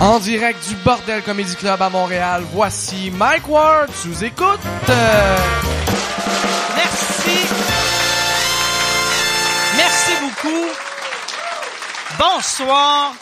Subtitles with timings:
[0.00, 4.60] En direct du Bordel Comedy Club à Montréal, voici Mike Ward sous écoute.
[6.76, 7.48] Merci.
[9.76, 10.66] Merci beaucoup.
[12.18, 13.14] Bonsoir.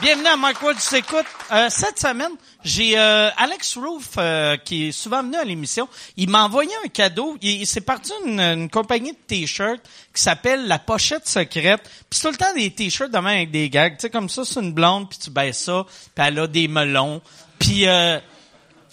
[0.00, 1.26] Bienvenue à Mike Ward s'écoute.
[1.50, 2.32] Euh, cette semaine,
[2.64, 5.88] j'ai euh, Alex Roof euh, qui est souvent venu à l'émission.
[6.16, 7.36] Il m'a envoyé un cadeau.
[7.40, 9.80] Il, s'est parti une, une compagnie de t-shirts
[10.12, 11.80] qui s'appelle La Pochette Secrète.
[12.10, 13.96] Puis tout le temps des t-shirts de même avec des gags.
[13.96, 16.68] Tu sais, comme ça, c'est une blonde, puis tu baisses ça, puis elle a des
[16.68, 17.22] melons.
[17.58, 17.86] Puis...
[17.86, 18.18] Euh,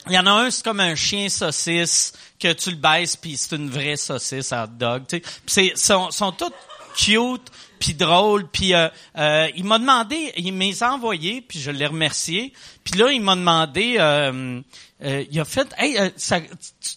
[0.08, 3.38] il y en a un, c'est comme un chien saucisse que tu le baisses puis
[3.38, 5.04] c'est une vraie saucisse hot dog.
[5.08, 5.24] Tu sais.
[5.48, 6.52] C'est sont, sont tous
[6.96, 8.48] cute puis drôles.
[8.48, 12.54] Puis euh, euh, il m'a demandé, il m'a envoyé puis je l'ai remercié.
[12.84, 14.62] Puis là il m'a demandé, euh,
[15.04, 16.48] euh, il a fait, hey, euh, ça, tu,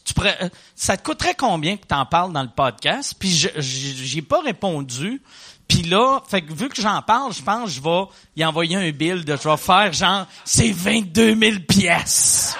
[0.04, 3.14] tu euh, ça te coûterait combien que t'en parles dans le podcast?
[3.18, 5.20] Puis j'ai pas répondu.
[5.66, 8.04] Puis là, fait que vu que j'en parle, je pense que je vais
[8.36, 12.56] y envoyer un bill de je vais faire genre c'est 22 000 pièces.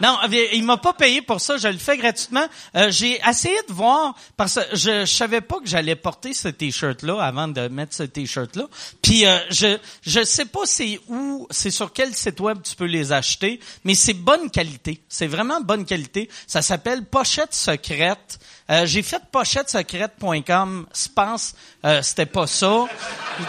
[0.00, 0.18] Non,
[0.52, 2.46] il m'a pas payé pour ça, je le fais gratuitement.
[2.76, 6.48] Euh, j'ai essayé de voir parce que je, je savais pas que j'allais porter ce
[6.48, 8.66] t-shirt là avant de mettre ce t-shirt là.
[9.02, 12.86] Puis euh, je je sais pas c'est où, c'est sur quel site web tu peux
[12.86, 15.02] les acheter, mais c'est bonne qualité.
[15.08, 16.28] C'est vraiment bonne qualité.
[16.46, 18.38] Ça s'appelle pochette secrète.
[18.70, 22.86] Euh, j'ai fait pochetesecrète.com, je pense euh, c'était pas ça.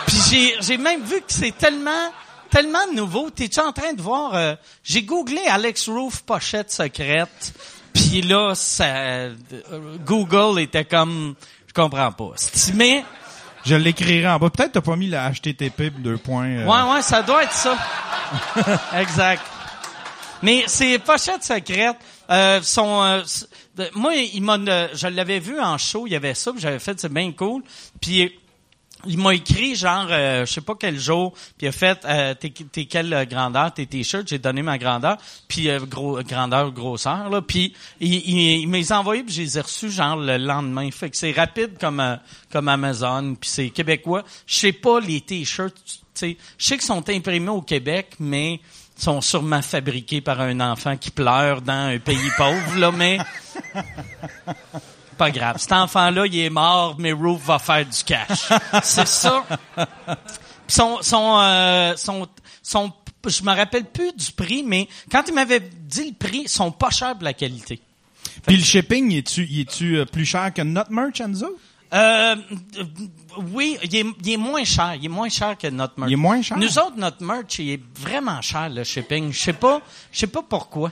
[0.08, 2.12] Puis j'ai j'ai même vu que c'est tellement
[2.56, 3.30] tellement nouveau.
[3.30, 4.34] T'es-tu en train de voir?
[4.34, 7.54] euh, J'ai googlé Alex Roof pochette secrète.
[7.94, 9.36] Puis là, ça, euh,
[10.06, 11.36] Google était comme,
[11.68, 12.32] je comprends pas.
[12.76, 13.04] Mais,
[13.66, 14.50] Je l'écrirai en bas.
[14.50, 16.48] Peut-être t'as pas mis la HTTP deux points.
[16.48, 17.78] euh, ouais, ouais, ça doit être ça.
[19.00, 19.42] exact.
[20.42, 21.98] Mais ces pochettes secrètes
[22.30, 23.02] euh, sont.
[23.04, 23.22] euh,
[23.96, 26.98] moi, il m'a, euh, je l'avais vu en show, il y avait ça, j'avais fait,
[27.00, 27.64] c'est bien cool.
[28.00, 28.32] Puis
[29.08, 32.34] il m'a écrit genre euh, je sais pas quel jour puis il a fait euh,
[32.34, 37.30] t'es, t'es quelle grandeur tes t-shirts j'ai donné ma grandeur puis euh, gros grandeur grosseur
[37.30, 40.90] là puis il, il, il m'a envoyé puis je les reçus genre le lendemain.
[40.92, 42.16] Fait que c'est rapide comme euh,
[42.52, 44.24] comme Amazon puis c'est québécois.
[44.46, 46.38] Je sais pas les t-shirts tu sais.
[46.58, 48.60] Je sais qu'ils sont imprimés au Québec mais
[48.98, 53.18] sont sûrement fabriqués par un enfant qui pleure dans un pays pauvre là mais
[55.18, 55.58] pas grave.
[55.58, 58.50] Cet enfant-là, il est mort, mais Roof va faire du cash.
[58.84, 59.46] C'est ça.
[59.76, 62.28] Puis son, son, euh, son,
[62.62, 62.92] son,
[63.28, 66.72] je me rappelle plus du prix, mais quand il m'avait dit le prix, ils sont
[66.72, 67.80] pas chers pour la qualité.
[68.46, 71.58] Puis le shipping, il est-tu, il est-tu euh, plus cher que notre merch, Enzo?
[71.94, 72.36] Euh,
[72.78, 72.84] euh,
[73.52, 74.96] oui, il est, il est moins cher.
[74.96, 76.10] Il est moins cher que notre merch.
[76.10, 76.58] Il est moins cher?
[76.58, 79.32] Nous autres, notre merch, il est vraiment cher, le shipping.
[79.32, 80.92] Je sais pas, je sais pas pourquoi.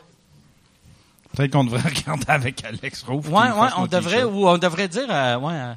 [1.36, 3.28] Peut-être qu'on devrait regarder avec Alex Roof.
[3.28, 5.74] Ouais, ouais, on devrait, ou on devrait dire, euh, ouais, euh,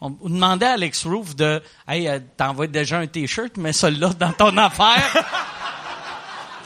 [0.00, 4.32] on, demandait à Alex Roof de, hey, euh, t'envoies déjà un t-shirt, mets celui-là dans
[4.32, 5.24] ton affaire.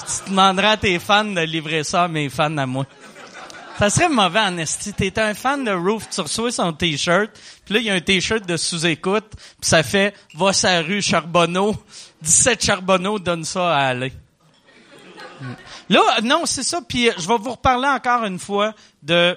[0.06, 2.86] tu demanderas à tes fans de livrer ça à mes fans à moi.
[3.78, 4.92] Ça serait mauvais en esti.
[4.92, 7.30] T'es un fan de Roof, tu reçois son t-shirt,
[7.64, 11.00] puis là, il y a un t-shirt de sous-écoute, puis ça fait, va sa rue
[11.00, 11.76] Charbonneau,
[12.22, 14.12] 17 Charbonneau, donne ça à aller.
[15.88, 16.80] Là, non, c'est ça.
[16.86, 19.36] Puis euh, je vais vous reparler encore une fois de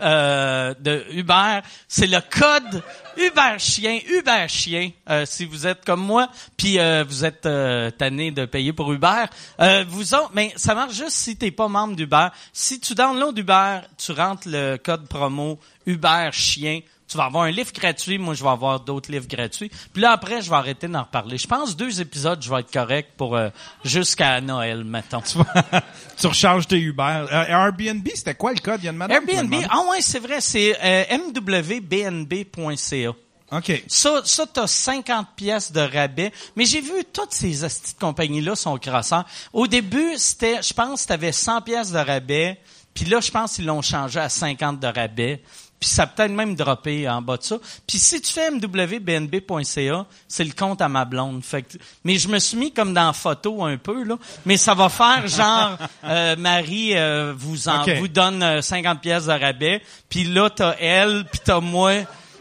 [0.00, 1.60] euh, de Uber.
[1.86, 2.82] C'est le code
[3.16, 4.00] Uber Chien.
[4.08, 4.90] Uber Chien.
[5.08, 7.42] euh, si vous êtes comme moi, puis euh, vous êtes
[7.96, 9.26] tanné de payer pour Uber,
[9.86, 12.28] vous mais ça marche juste si t'es pas membre d'Uber.
[12.52, 16.80] Si tu downloads Uber, tu rentres le code promo Uber Chien.
[17.14, 19.70] Tu vas avoir un livre gratuit, moi je vais avoir d'autres livres gratuits.
[19.92, 21.38] Puis là après, je vais arrêter d'en reparler.
[21.38, 23.50] Je pense deux épisodes, je vais être correct pour euh,
[23.84, 25.20] jusqu'à Noël, mettons.
[25.20, 25.38] tu
[26.26, 27.26] recharges tes Uber.
[27.30, 28.80] Euh, Airbnb, c'était quoi le code?
[28.82, 31.04] Il y a une Airbnb, ah ouais, c'est vrai, c'est euh,
[31.36, 33.12] mwbnb.ca.
[33.52, 33.84] OK.
[33.86, 36.32] Ça, ça t'as 50 pièces de rabais.
[36.56, 39.24] Mais j'ai vu toutes ces hosties de compagnies-là sont croissants.
[39.52, 42.58] Au début, c'était, je pense, t'avais 100 pièces de rabais.
[42.92, 45.40] Puis là, je pense qu'ils l'ont changé à 50 de rabais.
[45.84, 47.58] Puis ça peut-être même droppé en bas de ça.
[47.86, 51.44] Puis si tu fais mwbnb.ca, c'est le compte à ma blonde.
[51.44, 54.16] Fait que- mais je me suis mis comme dans photo un peu là.
[54.46, 59.26] Mais ça va faire genre euh, Marie euh, vous en, vous donne euh, 50 pièces
[59.26, 59.82] de rabais.
[60.08, 61.92] Puis là t'as elle, puis t'as moi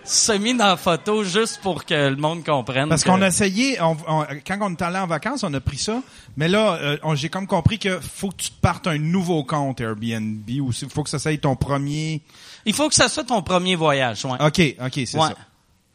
[0.05, 2.87] semi dans la photo juste pour que le monde comprenne.
[2.89, 5.77] Parce qu'on a essayé, on- on- quand on est allé en vacances, on a pris
[5.77, 6.01] ça.
[6.35, 9.79] Mais là, euh, j'ai comme compris que faut que tu te partes un nouveau compte
[9.81, 12.21] Airbnb ou faut que ça soit ton premier.
[12.65, 14.23] Il faut que ça soit ton premier voyage.
[14.25, 14.37] Ouais.
[14.39, 15.27] OK, OK, c'est Ouais.
[15.29, 15.35] ça.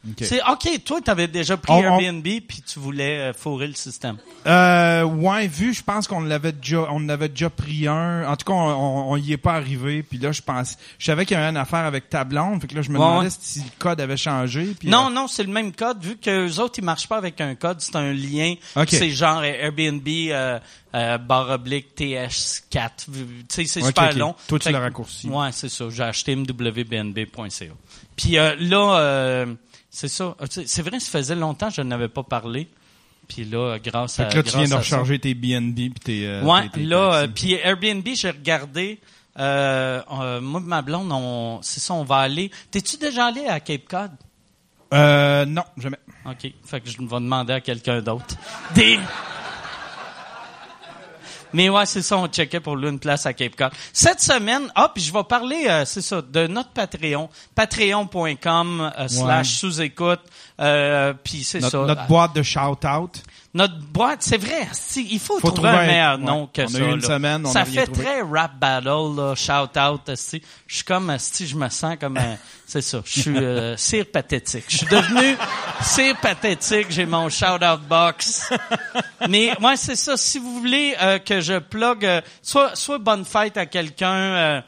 [0.07, 0.15] Ok.
[0.21, 3.67] C'est OK, toi, tu avais déjà pris On- on- Airbnb puis tu voulais euh, fourrer
[3.67, 4.15] le système.
[4.47, 8.25] Euh, ouais, vu, je pense qu'on l'avait déjà, on avait déjà pris un.
[8.25, 10.01] En tout cas, on, on, on y est pas arrivé.
[10.01, 12.61] Puis là, je pense, je savais qu'il y avait une affaire avec ta blonde.
[12.61, 14.73] Fait que là, je me Ouais, demandais si le code avait changé.
[14.79, 16.01] Puis, Non, euh, non, c'est le même code.
[16.01, 18.53] Vu que les autres, ils marchent pas avec un code, c'est un lien.
[18.77, 18.87] Ok.
[18.91, 20.59] C'est genre Airbnb euh,
[20.95, 22.89] euh, barre oblique TS4.
[23.07, 23.11] Tu
[23.49, 24.33] sais, c'est Ok, super long.
[24.47, 25.27] Toi, tu l'as raccourci.
[25.27, 25.85] Ouais, c'est ça.
[25.89, 27.65] J'ai acheté mwbnb.ca.
[28.15, 29.45] Puis euh, là, euh,
[29.99, 30.35] c'est ça.
[30.41, 32.67] Euh, C'est vrai, ça faisait longtemps que je n'avais pas parlé.
[33.27, 35.99] Puis là, grâce Fait à que là, tu viens de ça- recharger tes BNB puis
[36.03, 36.27] tes.
[36.27, 38.99] euh, Ouais, tes- tes là, euh, puis Airbnb, j'ai regardé.
[39.37, 40.01] Euh,
[40.41, 42.49] moi, et ma blonde, on, c'est ça, on va aller.
[42.71, 44.11] T'es-tu déjà allé à Cape Cod?
[44.93, 45.99] Euh, non, jamais.
[46.25, 46.51] OK.
[46.65, 48.35] Fait que je vais demander à quelqu'un d'autre.
[48.73, 48.97] Des...
[51.53, 53.71] Mais ouais, c'est ça, on checkait pour lui une place à Cape Cod.
[53.93, 59.07] Cette semaine, ah, puis je vais parler, euh, c'est ça, de notre Patreon, patreon.com euh,
[59.07, 60.21] slash sous-écoute,
[60.59, 61.79] euh, puis c'est ça.
[61.79, 63.23] notre boîte de shout-out.
[63.51, 66.23] Notre boîte, c'est vrai, si, il faut, Faut trouver, trouver un meilleur ouais.
[66.23, 66.77] nom que On a ça.
[66.79, 67.07] eu une là.
[67.07, 68.03] semaine, on ça a fait trouvé.
[68.03, 70.07] très rap battle, là, shout out.
[70.07, 70.41] esti.
[70.67, 72.37] Je suis comme, si je me sens comme, un-
[72.67, 73.01] c'est ça.
[73.03, 74.65] Je suis euh, cire pathétique.
[74.69, 75.35] Je suis devenu
[75.81, 76.87] cire pathétique.
[76.91, 78.51] J'ai mon shout out box.
[79.27, 80.15] Mais ouais, c'est ça.
[80.15, 84.13] Si vous voulez euh, que je plug, euh, soit soit bonne fête à quelqu'un.
[84.13, 84.61] euh,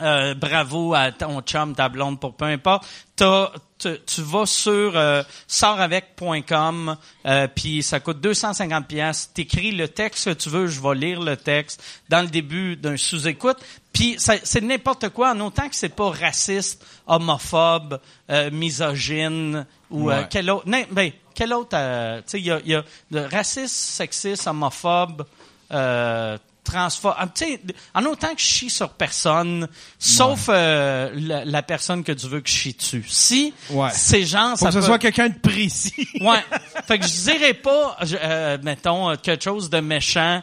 [0.00, 2.86] euh, bravo à ton chum, ta blonde, pour peu importe.
[3.16, 6.96] T'as- tu, tu vas sur euh, sortavec.com,
[7.26, 9.30] euh, puis ça coûte 250 pièces.
[9.32, 12.96] T'écris le texte que tu veux, je vais lire le texte dans le début d'un
[12.96, 13.58] sous-écoute.
[13.92, 20.10] Puis ça- c'est n'importe quoi, en autant que c'est pas raciste, homophobe, euh, misogyne ou
[20.10, 20.26] euh, Ouais.
[20.30, 20.68] quel autre.
[20.68, 24.46] non, ben, quel autre euh, Tu sais, il y a, y a le raciste, sexiste,
[24.46, 25.24] homophobe.
[25.70, 26.38] Euh,
[26.70, 27.14] transphobe.
[27.18, 27.60] Ah, tu sais,
[27.94, 29.68] en autant que je chie sur personne,
[29.98, 33.04] sauf euh, la, la personne que tu veux que je chie dessus.
[33.08, 33.90] Si Ouais.
[33.92, 36.08] ces gens, Faut ça que ce peut- soit quelqu'un de précis.
[36.20, 36.44] Ouais.
[36.86, 40.42] fait que je dirais pas, je- euh, mettons, euh, quelque chose de méchant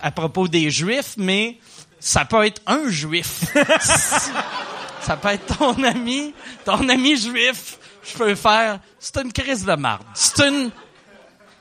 [0.00, 1.58] à propos des Juifs, mais
[2.00, 3.44] ça peut être un Juif.
[5.00, 6.34] ça peut être ton ami,
[6.64, 7.78] ton ami juif.
[8.06, 10.02] Je peux faire, c'est une crise de marde.
[10.14, 10.70] C'est une,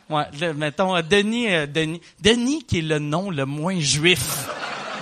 [0.10, 4.48] ouais, mettons, euh, Denis, euh, Denis, Denis qui est le nom le moins juif.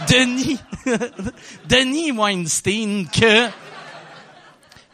[0.09, 0.57] Denis,
[1.69, 3.47] Denis Weinstein que,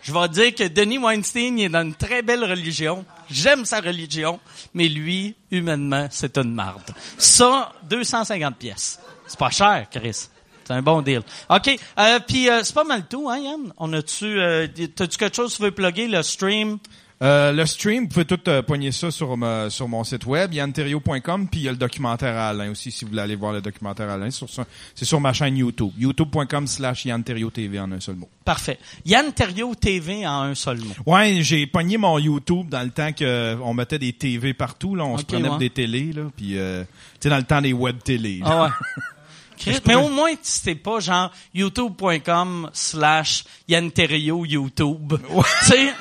[0.01, 3.05] je vais dire que Denis Weinstein il est dans une très belle religion.
[3.29, 4.39] J'aime sa religion,
[4.73, 6.91] mais lui, humainement, c'est une marde.
[7.17, 8.99] Ça, 250 pièces.
[9.27, 10.29] C'est pas cher, Chris.
[10.67, 11.21] C'est un bon deal.
[11.49, 11.79] OK.
[11.97, 13.73] Euh, Puis euh, c'est pas mal tout, hein, Yann?
[13.77, 14.25] On a-tu...
[14.25, 16.77] Euh, T'as-tu quelque chose que tu veux plugger, le stream?
[17.23, 20.53] Euh, le stream, vous pouvez tout euh, pogner ça sur, ma- sur mon site web,
[20.53, 23.53] yanterio.com, puis il y a le documentaire à Alain aussi, si vous voulez aller voir
[23.53, 24.29] le documentaire à Alain.
[24.29, 25.91] C'est sur ma chaîne YouTube.
[25.97, 28.29] youtube.com slash yanterio TV en un seul mot.
[28.45, 28.77] Parfait.
[29.03, 30.93] Yann Terriot TV en un seul mot.
[31.07, 34.93] Ouais, j'ai pogné mon YouTube dans le temps que euh, on mettait des TV partout,
[34.95, 35.57] là, on se prenait ouais.
[35.57, 36.89] des télés, là, puis euh, tu
[37.21, 38.41] sais, dans le temps des web télé.
[38.45, 38.69] Ah ouais.
[39.57, 45.15] Chris, mais au moins, c'était pas genre youtube.com slash Yann Terriot YouTube.
[45.17, 45.93] Tu sais?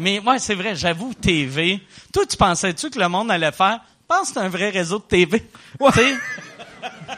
[0.00, 1.80] Mais ouais, c'est vrai, j'avoue, TV.
[2.12, 3.80] Toi, tu pensais-tu que le monde allait faire?
[4.02, 5.40] Je pense que c'est un vrai réseau de TV.
[5.40, 6.14] Tu sais?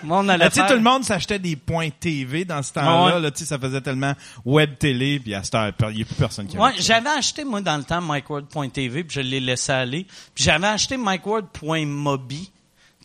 [0.03, 0.67] Le monde allait Ben, faire.
[0.67, 3.15] tout le monde s'achetait des points TV dans ce temps-là.
[3.17, 3.21] Ouais.
[3.21, 4.13] là, tu sais, ça faisait tellement
[4.45, 7.45] web télé, puis à cette heure, il n'y a plus personne qui Ouais, j'avais acheté,
[7.45, 10.07] moi, dans le temps, MikeWard.tv, puis je l'ai laissé aller.
[10.35, 12.53] Puis j'avais acheté MikeWard.mobi, tu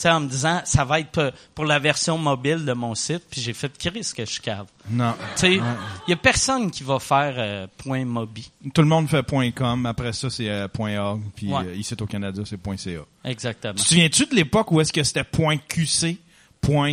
[0.01, 3.23] sais, en me disant, ça va être pour la version mobile de mon site.
[3.29, 4.67] Puis j'ai fait, Chris, que je cave.
[4.89, 5.13] Non.
[5.35, 5.61] Tu sais, il
[6.09, 8.49] y a personne qui va faire euh, point .mobi.
[8.73, 11.65] Tout le monde fait .com, après ça, c'est euh, .org, puis Ouais.
[11.65, 12.99] euh, ici au Canada, c'est .ca.
[13.23, 13.73] Exactement.
[13.75, 16.17] Tu te souviens-tu de l'époque où est-ce que c'était .qc,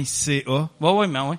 [0.05, 0.69] .ca?
[0.81, 1.39] Ouais, ouais, mais ouais.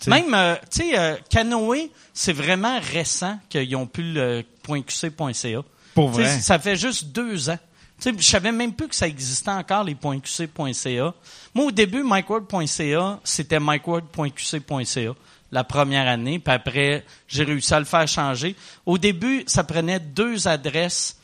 [0.00, 0.10] T'sais.
[0.10, 5.62] Même, tu sais, Canoë, c'est vraiment récent qu'ils ont pu le .qc.ca.
[5.94, 6.40] Pour vrai?
[6.40, 7.58] Ça fait juste deux ans.
[8.02, 11.14] Sais, je savais même plus que ça existait encore, les .qc.ca.
[11.54, 15.14] Moi, au début, MikeWord.ca, c'était MikeWord.qc.ca
[15.52, 18.56] la première année, puis après, j'ai réussi à le faire changer.
[18.86, 21.16] Au début, ça prenait deux adresses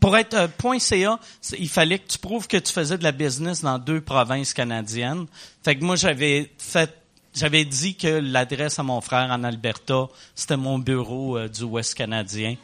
[0.00, 1.18] pour être euh, .ca,
[1.58, 5.26] il fallait que tu prouves que tu faisais de la business dans deux provinces canadiennes.
[5.64, 6.92] Fait que moi, j'avais fait,
[7.34, 11.94] j'avais dit que l'adresse à mon frère en Alberta, c'était mon bureau euh, du Ouest
[11.94, 12.56] canadien.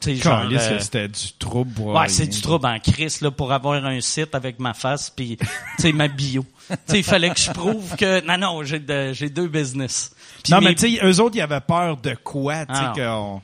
[0.00, 2.08] Tu euh, c'était du trouble Ouais, rien.
[2.08, 5.46] c'est du trouble en crise là pour avoir un site avec ma face puis tu
[5.78, 6.44] sais ma bio.
[6.68, 10.12] tu sais il fallait que je prouve que non non, j'ai de- j'ai deux business.
[10.50, 12.92] Non, mes- mais tu sais, eux autres, ils avaient peur de quoi, tu sais, Ah.
[12.94, 13.42] qu'on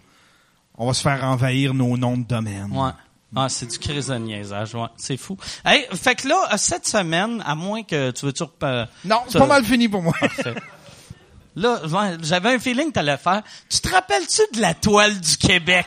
[0.79, 2.69] on va se faire envahir nos noms de domaine.
[2.73, 2.91] Ouais.
[3.37, 4.87] Ah, c'est du crise de niaisage, ouais.
[4.97, 5.37] C'est fou.
[5.65, 9.23] Hey, fait que là, euh, cette semaine, à moins que tu veux-tu rep- euh, Non,
[9.29, 10.15] c'est pas mal fini pour moi.
[10.21, 10.55] Parfait.
[11.57, 13.43] Là, ouais, j'avais un feeling que t'allais faire.
[13.69, 15.87] Tu te rappelles-tu de la toile du Québec?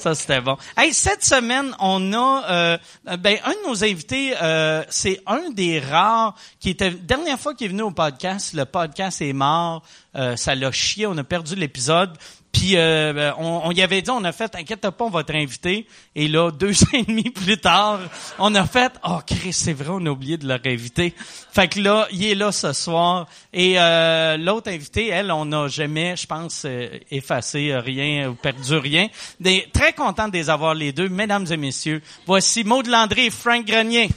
[0.00, 0.56] Ça, c'était bon.
[0.78, 2.78] Hey, cette semaine, on a euh,
[3.18, 7.66] ben un de nos invités, euh, c'est un des rares qui était dernière fois qu'il
[7.66, 8.54] est venu au podcast.
[8.54, 9.82] Le podcast est mort,
[10.16, 12.16] euh, ça l'a chié, on a perdu l'épisode.
[12.52, 15.22] Puis euh, ben, on, on y avait dit, on a fait, inquiète pas, on va
[15.22, 15.86] te réinviter.
[16.16, 18.00] Et là, deux ans et demi plus tard,
[18.38, 21.14] on a fait, oh Chris, c'est vrai, on a oublié de le réinviter.
[21.52, 23.26] Fait que là, il est là ce soir.
[23.52, 28.76] Et euh, l'autre invité, elle, on n'a jamais, je pense, euh, effacé rien ou perdu
[28.76, 29.08] rien.
[29.38, 32.02] Des, très content de les avoir les deux, mesdames et messieurs.
[32.26, 34.10] Voici Maud Landry et Frank Grenier.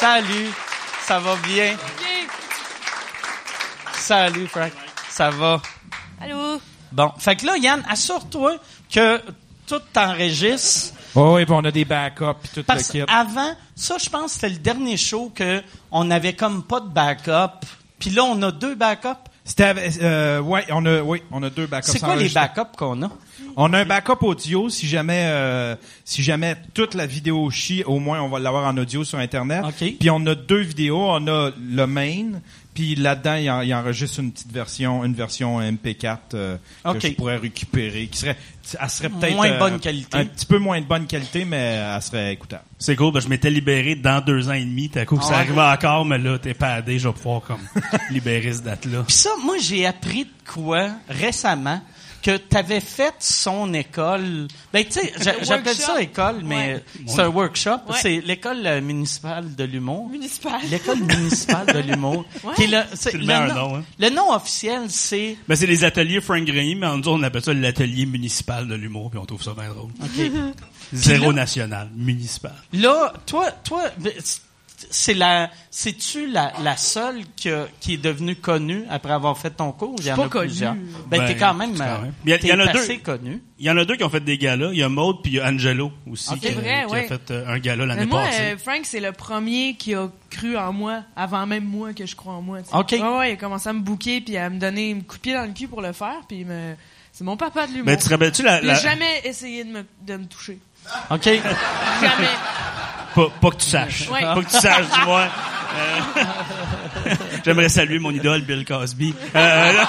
[0.00, 0.50] Salut,
[1.06, 1.76] ça va bien?
[4.02, 4.72] Salut, Frank.
[5.10, 5.62] Ça va?
[6.20, 6.60] Allô?
[6.90, 7.12] Bon.
[7.18, 8.56] Fait que là, Yann, assure-toi
[8.92, 9.20] que
[9.64, 10.92] tout t'enregistre.
[11.14, 13.06] Oh, oui, puis on a des backups puis tout Parce le kit.
[13.06, 16.88] qu'avant, ça, je pense que c'était le dernier show que on avait comme pas de
[16.88, 17.64] backup.
[18.00, 19.08] Puis là, on a deux backups.
[19.44, 21.92] C'était, euh, ouais, on a, oui, on a deux backups.
[21.92, 23.10] C'est quoi les backups qu'on a?
[23.56, 27.98] On a un backup audio si jamais, euh, si jamais toute la vidéo chie, au
[27.98, 29.62] moins on va l'avoir en audio sur internet.
[29.64, 29.96] OK.
[30.00, 32.40] Puis on a deux vidéos, on a le main,
[32.74, 36.56] puis là-dedans il, en- il enregistre une petite version, une version MP4 euh,
[36.94, 38.36] que je pourrais récupérer, qui serait,
[38.80, 40.16] elle serait peut-être Moins euh, bonne qualité.
[40.18, 42.64] un petit peu moins de bonne qualité, mais elle serait écoutable.
[42.78, 44.88] C'est cool, que je m'étais libéré dans deux ans et demi.
[44.88, 45.34] T'as coup, Ah ça ouais?
[45.36, 47.60] arrivait encore, mais là, t'es padé, je vais pouvoir comme
[48.10, 49.02] libérer cette date-là.
[49.06, 51.80] Puis ça, moi, j'ai appris de quoi récemment
[52.22, 54.46] que t'avais fait son école.
[54.72, 56.84] Ben, tu sais, j'a- j'appelle ça école, mais Ouais.
[57.06, 57.80] c'est un workshop.
[57.88, 57.96] Ouais.
[58.00, 60.08] C'est l'école euh, municipale de l'humour.
[60.08, 60.60] Municipal.
[60.70, 62.24] L'école municipale de l'humour.
[62.44, 62.54] Ouais.
[62.56, 63.84] Qui est le, c'est- le nom, nom, hein.
[63.98, 67.42] le nom officiel, c'est Ben, c'est les ateliers Frank Grenier, mais en nous, on appelle
[67.42, 69.90] ça l'atelier municipal de l'humour, puis on trouve ça bien drôle.
[70.00, 70.32] OK.
[70.92, 72.54] Zéro là- national, municipal.
[72.72, 74.12] Là, toi, toi, ben,
[74.90, 79.50] c'est la, c'est-tu la, la seule qui, a- qui est devenue connue après avoir fait
[79.50, 79.96] ton cours?
[79.98, 80.46] Il y en pas a connue.
[80.48, 80.74] plusieurs.
[80.74, 82.12] Ben, Ben, t'es quand même, euh, même.
[82.24, 82.78] Il y a- t'es il y en a deux.
[82.80, 83.42] assez connu.
[83.58, 84.70] Il y en a deux qui ont fait des galas.
[84.72, 86.40] Il y a Maude puis il y a Angelo aussi Ok.
[86.40, 87.04] qui, a- C'est vrai, qui ouais.
[87.04, 88.42] a fait euh, un gala Mais l'année moi, passée.
[88.42, 92.16] euh, Frank, c'est le premier qui a cru en moi, avant même moi que je
[92.16, 92.58] crois en moi.
[92.72, 92.90] OK.
[92.92, 95.20] Ouais, ouais, il a commencé à me bouquer puis à me donner un coup de
[95.22, 96.20] pied dans le cul pour le faire.
[96.28, 96.74] Puis me...
[97.12, 97.86] c'est mon papa de l'humour.
[97.86, 100.58] Ben, tu te rappelles-tu la, Il la- a jamais essayé de me, de me toucher.
[101.10, 101.24] OK.
[101.24, 101.42] Jamais.
[103.14, 104.08] Pas, pas que tu saches.
[104.08, 105.26] Pas que tu saches, du moins.
[105.26, 106.24] Euh,
[107.44, 109.14] J'aimerais saluer mon idole, Bill Cosby.
[109.34, 109.72] Euh,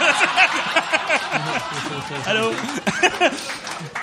[2.27, 2.51] Allô?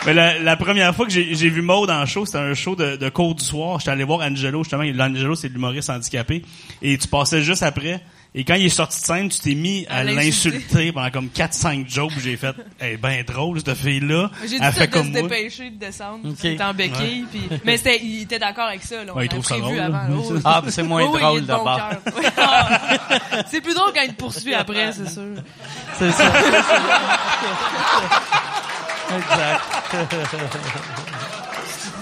[0.07, 2.75] Mais la, la première fois que j'ai j'ai vu Maud en show, c'était un show
[2.75, 3.79] de, de cours du soir.
[3.81, 4.83] J'étais allé voir Angelo, justement.
[4.83, 6.43] Angelo, c'est l'humoriste handicapé.
[6.81, 8.01] Et tu passais juste après.
[8.33, 10.93] Et quand il est sorti de scène, tu t'es mis à, À l'insulter.
[10.93, 12.13] pendant comme 4-5 jokes.
[12.23, 14.31] J'ai fait, elle est ben drôle, cette fille-là.
[14.43, 15.23] J'ai dit fait de comme se moi.
[15.23, 16.31] dépêcher de descendre.
[16.31, 16.37] OK.
[16.45, 17.25] Il était en béquille.
[17.29, 17.43] Puis...
[17.65, 19.03] Mais c'était, il était d'accord avec ça.
[19.05, 19.13] Là.
[19.15, 19.99] On Ouais, il trouve ça drôle, avant.
[20.17, 21.81] Oh, Ah, c'est moins oh, drôle de bon d'abord.
[22.39, 22.81] Ah.
[23.51, 25.23] c'est plus drôle quand il te poursuit après, c'est sûr.
[25.99, 26.33] C'est ça.
[29.17, 29.61] Exact.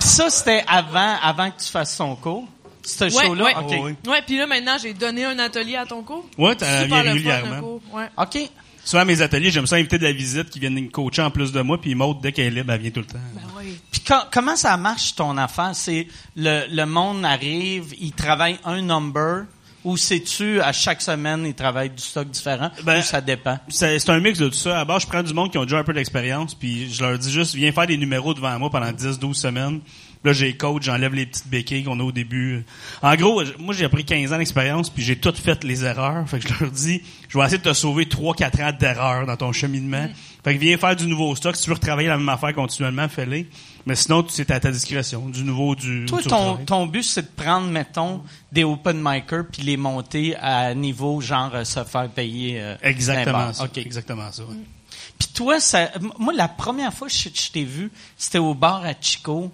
[0.01, 2.45] Puis ça, c'était avant, avant que tu fasses son cours.
[2.83, 3.45] Ce Ouais, show-là?
[3.45, 3.55] ouais.
[3.57, 3.65] OK.
[3.71, 3.95] Oh, oui.
[4.11, 6.25] Ouais, puis là, maintenant, j'ai donné un atelier à ton cours.
[6.39, 7.61] Ouais, t'as viens régulièrement.
[7.61, 7.83] cours.
[7.93, 8.07] Ouais.
[8.17, 8.39] OK.
[8.83, 11.31] Souvent, à mes ateliers, j'aime ça inviter de la visite qui viennent me coacher en
[11.31, 13.19] plus de moi, puis Maud, dès qu'elle est libre, elle vient tout le temps.
[13.35, 13.79] Ben oui.
[13.91, 15.73] Puis co- comment ça marche ton affaire?
[15.75, 19.45] C'est le, le monde arrive, il travaille un number,
[19.89, 23.59] ou c'est-tu à chaque semaine, il travaille du stock différent, Ben, ou ça dépend?
[23.69, 24.81] C'est un mix de tout ça.
[24.81, 27.19] À base, je prends du monde qui ont déjà un peu d'expérience, puis je leur
[27.19, 29.81] dis juste, viens faire des numéros devant moi pendant 10-12 semaines.
[30.25, 32.65] Là, j'ai coach, j'enlève les petites béquilles qu'on a au début.
[33.03, 36.29] En gros, moi, j'ai appris 15 ans d'expérience, puis j'ai toutes fait les erreurs.
[36.29, 39.37] Fait que je leur dis, je vais essayer de te sauver 3-4 ans d'erreurs dans
[39.37, 40.07] ton cheminement.
[40.45, 41.57] Fait que viens faire du nouveau stock.
[41.57, 43.49] Si tu veux retravailler la même affaire continuellement, fais-les.
[43.89, 45.31] Mais sinon, c'est à ta discrétion.
[45.31, 46.05] Du nouveau, du...
[46.07, 50.37] Toi, du ton, ton but, c'est de prendre, mettons, des open micers puis les monter
[50.37, 52.61] à niveau, genre, euh, se faire payer.
[52.61, 53.67] euh, Exactement ça.
[53.77, 54.57] Exactement ça, ouais.
[55.19, 58.85] Puis toi, ça, moi, la première fois que je, je t'ai vu, c'était au bar
[58.85, 59.51] à Chico.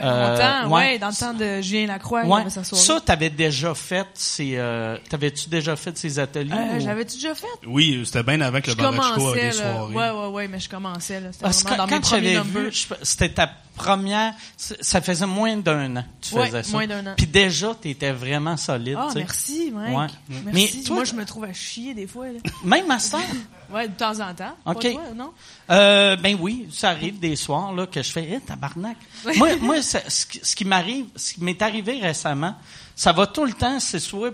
[0.00, 0.82] Ça Euh, longtemps, ouais.
[0.92, 0.98] ouais.
[0.98, 2.40] dans le temps de Julien Lacroix, il Ouais.
[2.40, 2.82] avait sa soirée.
[2.84, 6.52] Ça, t'avais déjà fait ces, euh, t'avais-tu déjà fait ces ateliers?
[6.52, 7.46] Euh, ou- J'avais-tu déjà fait?
[7.66, 9.94] Oui, c'était bien avec le Je bar à Chico avec commençais, des soirées.
[9.94, 11.28] Ouais, ouais, ouais, mais je commençais, là.
[11.32, 15.26] C'était Parce que vraiment quand, dans mes premiers j'avais vu, c'était ta première, ça faisait
[15.26, 16.72] moins d'un an que tu Ouais, faisais ça.
[16.72, 17.14] moins d'un an.
[17.16, 19.18] Puis déjà, t'étais vraiment solide, Ah, tu sais.
[19.20, 19.96] merci, Mike.
[19.98, 20.06] Ouais.
[20.46, 20.76] Merci.
[20.78, 22.38] Mais toi, Moi, je me trouve à chier des fois, là.
[22.64, 23.20] Même master?
[23.72, 24.56] Ouais, de temps en temps.
[24.66, 24.82] OK.
[24.82, 25.32] Pas toi, non?
[25.70, 28.96] Euh, ben oui, ça arrive des soirs là que je fais eh, tabarnak.
[29.36, 32.54] moi, moi ça- ce qui, ce qui m'arrive, ce qui m'est arrivé récemment,
[32.96, 34.32] ça va tout le temps, c'est soit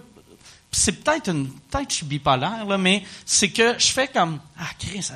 [0.73, 4.65] c'est peut-être une peut-être je suis bipolaire là, mais c'est que je fais comme ah
[4.79, 5.09] Chris,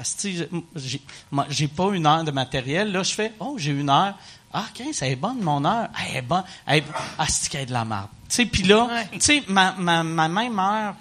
[0.76, 4.14] j'ai moi, j'ai pas une heure de matériel là, je fais oh j'ai une heure,
[4.52, 5.88] Ah, Chris, elle est bonne, mon heure.
[6.10, 6.42] Elle est bonne.
[6.66, 6.84] Elle est...
[7.18, 8.08] Ah, c'est qu'elle est de la merde.
[8.28, 9.08] Tu sais, puis là, Ouais.
[9.12, 10.96] tu sais, ma, ma, ma même heure,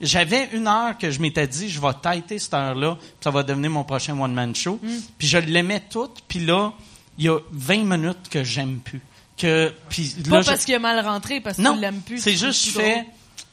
[0.00, 3.42] j'avais une heure que je m'étais dit, je vais têter cette heure-là, puis ça va
[3.42, 4.78] devenir mon prochain one-man show.
[4.82, 4.88] Mm.
[5.18, 6.72] Puis je l'aimais toute, puis là,
[7.18, 9.00] il y a 20 minutes que j'aime plus.
[9.36, 12.00] Que, puis Pas là, je- parce qu'il a mal rentré, parce que non, tu l'aimes
[12.00, 12.18] plus.
[12.18, 13.06] c'est juste plus fait.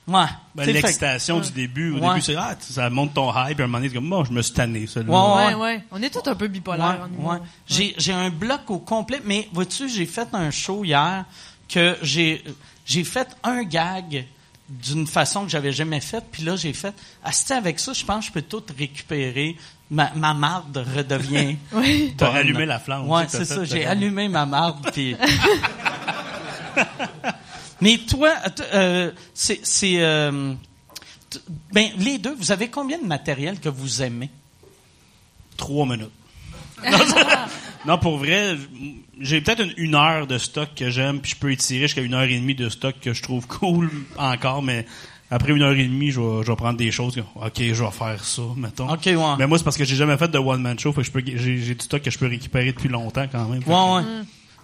[0.08, 0.26] Ouais.
[0.54, 1.92] Ben, l'excitation du début.
[1.94, 2.10] Au Ouais.
[2.10, 4.32] début, c'est, ah, ça monte ton hype, puis à un moment donné, comme, bon, je
[4.32, 4.86] me suis tanné.
[4.96, 5.84] Ouais, Ouais, ouais.
[5.92, 7.00] On est tous un peu bipolaires.
[7.02, 7.32] en Ouais, humour.
[7.32, 7.38] ouais.
[7.68, 11.26] J'ai, j'ai un bloc au complet, mais vois-tu, j'ai fait un show hier
[11.68, 12.44] que j'ai,
[12.86, 14.26] j'ai fait un gag
[14.70, 16.94] d'une façon que j'avais jamais faite, puis là, j'ai fait,
[17.24, 19.56] ah, c'était avec ça, je pense que je peux tout récupérer.
[19.92, 21.58] Ma, ma marde redevient.
[21.72, 22.16] Oui.
[22.18, 23.08] T'as allumé la flamme.
[23.28, 25.16] Sais, c'est ça, j'ai allumé ma marde, puis...
[27.82, 28.34] mais toi,
[28.74, 30.54] euh, c'est, euh,
[31.72, 34.32] ben, les deux, vous avez combien de matériel que vous aimez?
[35.58, 36.12] Trois minutes.
[37.86, 38.56] Non, pour vrai,
[39.20, 42.14] j'ai peut-être une, une heure de stock que j'aime, puis je peux étirer jusqu'à une
[42.14, 44.86] heure et demie de stock que je trouve cool encore, mais
[45.32, 47.18] après une heure et demie, je vais, je vais prendre des choses.
[47.36, 48.92] OK, je vais faire ça, mettons.
[48.92, 49.36] Ok, ouais.
[49.40, 51.24] Mais moi, c'est parce que j'ai jamais fait de one-man show, fait que je peux,
[51.26, 53.62] j'ai, j'ai du stock que je peux récupérer depuis longtemps quand même.
[53.66, 54.04] Ouais, ouais.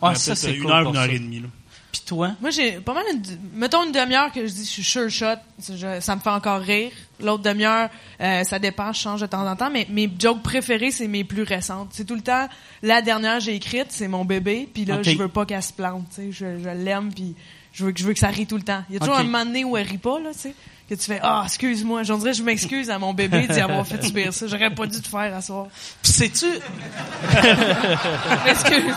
[0.02, 1.12] Ouais, euh, ça, c'est une cool heure, une heure ça.
[1.12, 1.40] et demie.
[1.40, 1.48] Là.
[1.92, 2.32] Puis toi?
[2.40, 3.22] Moi, j'ai pas mal une,
[3.54, 6.30] mettons une demi-heure que je dis, je suis sure shot, ça, je- ça me fait
[6.30, 6.90] encore rire.
[7.20, 7.90] L'autre demi-heure,
[8.22, 11.24] euh, ça dépend, je change de temps en temps, mais mes jokes préférés, c'est mes
[11.26, 11.90] plus récentes.
[11.92, 12.48] C'est tout le temps,
[12.82, 16.06] la dernière j'ai écrite, c'est mon bébé, puis là, je veux pas qu'elle se plante,
[16.16, 17.36] tu sais, je, je l'aime, puis
[17.74, 18.84] je veux, que- je veux que ça rie tout le temps.
[18.90, 20.56] Il y a toujours un moment donné où elle rit pas, là, tu sais,
[20.90, 24.02] que tu fais, ah, excuse-moi, j'en dirais, je m'excuse à mon bébé d'y avoir fait
[24.04, 25.68] subir ça, j'aurais pas dû te faire à soir.
[26.02, 26.46] Puis sais-tu,
[27.34, 28.96] Je m'excuse.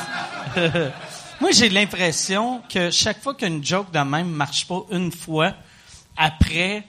[1.44, 5.52] moi j'ai l'impression que chaque fois qu'une joke de même marche pas une fois,
[6.16, 6.84] après,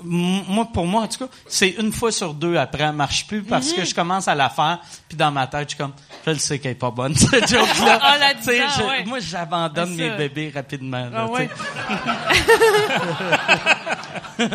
[0.00, 3.42] moi pour moi en tout cas, c'est une fois sur deux après elle marche plus
[3.42, 3.76] parce Mhm.
[3.76, 5.94] que je commence à la faire, puis dans ma tête je suis comme,
[6.24, 7.98] je le sais qu'elle est pas bonne cette joke là.
[8.00, 8.52] Ah, la disant,
[8.88, 9.04] ouais.
[9.04, 11.08] Moi j'abandonne mes bébés rapidement.
[11.10, 11.48] là, Ah ouais.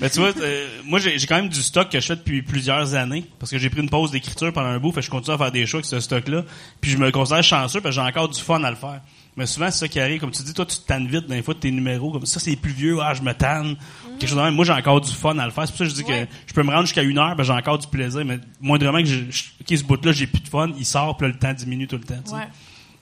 [0.00, 2.94] Mais tu vois, euh, moi j'ai quand même du stock que je fais depuis plusieurs
[2.94, 5.34] années parce que j'ai pris une pause d'écriture pendant un bout, fait que je continue
[5.34, 6.44] à faire des shows avec ce stock-là.
[6.80, 9.00] Puis je me considère chanceux parce que j'ai encore du fun à le faire.
[9.36, 11.42] Mais souvent c'est ça qui arrive, comme tu dis, toi tu te tannes vite d'un
[11.42, 13.76] fois de tes numéros, comme ça c'est plus vieux, ah je me tanne.
[14.18, 14.54] Quelque chose de même.
[14.54, 15.64] Moi j'ai encore du fun à le faire.
[15.66, 16.26] C'est pour ça que je dis Ouais.
[16.26, 18.24] que je peux me rendre jusqu'à une heure, ben j'ai encore du plaisir.
[18.24, 21.32] Mais moindrement que je, je ce bout-là j'ai plus de fun, il sort, puis là,
[21.32, 22.36] le temps diminue tout le temps.
[22.36, 22.44] Ouais.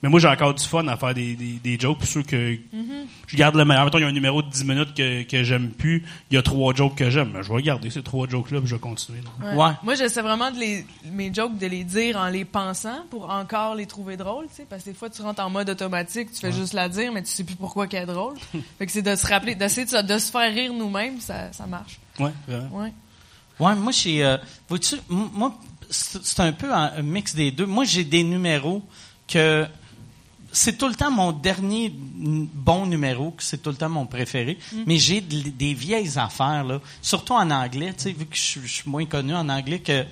[0.03, 1.97] Mais moi, j'ai encore du fun à faire des, des, des jokes.
[1.99, 2.57] Puis sûr que
[3.27, 3.85] je garde le meilleur.
[3.85, 6.05] Mettons, il y a un numéro de 10 minutes que, que j'aime plus.
[6.29, 7.33] Il y a trois jokes que j'aime.
[7.41, 9.19] Je vais garder ces trois jokes-là puis je vais continuer.
[9.43, 9.71] Ouais.
[9.83, 13.73] Moi, j'essaie vraiment de les, mes jokes, de les dire en les pensant pour encore
[13.75, 16.39] les trouver drôles, tu sais, parce que des fois, tu rentres en mode automatique, tu
[16.41, 18.35] fais juste la dire, mais tu sais plus pourquoi qu'elle est drôle.
[18.77, 21.51] fait que c'est de se rappeler, d'essayer de, se- de se faire rire nous-mêmes, ça,
[21.53, 21.99] ça marche.
[22.19, 22.77] Ouais, vraiment.
[22.83, 22.93] Ouais.
[23.59, 24.23] Ouais, moi, j'ai.
[24.23, 24.37] Euh,
[25.09, 25.57] moi,
[25.89, 27.65] c'est c'est un peu un mix des deux.
[27.65, 28.83] Moi, j'ai des numéros
[29.27, 29.65] que.
[30.51, 34.57] C'est tout le temps mon dernier bon numéro, que c'est tout le temps mon préféré.
[34.85, 36.79] Mais j'ai de- des vieilles affaires, là.
[37.01, 39.79] Surtout en anglais, tu sais, vu que je, suis- je suis moins connu en anglais
[39.79, 40.05] que.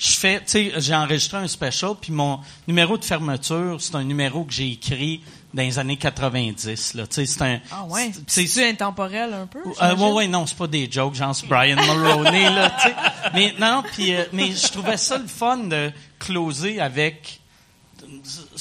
[0.00, 2.38] Je fais, tu sais, j'ai enregistré un special, puis mon
[2.68, 7.04] numéro de fermeture, c'est un numéro que j'ai écrit dans les années 90, là.
[7.08, 7.60] Tu sais, c'est un.
[7.72, 8.12] Ah ouais?
[8.46, 9.58] c'est- intemporel un peu.
[9.58, 10.14] euh, j'imagine?
[10.14, 12.94] ouais, non, c'est pas des jokes, genre c'est Brian Mulroney, là, tu sais.
[13.34, 17.40] Mais, non, non, puis, euh, mais je trouvais ça le fun de closer avec,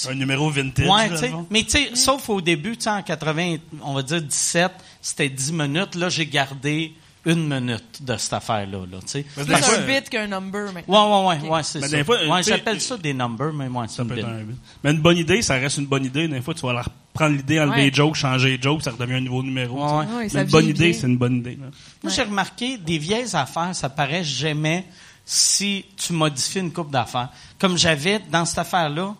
[0.09, 0.87] un numéro vintage.
[0.87, 1.29] ouais, là, tu sais.
[1.29, 1.47] dans le fond.
[1.49, 5.29] Mais, tu sais, sauf au début, tu sais, en 80, on va dire 17, c'était
[5.29, 5.95] 10 minutes.
[5.95, 6.93] Là, j'ai gardé
[7.25, 10.85] une minute de cette affaire-là, là, C'est un bit qu'un number, mais.
[10.87, 11.97] Ouais, ouais, ouais, ouais, c'est Mais ça.
[11.97, 14.35] des fois, ouais, j'appelle ça des numbers, mais moi, c'est Ça une peut être bite.
[14.35, 14.57] un bit.
[14.83, 16.27] Mais une bonne idée, ça reste une bonne idée.
[16.29, 17.89] Des fois, tu vas leur prendre l'idée, enlever Ouais.
[17.89, 19.83] les jokes, changer les jokes, ça redevient un nouveau numéro.
[19.99, 21.57] Ouais, une bonne idée, c'est une bonne idée.
[22.03, 24.85] Moi, j'ai remarqué des vieilles affaires, ça paraît jamais
[25.25, 27.29] si tu modifies une coupe d'affaires.
[27.59, 29.15] Comme j'avais dans cette affaire-là,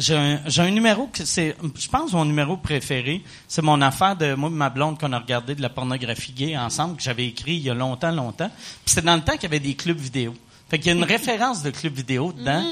[0.00, 3.22] j'ai un, j'ai un numéro que c'est, je pense, mon numéro préféré.
[3.46, 6.56] C'est mon affaire de moi et ma blonde qu'on a regardé de la pornographie gay
[6.56, 8.48] ensemble, que j'avais écrit il y a longtemps, longtemps.
[8.48, 10.34] Puis c'était dans le temps qu'il y avait des clubs vidéo.
[10.70, 12.64] Fait qu'il y a une référence de club vidéo dedans.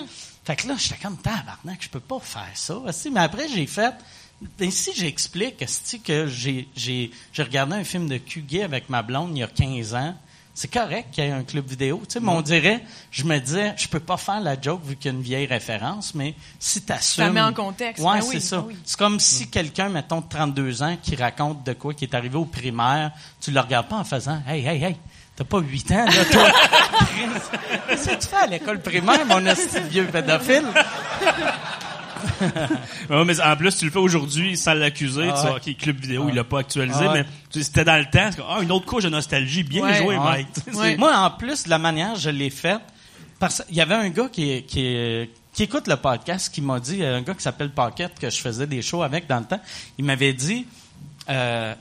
[0.44, 2.80] Fait que là, j'étais comme tabarnak, je peux pas faire ça.
[3.12, 3.94] Mais après, j'ai fait.
[4.58, 5.66] ben, si j'explique
[6.02, 9.42] que j'ai, j'ai, j'ai regardé un film de cul gay avec ma blonde il y
[9.42, 10.14] a 15 ans,
[10.58, 12.02] c'est correct qu'il y ait un club vidéo.
[12.08, 12.80] Tu sais, mais on dirait,
[13.12, 15.46] je me disais, je peux pas faire la joke vu qu'il y a une vieille
[15.46, 17.26] référence, mais si t'assumes.
[17.26, 18.02] Ça met en contexte.
[18.02, 18.56] Ouais, Ben c'est oui, ça.
[18.56, 18.76] ben oui.
[18.84, 22.34] C'est comme si quelqu'un, mettons, de 32 ans, qui raconte de quoi, qui est arrivé
[22.36, 24.96] au primaire, tu le regardes pas en faisant, hey, hey, hey.
[25.36, 26.50] T'as pas 8 ans, là, toi.
[27.88, 29.38] Qu'est-ce que tu fais à l'école primaire, mon
[29.88, 30.64] vieux pédophile?
[33.10, 35.28] Ouais, mais en plus, tu le fais aujourd'hui sans l'accuser.
[35.30, 35.74] Ah tu sais, ouais.
[35.74, 37.22] OK, club vidéo, Ah il l'a pas actualisé, Ah ouais.
[37.22, 38.30] mais tu sais, c'était dans le temps.
[38.48, 39.62] Ah, une autre couche de nostalgie.
[39.62, 39.94] Bien Ouais.
[39.98, 40.24] joué, Ouais.
[40.24, 40.48] Mike.
[40.74, 40.96] Ouais.
[40.96, 42.80] Moi, en plus, de la manière je l'ai faite,
[43.38, 47.04] parce qu'il y avait un gars qui, qui, qui écoute le podcast, qui m'a dit,
[47.04, 49.60] un gars qui s'appelle Paquette, que je faisais des shows avec dans le temps,
[49.98, 50.66] il m'avait dit,
[51.28, 51.74] euh,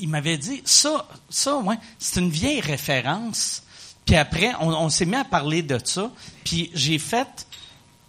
[0.00, 3.62] il m'avait dit, ça, ça, ouais, c'est une vieille référence.
[4.04, 6.10] Puis après, on, on s'est mis à parler de ça.
[6.44, 7.28] Puis j'ai fait,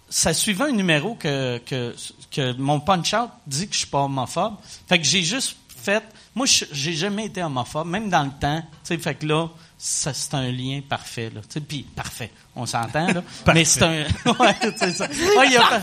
[0.10, 4.56] ça suivait un numéro que, que, mon punch-out dit que je suis pas homophobe.
[4.88, 6.04] Fait que j'ai juste fait,
[6.36, 8.62] moi, j'ai jamais été homophobe, même dans le temps.
[8.62, 9.50] Tu sais, fait que là,
[9.82, 11.40] c'est un lien parfait, là.
[11.68, 13.24] Puis parfait, on s'entend, là.
[13.54, 14.02] Mais c'est un,
[14.40, 15.06] ouais, c'est ça.
[15.08, 15.82] Ouais, il y a-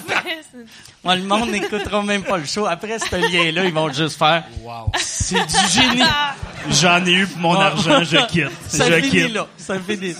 [1.02, 2.66] Ouais, le monde n'écoutera même pas le show.
[2.66, 4.92] Après ce lien-là, ils vont juste faire, Wow.
[4.98, 6.02] c'est du génie.
[6.70, 8.50] J'en ai eu pour mon argent, je quitte.
[8.68, 9.35] Ça je finit quitte.
[9.35, 9.46] là.
[9.56, 10.14] Ça finit.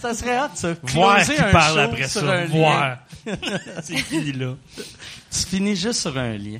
[0.00, 0.74] Ça serait hâte, ça.
[0.82, 2.44] Voir qui un parle show après sur ça.
[2.46, 2.98] Voir.
[3.82, 4.54] C'est fini là.
[4.76, 6.58] Tu finis juste sur un lien.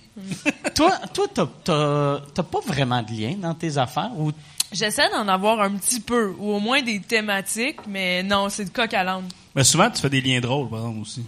[0.74, 4.32] toi, toi, t'as, t'as, t'as pas vraiment de lien dans tes affaires ou
[4.72, 8.70] J'essaie d'en avoir un petit peu, ou au moins des thématiques, mais non, c'est de
[8.70, 9.28] coq à l'âne.
[9.54, 11.24] Mais souvent, tu fais des liens drôles, par exemple, aussi.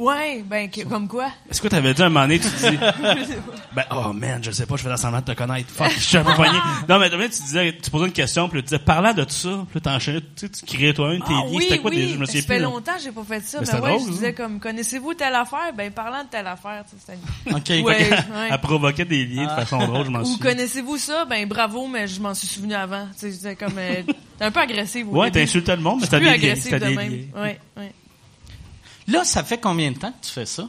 [0.00, 1.30] Ouais, ben, que- comme quoi?
[1.50, 2.76] Est-ce que t'avais dit à un moment donné, tu dis,
[3.74, 5.68] ben, oh man, je sais pas, je fais semblant de te connaître.
[5.74, 6.58] Fuck, je suis un peu poigné.
[6.88, 9.30] Non, mais demain, tu disais, tu posais une question, puis tu disais, parlant de tout
[9.30, 11.50] ça, puis t'enchaînais, tu sais, tu créais toi-même tes Ah liens.
[11.52, 12.14] oui, C'était quoi oui, déjà?
[12.14, 12.62] Je me souviens ça fait plus.
[12.64, 13.58] longtemps que j'ai pas fait ça.
[13.60, 15.72] Mais c'était ouais, drôle, je disais comme, connaissez-vous telle affaire?
[15.76, 17.86] Ben, parlant de telle affaire, tu sais, c'était- OK.
[17.86, 18.48] Ouais, que- ouais.
[18.50, 20.50] Elle provoquait des liens de façon drôle, je m'en Ou souviens.
[20.52, 21.24] connaissez-vous ça?
[21.26, 23.06] Ben, bravo, mais je m'en suis souvenu avant.
[23.18, 24.02] Tu sais, comme, euh,
[24.38, 26.96] t'es un peu agressif au Ouais, t'insultais le monde, mais t'as plus des des liens.
[27.36, 27.92] Ouais, ouais.
[29.10, 30.68] Là, ça fait combien de temps que tu fais ça?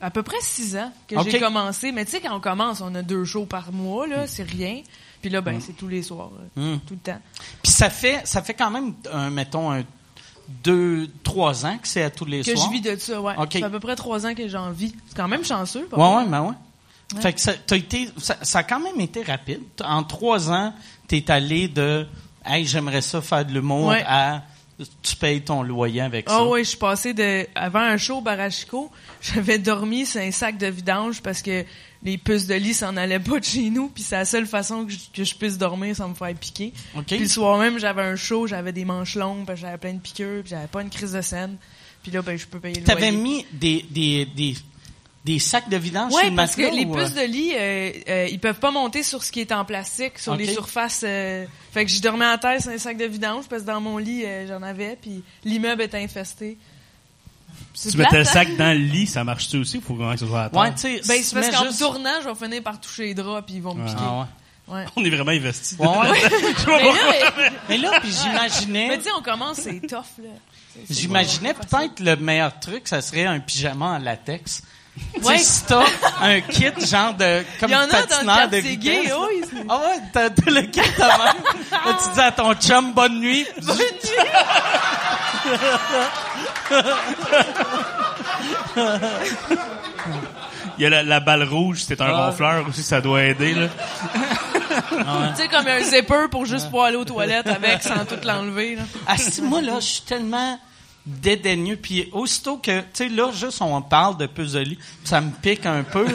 [0.00, 1.92] À peu près six ans que j'ai commencé.
[1.92, 4.82] Mais tu sais, quand on commence, on a deux shows par mois, là, c'est rien.
[5.20, 6.80] Puis là, ben, c'est tous les soirs, euh, Mm.
[6.80, 7.20] tout le temps.
[7.62, 9.84] Puis ça fait, ça fait quand même, un, mettons, un,
[10.64, 12.66] deux, trois ans que c'est à tous les Que soirs?
[12.66, 13.34] je vis de ça, ouais.
[13.36, 14.92] Ça fait à peu près trois ans que j'en vis.
[15.08, 17.20] C'est quand même chanceux, pas Ouais, ouais, ben ouais.
[17.20, 19.60] Fait que ça, t'as été, ça, ça a quand même été rapide.
[19.84, 20.74] En trois ans,
[21.06, 22.06] t'es allé de,
[22.44, 24.02] hey, j'aimerais ça faire de l'humour Ouais.
[24.06, 24.42] à,
[25.02, 26.44] tu payes ton loyer avec Ah ça?
[26.46, 28.90] oui, je suis passée de avant un show au Barachico,
[29.22, 31.64] j'avais dormi sur un sac de vidange parce que
[32.02, 34.84] les puces de lit s'en allaient pas de chez nous, puis c'est la seule façon
[34.86, 36.72] que je, que je puisse dormir sans me faire piquer.
[37.06, 40.40] Puis le soir même, j'avais un show, j'avais des manches longues, j'avais plein de piqûres,
[40.42, 41.56] puis j'avais pas une crise de scène.
[42.02, 43.22] Puis là ben je peux payer le T'avais loyer.
[43.22, 44.56] mis des, des, des,
[45.24, 47.04] des sacs de vidange sur Ouais, le parce que les ou, euh?
[47.04, 50.18] puces de lit, euh, euh, ils peuvent pas monter sur ce qui est en plastique,
[50.18, 51.02] sur les surfaces.
[51.04, 53.80] euh, fait que je dormais à terre sur un sac de vidange, parce que dans
[53.80, 56.58] mon lit, euh, j'en avais, puis l'immeuble était infesté.
[57.74, 58.32] Tu plate, mettais le hein?
[58.32, 59.80] sac dans le lit, ça marche-tu aussi?
[59.80, 60.60] Faut vraiment que ce soit à terre.
[60.60, 63.14] Ouais, tu sais, Ben, c'est parce qu'en juste- tournant, je vais finir par toucher les
[63.14, 63.98] draps, puis ils vont me piquer.
[64.00, 64.26] Ah ouais.
[64.74, 64.84] Ouais.
[64.96, 65.76] On est vraiment investis.
[65.78, 66.20] Ouais, ouais.
[66.66, 67.32] Mais là,
[67.68, 70.30] Mais là, puis j'imaginais, mais tu sais, on commence, c'est tough, là.
[70.88, 74.62] J'imaginais peut-être le meilleur truc, ça serait un pyjama en latex.
[75.14, 75.38] Tu Ouais.
[75.38, 75.84] sais, si t'as
[76.20, 79.12] un kit genre de, comme Il y en a dans le de quartier gay, vitesse.
[79.18, 79.42] oui.
[79.50, 81.18] c'est- Ah ouais, t'as t'as le kit de même.
[81.70, 83.46] Là, tu dis à ton chum bonne nuit.
[90.78, 92.26] Il y a la, la balle rouge, c'est un Ah.
[92.26, 93.68] ronfleur aussi, ça doit aider, là.
[95.36, 98.76] Tu sais, comme un zipper pour juste pouvoir aller aux toilettes avec sans tout l'enlever,
[98.76, 98.82] là.
[99.06, 100.58] Ah, si, moi, là, je suis tellement
[101.06, 101.76] dédaigneux.
[101.76, 105.66] Puis aussitôt que, tu sais, là, juste on parle de puzzle, lit, ça me pique
[105.66, 106.06] un peu.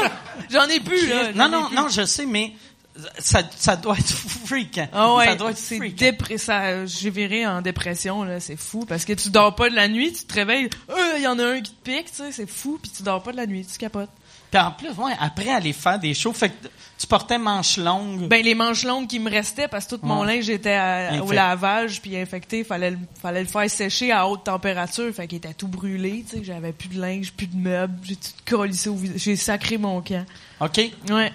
[0.50, 1.32] J'en ai plus, là.
[1.32, 2.52] non, non, non, je sais, mais
[3.18, 4.14] ça, ça doit être
[4.46, 4.88] fréquent.
[4.92, 5.78] Ah ouais, ça doit être c'est
[6.86, 10.12] j'ai viré en dépression là, c'est fou parce que tu dors pas de la nuit,
[10.12, 12.48] tu te réveilles, Euh, il y en a un qui te pique, tu sais, c'est
[12.48, 14.10] fou, puis tu dors pas de la nuit, tu capotes.
[14.50, 18.28] Puis en plus, ouais, après aller faire des shows, fait que tu portais manches longues.
[18.28, 20.36] Ben les manches longues qui me restaient parce que tout mon Ouais.
[20.36, 24.44] linge était à- au lavage puis infecté, fallait le, fallait le faire sécher à haute
[24.44, 27.94] température, fait qu'il était tout brûlé, tu sais, j'avais plus de linge, plus de meubles,
[28.04, 30.24] j'ai tout collissé au j'ai sacré mon camp.
[30.60, 30.80] OK?
[31.10, 31.32] Ouais.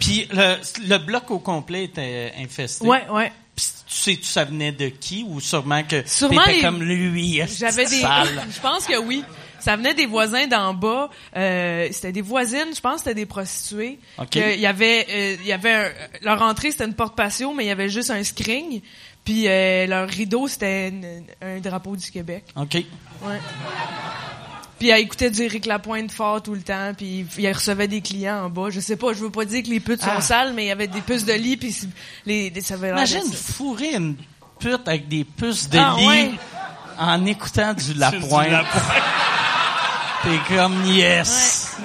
[0.00, 0.56] Puis le,
[0.88, 2.84] le bloc au complet était infesté.
[2.86, 3.30] Ouais, ouais.
[3.56, 5.24] Tu sais, tu ça venait de qui?
[5.28, 8.00] Ou sûrement que Sûrement t'étais les- comme lui, J'avais des.
[8.52, 9.22] je pense que oui.
[9.64, 11.08] Ça venait des voisins d'en bas.
[11.36, 12.74] Euh, c'était des voisines.
[12.74, 13.98] Je pense que c'était des prostituées.
[14.30, 17.54] Que Il y avait, euh, il y avait un- leur entrée c'était une porte patio,
[17.54, 18.82] mais il y avait juste un screen.
[19.24, 20.92] Puis euh, leur rideau c'était
[21.40, 22.44] un drapeau du Québec.
[22.56, 22.74] OK.
[22.74, 23.38] Ouais.
[24.78, 28.44] Puis elle écoutait du Éric Lapointe fort tout le temps, puis il recevait des clients
[28.44, 28.68] en bas.
[28.68, 30.16] Je sais pas, je veux pas dire que les putes Ah.
[30.16, 31.74] sont sales, mais il y avait des puces de lit, puis
[32.26, 34.16] les, les- ça avait Imagine fourrer une
[34.58, 36.30] pute avec des puces de Ah, lit ouais.
[36.98, 38.50] en écoutant du C'est du Lapointe.
[40.24, 41.76] T'es comme yes.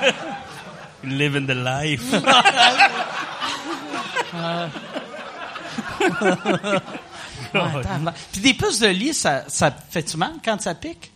[1.04, 2.12] Living the life.
[4.34, 4.68] Ouais.
[8.32, 11.12] Puis des puces de lit, ça, ça fait-tu mal quand ça pique?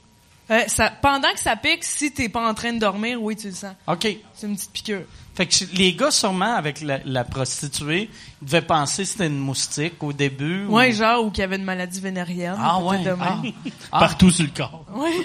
[0.51, 3.49] Euh, ça, pendant que ça pique, si t'es pas en train de dormir, oui, tu
[3.49, 3.75] le sens.
[3.87, 4.09] OK.
[4.35, 5.03] C'est une petite piqûre.
[5.35, 8.11] Fait que les gars, sûrement, avec la, la prostituée,
[8.43, 10.67] ils devaient penser que c'était une moustique au début.
[10.67, 12.57] ou- Ouais, genre, ou qu'il y avait une maladie vénérienne.
[12.59, 12.99] Ah ouais.
[12.99, 13.53] de même.
[13.93, 14.01] Ah.
[14.01, 14.85] Partout sur le corps.
[14.93, 15.13] Ouais.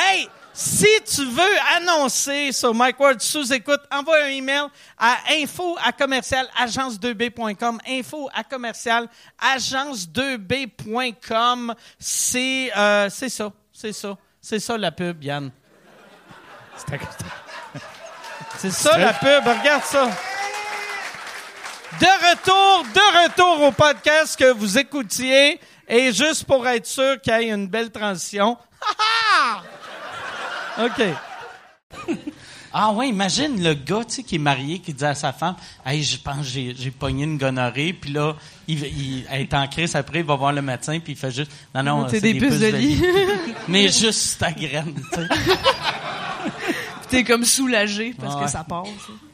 [0.00, 5.76] Hey, si tu veux annoncer sur Mike Ward sous écoute, envoie un email à info
[5.84, 7.78] à commercial agence2b.com.
[7.88, 9.08] Info à commercial
[9.42, 11.74] agence2b.com.
[11.98, 15.50] C'est euh, c'est ça, c'est ça, c'est ça la pub, Yann.
[18.58, 19.46] C'est ça la pub.
[19.46, 20.10] Regarde ça.
[22.00, 25.60] De retour, de retour au podcast que vous écoutiez.
[25.88, 28.58] Et juste pour être sûr qu'il y ait une belle transition.
[30.78, 31.02] OK.
[32.72, 35.56] Ah ouais, imagine le gars, tu sais, qui est marié, qui dit à sa femme,
[35.86, 38.34] hey, je pense que j'ai, pogné une gonorrhée, puis là,
[38.66, 41.30] il, il, elle est en crise après, il va voir le médecin, puis il fait
[41.30, 43.02] juste, non, non, c'est des puces de lit.
[43.68, 45.28] Mais juste ta graine, tu sais.
[47.10, 48.44] T'es comme soulagé parce Ouais.
[48.44, 48.88] que ça passe.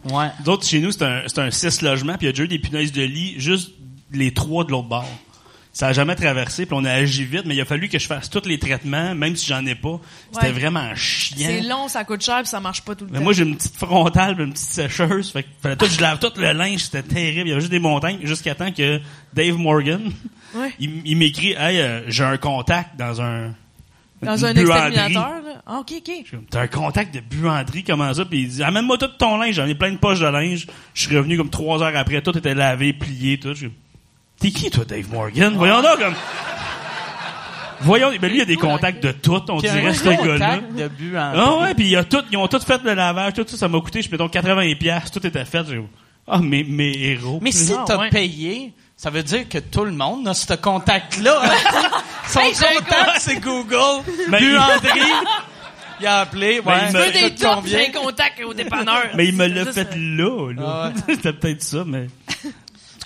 [0.05, 0.29] Ouais.
[0.45, 2.49] D'autres, chez nous, c'est un, c'est un six logements, puis il y a déjà eu
[2.49, 3.71] des punaises de lit, juste
[4.13, 5.09] les trois de l'autre bord.
[5.73, 8.07] Ça a jamais traversé, puis on a agi vite, mais il a fallu que je
[8.07, 9.99] fasse tous les traitements, même si j'en ai pas.
[10.33, 10.53] C'était Ouais.
[10.53, 11.37] vraiment chiant.
[11.49, 13.25] C'est long, ça coûte cher, puis ça marche pas tout le Mais temps.
[13.25, 15.33] moi, j'ai une petite frontale, une petite sécheuse.
[15.33, 17.49] Fait que fallait tout, je lave tout le linge, c'était terrible.
[17.49, 19.01] Il y avait juste des montagnes, jusqu'à temps que
[19.33, 20.13] Dave Morgan,
[20.55, 20.73] Ouais.
[20.79, 23.53] il, il m'écrit, hey, euh, j'ai un contact dans un,
[24.25, 24.61] Dans un buanderie.
[24.89, 25.63] exterminateur, là.
[25.67, 26.39] Ah, OK, OK.
[26.51, 28.25] T'as un contact de buanderie, comment ça?
[28.25, 30.67] Puis il dit, amène-moi tout ton linge, j'en ai plein de poches de linge.
[30.95, 33.55] Je suis revenu comme trois heures après, tout était lavé, plié, tout.
[34.41, 35.55] T'es qui, toi, Dave Morgan?
[35.57, 36.15] Voyons donc, comme...
[37.81, 40.59] Voyons, ben lui, il a des contacts de tout, on dirait, ce gars-là.
[40.59, 43.45] de en Ah ouais, puis il a tout, ils ont tout fait le lavage, tout
[43.47, 45.67] ça, ça m'a coûté, je mettons 80 pièces, tout était fait.
[46.27, 47.41] Ah, mes, mes héros.
[47.43, 48.09] Mais si Ah, t'as ouais.
[48.09, 48.73] payé,
[49.05, 51.43] ça veut dire que tout le monde a ce contact-là.
[52.27, 54.03] Son Hey, contact, c'est Google.
[54.31, 55.13] Mais il- Buanderie.
[56.01, 56.59] Il a appelé.
[56.61, 56.75] Ouais.
[56.89, 57.63] il veux des combien?
[57.81, 59.11] j'ai un contact au dépanneur.
[59.15, 60.63] Mais il me l'a fait là, là.
[60.67, 61.03] Ah ouais.
[61.17, 62.07] C'était peut-être ça, mais...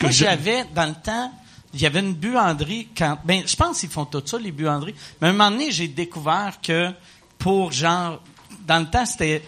[0.01, 1.33] Moi, j'avais, dans le temps,
[1.75, 4.95] il y avait une buanderie quand, ben, je pense qu'ils font tout ça, les buanderies.
[5.21, 6.93] Mais à un moment donné, j'ai découvert que
[7.41, 8.23] pour genre,
[8.69, 9.43] dans le temps, c'était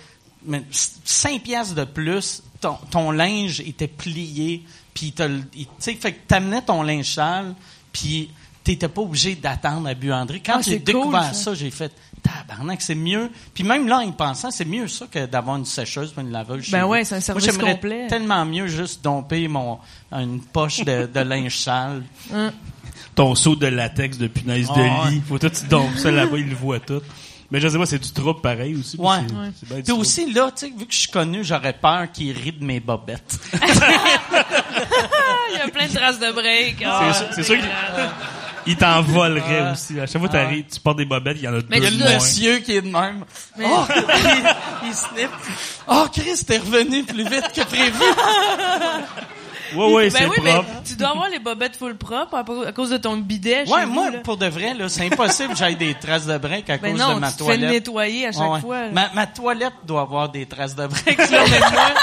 [0.44, 5.22] mais, 5 piastres de plus, ton, ton linge était plié, puis tu
[5.78, 7.54] sais, fait que t'amenais ton linge sale,
[7.92, 8.30] puis
[8.64, 10.42] t'étais pas obligé d'attendre à la buanderie.
[10.42, 11.32] Quand Ah, j'ai cool, découvert ça.
[11.34, 13.30] ça, j'ai fait, tabarnak, c'est mieux.
[13.54, 16.70] Puis même là, en pensant, c'est mieux ça que d'avoir une sécheuse ou une laveuse
[16.70, 18.06] Ben ouais, c'est un Moi, service j'aimerais complet.
[18.08, 19.78] tellement mieux juste domper mon,
[20.12, 22.02] une poche de, de linge sale.
[23.14, 25.10] Ton saut de latex de punaise Ah, de ouais.
[25.14, 25.22] lit.
[25.26, 27.00] Faut tout, tu dompes ça là-bas, il le voit tout.
[27.50, 28.96] Mais je sais pas, c'est du trouble pareil aussi.
[28.98, 29.16] mais Ouais.
[29.58, 29.82] c'est- Ouais.
[29.82, 30.00] trouble.
[30.02, 32.78] aussi, là, tu sais, vu que je suis connu, j'aurais peur qu'il rit de mes
[32.80, 33.38] bobettes.
[35.52, 36.76] Il y a plein de traces de break.
[36.78, 37.68] C'est Ah, sûr- c'est sûr qu'il
[38.66, 39.98] il t'en volerait aussi.
[39.98, 41.98] À chaque fois que tu portes des bobettes, il y en a Mais deux Il
[41.98, 43.24] y a le monsieur qui est de même.
[43.58, 45.82] Mais- Oh, il, il sniffe.
[45.88, 48.04] Oh, Chris, t'es revenu plus vite que prévu.
[49.74, 50.68] Ouais, ouais, c'est Ben oui, mais propre.
[50.84, 53.92] tu dois avoir les bobettes full propres à, cause de ton bidet chez Ouais, vous,
[53.92, 54.18] moi, là.
[54.18, 57.00] pour de vrai, là, c'est impossible que j'aille des traces de break à Ben cause
[57.00, 57.70] non, de ma tu te fais le toilette.
[57.86, 58.88] nettoyer à chaque Ouais, fois.
[58.92, 61.94] Ma, ma toilette doit avoir des traces de break, là, mais moi,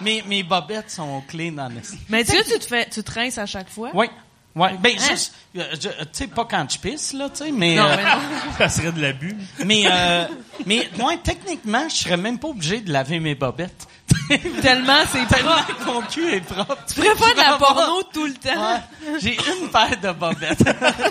[0.00, 1.80] mes, mes bobettes sont clés dans le...
[2.08, 3.90] Mais tu sais, tu te fais, tu te rinces à chaque fois?
[3.94, 4.06] Oui.
[4.54, 4.70] Ouais.
[4.80, 5.04] Ben, Hein?
[5.10, 7.96] juste, euh, je- tu sais, pas quand je pisse, là, tu sais, mais, Non, euh,
[7.98, 8.52] mais non.
[8.58, 9.36] Ça serait de l'abus.
[9.64, 10.24] mais, euh,
[10.64, 13.86] mais, moi, techniquement, je serais même pas obligé de laver mes bobettes.
[14.62, 15.86] Tellement c'est Tellement propre.
[15.86, 16.76] mon cul est propre.
[16.88, 18.74] Tu pourrais faire de la porno tout le temps.
[18.74, 19.18] Ouais.
[19.20, 20.64] J'ai une paire de bobettes.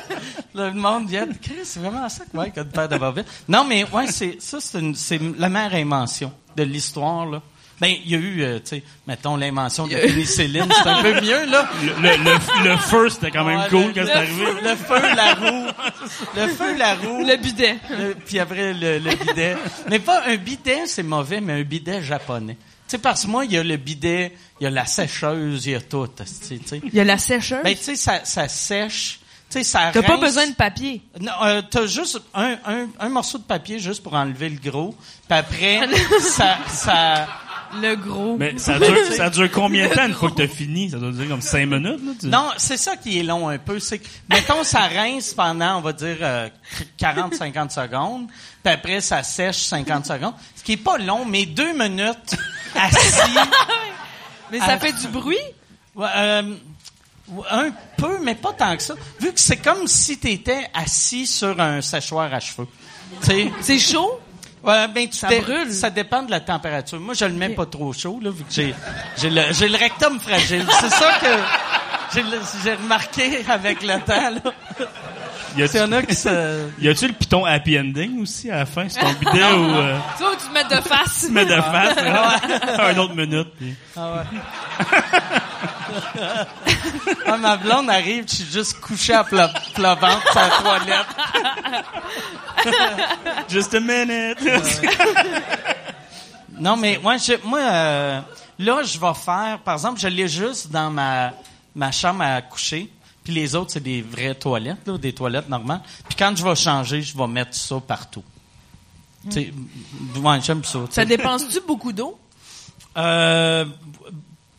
[0.55, 3.27] le monde vient, Chris, c'est vraiment ça que Mike a une paire de bobettes.
[3.47, 7.41] Non, mais ouais, c'est, ça, c'est, la meilleure invention de l'histoire, là.
[7.81, 11.13] Ben, il y a eu, euh, tu sais, mettons l'invention de pénicilline, c'est un peu
[11.19, 11.67] mieux, là.
[11.83, 14.45] Le, le, le, le feu, c'était quand même Ouais, cool quand c'est arrivé.
[14.45, 15.65] feu- Le feu, la roue.
[16.37, 17.25] Le feu, la roue.
[17.25, 17.75] Le bidet.
[17.89, 19.57] Le- puis après, le, le bidet.
[19.89, 22.55] Mais pas un bidet, c'est mauvais, mais un bidet japonais.
[22.87, 25.65] Tu sais, parce que moi, il y a le bidet, il y a la sécheuse,
[25.65, 26.07] il y a tout.
[26.07, 26.81] tu sais.
[26.83, 27.59] Il y a la sécheuse?
[27.63, 29.19] Ben, tu sais, ça, ça sèche.
[29.49, 31.01] Tu sais, ça T'as pas besoin de papier?
[31.19, 34.95] Non, euh, t'as juste un, un, un morceau de papier juste pour enlever le gros.
[35.27, 35.81] Puis après,
[36.19, 37.27] ça, ça,
[37.81, 38.37] Le gros.
[38.37, 40.89] Mais ça dure, ça dure combien de temps une fois que t'as fini?
[40.91, 42.11] Ça doit durer comme cinq minutes, là?
[42.19, 43.79] tu- Non, c'est ça qui est long un peu.
[43.79, 46.49] C'est que, mettons, ça rince pendant, on va dire, euh,
[46.99, 48.27] 40-50 secondes.
[48.65, 50.33] Puis après, ça sèche 50 secondes.
[50.55, 52.35] Ce qui est pas long, mais deux minutes
[52.75, 53.21] assis.
[54.51, 54.79] Mais ça Ah.
[54.79, 55.37] fait du bruit?
[55.93, 56.55] Ouais, euh,
[57.51, 58.95] un peu, mais pas tant que ça.
[59.19, 62.67] Vu que c'est comme si tu étais assis sur un séchoir à cheveux.
[63.61, 64.19] C'est chaud?
[64.63, 65.71] Ouais, ben, tu Ça brûle.
[65.71, 66.99] Ça dépend de la température.
[66.99, 68.73] Moi, je le mets pas trop chaud, là, vu que j'ai,
[69.17, 70.65] j'ai le, j'ai le rectum fragile.
[70.81, 72.19] C'est ça que
[72.63, 74.85] j'ai, remarqué avec le temps, là.
[75.57, 76.69] Y a- Il y en a qui se...
[76.79, 78.87] Y a-tu le piton happy ending aussi à la fin?
[78.89, 81.25] C'est ton bidet ou euh, Tu vois, tu te mets de face?
[81.27, 81.95] tu mets de face?
[81.95, 82.39] là?
[82.89, 83.47] Un autre minute.
[83.57, 83.75] puis-
[87.27, 91.05] Ah, ma blonde arrive, je suis juste couché à plat, plat ventre sur la toilette.
[93.49, 94.37] Just a minute.
[96.57, 98.19] Non, mais moi, je, moi euh,
[98.59, 101.31] là, je vais faire, par exemple, je l'ai juste dans ma,
[101.75, 102.89] ma chambre à coucher,
[103.25, 105.81] puis les autres, c'est des vraies toilettes, là, des toilettes normales.
[106.07, 108.23] Puis quand je vais changer, je vais mettre ça partout.
[109.25, 109.53] Tu sais,
[110.21, 110.79] ouais, j'aime ça.
[110.91, 112.17] Ça dépense-tu beaucoup d'eau?
[112.95, 113.65] Euh,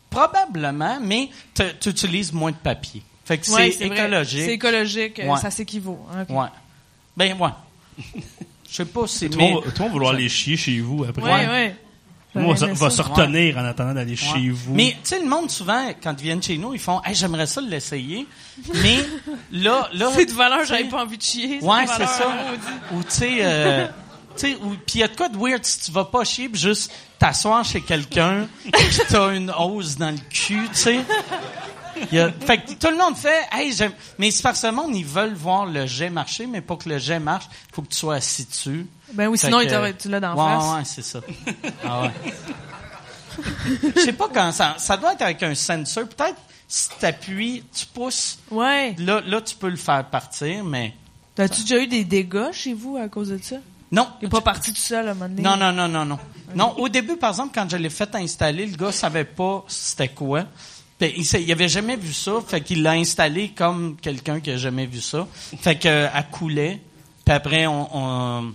[0.09, 3.01] probablement, mais tu utilises moins de papier.
[3.25, 4.43] Fait que Ouais, c'est écologique.
[4.45, 5.39] C'est écologique, euh, Ouais.
[5.39, 6.05] ça s'équivaut.
[6.13, 6.29] hein, ok.
[6.37, 6.47] Ouais.
[7.15, 7.49] Ben, ouais.
[8.69, 9.29] Je sais pas si...
[9.29, 11.21] Tout le monde va- tout le monde va vouloir aller chier chez vous après.
[11.23, 11.75] Ouais, ouais.
[12.35, 14.17] Moi, va, se retenir en attendant d'aller Ouais.
[14.41, 14.73] chez vous.
[14.75, 17.47] Mais tu sais, le monde souvent, quand ils viennent chez nous, ils font, hey, j'aimerais
[17.47, 18.27] ça l'essayer.
[18.83, 18.97] Mais
[19.51, 21.59] là, là, C'est de valeur, j'avais pas envie de chier.
[21.63, 22.27] Ouais, c'est ça.
[22.27, 22.73] maudit.
[22.93, 23.87] Ou tu sais, euh,
[24.37, 26.23] tu sais, ou- puis il y a de quoi de weird si tu vas pas
[26.25, 30.99] chier, pis juste t'asseoir chez quelqu'un, pis t'as une hausse dans le cul, tu sais.
[32.45, 35.05] Fait que tout le monde fait, hey, j'aime, mais c'est parce que le monde, ils
[35.05, 37.97] veulent voir le jet marcher, mais pour que le jet marche, il faut que tu
[37.97, 38.85] sois assis dessus.
[39.13, 40.73] Ben oui, sinon, que- il t'aurait- tu l'as dans ouais, face.
[40.75, 41.19] Ouais, c'est ça.
[41.85, 42.11] Ah ouais.
[43.95, 46.07] Je sais pas quand ça, ça doit être avec un sensor.
[46.07, 48.95] Peut-être si t'appuies, tu pousses, Ouais.
[48.97, 50.93] là, là, tu peux le faire partir, mais
[51.35, 53.57] T'as-tu déjà eu des dégâts chez vous à cause de ça?
[53.91, 54.07] non.
[54.21, 55.41] Il est pas parti tout seul à un moment donné?
[55.43, 56.19] Non, non, non, non, non.
[56.55, 60.07] Non, au début, par exemple, quand je l'ai fait installer, le gars savait pas c'était
[60.09, 60.45] quoi.
[60.99, 64.57] Puis, il, il avait jamais vu ça, fait qu'il l'a installé comme quelqu'un qui a
[64.57, 65.27] jamais vu ça.
[65.61, 66.81] Fait que euh, coulait.
[67.23, 68.51] Puis après, on- on-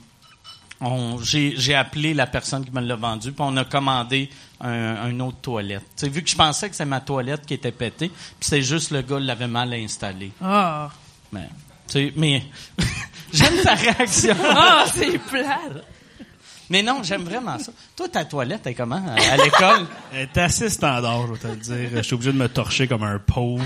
[1.23, 4.29] j'ai, j'ai appelé la personne qui me l'a vendu, puis on a commandé
[4.61, 5.85] un, une autre toilette.
[5.97, 8.63] Tu sais, vu que je pensais que c'était ma toilette qui était pétée, puis c'est
[8.63, 10.33] juste le gars l'avait mal installé.
[10.43, 10.91] Ah.
[11.33, 11.49] Mais,
[11.87, 12.43] tu sais, mais
[13.33, 14.35] j'aime ta réaction.
[14.45, 15.85] Ah, c'est plate.
[16.71, 17.71] Mais non, j'aime vraiment ça.
[17.95, 19.87] Toi, ta toilette, est comment à, à l'école?
[20.13, 21.91] Elle est assez standard, je vais te le dire.
[21.97, 23.63] Je suis obligé de me torcher comme un pauvre.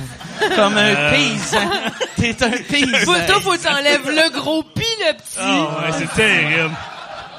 [0.57, 1.11] Comme un Euh.
[1.13, 1.71] paysan.
[2.17, 2.99] T'es un paysan.
[3.05, 5.37] Faut, toi, faut que t'enlèves le gros pis le petit.
[5.39, 6.75] Ah ouais, c'est terrible.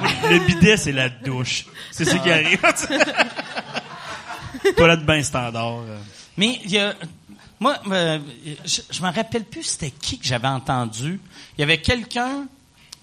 [0.01, 1.65] Le bidet, c'est la douche.
[1.91, 2.62] C'est ce qui arrive.
[4.75, 5.79] Toilette bien standard.
[6.36, 6.93] Mais il y a,
[7.60, 8.19] moi, euh,
[8.65, 11.19] je, je me rappelle plus c'était qui que j'avais entendu.
[11.57, 12.45] Il y avait quelqu'un,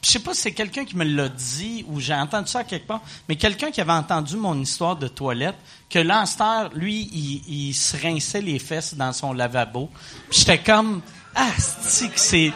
[0.02, 2.86] je sais pas si c'est quelqu'un qui me l'a dit ou j'ai entendu ça quelque
[2.86, 5.56] part, mais quelqu'un qui avait entendu mon histoire de toilette,
[5.90, 9.90] que l'Anster, lui, il, il se rinçait les fesses dans son lavabo.
[10.30, 11.00] J'étais comme,
[11.34, 12.52] ah, c'est que c'est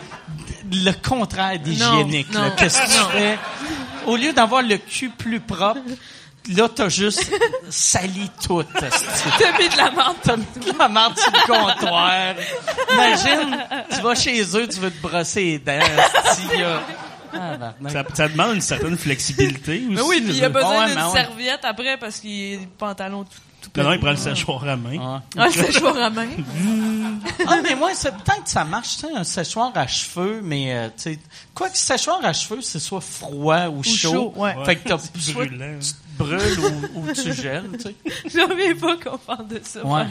[0.70, 2.28] le contraire d'hygiénique.
[2.56, 3.38] Qu'est-ce que tu fais?
[4.08, 5.80] Au lieu d'avoir le cul plus propre,
[6.48, 7.30] là, t'as juste
[7.68, 8.62] sali tout.
[8.74, 10.16] T'as mis de la menthe.
[10.22, 12.34] T'as mis de la marde sur le comptoir.
[12.92, 15.86] Imagine, tu vas chez eux, tu veux te brosser les dents.
[17.34, 19.86] Ah, ben, Ça, ça demande une certaine flexibilité aussi.
[19.90, 23.38] Mais oui, puis il a besoin d'une serviette après parce qu'il est pantalon tout
[23.76, 24.90] Non, non, il prend le séchoir à main.
[24.90, 25.20] Ouais.
[25.36, 26.26] Ah, le séchoir à main.
[27.46, 30.72] Ah, mais moi, c'est peut-être que ça marche, tu sais, un séchoir à cheveux, mais,
[30.74, 31.18] euh, tu sais,
[31.54, 34.10] quoi que séchoir à cheveux, c'est soit froid ou, chaud.
[34.12, 34.54] chaud, ouais.
[34.64, 35.78] Fait que t'as soit brûlant.
[35.80, 36.60] tu te brûles
[36.94, 37.94] ou, ou tu gèles, tu sais.
[38.26, 39.84] Je reviens pas qu'on parle de ça.
[39.84, 40.04] Ouais.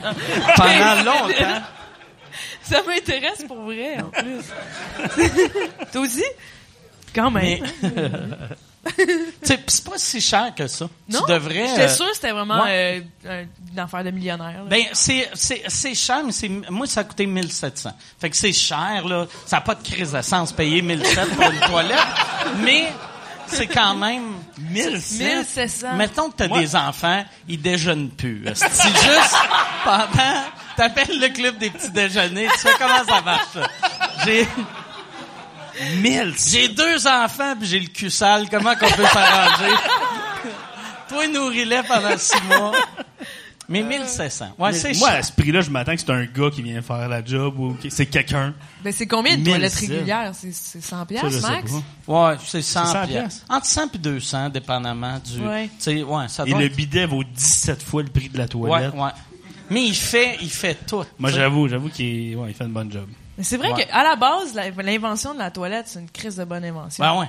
[0.56, 1.62] pendant- Pendant longtemps.
[2.62, 5.24] Ça m'intéresse pour vrai, en plus.
[5.92, 6.24] Toi aussi?
[7.16, 7.64] Quand même.
[7.82, 7.90] Mais,
[9.44, 10.88] c'est pas si cher que ça.
[11.10, 11.20] non?
[11.26, 11.68] Tu devrais.
[11.68, 13.04] J'étais euh, sûr que c'était vraiment ouais.
[13.26, 14.64] euh, un- une affaire de millionnaire.
[14.64, 14.70] là.
[14.70, 17.92] Ben c'est cher mais c'est moi ça a coûté 1700.
[18.20, 21.50] Fait que c'est cher là, ça a pas de crise de sens payer 1700 pour
[21.52, 21.98] une toilette,
[22.64, 22.88] mais
[23.48, 25.24] c'est quand même 1100.
[25.24, 25.94] 1700.
[25.96, 26.60] Mettons que t'as Ouais.
[26.62, 28.44] des enfants, ils déjeunent plus.
[28.54, 29.36] C'est juste
[29.84, 30.44] pendant
[30.76, 33.58] t'appelles le club des petits déjeuners, tu sais comment ça marche.
[34.26, 34.48] J'ai
[36.02, 36.34] 1000!
[36.50, 39.74] j'ai deux enfants puis j'ai le cul sale, comment qu'on peut s'arranger?
[41.10, 42.72] Toi nourris-les pendant six mois.
[43.70, 44.56] Mais 1700.
[44.58, 47.10] Ouais, c'est Moi, à ce prix-là, je m'attends que c'est un gars qui vient faire
[47.10, 48.54] la job ou que c'est quelqu'un.
[48.82, 49.52] Ben, c'est combien de 1100?
[49.52, 50.32] toilettes régulières?
[50.34, 51.72] C'est, c'est 100 Ça, je piastres, max?
[52.08, 53.46] Ouais, c'est 100, 100 piastres.
[53.50, 55.42] Entre 100 et 200, dépendamment du...
[55.46, 55.70] Ouais.
[56.06, 58.50] Ouais, ça Et doit le être- bidet vaut 17 fois le prix de la Ouais,
[58.50, 58.94] toilette.
[58.94, 59.10] ouais.
[59.70, 61.04] Mais il fait, il fait tout.
[61.20, 63.08] Moi, j'avoue, j'avoue qu'il ouais, il fait une bonne job.
[63.38, 63.86] Mais c'est vrai Ouais.
[63.86, 67.04] qu'à la base, l'invention de la toilette, c'est une crise de bonne invention.
[67.04, 67.28] Ben ouais.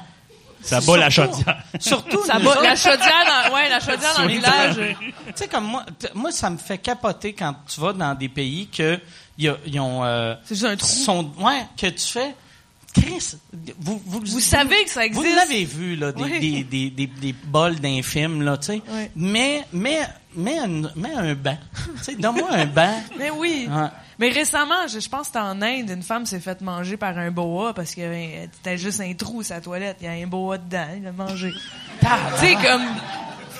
[0.61, 1.63] Ça bat la chaudière.
[1.79, 4.75] Surtout, Ça bat la chaudière dans, ouais, la chaudière dans le village.
[4.99, 8.67] Tu sais, comme moi, moi, ça me fait capoter quand tu vas dans des pays
[8.67, 8.99] que
[9.39, 10.03] y a- ils ont...
[10.05, 10.89] Euh, C'est juste un trou.
[10.89, 12.35] sont, ouais, que tu fais...
[12.93, 13.35] Chris,
[13.79, 15.37] vous, vous, Vous savez que ça Vous existe.
[15.37, 16.41] l'avez vu, là, des, Oui.
[16.41, 18.83] des, des, des, des bols d'infime, là, tu sais.
[18.89, 19.05] Oui.
[19.15, 20.01] Mais, mais
[20.35, 21.59] mets un, mets un banc.
[22.19, 23.03] Donne-moi un banc.
[23.19, 23.69] Mais oui.
[23.71, 23.89] Ouais.
[24.19, 27.17] Mais récemment, je, je pense que c'était en Inde, une femme s'est faite manger par
[27.19, 29.99] un boa parce que euh, c'était juste un trou sa toilette.
[30.01, 31.53] Il y a un boa dedans, il l'a mangé.
[31.53, 32.07] tu
[32.41, 32.83] sais, comme...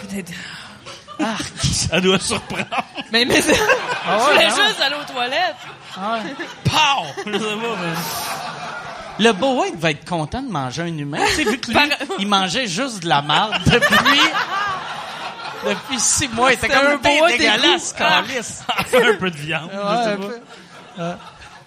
[0.09, 0.33] peut-être-
[1.65, 2.01] Ça?
[2.01, 2.67] Doit surprendre.
[3.13, 3.59] Mais, mais c'est-
[4.07, 4.55] Ah je voulais non?
[4.69, 5.57] juste aller aux toilettes.
[6.65, 7.05] Pow!
[7.27, 11.19] Je sais pas, mais- Le boa, il va être content de manger un humain.
[11.29, 11.87] Tu sais, vu que lui, Par-
[12.21, 14.21] il mangeait juste de la marde depuis...
[15.67, 17.95] Depuis six mois, il était C'était comme un boa dégueulasse.
[17.99, 18.23] Ah.
[18.27, 18.63] câlisse.
[18.95, 19.71] un peu de viande.
[19.71, 21.19] Ouais, je sais un pas.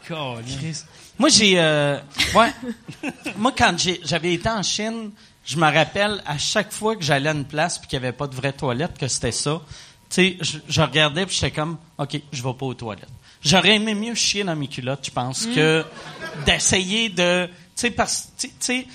[0.09, 0.15] peu.
[0.37, 0.85] Câlisse.
[1.19, 1.59] Moi, j'ai...
[1.59, 1.97] euh,
[2.33, 2.51] ouais.
[3.37, 5.11] Moi, quand j'ai- j'avais été en Chine,
[5.45, 8.15] je me rappelle, à chaque fois que j'allais à une place puis qu'il n'y avait
[8.15, 9.61] pas de vraie toilette, que c'était ça,
[10.09, 13.07] tu sais, je, je regardais puis j'étais comme, OK, je vais pas aux toilettes.
[13.43, 15.83] J'aurais aimé mieux chier dans mes culottes, je pense, que
[16.45, 17.45] d'essayer de...
[17.47, 18.29] Tu sais, parce...
[18.37, 18.87] Tu sais,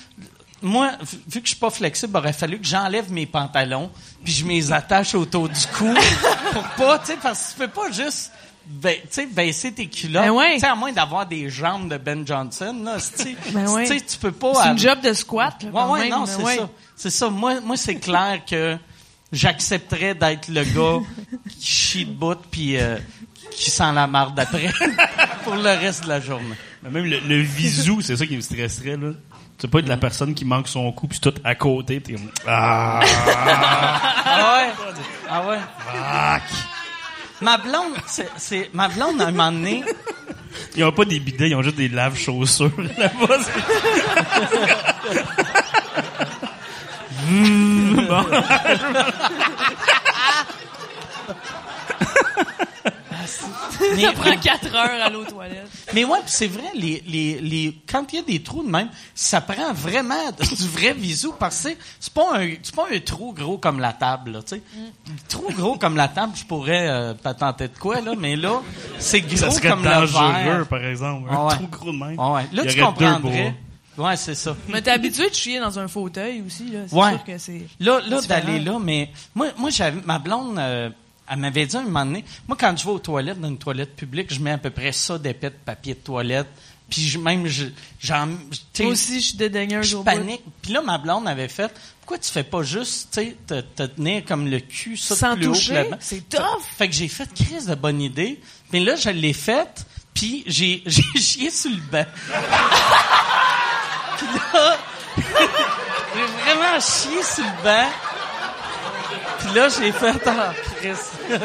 [0.61, 0.91] moi,
[1.27, 3.89] vu- que je suis pas flexible, il aurait fallu que j'enlève mes pantalons
[4.23, 5.93] puis je les attache autour du cou
[6.53, 8.31] pour pas, tu sais, parce que tu peux pas juste...
[8.65, 10.23] ba- tu sais, baisser tes culottes.
[10.23, 10.55] Ben ouais.
[10.55, 13.85] Tu sais, à moins d'avoir des jambes de Ben Johnson, là, tu sais, Ben ouais.
[13.87, 14.53] tu sais, tu peux pas...
[14.63, 16.55] C'est une job de squat, là, Ouais, quand ouais, même, non, mais c'est ouais.
[16.57, 16.69] ça.
[16.95, 17.29] C'est ça.
[17.29, 18.77] Moi, moi c'est clair que
[19.31, 21.05] j'accepterais d'être le gars
[21.59, 22.97] qui chie de bout puis euh,
[23.51, 24.71] qui sent la marde après
[25.43, 26.55] pour le reste de la journée.
[26.83, 29.11] Mais même le, le visou, c'est ça qui me stresserait, là.
[29.57, 32.13] Tu sais pas être la personne qui manque son coup puis tout à côté, t'es
[32.13, 34.69] comme, ah, Ah ouais?
[35.29, 35.57] Ah ouais?
[37.41, 39.83] Ma blonde, c'est, c'est, ma blonde, à un moment donné,
[40.75, 43.37] Ils ont pas des bidets, ils ont juste des lave-chaussures là-bas.
[43.41, 43.51] c'est-
[47.29, 48.25] Hmm, bon.
[53.95, 55.67] Mais, Ça prend quatre heures à aller aux toilettes.
[55.93, 58.89] mais ouais, c'est vrai, les, les, les, quand il y a des trous de même,
[59.15, 61.69] ça prend vraiment du vrai visou parce que
[61.99, 64.61] c'est- pas un, c'est pas un trou gros comme la table, là, tu sais.
[65.29, 68.61] Trou gros comme la table, je pourrais euh, patenter de quoi, là, mais là,
[68.99, 70.67] c'est gros Ça serait comme le dangereux, verre.
[70.67, 71.29] par exemple.
[71.31, 71.55] Ah Un ouais.
[71.55, 72.15] trou gros de même.
[72.19, 72.47] Ah ouais.
[72.53, 73.55] Là, Il tu comprendrais.
[73.97, 74.55] Ouais, c'est ça.
[74.67, 76.81] Mais t'es habitué de chier dans un fauteuil aussi, là.
[76.87, 77.11] C'est Ouais.
[77.13, 77.63] sûr que c'est...
[77.79, 80.89] Là, là d'aller là, mais moi, moi j'avais ma blonde, euh,
[81.29, 83.95] elle m'avait dit un moment donné, moi quand je vais aux toilettes dans une toilette
[83.95, 86.47] publique, je mets à peu près ça d'épais de papier de toilette,
[86.89, 87.65] puis je, même je,
[87.99, 90.43] j'en, Moi aussi, je suis dédaigneuse je panique.
[90.61, 91.69] Puis là, ma blonde avait fait,
[91.99, 95.35] pourquoi tu fais pas juste, tu sais, te, te tenir comme le cul ça Sans
[95.35, 95.89] plus toucher?
[95.99, 96.63] C'est tough.
[96.77, 98.39] Fait que j'ai fait crise de bonne idée,
[98.71, 102.05] mais là je l'ai faite, puis j'ai j'ai chié sur le banc.
[104.17, 104.77] Puis là,
[105.17, 108.16] j'ai vraiment chié sur le banc.
[109.47, 111.39] Puis là, j'ai fait, ah, Chris.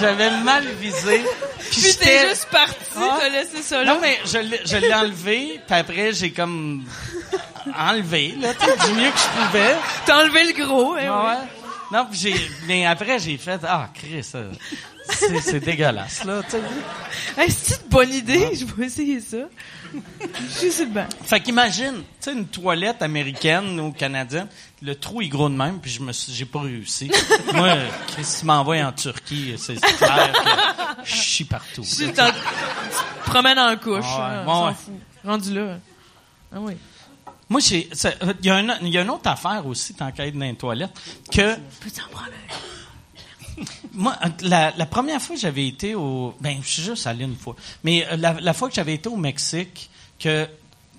[0.00, 1.22] J'avais mal visé.
[1.70, 3.18] Puis j'étais- juste parti, Ah.
[3.20, 3.94] t'as laissé ça là.
[3.94, 6.84] non, mais je l'ai, enlevé, puis après, j'ai comme
[7.78, 9.76] enlevé, là, du mieux que je pouvais.
[10.06, 11.30] T'as enlevé le gros, hein, Ah ouais.
[11.30, 11.46] ouais.
[11.92, 14.38] Non, puis j'ai, mais après, j'ai fait, ah, Chris, ça,
[15.10, 16.60] c'est, dégueulasse, là, tu sais.
[17.36, 19.36] Hey, c'est une bonne idée, je vais essayer ça.
[19.92, 21.06] Je le banc.
[21.24, 24.46] Fait qu'imagine, tu sais, une toilette américaine ou canadienne,
[24.82, 27.10] le trou est gros de même, puis je me suis, j'ai pas réussi.
[27.54, 27.74] Moi,
[28.08, 31.82] Chris, m'envoie en Turquie, c'est clair que je chie partout.
[31.82, 32.22] Je tu te
[33.26, 34.74] promènes en couche, Ah hein, ouais, on s'en ouais.
[34.74, 34.94] fout.
[35.24, 35.78] Rendu là.
[36.52, 36.74] Ah oui.
[37.48, 37.88] Moi, il
[38.42, 40.92] y a y une autre affaire aussi, tant qu'à être dans les toilettes,
[41.32, 42.56] que, Peux-tu en prendre un?
[43.92, 46.34] Moi, la, la première fois que j'avais été au...
[46.40, 47.56] Ben, je suis juste allé une fois.
[47.84, 50.48] Mais euh, la, la fois que j'avais été au Mexique, que...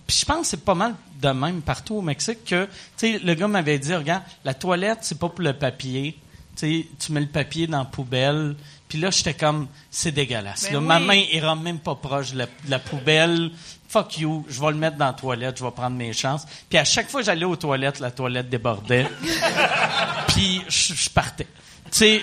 [0.07, 3.19] Puis je pense que c'est pas mal de même partout au Mexique que, tu sais,
[3.19, 6.17] le gars m'avait dit, regarde, la toilette, c'est pas pour le papier.
[6.55, 8.55] Tu sais, tu mets le papier dans la poubelle.
[8.89, 10.63] Puis là, j'étais comme, c'est dégueulasse.
[10.63, 10.79] Ben là.
[10.79, 10.85] oui.
[10.85, 13.51] Ma main ira même pas proche de la, de la poubelle.
[13.87, 16.45] Fuck you, je vais le mettre dans la toilette, je vais prendre mes chances.
[16.69, 19.07] Puis à chaque fois que j'allais aux toilettes, la toilette débordait.
[20.27, 21.47] Puis je partais.
[21.91, 22.21] Tu sais,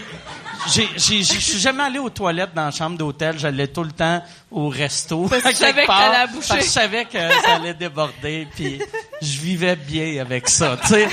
[0.66, 3.38] je suis jamais allé aux toilettes dans la chambre d'hôtel.
[3.38, 5.28] J'allais tout le temps au resto.
[5.28, 8.48] Parce que savais que je savais que ça allait déborder.
[8.54, 8.80] Puis
[9.20, 10.76] je vivais bien avec ça.
[10.82, 11.08] Tu sais,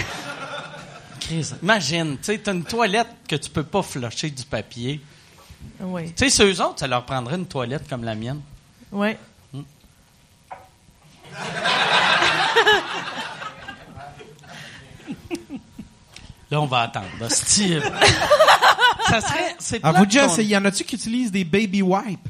[1.19, 5.01] Chris, imagine, tu sais, t'as une toilette que tu peux pas flusher du papier.
[5.79, 6.13] Oui.
[6.15, 8.41] Tu sais, ceux autres, ça leur prendrait une toilette comme la mienne.
[8.91, 9.17] Ouais.
[16.51, 17.07] Là, on va attendre.
[17.21, 17.77] hostie.
[19.09, 22.27] ça serait, c'est Ah, vous déjà essayé- y en a-tu qui utilisent des baby wipes?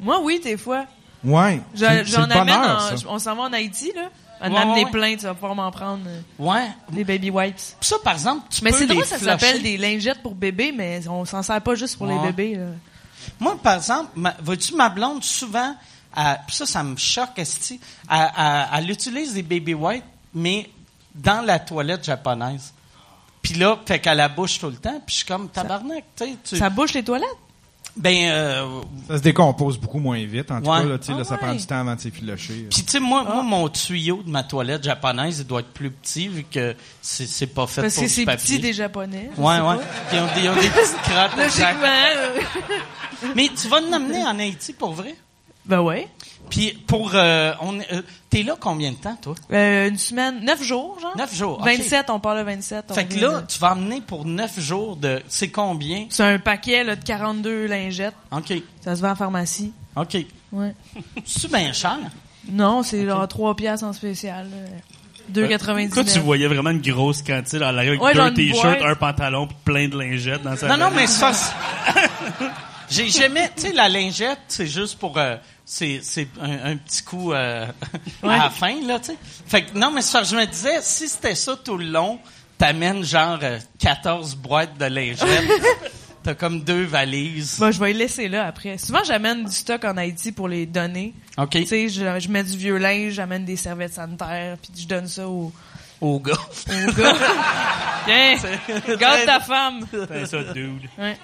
[0.00, 0.86] Moi, oui, des fois.
[1.22, 1.60] Ouais.
[1.74, 3.04] Je- J'en amène bonheur, en- ça.
[3.08, 4.08] on s'en va en Haïti, là.
[4.40, 6.68] En Ouais, amener ouais, plein, tu vas pouvoir m'en prendre euh, Ouais.
[6.90, 7.56] des baby wipes.
[7.80, 10.72] Ça, par exemple, tu Mais peux c'est les drôle, ça s'appelle des lingettes pour bébés,
[10.76, 12.14] mais on s'en sert pas juste pour Ouais.
[12.14, 12.56] les bébés.
[12.56, 12.66] Là.
[13.40, 15.74] Moi, par exemple, ma, vois-tu, ma blonde, souvent,
[16.16, 17.80] elle- ça, ça me choque, esti,
[18.10, 20.04] elle, elle- elle utilise des baby wipes,
[20.34, 20.68] mais
[21.14, 22.74] dans la toilette japonaise.
[23.44, 25.00] Puis là, fait qu'elle la bouche tout le temps.
[25.06, 26.36] Puis je suis comme tabarnak, tu sais.
[26.42, 27.28] tu- Ça bouche les toilettes?
[27.96, 30.50] Ben, euh, Ça se décompose beaucoup moins vite.
[30.50, 30.78] En tout Ouais.
[30.78, 31.38] cas, là, tu sais, là, Ah ça ouais.
[31.40, 32.66] prend du temps avant de s'effilocher.
[32.68, 33.34] Puis tu sais, moi, Ah.
[33.34, 37.26] moi, mon tuyau de ma toilette japonaise, il doit être plus petit vu que c'est
[37.28, 39.30] c'est pas fait Parce pour que du c'est petit des Japonais.
[39.36, 39.76] Ouais, ouais.
[40.12, 41.36] Ils ont, des- ils ont des petites crottes.
[41.36, 41.84] Logiquement.
[42.16, 42.40] euh,
[43.36, 45.14] Mais tu vas nous amener en Haïti pour vrai?
[45.64, 46.08] Ben ouais.
[46.50, 47.12] Puis pour...
[47.14, 49.34] Euh, on euh, T'es là combien de temps, toi?
[49.52, 51.16] Euh, une semaine, neuf jours, genre?
[51.16, 51.58] Neuf jours.
[51.60, 51.64] ok.
[51.66, 52.86] 27, on part le 27.
[52.90, 55.22] on Fait que là, de- tu vas amener pour neuf jours de...
[55.28, 56.06] C'est combien?
[56.10, 58.14] C'est un paquet là, de 42 lingettes.
[58.32, 58.52] OK.
[58.80, 59.72] Ça se vend en pharmacie.
[59.96, 60.16] OK.
[60.52, 60.74] Ouais.
[61.24, 61.98] C'est bien cher?
[62.50, 64.46] Non, c'est genre 3 piastres en spécial.
[64.50, 65.40] là.
[65.48, 65.94] 2,99.
[65.94, 69.46] Toi, tu voyais vraiment une grosse quantité dans l'arrière avec Ouais, deux t-shirts, un pantalon,
[69.46, 71.32] puis plein de lingettes dans sa Non, non, mais ça...
[71.32, 71.52] c'est-
[72.90, 73.50] J'ai jamais...
[73.56, 75.16] Tu sais, la lingette, c'est juste pour...
[75.16, 77.66] euh, c'est c'est un, un petit coup euh,
[78.22, 78.34] Ouais.
[78.34, 79.16] à la fin, là, tu sais.
[79.46, 82.18] Fait que, non, mais je me disais, si c'était ça tout le long,
[82.58, 85.26] t'amènes genre euh, 14 boîtes de lingettes.
[86.22, 87.58] T'as comme deux valises.
[87.60, 88.78] Bah, je vais les laisser là après.
[88.78, 91.12] Souvent, j'amène du stock en Haïti pour les donner.
[91.36, 91.50] OK.
[91.50, 95.06] Tu sais, je, je mets du vieux linge, j'amène des serviettes sanitaires, puis je donne
[95.06, 95.52] ça aux,
[96.00, 96.32] Au gars.
[96.32, 97.14] aux gars.
[98.06, 98.36] Tiens,
[98.98, 99.86] garde ta femme.
[100.08, 100.88] Fais ça, dude.
[100.98, 101.18] Ouais.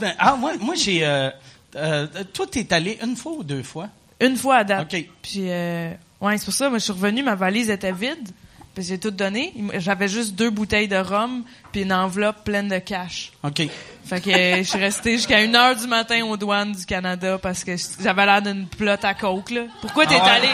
[0.00, 1.04] Ben, ah, moi, moi j'ai...
[1.04, 1.30] Euh,
[1.76, 3.88] euh, toi, t'es allé une fois ou deux fois?
[4.20, 4.92] Une fois à date.
[4.94, 5.04] OK.
[5.22, 8.30] Puis, euh, ouais, c'est pour ça, moi, je suis revenu, ma valise était vide.
[8.74, 9.54] Puis j'ai tout donné.
[9.76, 13.32] J'avais juste deux bouteilles de rhum, puis une enveloppe pleine de cash.
[13.42, 13.62] OK.
[14.04, 17.38] Fait que euh, je suis resté jusqu'à une heure du matin aux douanes du Canada
[17.38, 17.72] parce que
[18.02, 19.62] j'avais l'air d'une plotte à coke, là.
[19.80, 20.30] Pourquoi t'es Ah ouais?
[20.30, 20.48] allé?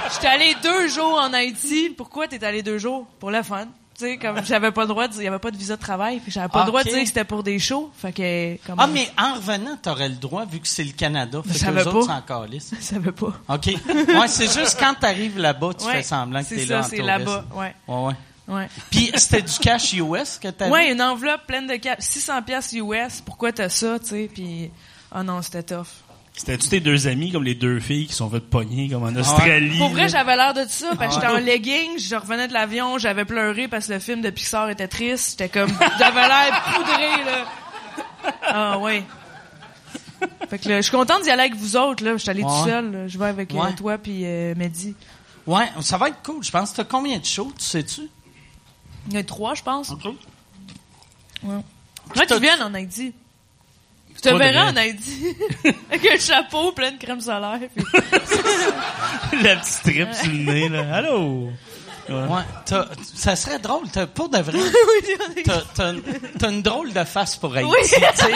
[0.12, 1.90] J'étais allé deux jours en Haïti.
[1.96, 3.06] Pourquoi t'es allé deux jours?
[3.20, 3.68] Pour le fun.
[3.98, 5.74] Tu sais, comme j'avais pas le droit de dire, il y avait pas de visa
[5.74, 7.90] de travail, puis j'avais pas Ah, le droit de dire que c'était pour des shows.
[7.96, 11.40] Fait que, comme, Ah, mais en revenant, t'aurais le droit, vu que c'est le Canada.
[11.44, 12.14] Fait que les autres pas.
[12.14, 12.70] s'en calissent.
[12.78, 13.32] je savais pas.
[13.48, 13.66] OK.
[13.66, 16.82] Ouais, c'est juste quand t'arrives là-bas, tu Ouais, fais semblant que c'est t'es là en
[16.84, 17.06] c'est touriste.
[17.06, 17.44] là-bas.
[17.54, 17.74] Ouais.
[17.88, 18.14] Ouais, ouais.
[18.46, 18.68] Ouais.
[18.90, 20.70] Puis c'était du cash US que t'avais?
[20.70, 21.96] Ouais, une enveloppe pleine de cash.
[21.98, 23.20] 600 pièces US.
[23.24, 24.30] Pourquoi t'as ça, tu sais?
[24.32, 24.70] Puis,
[25.14, 25.88] oh non, c'était tough.
[26.38, 29.76] C'était-tu tes deux amis, comme les deux filles qui sont faites pogner, comme en Australie?
[29.76, 32.96] Pour vrai, j'avais l'air de ça, parce que j'étais en leggings, je revenais de l'avion,
[32.96, 35.30] j'avais pleuré parce que le film de Pixar était triste.
[35.32, 38.32] J'étais comme, j'avais l'air poudré, là.
[38.46, 39.02] Ah, ouais.
[40.48, 42.12] Fait que là, je suis contente d'y aller avec vous autres, là.
[42.12, 42.48] Je suis allée Ouais.
[42.48, 43.08] tout seul, là.
[43.08, 43.74] Je vais avec euh, Ouais.
[43.74, 44.94] toi puis euh, Mehdi.
[45.46, 46.72] Ouais, ça va être cool, je pense.
[46.72, 48.02] T'as combien de shows, tu sais-tu?
[49.08, 49.90] Il y en a trois, je pense.
[49.90, 50.04] OK.
[50.04, 50.12] Ouais.
[51.42, 51.62] Moi,
[52.14, 53.12] t'as- tu viennes en Haïti.
[54.24, 55.36] Je te verrai en Haïti.
[55.90, 57.58] avec un chapeau plein de crème solaire.
[57.74, 57.84] puis-
[59.42, 60.96] La petite strip sur le nez, là.
[60.96, 61.50] Allô?
[62.08, 62.42] Ouais.
[62.64, 65.92] t'as- ça serait drôle, t'as, pour de vrai, oui, t'as, t'as,
[66.38, 67.86] t'as une drôle de face pour Haïti, Oui.
[68.18, 68.32] tu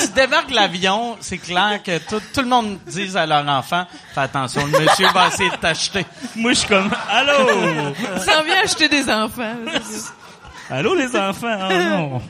[0.00, 4.22] tu débarques l'avion, c'est clair que tout, tout le monde dise à leur enfant, fais
[4.22, 6.04] attention, le monsieur va essayer de t'acheter.
[6.34, 7.92] Moi, je suis comme, allô?
[8.16, 9.54] Il s'en vient acheter des enfants.
[10.70, 11.46] Allô, les enfants?
[11.60, 12.22] Ah, non.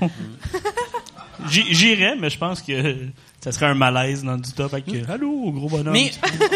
[1.48, 2.96] J'irais, mais je pense que
[3.40, 4.70] ça serait un malaise dans du top.
[4.70, 5.92] Fait que, allô, gros bonhomme.
[5.92, 6.10] Mais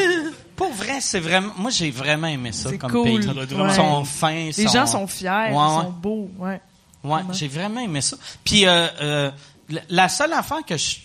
[0.57, 3.05] pour vrai, c'est vraiment, moi j'ai vraiment aimé ça C'est comme cool.
[3.05, 3.23] pays.
[3.23, 5.83] Ça doit être Ils sont fins, Les sont- gens sont fiers, Ouais, ils ouais.
[5.83, 6.31] sont beaux.
[6.39, 6.61] Ouais.
[7.03, 8.17] Ouais, j'ai vraiment aimé ça.
[8.45, 9.31] Puis euh, euh,
[9.71, 10.99] la- la seule affaire que je-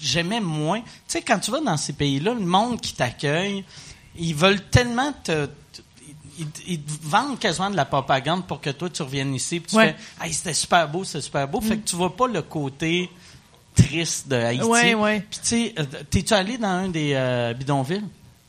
[0.00, 3.64] j'aimais moins, tu sais, quand tu vas dans ces pays-là, le monde qui t'accueille,
[4.16, 5.82] ils veulent tellement te, te-
[6.38, 9.70] ils, ils te vendent quasiment de la propagande pour que toi tu reviennes ici, puis
[9.70, 9.94] tu Ouais.
[10.18, 13.10] fais, hey, c'était super beau, c'était super beau, fait que tu vois pas le côté
[13.74, 14.64] triste de Haïti.
[14.64, 15.24] Ouais, ouais.
[15.30, 18.04] Puis tu sais, euh, t'es-tu allé dans un des euh, bidonvilles?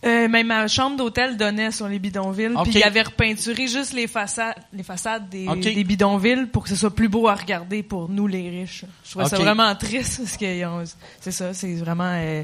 [0.05, 4.05] Euh, même ma chambre d'hôtel donnait sur les bidonvilles, puis il avait repeinturé juste les
[4.05, 8.27] façades, les façades des, bidonvilles pour que ce soit plus beau à regarder pour nous
[8.27, 8.85] les riches.
[9.03, 10.83] Je trouvais ça vraiment triste parce qu'ils ont,
[11.21, 12.43] c'est ça, c'est vraiment, euh,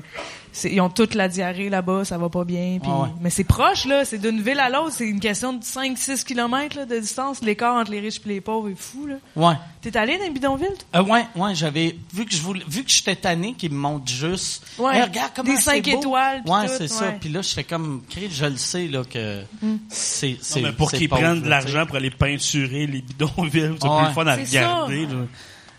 [0.65, 2.77] ils ont toute la diarrhée là-bas, ça va pas bien.
[2.81, 3.09] Puis, Ah ouais.
[3.21, 6.75] mais c'est proche là, c'est d'une ville à l'autre, c'est une question de 5-6 kilomètres
[6.77, 7.41] là, de distance.
[7.41, 9.15] L'écart entre les riches et les pauvres est fou là.
[9.35, 9.55] Ouais.
[9.81, 10.67] T'es allé dans les bidonvilles?
[10.91, 10.99] toi?
[11.01, 14.11] Euh, ouais, ouais, j'avais vu que je voulais, vu que j'étais tanné qu'ils me montrent
[14.11, 14.63] juste.
[14.77, 15.97] Ouais, Hey, regarde comment des c'est cinq beau.
[15.99, 17.05] étoiles, puis Ouais, tout, c'est ça.
[17.05, 17.17] ouais.
[17.19, 19.43] Puis là, j'étais comme, Chris, je le sais là que
[19.89, 20.61] c'est, c'est.
[20.61, 23.87] Non, mais pour c'est qu'ils pauvre, prennent de l'argent pour aller peinturer les bidonvilles, c'est
[23.87, 23.97] Ouais.
[23.99, 25.05] plus le fun à C'est regarder.
[25.05, 25.15] là.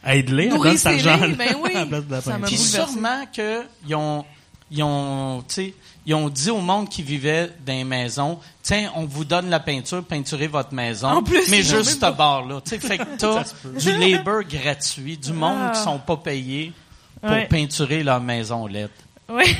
[0.04, 1.70] Aide-les, donne cet argent ben oui.
[1.76, 2.48] à la place de la Ça m'a peinture.
[2.48, 4.24] Puis sûrement que ils ont,
[4.72, 8.90] ils ont, tu sais, ils ont dit au monde qui vivait dans les maisons, tiens,
[8.96, 12.60] on vous donne la peinture, peinturez votre maison, En plus, mais juste ce bord-là.
[12.64, 13.44] Fait que t'as
[13.78, 15.70] du labor gratuit, du monde Ah.
[15.74, 16.72] qui sont pas payés
[17.20, 17.46] pour Ouais.
[17.46, 18.90] peinturer leur maison LED.
[19.28, 19.44] Oui.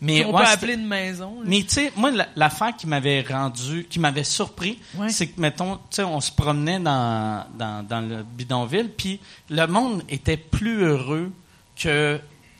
[0.00, 1.36] Mais on ouais, peut appeler une maison.
[1.40, 1.44] là.
[1.46, 5.08] Mais tu sais, moi, la- l'affaire qui m'avait rendu, qui m'avait surpris, Ouais.
[5.08, 9.20] c'est que, mettons, tu sais, on se promenait dans, dans, dans le bidonville, puis
[9.50, 11.30] le monde était plus heureux
[11.76, 12.18] que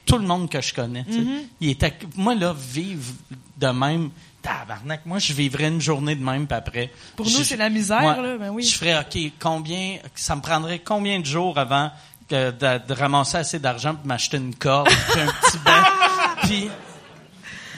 [0.09, 1.05] tout le monde que je connais.
[1.05, 1.21] tu sais.
[1.21, 1.43] Mm-hmm.
[1.61, 3.13] Il était, moi, là, vivre
[3.59, 4.11] de même,
[4.43, 6.91] tabarnak, moi, je vivrais une journée de même, puis après.
[7.17, 8.63] Pour nous, c'est la misère, là, ben oui.
[8.65, 11.91] Je ferais, OK, combien, ça me prendrait combien de jours avant
[12.29, 15.83] que de, de ramasser assez d'argent pour m'acheter une corde, puis un petit banc,
[16.43, 16.69] puis...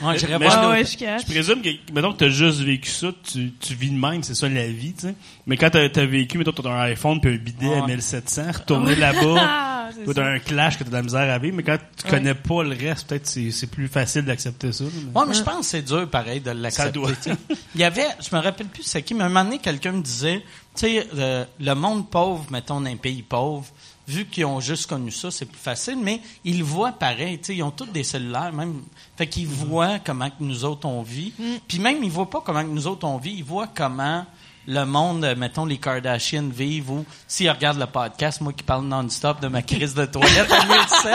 [0.03, 3.09] Ouais, j'irais Mais voir Ah ouais, je présume que, mettons que t'as juste vécu ça,
[3.23, 5.15] tu, tu vis de même, c'est ça la vie, tu sais.
[5.45, 7.87] Mais quand t'as, t'as vécu, mettons, t'as un iPhone puis un bidet à Ouais.
[7.95, 9.19] 1700, retourner là-bas,
[9.91, 10.13] Ça.
[10.13, 12.63] t'as un clash que t'as de la misère à vivre, mais quand tu connais pas
[12.63, 14.83] le reste, peut-être c'est, c'est plus facile d'accepter ça.
[14.85, 16.91] là, mais- Ouais, mais je pense que c'est dur, pareil, de l'accepter.
[16.91, 17.11] doit.
[17.11, 17.37] tu sais.
[17.75, 20.01] Il y avait, je me rappelle plus c'est qui, mais un moment donné, quelqu'un me
[20.01, 20.39] disait,
[20.75, 23.65] tu sais, euh, le monde pauvre, mettons, d'un pays pauvre,
[24.07, 27.45] vu qu'ils ont juste connu ça, c'est plus facile, mais ils le voient pareil, tu
[27.45, 28.81] sais, ils ont tous des cellulaires, même,
[29.17, 31.33] fait qu'ils voient comment que nous autres on vit,
[31.67, 34.25] puis même, ils voient pas comment que nous autres on vit, ils voient comment
[34.67, 38.85] le monde, euh, mettons, les Kardashians vivent, ou s'ils regardent le podcast, moi qui parle
[38.85, 41.13] non-stop de ma crise de toilette en 2007,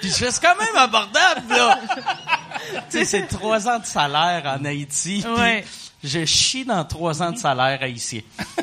[0.00, 1.78] puis je fais, c'est quand même abordable, là!
[2.90, 5.22] tu sais, c'est trois ans de salaire en Haïti.
[5.24, 5.64] puis Ouais.
[6.02, 8.22] Je chie dans trois ans de salaire haïtien.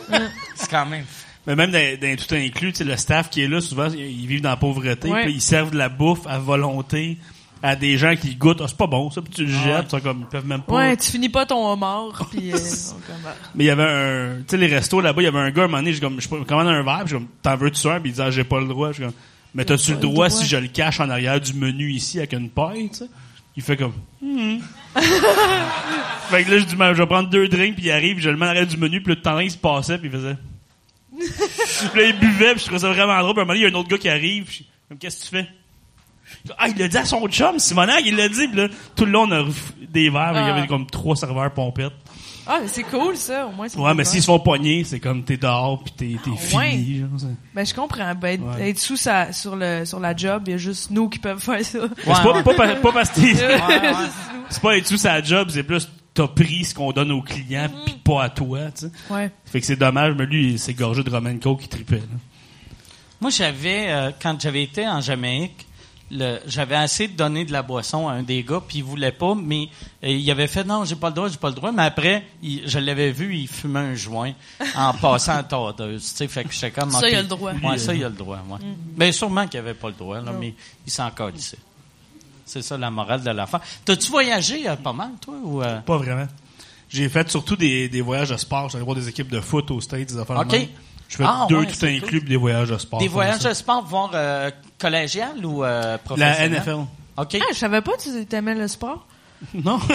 [0.55, 1.05] c'est quand même.
[1.45, 4.25] Mais même dans, dans tout inclus, tu sais, le staff qui est là, souvent, ils
[4.27, 5.23] vivent dans la pauvreté, Ouais.
[5.23, 7.17] puis ils servent de la bouffe à volonté
[7.63, 8.61] à des gens qui goûtent.
[8.61, 10.61] Ah, c'est pas bon, ça, puis tu le Ah jettes, sont comme, ils peuvent même
[10.61, 10.75] pas.
[10.75, 12.51] Ouais, tu finis pas ton homard, puis...
[12.51, 12.57] euh,
[12.91, 13.33] donc, comme, ah.
[13.55, 15.63] Mais il y avait un, tu sais, les restos là-bas, il y avait un gars,
[15.63, 17.99] à un moment donné, j'ai comme, je commande un verre, puis comme, t'en veux-tu un?
[17.99, 18.91] Puis il dit, ah, j'ai pas le droit.
[18.91, 19.13] Je comme,
[19.55, 22.49] mais t'as-tu le droit si je le cache en arrière du menu ici avec une
[22.49, 23.09] paille, tu sais?
[23.55, 24.57] Il fait comme, Hmm.
[26.29, 28.29] fait que là, je dis, Ben, je vais prendre deux drinks, puis il arrive, je
[28.29, 30.37] le mets en arrière du menu, puis le temps, il se passait, puis il faisait.
[31.91, 33.59] puis là, il buvait, puis je trouvais ça vraiment drôle, puis à un moment donné,
[33.59, 35.47] il y a un autre gars qui arrive, puis je comme, qu'est-ce que tu fais?
[36.57, 39.23] Ah, il l'a dit à son chum, Simonac, il l'a dit, là, tout le long,
[39.27, 39.43] on a
[39.89, 40.55] des verres, il y Ah.
[40.55, 41.91] avait comme trois serveurs pompettes.
[42.49, 43.67] Ah, mais c'est cool, ça, au moins.
[43.67, 44.11] c'est Ouais, mais cool.
[44.13, 46.69] s'ils se font pogner, c'est comme t'es dehors pis t'es, t'es Ah, ouais.
[46.71, 46.99] fini.
[46.99, 47.09] genre,
[47.53, 48.15] Ben, je comprends.
[48.15, 48.69] Ben, être, Ouais.
[48.69, 51.41] être sous sa, sur le, sur la job, il y a juste nous qui peuvent
[51.43, 51.79] faire ça.
[51.97, 53.21] C'est pas, pas, pa- pas parce que
[54.49, 57.67] c'est pas être sous sa job, c'est plus t'as pris ce qu'on donne aux clients
[57.85, 58.91] pis pas à toi, tu sais.
[59.13, 59.29] Ouais.
[59.45, 62.01] Fait que c'est dommage, mais lui, il s'est gorgé de Roman Coke qui tripait, là.
[63.21, 65.66] Moi, j'avais, euh, quand j'avais été en Jamaïque,
[66.09, 69.35] j'avais essayé de donner de la boisson à un des gars, puis il voulait pas,
[69.35, 69.67] mais
[70.03, 71.71] euh, il avait fait non, j'ai pas le droit, j'ai pas le droit.
[71.71, 74.31] Mais après, il- je l'avais vu, il fumait un joint
[74.75, 76.11] en passant à tondeuse.
[76.11, 76.91] Tu sais, fait que j'étais comme.
[76.91, 77.51] Ça, il a le droit.
[77.63, 78.37] Ouais, ça, il a le droit.
[78.49, 78.57] Ouais.
[78.95, 80.53] Mais sûrement qu'il avait pas le droit, là, mais
[80.85, 81.57] il s'en calissait.
[82.45, 83.59] C'est ça la morale de l'affaire.
[83.83, 85.79] T'as-tu voyagé euh, pas mal, toi, ou euh?
[85.81, 86.27] Pas vraiment.
[86.89, 88.69] J'ai fait surtout des, des voyages de sport.
[88.69, 90.67] J'allais voir des équipes de foot aux States, des affaires de Ok.
[91.09, 92.99] Je fais Ah, deux ouais, tout inclus pis des voyages de sport.
[92.99, 93.49] des voyages ça.
[93.49, 94.49] de sport, voir euh,
[94.79, 96.51] collégial ou euh, La professionnel?
[96.51, 96.85] NFL.
[97.17, 97.37] OK.
[97.41, 99.05] Ah, je savais pas que tu t'aimais le sport.
[99.53, 99.77] Non.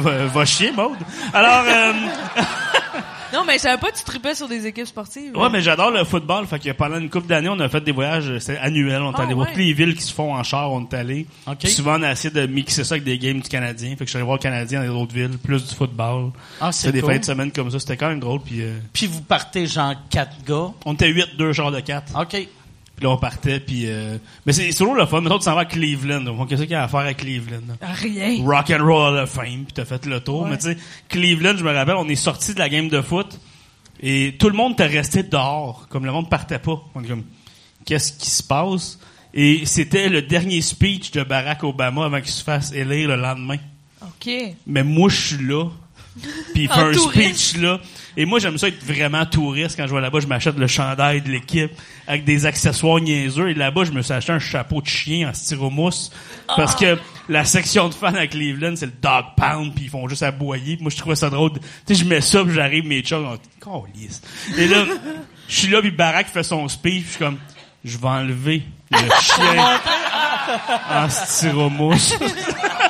[0.00, 0.96] va, va chier, Maude.
[1.34, 1.92] Alors, euh,
[3.32, 5.36] Non, mais je savais pas que tu tripais sur des équipes sportives.
[5.36, 6.46] Ouais, mais j'adore le football.
[6.46, 9.02] Fait que pendant une couple d'années, on a fait des voyages, euh, c'était annuel.
[9.02, 10.94] On est Ah, allé voir toutes les villes qui se font en char, on est
[10.94, 11.26] allé.
[11.46, 11.58] OK.
[11.58, 13.90] Puis Souvent, on a essayé de mixer ça avec des games du Canadien.
[13.90, 16.30] Fait que je suis allé voir le Canadien dans les autres villes, plus du football.
[16.60, 17.12] Ah, c'est C'était des cool.
[17.12, 17.78] fins de semaine comme ça.
[17.78, 18.40] C'était quand même drôle.
[18.40, 20.70] Puis euh, Puis vous partez genre quatre gars?
[20.84, 22.12] on était huit, deux chars de quatre.
[22.20, 22.48] OK.
[22.98, 23.60] Puis là, on partait.
[23.60, 25.20] Puis euh, mais c'est toujours le fun.
[25.20, 26.22] Mettons, tu s'en vas à Cleveland.
[26.22, 27.60] Donc, qu'est-ce qu'il y a à faire à Cleveland?
[27.68, 27.88] là?
[27.94, 28.44] Rien.
[28.44, 30.42] Rock and Roll of Fame, puis t'as fait le tour.
[30.42, 30.50] Ouais.
[30.50, 30.76] Mais tu sais,
[31.08, 33.38] Cleveland, je me rappelle, on est sorti de la game de foot
[34.00, 36.82] et tout le monde était resté dehors, comme le monde partait pas.
[36.96, 37.24] On est comme,
[37.84, 38.98] qu'est-ce qui se passe?
[39.32, 43.58] Et c'était le dernier speech de Barack Obama avant qu'il se fasse élire le lendemain.
[44.02, 44.28] OK.
[44.66, 45.66] Mais moi, je suis là.
[46.54, 47.38] Puis il fait un touriste.
[47.38, 47.80] speech là.
[48.16, 49.76] Et moi, j'aime ça être vraiment touriste.
[49.76, 51.70] Quand je vais là-bas, je m'achète le chandail de l'équipe
[52.08, 53.50] avec des accessoires niaiseux.
[53.50, 56.10] Et là-bas, je me suis acheté un chapeau de chien en styromousse.
[56.56, 56.98] Parce que
[57.28, 59.72] la section de fans à Cleveland, c'est le dog pound.
[59.72, 60.78] Puis ils font juste aboyer.
[60.80, 61.52] Moi, je trouvais ça drôle.
[61.52, 63.24] Tu sais, je mets ça, puis j'arrive, mes chums,
[63.66, 63.84] on.
[64.56, 64.84] Et là,
[65.48, 66.94] je suis là, puis Barack fait son speech.
[66.94, 67.38] puis Je suis comme,
[67.84, 69.78] je vais enlever le chien
[70.90, 72.18] en styromousse.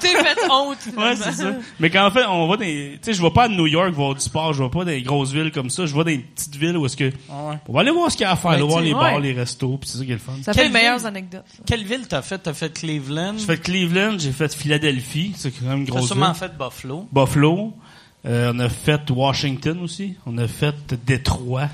[0.00, 0.78] Tu t'es fait honte.
[0.96, 1.52] Ouais, c'est ça.
[1.80, 3.90] Mais quand en fait, on va dans, tu sais, je vais pas à New York
[3.92, 6.04] voir du sport, je vais pas dans des grosses villes comme ça, je vais dans
[6.04, 7.58] des petites villes où est-ce que, ouais.
[7.68, 9.00] on va aller voir ce qu'il y a à faire, Ouais, là, voir les ouais.
[9.00, 10.32] bars, les restos, puis c'est ça qui est le fun.
[10.42, 11.06] Ça Quelle fait les meilleures ville?
[11.06, 11.44] anecdotes.
[11.56, 11.62] ça?
[11.66, 12.38] Quelle ville t'as fait?
[12.38, 13.34] T'as fait Cleveland?
[13.38, 16.34] J'ai fait Cleveland, j'ai fait Philadelphie, c'est quand même une T'as grosse sûrement ville.
[16.40, 17.06] fait Buffalo.
[17.12, 17.72] Buffalo,
[18.26, 20.74] euh, on a fait Washington aussi, on a fait
[21.04, 21.68] Détroit.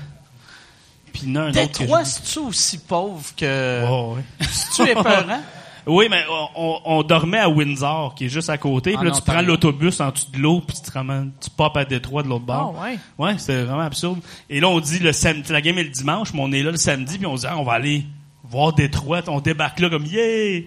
[1.13, 3.83] Puis il y en a un Détroit, c'est-tu aussi pauvre que...
[3.87, 4.23] Oh, ouais.
[4.51, 5.41] C'est-tu épeurant?
[5.89, 8.95] Oui, mais on, on- on dormait à Windsor, qui est juste à côté.
[8.95, 11.49] En Puis là, tu prends l'autobus en dessous de l'eau, puis tu te ramènes, tu
[11.49, 12.75] popes à Détroit de l'autre bord.
[12.77, 12.99] Ah, ouais.
[13.17, 14.19] Ouais, c'était vraiment absurde.
[14.49, 16.71] Et là, on dit le samedi, la game est le dimanche, mais on est là
[16.71, 18.05] le samedi, puis on se dit, ah, on va aller
[18.43, 19.21] voir Détroit.
[19.27, 20.61] On débarque là comme, yeah!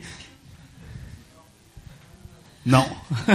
[2.65, 2.85] Non.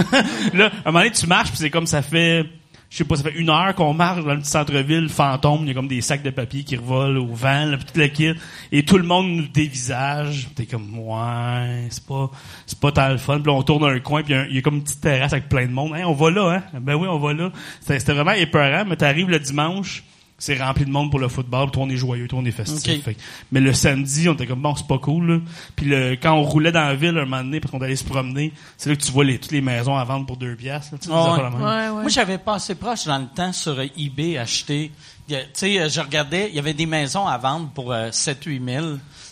[0.54, 2.46] là, à un moment donné, tu marches, puis c'est comme ça fait
[2.90, 5.68] je sais pas, ça fait une heure qu'on marche dans le petit centre-ville fantôme, il
[5.68, 8.32] y a comme des sacs de papier qui revolent au vent, le kit,
[8.72, 10.48] et tout le monde nous dévisage.
[10.54, 12.30] T'es comme, ouais, c'est pas,
[12.66, 13.40] c'est pas tant le fun.
[13.40, 15.34] Puis là, on tourne un coin, puis il y y, a comme une petite terrasse
[15.34, 15.92] avec plein de monde.
[15.94, 16.78] Hein, on va là, hein?
[16.80, 17.52] Ben oui, on va là.
[17.80, 20.02] C'était c'était vraiment épeurant, mais t'arrives le dimanche,
[20.40, 23.02] c'est rempli de monde pour le football, toi, on est joyeux, toi, on est festif.
[23.02, 23.16] Fait
[23.50, 25.38] mais le samedi, on était comme, bon, c'est pas cool, là.
[25.74, 28.04] Puis le, quand on roulait dans la ville un moment donné, parce qu'on allait se
[28.04, 30.94] promener, c'est là que tu vois les, toutes les maisons à vendre pour deux piastres.
[30.94, 31.42] là, tu sais, des ouais.
[31.42, 31.90] Ouais, ouais.
[31.90, 34.92] Moi, j'avais pas assez proche dans le temps sur eBay acheter.
[35.26, 38.86] Tu sais, je regardais, il y avait des maisons à vendre pour euh, 7-8 000.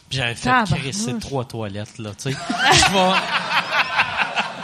[0.09, 2.36] Puis j'avais fait crisser trois toilettes, là, tu sais.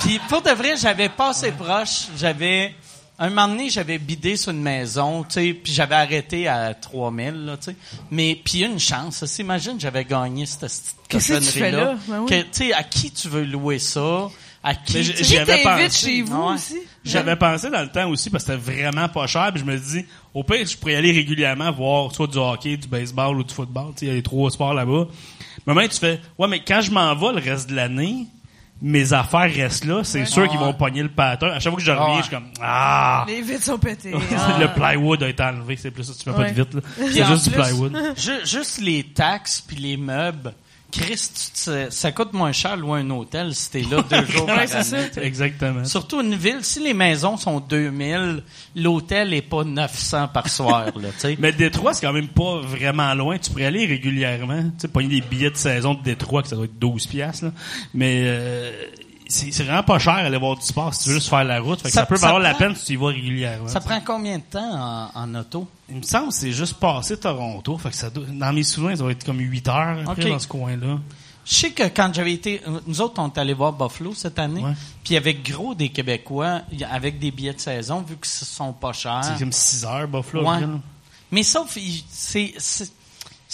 [0.01, 2.09] Puis pour de vrai, j'avais pas assez proche.
[2.16, 2.74] J'avais...
[3.19, 7.45] Un moment donné, j'avais bidé sur une maison, tu sais, puis j'avais arrêté à 3000,
[7.45, 7.77] là, tu sais.
[8.11, 9.23] Mais, puis il y a une chance.
[9.39, 11.85] Imagine, j'avais gagné cette petite Qu'est-ce que tu fais cochonnerie-là.
[11.93, 11.99] là?
[12.09, 12.27] Ben oui.
[12.31, 14.29] Que, Tu sais, à qui tu veux louer ça?
[14.65, 14.95] À qui?
[14.97, 16.07] Mais tu sais, j'y Qui avais t'invite pensé.
[16.07, 16.55] chez vous ouais.
[16.55, 16.79] aussi?
[17.05, 19.51] J'avais pensé dans le temps aussi parce que c'était vraiment pas cher.
[19.53, 22.77] Puis je me dis, au pire, je pourrais y aller régulièrement voir soit du hockey,
[22.77, 23.93] du baseball ou du football.
[23.97, 25.07] Tu sais, Il y a les trois sports là-bas.
[25.67, 28.27] Mais maintenant, tu fais, ouais, mais quand je m'en vais le reste de l'année,
[28.83, 30.03] mes affaires restent là.
[30.03, 31.53] C'est sûr qu'ils vont pogner le pattern.
[31.53, 33.24] À chaque fois que je reviens, je suis comme, ah!
[33.28, 34.12] Les vitres sont pétées.
[34.37, 34.59] Ah.
[34.59, 35.76] le plywood a été enlevé.
[35.76, 36.12] C'est plus ça.
[36.18, 36.62] Tu fais pas de.
[36.64, 37.97] Puis C'est juste du plywood.
[38.16, 40.53] Ju- juste les taxes puis les meubles.
[40.93, 44.47] Chris, tu te- ça coûte moins cher louer un hôtel si t'es là deux jours
[44.47, 44.99] par Ouais, c'est ça.
[45.22, 45.84] Exactement.
[45.84, 48.43] Surtout une ville, si les maisons sont 2000,
[48.76, 51.36] l'hôtel est pas 900 par soir, là, tu sais.
[51.40, 53.38] Mais Détroit, c'est quand même pas vraiment loin.
[53.38, 54.62] Tu pourrais aller régulièrement.
[54.62, 57.47] Tu sais, pogner des billets de saison de Détroit, que ça doit être 12 piastres,
[57.47, 57.53] là.
[57.95, 58.70] Mais, euh,
[59.33, 61.80] c'est vraiment pas cher aller voir du sport si tu veux juste faire la route.
[61.80, 63.68] Fait que Ça- ça, peut ça valoir la peine si tu y vas régulièrement.
[63.68, 65.68] Ça prend combien de temps en, en auto?
[65.89, 67.76] Il me semble que c'est juste passé Toronto.
[67.78, 70.14] Fait que ça doit- dans mes souvenirs, ça doit être comme 8 heures à peu
[70.14, 70.30] près, Ok.
[70.30, 70.99] dans ce coin-là.
[71.45, 74.62] Je sais que quand j'avais été, nous autres, on est allés voir Buffalo cette année,
[75.03, 76.61] puis avec gros des Québécois,
[76.91, 79.24] avec des billets de saison, vu que ce sont pas chers.
[79.24, 80.45] C'est comme 6 heures, Buffalo.
[80.49, 80.57] Ouais.
[80.57, 80.66] après.
[81.33, 81.76] Mais sauf,
[82.11, 82.55] c'est-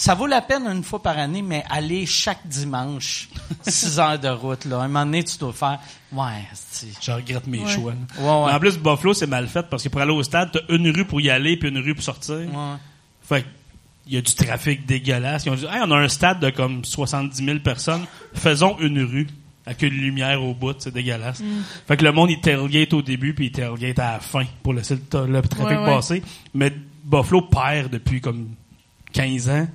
[0.01, 3.29] ça vaut la peine une fois par année, mais aller chaque dimanche,
[3.67, 4.79] 6 heures de route, là.
[4.79, 5.81] Un moment donné, tu dois faire,
[6.13, 7.69] ouais, c'est, Je regrette mes Ouais.
[7.69, 7.95] choix.
[8.17, 8.53] Ouais, ouais.
[8.55, 11.05] En plus, Buffalo, c'est mal fait parce que pour aller au stade, t'as une rue
[11.05, 12.37] pour y aller puis une rue pour sortir.
[13.29, 13.45] Fait
[14.07, 15.47] il y a du trafic dégueulasse.
[15.47, 18.05] Ils ont dit, hey, on a un stade de comme 70 000 personnes.
[18.35, 19.27] Faisons une rue
[19.67, 20.77] avec une lumière au bout.
[20.79, 21.43] C'est dégueulasse.
[21.89, 24.75] Fait que le monde, il tailgate au début puis il tailgate à la fin pour
[24.75, 25.85] laisser le, trafic Ouais, ouais.
[25.85, 26.23] passer.
[26.55, 26.73] Mais
[27.05, 28.51] Buffalo perd depuis comme
[29.13, 29.67] 15 ans.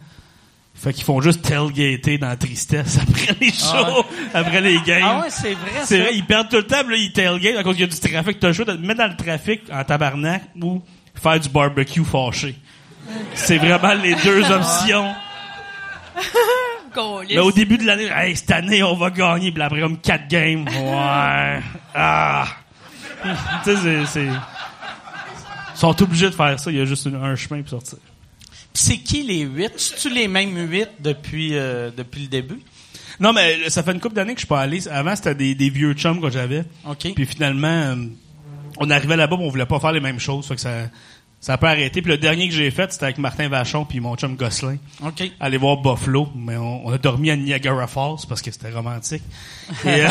[0.83, 5.01] Fait qu'ils font juste tailgater dans la tristesse après les shows, après les games.
[5.01, 7.55] Ah ouais, c'est vrai, C'est vrai, ils perdent tout le temps, puis là, ils tailgate
[7.55, 8.37] à cause qu'il y a du trafic.
[8.37, 10.81] T'as le choix de te mettre dans le trafic en tabarnak ou
[11.15, 12.55] faire du barbecue fâché.
[13.33, 15.13] C'est vraiment les deux options.
[17.29, 19.51] Mais au début de l'année, hey, cette année, on va gagner.
[19.53, 20.65] Puis après, comme quatre games.
[20.67, 21.61] Ouais.
[21.95, 22.45] Ah.
[23.63, 24.25] tu sais, c'est.
[24.25, 26.69] Ils sont obligés de faire ça.
[26.69, 27.99] Il y a juste un, un chemin pour sortir.
[28.73, 29.71] C'est qui les huit?
[29.77, 32.59] C'est-tu les mêmes huit depuis, euh, depuis le début?
[33.19, 34.87] Non, mais ça fait une couple d'années que je suis pas allé.
[34.87, 36.63] Avant, c'était des, des vieux chums que j'avais.
[36.89, 37.13] OK.
[37.13, 37.95] Puis finalement, euh,
[38.79, 40.47] on arrivait là-bas, mais on voulait pas faire les mêmes choses.
[40.47, 40.89] Fait que ça,
[41.39, 42.01] ça a pas arrêté.
[42.01, 44.77] Puis le dernier que j'ai fait, c'était avec Martin Vachon puis mon chum Gosselin.
[45.05, 45.31] OK.
[45.39, 49.23] Aller voir Buffalo, mais on, on a dormi à Niagara Falls parce que c'était romantique.
[49.85, 50.07] Et, euh,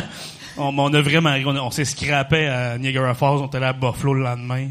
[0.56, 3.72] on, on a vraiment on, on s'est scrappé à Niagara Falls, on était allé à
[3.74, 4.70] Buffalo le lendemain.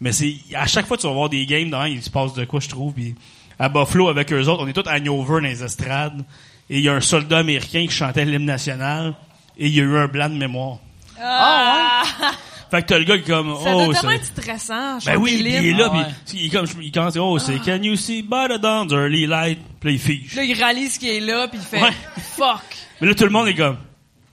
[0.00, 2.32] Mais c'est à chaque fois que tu vas voir des games, dedans, il se passe
[2.34, 2.94] de quoi, je trouve.
[2.94, 3.14] Puis
[3.58, 6.24] à Buffalo avec eux autres, on est tous à Hangover dans les estrades.
[6.70, 9.14] Et il y a un soldat américain qui chantait l'hymne national.
[9.58, 10.78] Et il y a eu un blanc de mémoire.
[11.22, 12.02] Ah,
[12.70, 14.24] Fait que t'as le gars qui est comme, Ça oh, c'est...
[14.24, 14.98] stressant.
[15.04, 16.04] Ben oui, il est là, Ah ouais.
[16.34, 19.58] il, comme, il commence, oh, c'est Can you see by the dawn's early light?
[19.80, 20.34] Puis là, il fige.
[20.36, 21.90] Là, il rallie ce qui est là, puis il fait Ouais.
[22.36, 22.60] fuck.
[23.00, 23.76] Mais là, tout le monde est comme,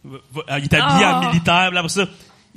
[0.06, 0.14] il
[0.64, 1.20] est habillé Ah.
[1.24, 2.06] en militaire, puis là, après ça,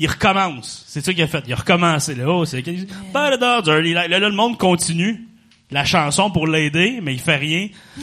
[0.01, 0.83] il recommence.
[0.89, 1.45] C'est ça qu'il a fait.
[1.47, 2.25] Il a recommencé, là.
[2.27, 2.65] Oh, c'est?
[2.67, 5.29] Là, là, le monde continue
[5.71, 7.69] la chanson pour l'aider, mais il fait rien.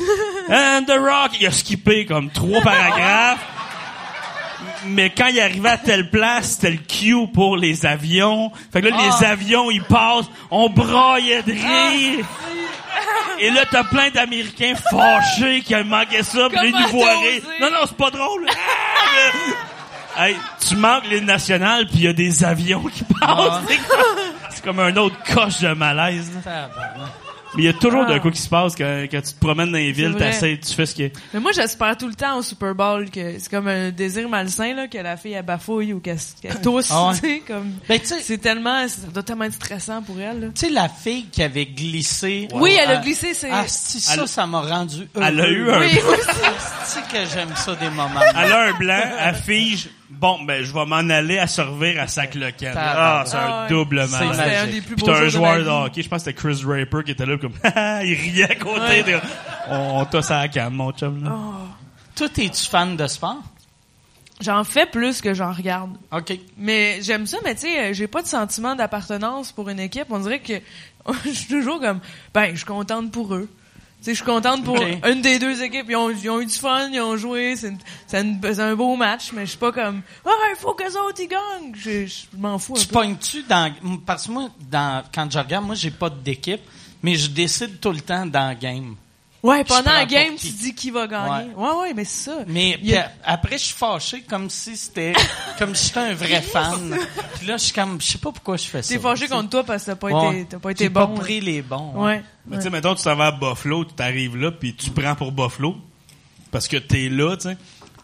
[0.50, 3.44] And the rock, il a skippé comme trois paragraphes.
[4.86, 8.52] Mais quand il arrivait à telle place, c'était le cue pour les avions.
[8.72, 12.26] Fait que là, les avions, ils passent, on braillait de rire.
[13.40, 17.42] Et là, t'as plein d'Américains fâchés qui manquaient ça, puis ils nous voient rire.
[17.60, 18.46] Non, non, c'est pas drôle.
[20.18, 20.36] Hey,
[20.68, 23.62] tu manques les nationales, puis il y a des avions qui passent.
[23.68, 24.18] C'est comme-
[24.50, 26.32] C'est comme un autre coche de malaise.
[26.44, 26.70] là.
[27.56, 28.14] Mais il y a toujours Ah.
[28.14, 30.86] de quoi qui se passe quand, quand tu te promènes dans les villes, tu fais
[30.86, 31.14] ce qui est...
[31.34, 34.74] Mais moi, j'espère tout le temps au Super Bowl que c'est comme un désir malsain,
[34.76, 36.18] là, que la fille, elle bafouille ou qu'elle
[36.62, 37.14] tousse, Ah ouais.
[37.16, 37.72] sais, comme...
[37.88, 40.48] Ben, tu sais, C'est tellement, ça doit tellement être stressant pour elle, là.
[40.54, 42.48] tu sais, la fille qui avait glissé.
[42.54, 43.50] Oui, elle a Ah, glissé, c'est...
[43.50, 45.90] Ah, si, ça, Elle- ça m'a rendu Elle a eu un oui,
[47.12, 48.20] que j'aime ça des moments.
[48.36, 52.08] Elle a un blanc, elle fige, Bon, ben, je vais m'en aller à servir à
[52.08, 52.32] sac.
[52.32, 52.64] Tabarnak.
[52.76, 53.70] Ah, c'est Ah un ouais.
[53.70, 54.36] double C'est mal.
[54.36, 56.42] C'était un des plus Puis beaux t'as un joueur de hockey, je pense que c'était
[56.42, 59.04] Chris Draper qui était là comme il riait à côté.
[59.04, 59.20] de-
[59.70, 61.24] On, on tosse à la canne, mon chum.
[61.26, 61.36] Là.
[62.16, 63.42] Toi, es-tu fan de sport?
[64.40, 65.98] J'en fais plus que j'en regarde.
[66.12, 66.40] OK.
[66.58, 70.06] Mais j'aime ça, mais tu sais, euh, j'ai pas de sentiment d'appartenance pour une équipe.
[70.12, 70.54] On dirait que
[71.26, 72.00] je suis toujours comme,
[72.34, 73.50] ben, je suis contente pour eux.
[74.00, 75.88] Tu sais, je suis contente pour une des deux équipes.
[75.90, 79.42] Ils ont, ils ont eu du fun, ils ont joué, c'est un beau match, mais
[79.46, 81.74] je suis pas comme, ah, il faut que ça autres ils gagnent.
[81.76, 82.94] Je, je m'en fous un Tu peu.
[82.94, 83.74] pognes-tu dans...
[84.06, 86.62] Parce que moi, dans, quand je regarde, moi, j'ai pas d'équipe,
[87.02, 88.96] mais je décide tout le temps dans le game.
[89.50, 90.48] Ouais, pendant la game, qui?
[90.52, 91.54] tu dis qui va gagner.
[91.56, 92.38] Ouais, ouais, mais c'est ça.
[92.48, 95.14] Mais Il a- après, je suis fâché comme si c'était...
[95.60, 96.98] comme si j'étais un vrai fan.
[97.38, 98.02] Puis là, je suis comme...
[98.02, 98.94] Je sais pas pourquoi je fais ça.
[98.94, 100.40] T'es fâché contre toi parce que t'as pas Ouais.
[100.42, 101.08] été, t'as pas été bon.
[101.08, 101.94] pas pris les bons.
[101.96, 102.06] Ouais.
[102.16, 102.24] ouais.
[102.48, 105.16] Mais tu sais, mettons, tu t'en vas à Buffalo, tu t'arrives là, puis tu prends
[105.16, 105.76] pour Buffalo,
[106.52, 107.58] parce que t'es là, tu sais.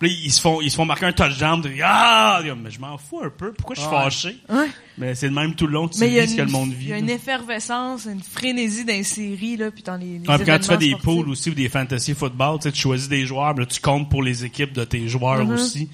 [0.03, 2.41] Puis là, ils se font, ils se font marquer un touchdown, tu dis, ah!
[2.61, 3.95] Mais je m'en fous un peu, pourquoi je suis Ouais.
[4.03, 4.37] fâché?
[4.49, 4.67] Ouais.
[4.97, 6.85] Mais c'est le même tout le long, tu Mais vis ce que le monde vit.
[6.85, 10.27] il y a une effervescence, une frénésie dans les séries, là, puis dans les, les
[10.27, 11.03] Ouais, puis quand tu fais des sportifs.
[11.03, 13.79] poules aussi ou des fantasy football, tu sais, tu choisis des joueurs, mais là, tu
[13.79, 15.53] comptes pour les équipes de tes joueurs Mm-hmm.
[15.53, 15.89] aussi.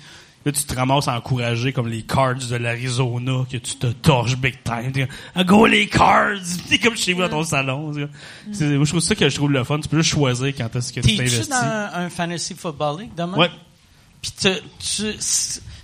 [0.45, 4.38] Là, tu te ramasses à encourager comme les Cards de l'Arizona, que tu te torches
[4.38, 4.91] big time.
[4.93, 6.38] T'es comme, Ah, go les Cards!
[6.70, 7.91] T'es comme chez vous dans ton salon.
[7.93, 8.07] c'est-
[8.53, 9.80] c'est- Moi, je trouve ça que je trouve le fun.
[9.82, 11.49] Tu peux juste choisir quand est-ce que tu T'es-tu t'investis.
[11.49, 13.38] dans un fantasy football league demain?
[13.38, 13.49] Ouais.
[14.22, 14.49] Puis tu,
[14.80, 15.03] tu,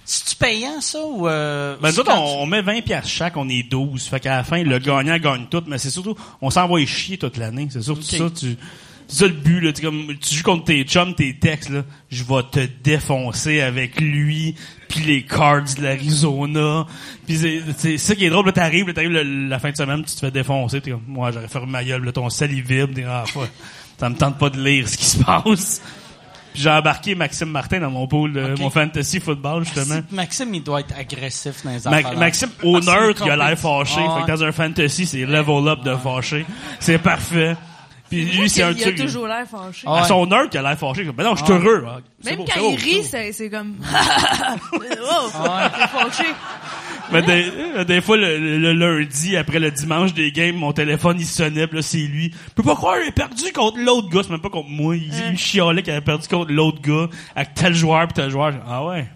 [0.07, 1.27] c'est-tu payant, ça, ou...
[1.27, 4.03] Euh, Ben, nous autres, on, on met 20 piastres chaque, on est 12.
[4.03, 5.63] Fait qu'à la fin, le gagnant gagne tout.
[5.67, 7.67] Mais c'est surtout, on s'envoie chier toute l'année.
[7.71, 8.17] C'est surtout Ok.
[8.17, 8.57] ça, tu,
[9.07, 9.73] c'est ça le but, là.
[9.73, 11.83] Tu, comme, tu joues contre tes chums, tes textes, là.
[12.09, 14.55] Je vais te défoncer avec lui,
[14.89, 16.85] puis les cards de l'Arizona.
[17.25, 17.39] Puis
[17.77, 20.31] c'est, ça qui est drôle, là, t'arrives, t'arrives la fin de semaine, tu te fais
[20.31, 20.81] défoncer.
[20.81, 22.93] T'es comme, moi, j'aurais fait ma gueule, là, ton salive vibre.
[22.93, 23.23] T'es, ah,
[23.97, 25.81] ça me tente pas de lire ce qui se passe.
[26.55, 28.59] Puis j'ai embarqué Maxime Martin dans mon pool, de Ok.
[28.59, 30.01] mon fantasy football, justement.
[30.09, 32.17] Si- Maxime, il doit être agressif dans les affaires.
[32.17, 33.99] Maxime, au qu'il est neutre, il a l'air fâché.
[33.99, 36.45] Ah, Fait que dans un fantasy, c'est level up de fâché.
[36.79, 37.55] C'est parfait.
[38.09, 38.97] Puis lui, c'est un il a truc.
[38.97, 39.85] toujours l'air fâché.
[39.87, 41.03] Ah, À son neutre, il a l'air fâché.
[41.05, 41.85] Ben non, je suis heureux.
[41.87, 43.03] Ah, c'est Même beau, quand c'est beau, il c'est rit, beau.
[43.11, 43.75] c'est c'est comme...
[44.73, 46.29] oh, t'es fâché.
[47.11, 50.71] Mais des, euh, des fois, le, le- le lundi, après le dimanche des games, mon
[50.73, 52.31] téléphone, il sonnait, puis là, c'est lui.
[52.49, 54.21] Je peux pas croire, il a perdu contre l'autre gars.
[54.23, 54.95] C'est même pas contre moi.
[54.95, 58.53] Il, il chialait qu'il avait perdu contre l'autre gars, avec tel joueur, puis tel joueur.
[58.67, 59.07] Ah ouais.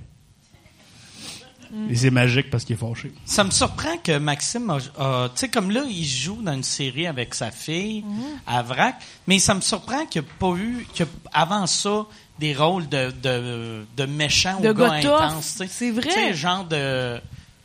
[1.92, 3.12] Et c'est magique parce qu'il est fâché.
[3.26, 4.78] Ça me surprend que Maxime, a-
[5.26, 8.24] a- tu sais, comme là, il joue dans une série avec sa fille, Mhm.
[8.48, 8.96] à Vrac,
[9.28, 11.12] mais ça me surprend qu'il n'y a pas eu, qu'il y a
[11.42, 12.08] avant ça,
[12.40, 15.62] des rôles de, de, de méchants De ou gars intenses.
[15.70, 16.08] C'est vrai.
[16.08, 17.20] Tu sais, genre de,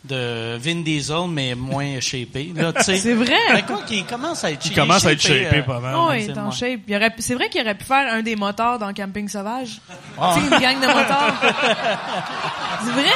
[0.04, 2.52] de Vin Diesel, mais moins shapé.
[2.54, 2.96] Là, tu sais.
[2.98, 3.36] C'est vrai.
[3.52, 5.94] Mais quoi qu'il commence à être Il commence à être shapé euh, pas mal.
[5.96, 6.50] Oh, est en moi.
[6.52, 6.80] shape.
[6.86, 9.80] Il aurait pu- C'est vrai qu'il aurait pu faire un des moteurs dans Camping Sauvage.
[10.20, 10.34] Ah.
[10.36, 11.34] Tu sais, une gang de motards.
[12.84, 13.12] C'est vrai?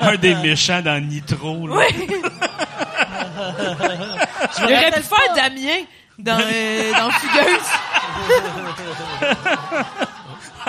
[0.00, 1.66] Un des méchants dans Nitro.
[1.66, 1.76] Là.
[1.78, 2.06] Oui.
[4.58, 5.84] Il aurait pu faire Damien
[6.18, 7.70] dans, euh, dans Fugueuse.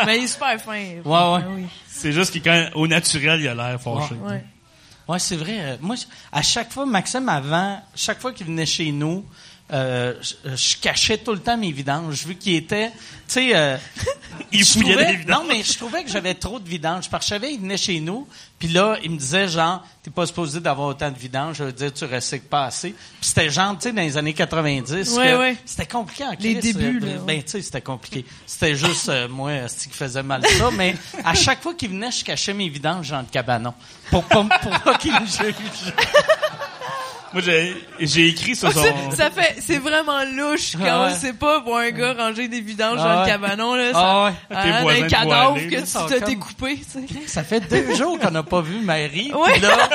[0.06, 0.72] Mais il est super fin.
[0.72, 1.02] ouais.
[1.06, 1.66] Ah oui.
[2.02, 4.16] C'est juste que quand, au naturel, il a l'air fâché.
[4.16, 4.44] Ouais.
[5.08, 5.58] Ouais, c'est vrai.
[5.60, 5.96] Euh, Moi,
[6.32, 9.24] à chaque fois, Maxime, avant, chaque fois qu'il venait chez nous,
[9.74, 12.96] euh, je, je cachais tout le temps mes vidanges, vu qu'il était, tu
[13.28, 13.78] sais, euh,
[14.52, 15.38] Il fouillait trouvais- des vidanges.
[15.42, 17.10] Non, mais je trouvais que j'avais trop de vidanges.
[17.10, 18.28] Parce que je savais, il venait chez nous,
[18.60, 21.72] puis là, il me disait, genre, t'es pas supposé d'avoir autant de vidanges, je veux
[21.72, 22.90] dire, tu recycles pas assez.
[22.92, 25.58] Puis c'était genre, tu sais, dans les années 90, Ouais, ouais.
[25.66, 28.26] c'était compliqué en Les débuts, euh, là, Ben, tu sais, c'était compliqué.
[28.46, 32.12] C'était juste, euh, moi, c'est qui faisait mal ça, mais à chaque fois qu'il venait,
[32.12, 33.74] je cachais mes vidanges dans le cabanon.
[34.10, 35.56] Pour pas, pour pas qu'il me juge.
[37.34, 38.82] Moi, j'ai, j'ai écrit sur son...
[38.84, 41.14] Ça, ça fait, c'est vraiment louche quand Ah ouais.
[41.16, 43.92] on sait pas pour un gars ranger des vidanges Ah dans le cabanon, là.
[43.94, 44.64] Ah ça, ouais.
[44.64, 47.28] Tes hein, voisins de cadavre que là, tu t'as comme- découpé, tu sais.
[47.28, 49.32] Ça fait deux jours qu'on n'a pas vu Marie.
[49.34, 49.60] Ouais.
[49.60, 49.90] là,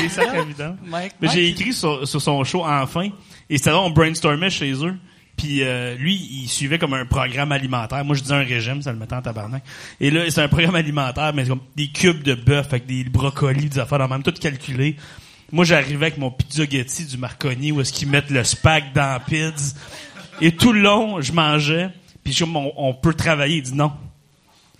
[0.00, 0.76] des sacs à vidange.
[0.86, 3.08] Mike- Mais j'ai écrit sur, sur son show enfin,
[3.50, 4.94] et c'était là, on brainstormait chez eux.
[5.36, 8.04] Puis euh, lui, il suivait comme un programme alimentaire.
[8.04, 9.64] Moi, je disais un régime, ça le mettait en tabarnak.
[9.98, 13.02] Et là, c'est un programme alimentaire, mais c'est comme des cubes de bœuf avec des
[13.04, 14.96] brocolis, des affaires, dans même tout calculé.
[15.52, 19.20] Moi, j'arrivais avec mon pizzaghetti du Marconi, où est-ce qu'ils mettent le spag dans la
[19.20, 19.74] pizza.
[20.40, 21.90] Et tout le long, je mangeais,
[22.24, 23.56] puis je on, on peut travailler.
[23.58, 23.92] Il dit non.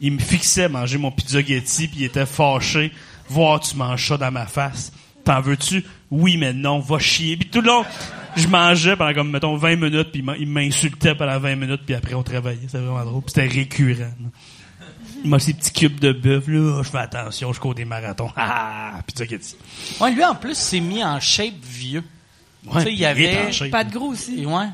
[0.01, 2.91] Il me fixait manger mon pizzaghetti, puis il était fâché.
[3.29, 4.93] Voir, tu manges ça dans ma face.
[5.25, 5.85] T'en veux-tu?
[6.11, 7.37] Oui, mais non, va chier.
[7.37, 7.85] Puis tout le long,
[8.35, 11.83] je mangeais pendant comme, mettons, 20 minutes, puis il m'in- il m'insultait pendant 20 minutes,
[11.87, 12.59] puis après on travaillait.
[12.67, 13.23] C'était vraiment drôle.
[13.23, 14.11] Puis C'était récurrent.
[15.25, 18.31] Moi, ces petits cubes de bœuf, là, je fais attention, je cours des marathons.
[18.37, 19.57] Ah, pizzaghetti.
[20.01, 22.03] Ouais, lui, en plus, s'est mis en shape vieux.
[22.67, 23.51] Ouais, il y avait-.
[23.71, 24.43] Pas de gros aussi.
[24.43, 24.67] Et ouais.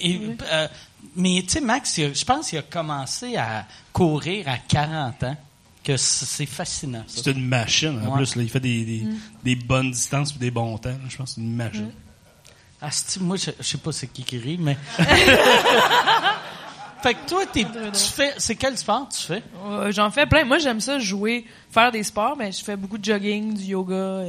[0.00, 0.20] Et,
[0.50, 0.68] euh,
[1.16, 5.36] mais tu sais, Max, je pense qu'il a commencé à courir à 40 ans.
[5.84, 7.02] que c'est fascinant.
[7.08, 8.16] C'est une machine, en Ouais.
[8.18, 8.36] plus.
[8.36, 8.42] Là.
[8.44, 9.04] Il fait des, des,
[9.42, 10.94] des bonnes distances et des bons temps.
[11.08, 11.90] Je pense que c'est une machine.
[12.80, 14.76] Asti, moi, je, je sais pas c'est qui qui rit, mais...
[17.02, 18.32] fait que toi, t'es, tu fais...
[18.38, 19.42] C'est quel sport tu fais?
[19.66, 20.44] Euh, J'en fais plein.
[20.44, 24.22] Moi, j'aime ça jouer, faire des sports, mais je fais beaucoup de jogging, du yoga.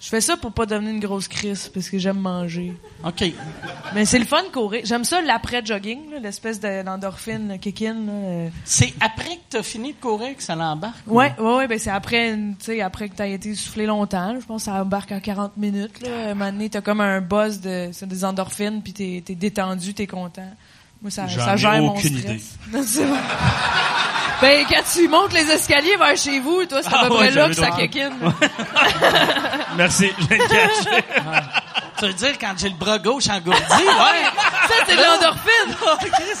[0.00, 2.74] Je fais ça pour pas devenir une grosse crise parce que j'aime manger.
[3.06, 3.24] OK.
[3.94, 4.82] Mais c'est le fun de courir.
[4.84, 7.94] J'aime ça l'après-jogging, là, l'espèce de- d'endorphine, kick-in.
[8.06, 8.50] là.
[8.64, 10.96] C'est après que t'as fini de courir que ça l'embarque?
[11.06, 13.86] ou- Ouais, ouais, ouais, ben c'est après, une- tu sais, après que t'as été soufflé
[13.86, 14.34] longtemps.
[14.38, 16.00] je pense que ça embarque en 40 minutes.
[16.02, 16.08] Là.
[16.08, 19.34] À un moment donné, t'as comme un buzz de, c'est des endorphines, puis t'es, t'es
[19.36, 20.52] détendu, t'es content.
[21.04, 22.24] Moi, ça, J'en ça ai gère mon aucune stress.
[22.24, 22.42] idée.
[22.72, 23.14] Non, c'est bon.
[24.40, 27.16] ben, quand tu montes les escaliers vers chez vous, toi, c'est à Ah peu ouais,
[27.18, 28.10] près là j'avais que ça kick in.
[29.76, 31.04] Merci, je viens de cacher.
[31.98, 33.60] Tu veux dire quand j'ai le bras gauche engourdi?
[33.70, 34.24] ouais!
[34.68, 35.50] Ça, c'est de l'endorphine!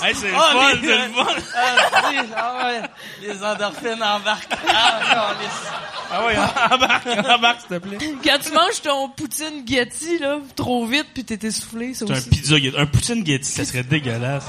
[0.04, 1.26] Hey, c'est le Ah, fun, les- c'est le fun.
[1.56, 2.80] Ah, si, ah ouais,
[3.22, 4.52] les endorphines embarquent.
[4.68, 5.72] Ah, câlisse.
[6.12, 6.36] Ah ouais,
[6.74, 7.98] embarque, embarque, s'il te plaît.
[8.22, 12.16] Quand tu manges ton poutine Getty, là, trop vite, puis t'es essoufflé, ça C'est un
[12.16, 12.28] aussi.
[12.28, 12.76] pizza Getty.
[12.78, 14.44] Un poutine Getty, ça serait dégueulasse.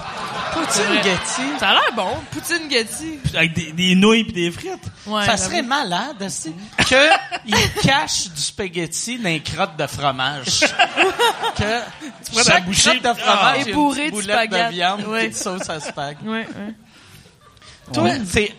[0.53, 1.59] Poutine Getty.
[1.59, 3.19] Ça a l'air bon, poutine Getty.
[3.35, 4.71] Avec des, des nouilles pis des frites.
[5.07, 6.53] Ouais, ça serait malade, aussi,
[6.89, 7.09] que
[7.45, 10.61] il cache du spaghetti dans les crottes de fromage.
[11.55, 11.79] que
[12.35, 14.73] ta chaque bouchée, crotte de fromage, ah, une ébourrée petite de boulette de spaghetti.
[14.75, 15.27] viande, Ouais.
[15.27, 16.17] petite sauce à spag.
[16.25, 16.47] Ouais.
[17.93, 18.09] Toi,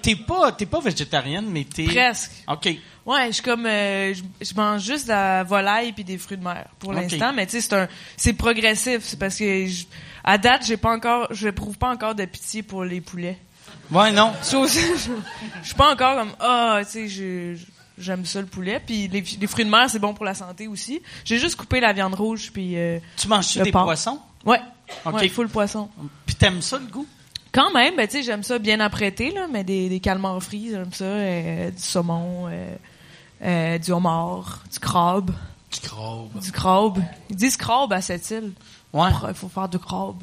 [0.02, 1.84] t'es, pas, t'es pas végétarienne, mais t'es...
[1.86, 2.30] Presque.
[2.46, 2.68] OK.
[3.04, 6.36] Ouais, je suis comme euh, je, je mange juste de la volaille puis des fruits
[6.38, 7.86] de mer pour l'instant, mais tu sais c'est un
[8.16, 9.84] c'est progressif, c'est parce que je-
[10.24, 13.38] à date, j'ai pas encore je prouve pas encore de pitié pour les poulets.
[13.90, 14.32] Ouais, non.
[14.42, 15.10] Ça aussi, je,
[15.62, 17.56] je suis pas encore comme ah, tu sais
[17.98, 20.68] j'aime ça le poulet puis les, les fruits de mer c'est bon pour la santé
[20.68, 21.00] aussi.
[21.24, 23.84] J'ai juste coupé la viande rouge puis euh, Tu manges-tu des porc.
[23.84, 24.20] poissons?
[24.44, 24.60] ouais.
[25.04, 25.14] Ok.
[25.14, 25.88] Ouais, full poisson.
[26.26, 27.06] Puis t'aimes ça, le goût?
[27.52, 30.68] Quand même, ben tu sais j'aime ça bien apprêté là, mais des des calmars frits,
[30.70, 32.74] j'aime ça, euh, du saumon, euh,
[33.42, 35.30] euh, du homard, du crabe.
[35.72, 36.38] Du crabe.
[36.40, 37.02] Du crabe.
[37.30, 38.52] Ils disent crabe à cette île.
[38.92, 39.08] Ouais.
[39.28, 40.22] Il faut faire du crabe.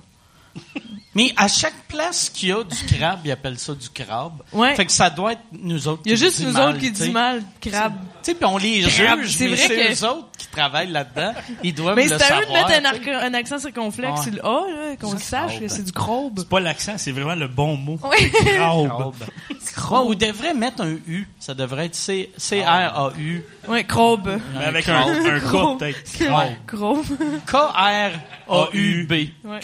[1.16, 4.42] Mais à chaque place qu'il y a du crabe, ils appellent ça du crabe.
[4.52, 4.74] Ouais.
[4.76, 6.80] Fait que ça doit être nous autres Il y a qui juste nous mal, autres
[6.80, 7.94] qui disent mal crabe.
[8.24, 10.90] Tu sais, puis on les Crabe, juge, c'est mais c'est que- eux autres qui travaillent
[10.90, 11.34] là-dedans.
[11.62, 12.68] Ils doivent Mais le c'est à eux de savoir.
[12.68, 14.24] mettre un, accent circonflexe Ouais.
[14.24, 16.34] sur le A, là, qu'on le sache que c'est du crabe.
[16.38, 18.00] C'est pas l'accent, c'est vraiment le bon mot.
[18.04, 18.32] Oui.
[18.32, 19.14] Crabe.
[19.92, 21.28] Ouais, ou devrait mettre un U.
[21.40, 23.44] Ça devrait être C-R-A-U.
[23.68, 24.40] Oui, crabe.
[24.58, 26.04] Mais avec un, un K, peut-être.
[26.18, 26.54] Crabe.
[26.66, 27.04] Crabe.
[27.46, 29.12] K-R-A-U-B.
[29.12, 29.60] Ouais.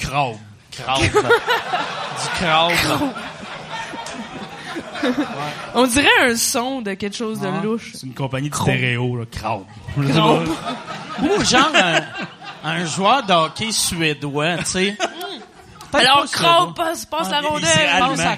[2.21, 2.71] Du crabe.
[5.75, 7.91] On dirait un son de quelque chose de louche.
[7.93, 9.25] C'est une compagnie de stéréo, là.
[9.41, 9.61] Pas.
[11.21, 12.01] Ou genre un,
[12.63, 14.97] un joueur de hockey suédois, tu sais.
[15.93, 16.73] Alors, suédois.
[16.75, 17.69] passe, passe la rondelle.
[17.99, 18.37] Pense à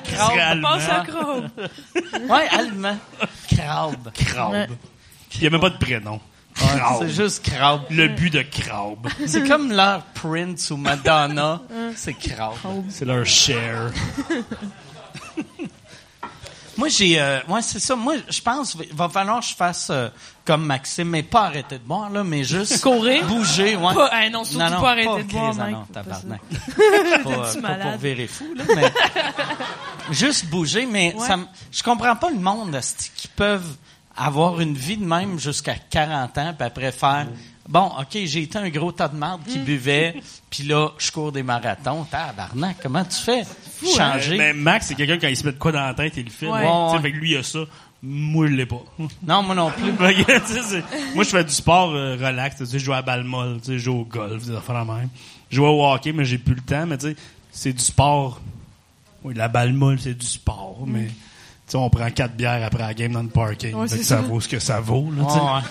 [0.50, 0.70] allemand.
[0.70, 1.50] Passe à crabe.
[2.30, 2.98] Ouais, allemand.
[3.54, 4.12] Crabe.
[4.14, 4.52] Crabe.
[4.54, 4.68] Ouais.
[5.36, 6.20] Il y a même pas de prénom.
[6.68, 6.98] Crabe.
[7.02, 7.82] C'est juste crabe.
[7.90, 9.08] Le but de crabe.
[9.26, 11.62] C'est comme leur Prince ou Madonna.
[11.96, 12.54] C'est crabe.
[12.90, 13.92] C'est leur share.
[16.78, 17.96] Moi, j'ai, euh, ouais, c'est ça.
[17.96, 20.08] Moi, je pense, il va falloir que je fasse euh,
[20.46, 23.26] comme Maxime, mais pas arrêter de boire, là, mais juste Courir?
[23.28, 23.94] bouger, ouais.
[23.94, 26.40] Pas- hey, non, surtout pas arrêter de boire, ah non, tabarnak.
[26.42, 27.82] pas, euh, Es-tu pas malade?
[27.92, 28.92] pour virer fou, là, mais
[30.12, 31.28] juste bouger, mais Ouais.
[31.28, 31.38] ça,
[31.72, 32.80] je comprends pas le monde,
[33.16, 33.76] qui peuvent
[34.16, 37.28] avoir une vie de même jusqu'à 40 ans, puis après faire,
[37.68, 39.52] bon, ok, j'ai été un gros tas de marde Mm.
[39.52, 40.16] qui buvait,
[40.50, 43.44] puis là, je cours des marathons, tabarnak, comment tu fais?
[43.96, 44.38] Changer?
[44.38, 46.30] Mais Max, c'est quelqu'un, quand il se met de quoi dans la tête, il le
[46.32, 46.48] fait.
[46.48, 46.60] Ouais.
[46.62, 47.02] Tu sais, Ouais.
[47.02, 47.60] Fait que lui, il a ça.
[48.04, 48.82] Moi, je l'ai pas.
[49.28, 49.92] Non, moi non plus.
[49.94, 52.58] Fait que, tu sais, c'est- moi, je fais du sport euh, relax.
[52.58, 54.74] Tu sais, je joue à balle molle, tu sais, je joue au golf, des affaires
[54.76, 55.10] la même.
[55.50, 56.86] Je joue au hockey, mais j'ai plus le temps.
[56.88, 57.16] Mais tu sais,
[57.52, 58.42] c'est du sport.
[59.24, 61.10] Oui, la balle molle, c'est du sport, mais
[61.72, 63.74] tu sais, on prend quatre bières après la game dans le parking.
[63.76, 64.22] Ouais, Fait que c'est ça ça.
[64.22, 65.10] vaut ce que ça vaut.
[65.18, 65.24] Là.
[65.24, 65.62] Ouais.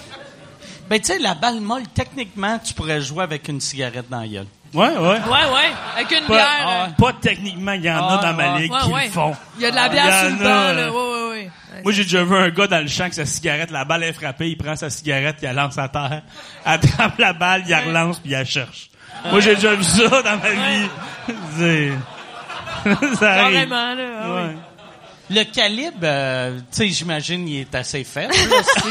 [0.89, 4.27] Ben, tu sais, la balle molle, techniquement, tu pourrais jouer avec une cigarette dans la
[4.27, 4.47] gueule.
[4.75, 4.97] ouais, ouais.
[4.99, 5.71] Ouais, ouais.
[5.97, 6.69] Avec une Pas, bière.
[6.69, 8.63] euh, pas techniquement, il y en a Ah, dans ma ouais.
[8.63, 9.05] ligue Ouais, qui ouais.
[9.07, 9.37] le font.
[9.57, 10.91] Il y a de la bière sur le banc, là.
[10.91, 11.51] Ouais, ouais, ouais.
[11.85, 14.13] Moi, j'ai déjà vu un gars dans le champ avec sa cigarette, la balle est
[14.13, 16.23] frappée, il prend sa cigarette, il la lance à terre,
[16.65, 18.91] attrape la balle, il la relance, puis il la cherche.
[19.31, 20.89] Moi, j'ai déjà vu ça dans ma vie.
[21.59, 21.93] C'est...
[23.17, 23.69] ça arrive.
[23.69, 24.51] Carrément, là.
[25.31, 28.33] Le calibre, euh, tu sais, j'imagine, il est assez faible.
[28.35, 28.91] c'est-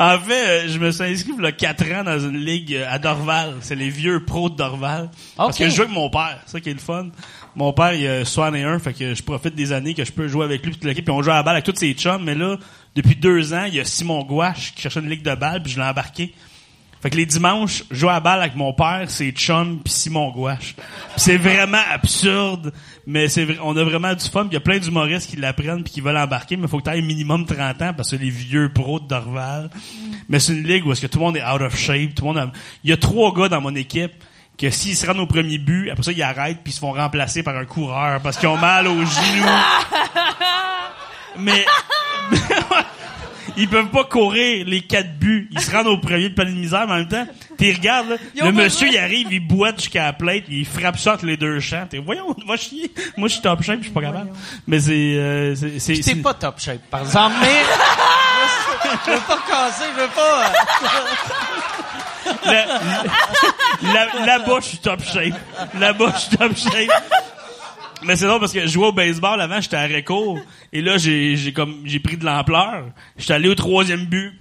[0.00, 2.72] En fait, euh, je me suis inscrit il y a 4 ans dans une ligue
[2.74, 3.56] euh, à Dorval.
[3.62, 5.10] C'est les vieux pros de Dorval.
[5.36, 6.38] Parce que je joue avec mon père.
[6.46, 7.08] C'est ça qui est le fun.
[7.56, 10.44] Mon père, il a 61, fait que je profite des années que je peux jouer
[10.44, 11.04] avec lui toute l'équipe.
[11.04, 12.22] Puis on joue à la balle avec tous ses chums.
[12.22, 12.56] Mais là,
[12.94, 15.72] depuis deux ans, il y a Simon Gouache qui cherchait une ligue de balle puis
[15.72, 16.32] je l'ai embarqué.
[17.00, 19.92] Fait que les dimanches, je joue à la balle avec mon père, c'est Chum puis
[19.92, 20.74] Simon Gouache.
[21.16, 22.72] C'est vraiment absurde,
[23.06, 24.46] mais c'est vrai- on a vraiment du fun.
[24.50, 26.96] Il y a plein d'humoristes qui l'apprennent puis qui veulent embarquer, mais faut que tu
[26.96, 29.70] aies minimum 30 ans parce que les vieux pros de Dorval.
[30.28, 32.22] Mais c'est une ligue où est-ce que tout le monde est out of shape, tout
[32.24, 34.12] le monde a- il y a trois gars dans mon équipe
[34.58, 36.90] que s'ils se rendent au premier but, après ça ils arrêtent puis ils se font
[36.92, 39.46] remplacer par un coureur parce qu'ils ont mal aux genoux.
[41.38, 41.64] mais
[43.58, 45.48] ils peuvent pas courir les quatre buts.
[45.52, 47.26] Ils se rendent au premier de panier de misère, mais en même temps,
[47.58, 51.14] tu regardes, là, le monsieur, il arrive, il boite jusqu'à la plate, il frappe ça
[51.14, 51.86] entre les deux champs.
[51.90, 52.90] T'es, voyons, va chier.
[53.16, 54.30] Moi, je suis top shape, je suis pas capable.
[54.66, 57.48] Mais c'est, euh, c'est, c'est, T'es c'est- pas top shape, par exemple, mais...
[59.06, 60.52] Je veux pas casser, je veux pas...
[62.52, 62.64] là,
[63.82, 65.34] là- là-bas, je suis top shape.
[65.78, 66.90] Là-bas, je suis top shape.
[68.04, 70.38] Mais c'est drôle parce que je jouais au baseball avant, j'étais à Récourt.
[70.72, 72.84] Et là, j'ai, j'ai comme, j'ai pris de l'ampleur.
[73.16, 74.32] J'étais allé au troisième but.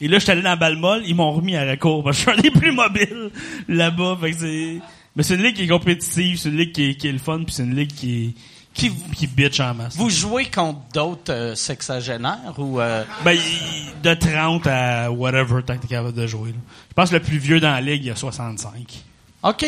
[0.00, 2.04] Et là, j'étais allé dans la balle molle, ils m'ont remis à Récourt.
[2.04, 3.30] Parce que je suis un des plus mobiles
[3.68, 4.16] là-bas.
[4.20, 4.78] Fait que c'est,
[5.16, 7.18] mais c'est une ligue qui est compétitive, c'est une ligue qui est, qui est le
[7.18, 8.34] fun, puis c'est une ligue qui est,
[8.74, 9.96] qui, qui bitch en masse.
[9.96, 12.78] Vous jouez contre d'autres euh, sexagénaires ou...
[12.80, 13.36] euh, Ben,
[14.04, 16.50] de 30 à whatever, tant que t'es capable de jouer.
[16.50, 16.58] là.
[16.90, 19.02] Je pense que le plus vieux dans la ligue, il y a 65.
[19.42, 19.66] OK.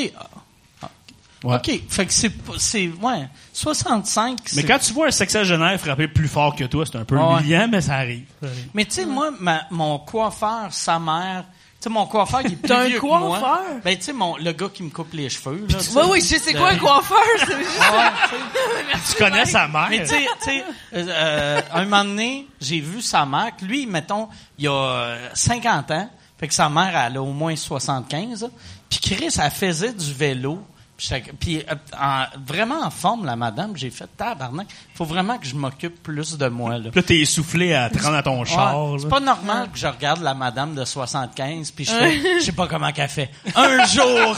[1.42, 1.56] Ouais.
[1.56, 1.70] OK.
[1.88, 2.30] Fait que c'est...
[2.58, 3.28] c'est ouais.
[3.52, 7.16] 65, Mais quand tu vois un sexagénaire frapper plus fort que toi, c'est un peu
[7.18, 7.40] Ah ouais.
[7.40, 8.24] humiliant, mais ça arrive.
[8.42, 8.68] Ça arrive.
[8.74, 11.44] Mais tu sais, moi, ma- mon coiffeur, sa mère...
[11.80, 13.20] Tu sais, mon coiffeur, il est plus T'as un vieux que moi.
[13.38, 13.60] coiffeur?
[13.82, 15.78] Ben, tu sais, mon- le gars qui me coupe les cheveux, là.
[15.96, 17.16] Oui, oui, je sais c'est quoi un coiffeur?
[17.38, 19.86] c'est juste- Ouais, tu connais sa mère?
[19.88, 20.64] Mais tu sais, tu sais,
[20.94, 24.28] euh, euh, un moment donné, j'ai vu sa mère, lui, mettons,
[24.58, 28.48] il a euh, 50 ans, fait que sa mère, elle a au moins 75, là.
[28.90, 30.62] puis Chris, elle faisait du vélo,
[31.00, 35.38] puis j'étais- puis euh, en- vraiment en forme, la madame, j'ai fait tabarnak, faut vraiment
[35.38, 36.90] que je m'occupe plus de moi, là.
[36.94, 38.92] Là, t'es essoufflé à te rendre à ton char.
[38.92, 38.98] Ouais.
[39.00, 42.52] C'est pas normal que je regarde la madame de 75 puis je fais, je sais
[42.52, 43.30] pas comment qu'elle fait.
[43.54, 44.36] Un jour,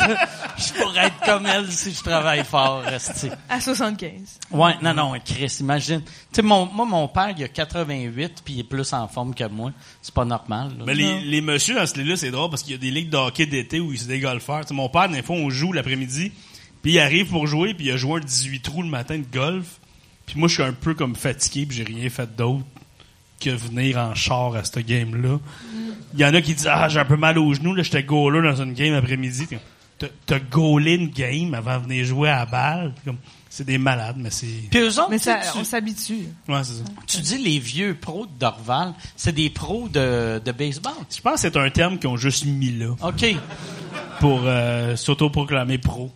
[0.57, 3.31] je pourrais être comme elle si je travaille fort, esti.
[3.49, 4.11] À 75.
[4.53, 6.03] Ouais, non, non, Chris, imagine.
[6.03, 9.35] Tu sais, mon, moi, mon père, il a 88 puis il est plus en forme
[9.35, 9.73] que moi.
[10.01, 10.69] C'est pas normal.
[10.79, 10.85] là.
[10.87, 13.11] Mais les, les messieurs dans ce ligue-là, c'est drôle parce qu'il y a des ligues
[13.11, 14.61] de hockey d'été où golfeurs.
[14.63, 16.33] Tu sais, mon père, des fois, on joue l'après-midi,
[16.83, 19.25] puis il arrive pour jouer, puis il a joué un 18 trous le matin de
[19.33, 19.79] golf.
[20.27, 22.65] Puis moi, je suis un peu comme fatigué, puis j'ai rien fait d'autre
[23.41, 25.39] que venir en char à ce game-là.
[26.15, 28.03] Il y en a qui disent Ah, j'ai un peu mal aux genoux, là, j'étais
[28.03, 29.47] goaler dans une game après-midi.
[29.99, 32.95] T'as t'as goalé une game avant de venir jouer à la balle.
[33.05, 33.19] Comme,
[33.49, 34.47] C'est des malades, mais c'est.
[34.71, 36.27] Puis eux autres, Mais ça, tu, on s'habitue.
[36.49, 36.85] Ouais, c'est ça.
[37.07, 40.93] tu dis les vieux pros de Dorval, c'est des pros de, de baseball.
[41.15, 42.95] Je pense que c'est un terme qu'ils ont juste mis là.
[43.03, 43.27] OK.
[44.21, 46.11] pour euh, s'autoproclamer pro.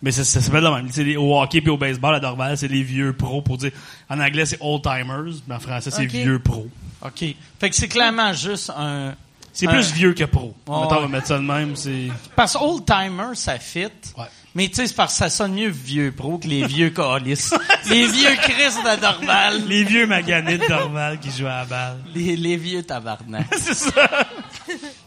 [0.00, 0.88] Mais ça, ça s'appelle de même.
[0.96, 3.72] Les- au hockey puis au baseball, à Dorval, c'est les vieux pros pour dire.
[4.08, 6.68] En anglais, c'est old timers, mais en français, c'est vieux pros.
[7.04, 7.24] OK.
[7.58, 9.14] Fait que c'est clairement juste un...
[9.52, 10.54] C'est Un- plus vieux que pro.
[10.68, 12.08] Ouais, Mettons, on va mettre ça de même, c'est.
[12.36, 13.86] Parce que old timer, ça fit.
[14.16, 14.24] Ouais.
[14.54, 17.52] Mais tu sais, c'est parce que ça sonne mieux vieux pro que les vieux calices.
[17.90, 18.52] les vieux Chris
[18.84, 19.62] de Dorval.
[19.66, 21.96] Les vieux maganés de Dorval qui jouent à la balle.
[22.14, 23.48] Les, les vieux tabarnak.
[23.58, 24.08] c'est ça.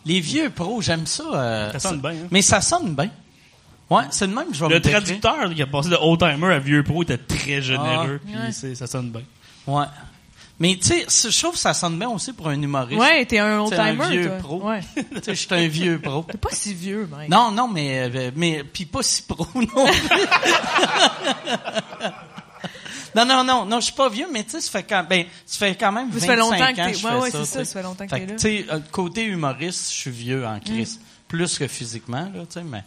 [0.05, 1.23] Les vieux pros, j'aime ça.
[1.33, 2.27] euh, Ça sonne bien, hein?
[2.29, 3.09] Mais ça sonne bien.
[3.91, 6.53] Ouais, c'est le même que je vais Le traducteur qui a passé de old timer
[6.53, 8.19] à vieux pro était très généreux.
[8.23, 8.75] Ah, puis ouais.
[8.75, 9.21] ça sonne bien.
[9.67, 9.85] Ouais.
[10.59, 13.01] Mais tu sais, je trouve que ça sonne bien aussi pour un humoriste.
[13.01, 14.37] Ouais, t'es un T'es un old-timer, vieux toi.
[14.37, 14.69] pro.
[14.69, 14.81] Ouais.
[14.95, 16.23] tu sais, je suis un vieux pro.
[16.31, 17.29] T'es pas si vieux, mec.
[17.29, 19.65] Non, non, mais euh, mais puis pas si pro non.
[19.65, 19.75] plus.
[23.15, 25.25] non, non, non, non, je suis pas vieux, mais tu sais, ça fait quand ben,
[25.45, 27.31] ça fait quand même 25 Ça fait longtemps ans que t'es- je ouais, fais ouais,
[27.31, 27.39] ça.
[27.39, 27.67] c'est ça, tu sais.
[27.73, 28.35] ça fait longtemps que Fait t'es là.
[28.35, 32.53] Tu sais, euh, côté humoriste, je suis vieux en crise, plus que physiquement là, tu
[32.53, 32.83] sais, mais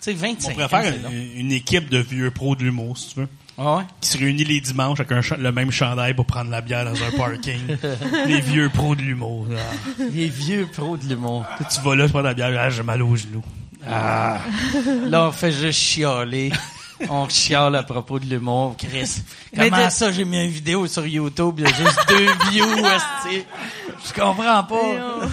[0.00, 0.94] tu sais 25 On pourrait ans, faire
[1.36, 3.28] une, équipe de vieux pros de l'humour, si tu veux.
[3.58, 3.82] Ah ouais?
[4.00, 6.94] qui se réunit les dimanches avec un le même chandail pour prendre la bière dans
[6.94, 7.60] un parking.
[8.26, 9.46] les vieux pros de l'humour.
[9.52, 10.02] Ah.
[10.12, 11.44] Les vieux pros de l'humour.
[11.70, 13.44] Tu vas là, tu prends la bière, ah, j'ai mal aux genoux.
[13.86, 14.40] Là,
[15.28, 16.52] on fait juste chialer.
[17.08, 19.22] On chiale à propos de l'humour, Chris.
[19.56, 22.86] Comment de- ça, j'ai mis une vidéo sur YouTube, il y a juste deux views?
[24.06, 25.30] Je comprends pas.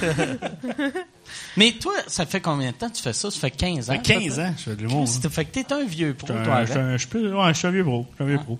[1.57, 3.29] Mais toi, ça fait combien de temps que tu fais ça?
[3.31, 3.93] Ça fait 15 ans?
[3.93, 5.03] Ça fait 15 ans, je fais de l'humour.
[5.03, 5.19] hein.
[5.23, 7.83] Ça fait que t'es un vieux pro, toi, je un- ouais, je suis un vieux
[7.83, 8.05] pro.
[8.11, 8.59] Je suis un vieux pro.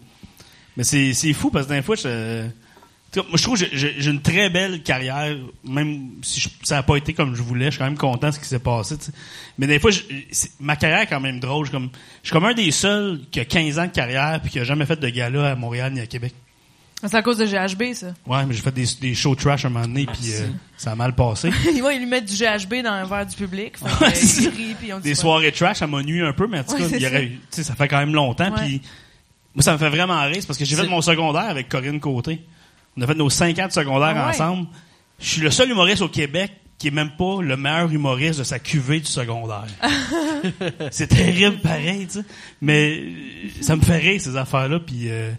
[0.76, 2.48] Mais c'est, fou parce que d'un fois, je,
[3.16, 6.98] moi, je trouve que j'ai- une très belle carrière, même si je- ça n'a pas
[6.98, 7.66] été comme je voulais.
[7.66, 8.95] Je suis quand même content de ce qui s'est passé.
[9.58, 10.02] Mais des fois, je-
[10.60, 11.66] ma carrière est quand même drôle.
[11.66, 11.89] Je suis comme,
[12.22, 14.64] je suis comme un des seuls qui a 15 ans de carrière puis qui a
[14.64, 16.34] jamais fait de gala à Montréal ni à Québec.
[17.03, 18.07] C'est à cause de GHB, ça.
[18.26, 20.48] Ouais, mais j'ai fait des, des shows trash un moment donné puis euh,
[20.78, 21.52] ça a mal passé.
[21.76, 23.78] Ils vont lui mettre du GHB dans un verre du public.
[23.78, 25.22] Fait Ouais, euh, ils rient, puis on dit des pas.
[25.22, 27.18] soirées trash, ça m'a nuit un peu, mais en tout Ouais, cas, il y aurait
[27.18, 27.24] ça.
[27.24, 28.49] eu- tu sais, ça fait quand même longtemps.
[28.52, 28.65] Ouais.
[28.65, 28.82] Puis
[29.53, 31.99] moi, ça me fait vraiment rire, c'est parce que j'ai fait mon secondaire avec Corinne
[31.99, 32.41] Côté.
[32.98, 34.34] On a fait nos cinq ans de secondaire Ah ouais.
[34.34, 34.68] ensemble.
[35.19, 38.44] Je suis le seul humoriste au Québec qui est même pas le meilleur humoriste de
[38.44, 39.65] sa cuvée du secondaire.
[40.91, 42.26] c'est terrible pareil, tu sais.
[42.61, 45.32] Mais euh, ça me fait rire ces affaires-là, puis euh,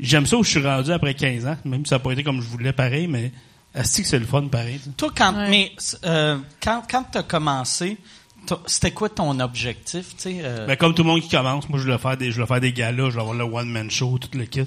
[0.00, 2.22] j'aime ça où je suis rendu après 15 ans, même si ça n'a pas été
[2.22, 3.32] comme je voulais pareil, mais
[3.74, 4.80] est-ce que c'est le fun pareil?
[4.82, 4.90] tu.
[4.90, 5.50] Toi, quand, Ouais.
[5.50, 5.72] mais,
[6.04, 7.96] euh, quand, quand t'as commencé,
[8.46, 10.36] t'as- c'était quoi ton objectif, tu sais?
[10.42, 12.46] euh, Ben, comme tout le monde qui commence, moi je voulais faire des, je voulais
[12.46, 14.64] faire des galas, je voulais avoir le one man show, tout le kit.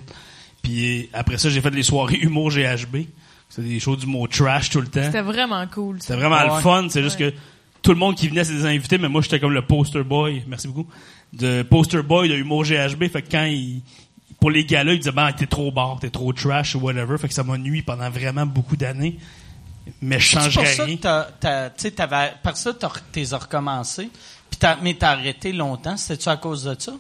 [0.62, 3.06] Puis après ça, j'ai fait les soirées humour GHB.
[3.48, 5.02] C'était des shows d'humour trash tout le temps.
[5.04, 5.98] C'était vraiment cool.
[6.02, 6.56] C'était vraiment Ouais.
[6.56, 6.88] le fun.
[6.90, 7.34] C'est juste que
[7.82, 10.44] tout le monde qui venait, c'était des invités, mais moi, j'étais comme le poster boy.
[10.48, 10.88] Merci beaucoup.
[11.34, 13.08] De poster boy de humour GHB.
[13.10, 13.82] Fait que quand il,
[14.40, 17.18] pour les gars-là, ils disaient, ben, t'es trop bar, t'es trop trash ou whatever.
[17.18, 19.18] Fait que ça m'a nuit pendant vraiment beaucoup d'années.
[20.02, 20.98] Mais je C'est pour changerais ça rien.
[20.98, 24.10] que t'as, par ça, t'es recommencé.
[24.50, 25.98] Puis t'as, mais t'as arrêté longtemps.
[25.98, 26.94] C'était-tu à cause de ça?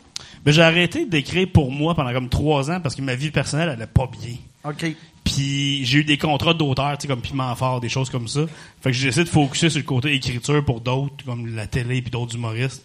[0.46, 3.70] Mais j'ai arrêté d'écrire pour moi pendant comme trois ans parce que ma vie personnelle,
[3.70, 4.36] elle allait pas bien.
[4.64, 4.96] OK.
[5.24, 8.42] Puis j'ai eu des contrats d'auteur, tu sais, comme Piment Fort, des choses comme ça.
[8.82, 12.02] Fait que j'ai essayé de focuser sur le côté écriture pour d'autres, comme la télé
[12.02, 12.84] puis d'autres humoristes.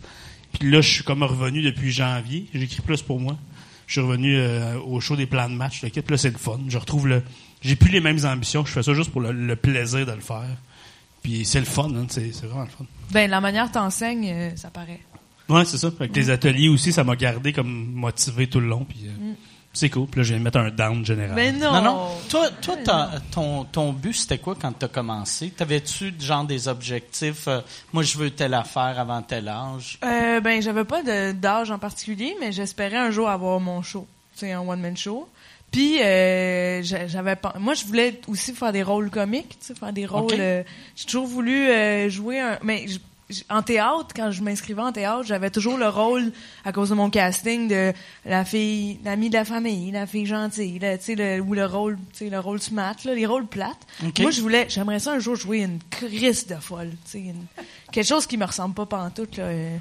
[0.58, 2.46] Puis là, je suis comme revenu depuis janvier.
[2.54, 3.36] J'écris plus pour moi.
[3.86, 5.82] Je suis revenu euh, au show des plans de match.
[5.82, 6.02] Le kit.
[6.08, 6.60] Là, c'est le fun.
[6.68, 7.22] Je retrouve le...
[7.60, 8.64] J'ai plus les mêmes ambitions.
[8.64, 10.56] Je fais ça juste pour le, le plaisir de le faire.
[11.22, 12.06] Puis c'est le fun, hein.
[12.08, 12.84] C'est vraiment le fun.
[13.10, 15.00] Ben, la manière t'enseignes, euh, ça paraît.
[15.48, 15.90] Ouais, c'est ça.
[15.90, 18.84] Que les ateliers aussi, ça m'a gardé comme motivé tout le long.
[18.84, 19.32] Puis euh,
[19.74, 20.06] c'est cool.
[20.06, 21.34] Puis là, je viens de mettre un down général.
[21.34, 21.72] Mais non!
[21.72, 22.08] Non, non.
[22.30, 22.76] Toi, toi
[23.30, 25.50] ton, ton but, c'était quoi quand t'as commencé?
[25.50, 27.46] T'avais-tu, genre, des objectifs?
[27.48, 27.60] euh,
[27.92, 29.98] moi, je veux telle affaire avant tel âge.
[30.04, 31.02] Euh, ben, j'avais pas
[31.34, 34.06] d'âge en particulier, mais j'espérais un jour avoir mon show.
[34.34, 35.28] C'est un one-man show.
[35.70, 37.54] Puis, euh, j'a- j'avais pas...
[37.58, 40.30] Moi, je voulais aussi faire des rôles comiques, tu sais, faire des rôles...
[40.38, 40.62] Euh,
[40.94, 42.58] J'ai toujours voulu euh, jouer un...
[42.62, 42.86] Mais
[43.48, 46.30] en théâtre, quand je m'inscrivais en théâtre, j'avais toujours le rôle,
[46.64, 47.92] à cause de mon casting, de
[48.26, 51.96] la fille, l'amie de la famille, la fille gentille, tu sais, le, ou le rôle,
[52.12, 53.86] tu sais, le rôle smart, là, les rôles plates.
[54.06, 54.20] Ok.
[54.20, 57.46] Moi, je voulais, j'aimerais ça un jour jouer une crise de folle, tu sais, une-
[57.92, 59.44] quelque chose qui me ressemble pas pantoute, là.
[59.44, 59.76] euh,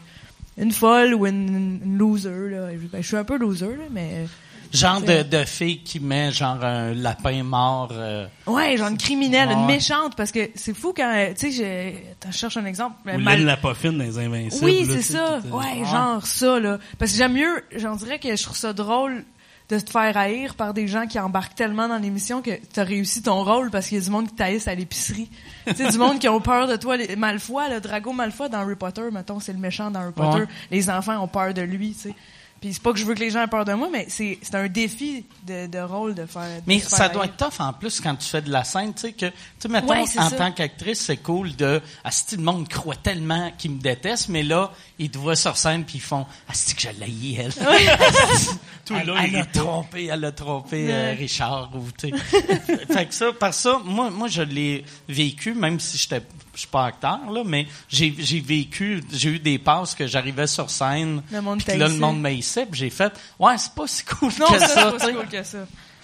[0.57, 2.68] une folle ou une, une loser, là.
[2.91, 4.26] Ben, je suis un peu loser, là, mais...
[4.74, 7.90] Genre de, de fille qui met, genre, un lapin mort.
[7.91, 9.54] euh, Ouais, genre une criminelle, Ouais.
[9.54, 12.95] une méchante, parce que c'est fou quand, tu sais, je, cherche un exemple.
[13.06, 14.66] Ou Mal- la poffine dans les Invincibles.
[14.66, 15.40] Oui, c'est tu ça.
[15.41, 16.80] tout, Ouais, genre ça, là.
[16.98, 19.24] Parce que j'aime mieux, j'en dirais que je trouve ça drôle
[19.70, 23.22] de te faire haïr par des gens qui embarquent tellement dans l'émission que t'as réussi
[23.22, 25.30] ton rôle parce qu'il y a du monde qui t'haïsse à l'épicerie.
[25.68, 26.98] tu sais, du monde qui ont peur de toi.
[26.98, 30.41] Les- Malfoy, le Drago Malfoy dans Harry Potter, mettons, c'est le méchant dans Harry Potter.
[30.41, 30.48] Ouais.
[30.72, 32.16] Les enfants ont peur de lui, tu sais.
[32.64, 34.40] Puis c'est pas que je veux que les gens aient peur de moi, mais c'est
[34.41, 36.44] c'est un défi de, de rôle de faire.
[36.44, 39.02] de Mais ça doit être tough en plus quand tu fais de la scène, tu
[39.02, 40.31] sais que tu sais mettons Ouais, en ça.
[40.31, 44.72] tant qu'actrice, c'est cool de asti le monde croit tellement qu'ils me détestent, mais là,
[44.98, 47.52] ils te voient sur scène puis ils font asti que je l'ai elle.
[48.85, 51.15] Tout elle, là, elle a trompé, elle a trompé euh.
[51.19, 52.18] Richard ou tu sais.
[52.94, 56.22] fait que ça par ça, moi moi je l'ai vécu même si j'étais
[56.54, 60.48] je suis pas acteur là, mais j'ai j'ai vécu, j'ai eu des passes que j'arrivais
[60.48, 63.88] sur scène, Le monde puis que là le monde m'haïssait, j'ai fait ouais, c'est pas
[63.88, 65.58] si cool Non, que ça, c'est pas si cool que ça.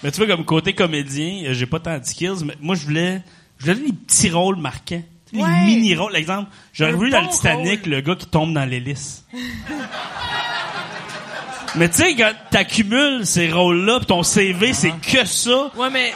[0.04, 2.86] Mais tu vois, comme côté comédien, euh, j'ai pas tant de skills, mais moi, je
[2.86, 3.22] voulais,
[3.58, 5.04] je voulais des petits rôles marquants.
[5.30, 5.48] Tu sais, Ouais.
[5.60, 6.16] Des mini-rôles.
[6.16, 7.92] Exemple, j'aurais voulu dans le Titanic, rôle.
[7.92, 9.26] le gars qui tombe dans l'hélice.
[11.76, 16.14] mais tu sais, quand t'accumules ces rôles-là, pis ton CV, c'est que ça, Ouais, mais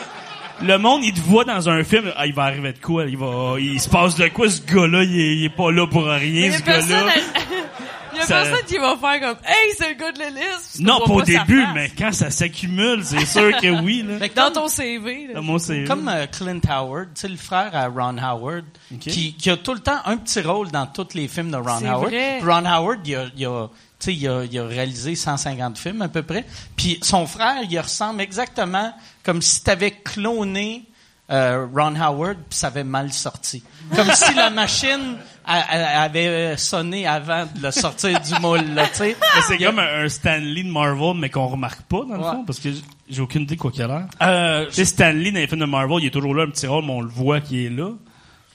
[0.63, 3.05] le monde, il te voit dans un film, ah, il va arriver de quoi?
[3.05, 5.03] Il va, il se passe de quoi, ce gars-là?
[5.03, 7.11] Il est, il est pas là pour rien, il y a ce personne, gars-là.
[8.13, 10.79] il y a Ça- personne qui va faire comme, hey, c'est le gars de l'hélice.
[10.79, 14.17] Non, pas au début, mais quand ça s'accumule, c'est sûr que oui, là.
[14.19, 15.33] Fait que Dans comme- ton CV, là.
[15.35, 15.85] Dans mon CV.
[15.85, 18.65] Comme euh, Clint Howard, tu sais, le frère à Ron Howard,
[18.99, 21.85] qui, qui a tout le temps un petit rôle dans tous les films de Ron
[21.85, 22.09] Howard.
[22.09, 22.39] vrai.
[22.41, 23.67] Ron Howard, il a, il a,
[24.03, 26.45] sais, il a, il a réalisé 150 films à peu près.
[26.75, 28.93] Puis son frère, il ressemble exactement
[29.23, 30.85] comme si tu avais cloné
[31.31, 33.63] euh, Ron Howard, puis ça avait mal sorti.
[33.95, 35.15] Comme si la machine
[35.45, 39.15] a- a- avait sonné avant de le sortir du moule, là, tu sais.
[39.19, 42.31] Mais c'est comme un, un Stanley de Marvel, mais qu'on remarque pas, dans le Ouais.
[42.31, 42.69] fond, parce que
[43.09, 44.07] j'ai aucune idée quoi qu'il a l'air.
[44.21, 46.67] Euh, Tu sais, Stanley, dans les films de Marvel, il est toujours là, un petit
[46.67, 47.91] rôle, mais on le voit qu'il est là.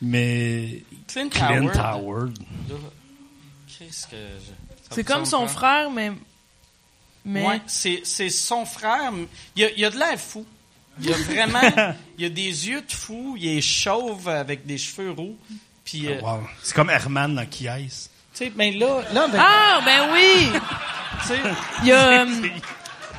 [0.03, 1.79] Mais Clint, Clint Howard.
[1.79, 2.39] Howard.
[3.67, 5.49] Qu'est-ce que je- C'est me comme son pas?
[5.53, 6.13] frère, mais.
[7.25, 7.47] Mais.
[7.47, 9.13] Ouais, c'est, c'est son frère.
[9.57, 10.47] Il a, il a de l'air fou.
[11.01, 11.61] Il a vraiment,
[12.19, 13.35] il a des yeux de fou.
[13.39, 15.37] Il est chauve avec des cheveux roux.
[15.85, 16.41] Puis, euh, Wow.
[16.63, 18.11] C'est comme Herman dans Qui Ice.
[18.35, 20.49] tu sais, ben là, là, ben, Ah, ben oui!
[21.23, 21.41] tu sais,
[21.83, 22.27] Il y a, euh,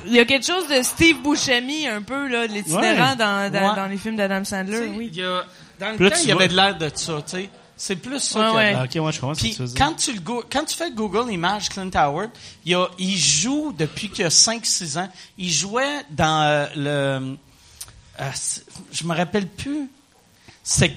[0.06, 3.16] il y a quelque chose de Steve Buscemi, un peu, là, de l'itinérant Ouais.
[3.16, 3.76] dans, dans, Ouais.
[3.76, 5.10] dans les films d'Adam tu Sandler, sais, oui.
[5.12, 5.46] il y a,
[5.80, 7.50] dans le Puis là, temps, tu il y avait de l'air de ça, tu sais.
[7.82, 10.20] C'est plus ça Ouais, y ok, ouais, je comprends ce que tu quand tu, le
[10.20, 12.30] go- quand tu fais Google Images Clint Howard,
[12.66, 15.10] il, a, il joue depuis qu'il a 5-6 ans.
[15.38, 17.38] Il jouait dans euh, le...
[18.20, 18.32] euh,
[18.92, 19.90] je me rappelle plus.
[20.62, 20.92] c'est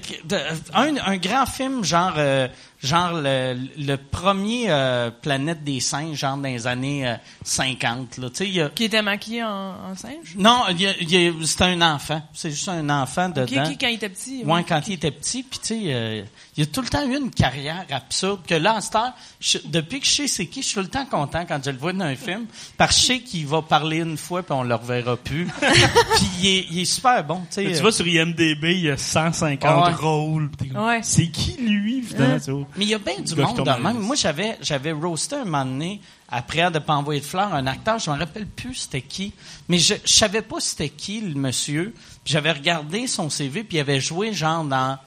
[0.73, 2.49] un, un grand film genre euh,
[2.83, 8.29] genre le, le premier euh, Planète des singes genre dans les années euh, 50 là
[8.29, 9.47] tu sais il y a Qui était maquillé en,
[9.91, 10.35] en singe?
[10.37, 13.43] non il y a- il y a- c'était un enfant c'est juste un enfant dedans
[13.65, 14.43] ok, quand il était petit.
[14.43, 16.23] Ouais, quand il était petit, puis tu sais, euh,
[16.57, 18.41] il a tout le temps eu une carrière absurde.
[18.47, 20.81] Que là, en cette heure, je- depuis que je sais c'est qui, je suis tout
[20.81, 22.45] le temps content quand je le vois dans un film,
[22.77, 25.45] parce que je sais qu'il va parler une fois, puis on le reverra plus.
[25.61, 27.63] puis il est, il est super bon, tu sais.
[27.65, 29.93] Tu euh, vois, sur IMDB, il y a 150 Ouais.
[29.93, 30.49] rôles.
[30.75, 30.99] Ouais.
[31.03, 32.65] C'est qui, lui, finalement?
[32.75, 33.99] Mais il y a bien du monde dans même.
[33.99, 37.99] Moi, j'avais, j'avais roasté un moment donné, après de pas envoyer de fleurs, un acteur,
[37.99, 39.33] je me rappelle plus c'était qui,
[39.69, 41.93] mais je, je savais pas c'était qui, le monsieur.
[42.23, 44.97] Puis j'avais regardé son CV, puis il avait joué genre dans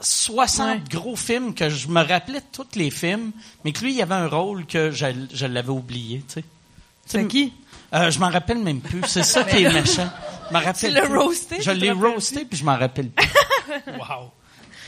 [0.00, 0.80] 60 Ouais.
[0.90, 3.32] gros films que je me rappelais de tous les films,
[3.64, 6.44] mais que lui, il y avait un rôle que je, je l'avais oublié, tu sais.
[7.06, 7.52] C'est qui?
[7.94, 9.02] Euh, je m'en rappelle même plus.
[9.06, 10.08] C'est ça qui est méchant.
[10.48, 11.18] Je m'en rappelle l'as plus.
[11.18, 13.28] roasté, Je l'ai roasté, puis je m'en rappelle plus.
[13.86, 14.30] Wow.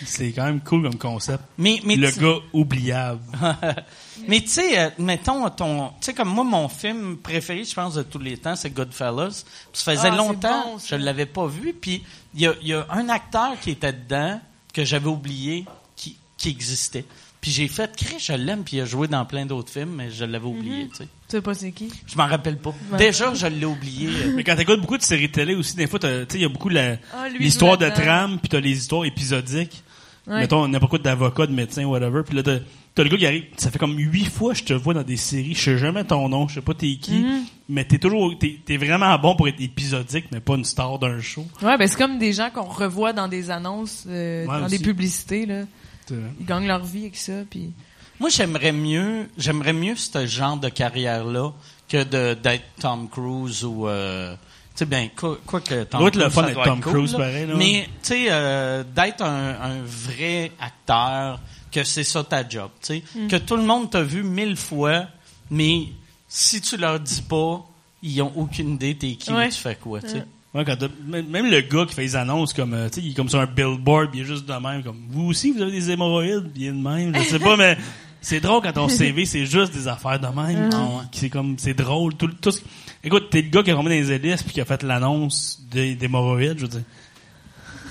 [0.05, 1.43] C'est quand même cool comme concept.
[1.59, 3.21] Mais, mais Le gars oubliable.
[4.29, 7.95] Mais tu sais, euh, mettons ton, tu sais comme moi mon film préféré, je pense
[7.95, 9.45] de tous les temps, c'est Goodfellas.
[9.73, 11.75] Puis ça faisait Ah, longtemps bon, je l'avais pas vu.
[11.79, 12.03] Puis
[12.35, 14.41] il y a, il y a un acteur qui était dedans
[14.73, 15.65] que j'avais oublié
[15.97, 17.05] qui, qui existait.
[17.41, 20.11] Puis j'ai fait, Chris, je l'aime, puis il a joué dans plein d'autres films, mais
[20.11, 20.89] je l'avais oublié.
[20.89, 21.93] Tu sais, Tu sais pas c'est qui?
[22.07, 22.71] je m'en rappelle pas.
[22.91, 22.97] Ouais.
[22.97, 24.09] Déjà, je l'ai oublié.
[24.09, 26.45] euh, Mais quand t'écoutes beaucoup de séries télé aussi, des fois, tu sais, il y
[26.47, 29.83] a beaucoup la- Ah, lui, l'histoire de trame, puis t'as les histoires épisodiques.
[30.27, 30.41] Ouais.
[30.41, 32.23] Mettons, n'importe quoi d'avocat, de médecin, whatever.
[32.25, 34.73] Puis là, t'as le gars qui arrive, ça fait comme huit fois que je te
[34.73, 37.41] vois dans des séries, je sais jamais ton nom, je sais pas t'es qui, Mm-hmm.
[37.69, 41.21] mais t'es toujours, t'es t'es vraiment bon pour être épisodique, mais pas une star d'un
[41.21, 41.47] show.
[41.61, 44.79] Ouais, ben c'est comme des gens qu'on revoit dans des annonces, euh, Ouais, dans aussi.
[44.79, 45.63] des publicités, là.
[46.11, 47.73] Ils gagnent leur vie avec ça, puis...
[48.21, 51.53] Moi, j'aimerais mieux, j'aimerais mieux ce genre de carrière-là
[51.89, 54.37] que de d'être Tom Cruise ou, euh,
[54.75, 57.55] sais bien, quoi, quoi que Tom être le Cruise, fun Tom cool, Cruise, pareil, là.
[57.57, 61.41] Mais tu sais, euh, d'être un, un vrai acteur,
[61.71, 63.29] que c'est ça ta job, tu sais, Mm.
[63.29, 65.07] que tout le monde t'a vu mille fois,
[65.51, 65.89] mais
[66.29, 67.65] si tu leur dis pas,
[68.03, 69.47] ils ont aucune idée t'es qui Ouais.
[69.47, 70.25] ou tu fais quoi, tu sais.
[70.55, 73.07] Ouais, quand t'as- même même le gars qui fait les annonces comme euh, tu sais
[73.07, 75.51] il est comme sur un billboard puis il est juste de même comme vous aussi
[75.51, 76.49] vous avez des hémorroïdes?
[76.53, 77.77] Puis il est de même je sais pas mais
[78.21, 81.75] c'est drôle quand ton CV c'est juste des affaires de même Ah c'est comme c'est
[81.75, 82.61] drôle tout, tout ce-
[83.05, 85.95] écoute t'es le gars qui a dans les hélices puis qui a fait l'annonce des
[85.95, 86.81] d'hémorroïdes je veux dire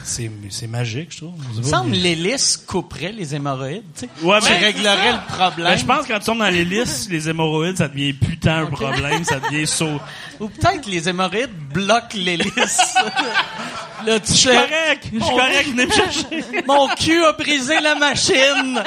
[0.06, 4.10] c'est c'est magique je trouve Il me semble mais- l'hélice couperait les hémorroïdes, tu sais.
[4.22, 5.68] Ouais, Tu mais- réglerais le problème.
[5.72, 8.65] Ben, je pense que quand tu tombes dans l'hélice les hémorroïdes ça devient putain un
[8.65, 10.02] problème ça devient saut
[10.41, 12.95] Ou peut-être les hémorroïdes bloquent l'hélice.
[14.06, 16.26] Là, tu je suis fais, correct je suis correct venez me chercher
[16.68, 18.84] Mon cul a brisé la machine.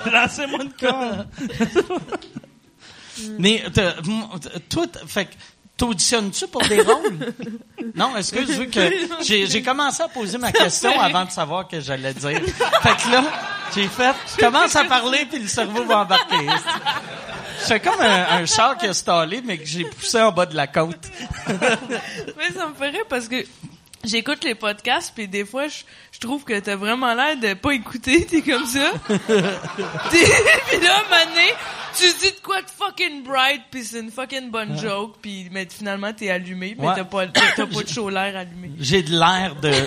[0.10, 1.26] lancez-moi une corps
[3.38, 4.26] Mais t'as- m-
[4.68, 5.30] toi, fait que
[5.76, 7.34] t'auditionnes-tu pour des rôles?
[7.94, 8.80] Non, excuse, vu que
[9.22, 12.40] j'ai commencé à poser ma question avant de savoir que j'allais dire.
[12.82, 13.24] Fait que là,
[13.74, 16.46] j'ai fait, je commence à parler puis le cerveau va embarquer.
[17.62, 20.54] C'est comme un, un char qui a stallé mais que j'ai poussé en bas de
[20.56, 21.08] la côte.
[21.48, 23.44] Mais ça me ferait parce que
[24.04, 25.78] j'écoute les podcasts puis des fois je,
[26.12, 28.92] je trouve que t'as vraiment l'air de pas écouter, t'es comme ça.
[29.06, 31.52] Puis là, donné,
[31.96, 35.66] tu dis de quoi de fucking bright puis c'est une fucking bonne joke puis mais
[35.70, 36.94] finalement t'es allumé mais Ouais.
[36.96, 38.70] t'as pas t'as t'as pas de chaud l'air allumé.
[38.78, 39.70] J'ai de l'air de...
[39.72, 39.78] Je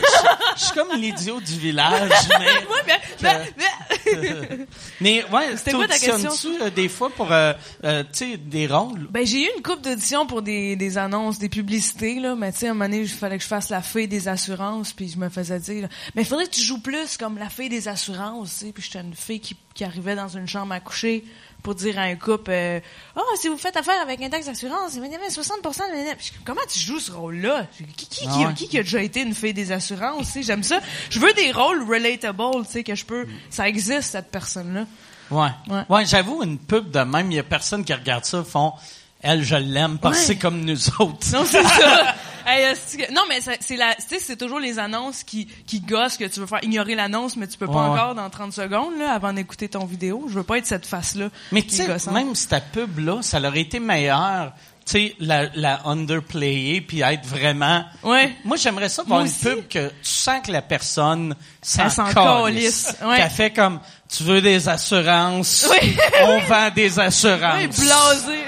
[0.56, 2.46] je suis comme l'idiot du village, mais...
[2.46, 3.64] Ouais, mais, mais- mais-
[5.02, 6.18] Mais ouais, C'était quoi ta question?
[6.30, 7.54] t'auditionnes-tu euh, des fois pour, euh,
[7.84, 9.08] euh, tu sais, des rôles?
[9.10, 12.36] Ben, j'ai eu une coupe d'audition pour des, des annonces, des publicités, là.
[12.36, 14.28] Mais tu sais, à un moment donné, il fallait que je fasse la fille des
[14.28, 17.50] assurances, puis je me faisais dire, mais il faudrait que tu joues plus comme la
[17.50, 18.72] fille des assurances, tu sais.
[18.72, 21.24] Puis j'étais une fille qui, qui arrivait dans une chambre à coucher
[21.64, 22.80] pour dire à un couple, euh,
[23.16, 26.62] oh, si vous faites affaire avec un taxe d'assurance, il y avait 60% de comment
[26.72, 27.66] tu joues ce rôle-là?
[27.96, 28.54] Qui, qui, Ah qui, ouais.
[28.54, 30.44] qui, qui a déjà été une fille des assurances, tu sais?
[30.44, 30.80] J'aime ça.
[31.10, 34.86] Je veux des rôles relatable, tu sais, que je peux, ça existe, cette personne-là.
[35.32, 35.50] Ouais.
[35.70, 35.84] Ouais.
[35.90, 38.74] Ouais, j'avoue, une pub de même, il y a personne qui regarde ça, font,
[39.22, 40.28] elle, je l'aime parce que Ouais.
[40.28, 41.26] c'est comme nous autres.
[41.32, 42.16] Non, c'est ça.
[42.46, 45.80] Hey, est-ce que- non, mais c'est la, tu sais, c'est toujours les annonces qui, qui
[45.80, 48.54] gossent que tu veux faire ignorer l'annonce, mais tu peux pas Ouais, encore dans 30
[48.54, 50.26] secondes, là, avant d'écouter ton vidéo.
[50.30, 51.30] Je veux pas être cette face-là.
[51.52, 54.52] Mais tu sais, même si ta pub-là, ça aurait été meilleur,
[54.86, 57.86] tu sais, la, la underplayer puis être vraiment...
[58.04, 58.36] Ouais.
[58.44, 62.94] Moi, j'aimerais ça voir une pub que tu sens que la personne s'en calisse.
[63.06, 63.18] ouais.
[63.18, 63.80] Qu'elle fait comme,
[64.10, 65.96] tu veux des assurances, Oui.
[66.24, 67.56] on vend des assurances.
[67.56, 68.40] Ouais, blasé.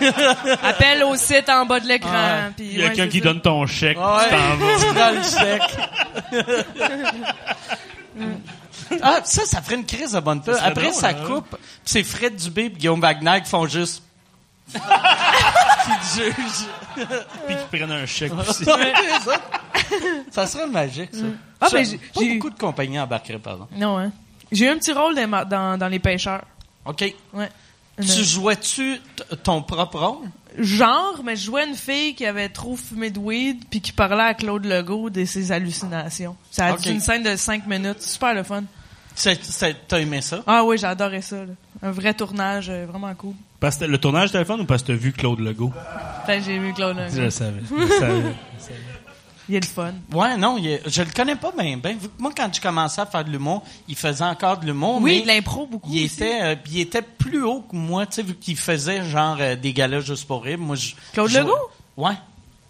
[0.62, 2.50] Appelle au site en bas de l'écran.
[2.58, 3.24] Il y a ouais, quelqu'un qui ça.
[3.24, 4.24] donne ton chèque Ouais.
[4.24, 5.78] tu t'en vas Tu prends le chèque.
[9.02, 11.14] ah, ça, ça ferait une crise de bonne serait Après, drôle, ça hein?
[11.26, 14.02] coupe, pis c'est Fred Dubé et Guillaume Wagner qui font juste...
[14.72, 16.66] qui te jugent.
[17.46, 18.64] puis qu'ils prennent un chèque aussi.
[20.30, 20.46] Ça.
[20.46, 21.24] Serait magique, ça.
[21.60, 23.68] Ah, Ça, ben, j'ai- pas j'ai- beaucoup de compagnies embarqueraient, pardon.
[23.76, 24.10] Non, hein.
[24.50, 26.42] J'ai eu un petit rôle dans, ma- dans, dans Les Pêcheurs.
[26.84, 27.14] OK.
[27.32, 27.48] Ouais.
[28.00, 29.00] Tu Une- jouais-tu
[29.42, 30.28] ton propre rôle?
[30.58, 34.22] genre, mais je jouais une fille qui avait trop fumé de weed puis qui parlait
[34.22, 36.36] à Claude Legault de ses hallucinations.
[36.50, 38.02] Ça a été une scène de cinq minutes.
[38.02, 38.64] Super le fun.
[39.88, 40.42] T'as aimé ça?
[40.46, 41.36] Ah oui, j'ai adoré ça.
[41.44, 41.52] là.
[41.82, 43.34] Un vrai tournage, euh, vraiment cool.
[43.60, 45.72] Parce que le tournage de téléphone ou parce que t'as vu Claude Legault?
[46.28, 47.20] J'ai vu Claude Je Legault.
[47.24, 47.60] le savais.
[47.68, 48.22] Je le savais.
[49.48, 49.92] Il est le fun.
[50.12, 51.76] Ouais, non, il est- je le connais pas bien.
[51.76, 55.16] Ben, moi, quand j'ai commencé à faire de l'humour, il faisait encore de l'humour, Oui,
[55.16, 56.14] mais de l'impro beaucoup il aussi.
[56.14, 59.56] était, euh, il était plus haut que moi, tu sais, vu qu'il faisait genre euh,
[59.56, 60.58] des galas juste pour rire.
[60.58, 61.52] Moi, je, Claude je- Legault?
[61.96, 62.12] Ouais.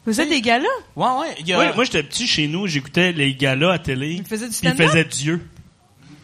[0.07, 0.59] Vous êtes des là?
[0.97, 1.07] Ouais,
[1.47, 1.53] ouais.
[1.53, 4.15] A, moi, j'étais petit chez nous, j'écoutais les galas à télé.
[4.15, 4.89] Il faisait du puis il stand-up?
[4.89, 5.49] faisait Dieu.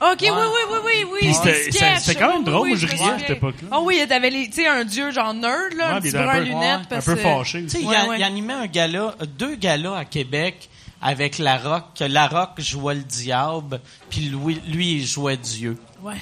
[0.00, 0.36] Ok, oui, oui,
[0.70, 0.78] oui,
[1.12, 1.34] oui, oui.
[1.34, 3.68] C'était- quand même drôle, oui, je riais à cette époque-là.
[3.72, 6.26] Ah oui, t'avais les, tu sais, un dieu genre nerd, là, Ouais, un petit brun
[6.26, 6.80] un à peu- lunettes.
[6.80, 7.86] Un parce peu que- fâché Tu sais, aussi.
[7.86, 8.22] il, Ouais, ouais.
[8.22, 10.68] animait un gala, deux galas à Québec
[11.02, 15.76] avec La Rock, que La Rock jouait le diable, puis lui, lui il jouait Dieu.
[16.02, 16.14] Ouais.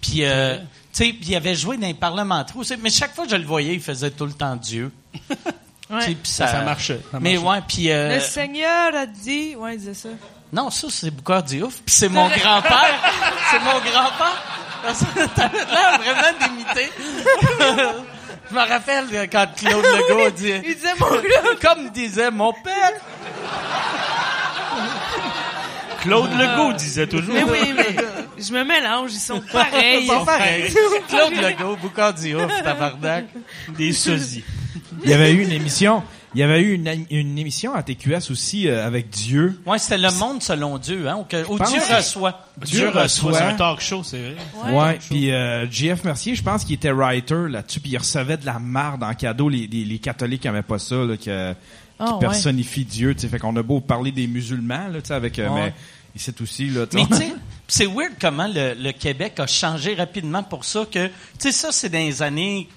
[0.00, 3.30] Puis, euh, tu sais, il avait joué dans les parlementaires aussi, mais chaque fois que
[3.30, 4.90] je le voyais, il faisait tout le temps Dieu.
[5.92, 6.16] Ouais.
[6.24, 7.48] ça, Ça marchait, ça mais marchait.
[7.48, 10.08] ouais, puis euh, Le Seigneur a dit, ouais, il disait ça.
[10.52, 12.94] non, ça c'est Boucard Diouf, puis c'est mon grand-père,
[13.50, 14.42] c'est mon grand-père.
[15.36, 16.90] T'avais l'air vraiment d'imiter.
[18.50, 21.06] je me rappelle quand Claude Legault dit, Il disait mon
[21.62, 22.92] comme disait mon père.
[26.00, 27.32] Claude Legault disait toujours.
[27.34, 27.94] Mais oui, mais
[28.36, 30.02] je me mélange, ils sont pareils.
[30.04, 30.74] Ils sont pareils.
[31.08, 33.26] Claude Legault, Boucard Diouf, tabarnak.
[33.78, 34.42] Des sosies.
[35.04, 36.02] Il y avait eu une émission,
[36.34, 39.60] il y avait eu une, une émission à TQS aussi euh, avec Dieu.
[39.66, 42.46] Ouais, c'était le monde selon Dieu, hein, où, que- où pense Dieu que- reçoit.
[42.64, 43.32] Dieu reçoit.
[43.34, 44.72] C'est un talk show, c'est vrai.
[44.72, 44.98] Ouais.
[45.08, 48.58] Puis euh, JF Mercier, je pense qu'il était writer là-dessus, puis il recevait de la
[48.58, 49.48] marde en cadeau.
[49.48, 51.56] Les, les, les catholiques n'avaient pas ça, là, que, qui
[51.98, 52.20] Ah, ouais.
[52.20, 53.14] personnifie Dieu.
[53.14, 55.60] Tu sais, fait qu'on a beau parler des musulmans, là, tu sais, avec, euh, Ouais.
[55.66, 55.74] mais
[56.14, 56.86] ici aussi là.
[56.86, 57.32] tu Mais sais, tu sais,
[57.68, 61.72] c'est weird comment le, le Québec a changé rapidement pour ça que, tu sais, ça,
[61.72, 62.68] c'est dans les années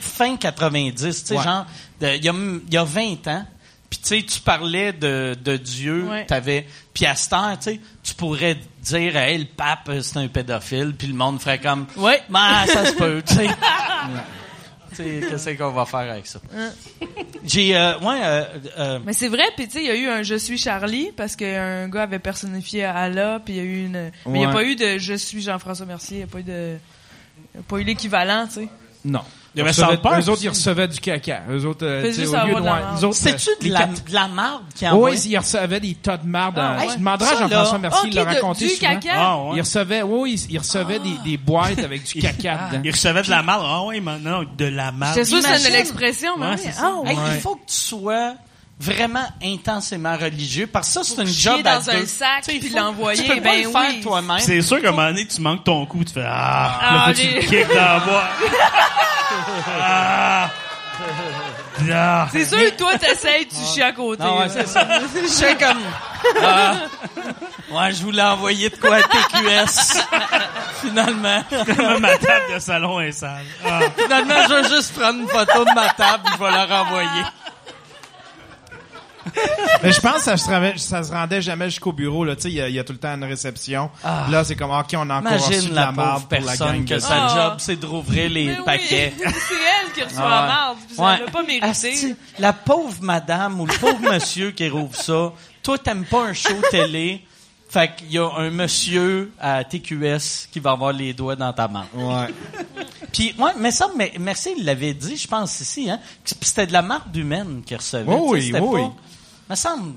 [0.00, 1.42] fin 90, tu sais, Ouais.
[1.42, 1.66] genre,
[2.00, 3.46] il y, y a 20 ans.
[3.90, 6.26] Puis tu sais, tu parlais de, de Dieu, Ouais.
[6.26, 10.16] t'avais, puis à cette heure, tu sais, tu pourrais dire, hey, le pape, euh, c'est
[10.18, 12.20] un pédophile, puis le monde ferait comme, Ouais.
[12.28, 13.46] Ben, ça se peut, tu sais.
[14.96, 16.40] Qu'est-ce qu'on va faire avec ça?
[17.44, 18.44] J'ai, euh, ouais, euh,
[18.78, 21.10] euh, Mais c'est vrai, puis tu sais, il y a eu un Je suis Charlie
[21.16, 24.10] parce qu'un gars avait personnifié Allah, puis il y a eu une.
[24.26, 26.38] Mais il n'y a pas eu de Je suis Jean-François Mercier, il n'y a pas
[26.40, 26.76] eu de.
[27.54, 28.68] Il y a pas eu l'équivalent, tu sais.
[29.04, 29.22] non.
[29.54, 31.42] Il y avait Ils recevaient- South Park Eux autres, ils recevaient du caca.
[31.48, 34.62] Eux autres, euh, tu sais, au lieu de, c'est-tu euh, de la, de la marde
[34.74, 35.10] qui Oui, envoie?
[35.14, 36.54] ils recevaient des tas de marde.
[36.58, 36.88] Ah, ouais.
[36.92, 38.90] Tu demanderas à Jean-François Mercier, de- raconté du souvent.
[38.94, 39.10] caca.
[39.14, 39.50] Ah, ouais.
[39.56, 42.82] Il recevait, oui, il, il recevait des, des boîtes avec du caca dedans.
[42.84, 43.64] Il recevait de la marde.
[43.64, 45.14] Ah oui, maintenant, de la marde.
[45.16, 45.66] Que c'était Imagine.
[45.68, 46.56] de l'expression, mais oui.
[46.58, 46.74] c'est.
[46.80, 47.10] Ah, ouais.
[47.10, 47.22] Hey, Ouais.
[47.36, 48.34] Il faut que tu sois
[48.80, 52.06] vraiment intensément religieux parce que ça, c'est une job à dans un deux.
[52.06, 54.00] sac Tu sais, il puis l'envoyer, Tu peux pas ben le faire oui.
[54.00, 54.38] toi-même.
[54.40, 57.14] C'est sûr qu'à un moment donné, tu manques ton coup, tu fais Ah, Ah, là,
[57.14, 58.30] tu le kicks dans la boîte.
[59.80, 60.50] ah!
[61.90, 62.28] Ah!
[62.32, 64.22] C'est sûr que toi, t'essayes, tu chies à côté.
[64.22, 64.86] Non, ouais, c'est ça.
[65.22, 65.78] Je sais comme...
[66.42, 66.74] Ah,
[67.70, 70.00] ouais, je voulais envoyer de quoi à TQS.
[70.80, 71.42] Finalement.
[71.50, 73.44] Comme ma table de salon est sale.
[73.64, 73.80] Ah.
[73.96, 77.22] Finalement, je vais juste prendre une photo de ma table et je vais leur envoyer.
[79.82, 82.24] Mais je pense que ça se, ça se rendait jamais jusqu'au bureau.
[82.24, 82.36] Là.
[82.36, 83.90] Tu sais, Il y, a- il y a tout le temps une réception.
[84.02, 84.26] Ah.
[84.30, 86.84] Là, c'est comme, OK, on a encore reçu de la marde pour la personne gang
[86.86, 89.12] que sa job, c'est de rouvrir les Mais oui, paquets.
[89.18, 90.78] c'est elle qui reçoit Ah la marde.
[90.86, 91.18] puis Ça Ouais.
[91.24, 91.66] l'a pas mérité.
[91.66, 95.32] Asti, la pauvre madame ou le pauvre monsieur qui rouvre ça,
[95.62, 97.24] toi, t'aimes pas un show télé,
[97.68, 101.66] fait qu'il y a un monsieur à TQS qui va avoir les doigts dans ta
[101.68, 101.86] main.
[101.94, 102.32] Ouais.
[103.12, 106.00] Puis, ouais, mais ça, mais, merci, il l'avait dit, je pense, ici, hein,
[106.40, 108.04] c'était de la marde humaine qu'il recevait.
[108.12, 108.82] Oui, oui, c'était oui.
[108.82, 108.92] pas-
[109.48, 109.94] me semble,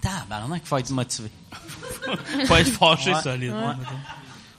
[0.00, 1.30] tabarnak, il faut être motivé.
[2.46, 3.22] Faut être fâché Ouais.
[3.22, 3.54] solide.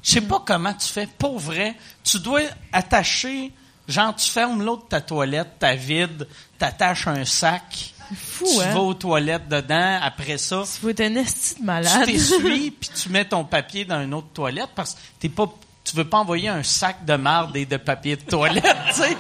[0.03, 1.07] Je sais pas comment tu fais.
[1.07, 2.41] Pour vrai, tu dois
[2.73, 3.51] attacher,
[3.87, 6.27] genre, tu fermes l'eau de ta toilette, ta vide,
[6.57, 7.93] t'attaches un sac.
[8.15, 8.73] Fou, tu hein?
[8.73, 9.99] vas aux toilettes dedans.
[10.01, 12.05] Après ça, Tu faut être un esti de tu malade.
[12.05, 15.47] t'essuies puis tu mets ton papier dans une autre toilette parce que t'es pas,
[15.89, 19.17] tu veux pas envoyer un sac de marde et de papier de toilette, tu sais?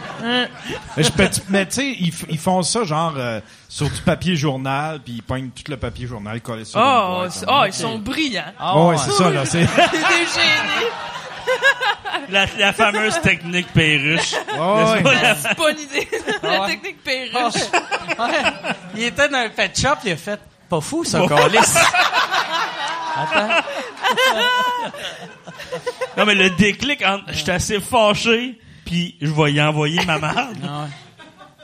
[1.49, 1.95] Mais, tu sais,
[2.29, 3.39] ils, font ça genre euh,
[3.69, 7.31] sur du papier journal, puis ils pognent tout le papier journal collé sur Oh, boîte,
[7.31, 7.59] c'est- hein.
[7.61, 8.53] oh, ils sont brillants.
[8.59, 9.45] Ah, Oh, ouais, c'est ça, là.
[9.45, 9.59] C'est...
[9.61, 10.91] Des génies.
[12.29, 14.35] La, la fameuse technique perruche.
[14.59, 15.35] Oh, ouais.
[15.41, 16.07] C'est pas une idée.
[16.43, 16.67] La ouais.
[16.67, 17.61] technique perruche.
[18.19, 18.43] Ouais.
[18.95, 20.39] Il était dans un pet shop, il a fait,
[20.69, 21.77] pas fou, ça, câlisse.
[23.15, 23.49] Attends.
[26.17, 30.57] Non, mais le déclic, entre- j'étais assez fâché, puis je vais y envoyer ma marde.
[30.63, 30.85] Ah.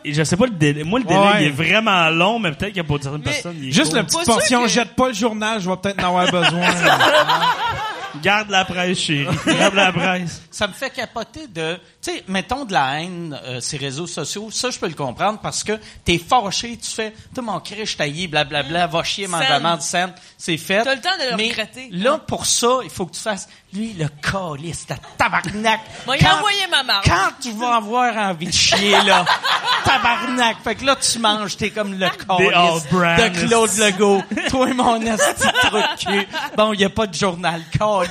[0.06, 0.84] Et je sais pas le délai.
[0.84, 1.42] Moi, le délai, Ouais.
[1.44, 4.04] il est vraiment long, mais peut-être qu'il y a pour certaines Mais- personnes, Juste la
[4.04, 6.60] petite Pas portion, que- jette pas le journal, je vais peut-être en avoir besoin.
[8.22, 9.27] Garde la presse, chérie.
[9.45, 10.41] Garde la presse.
[10.52, 14.49] ça me fait capoter de, tu sais, mettons de la haine, euh, ces réseaux sociaux,
[14.52, 18.27] ça je peux le comprendre parce que t'es fâché, tu fais, tu mon crèche taillé,
[18.27, 19.64] blablabla, va chier, Scène.
[19.64, 20.84] merde, scène, c'est fait.
[20.84, 21.90] T'as le temps de le Mais regretter.
[21.91, 25.80] Là, pour ça, il faut que tu fasses, lui, le calice, ta tabarnak.
[26.06, 27.06] Moi, il a envoyé ma marque.
[27.06, 29.26] Quand tu vas avoir envie de chier, là,
[29.85, 30.57] tabarnak.
[30.64, 34.22] Fait que là, tu manges, t'es comme le calice de Claude Legault.
[34.49, 36.27] Toi, mon de cul.
[36.56, 38.03] Bon, il y a pas de journal, calice.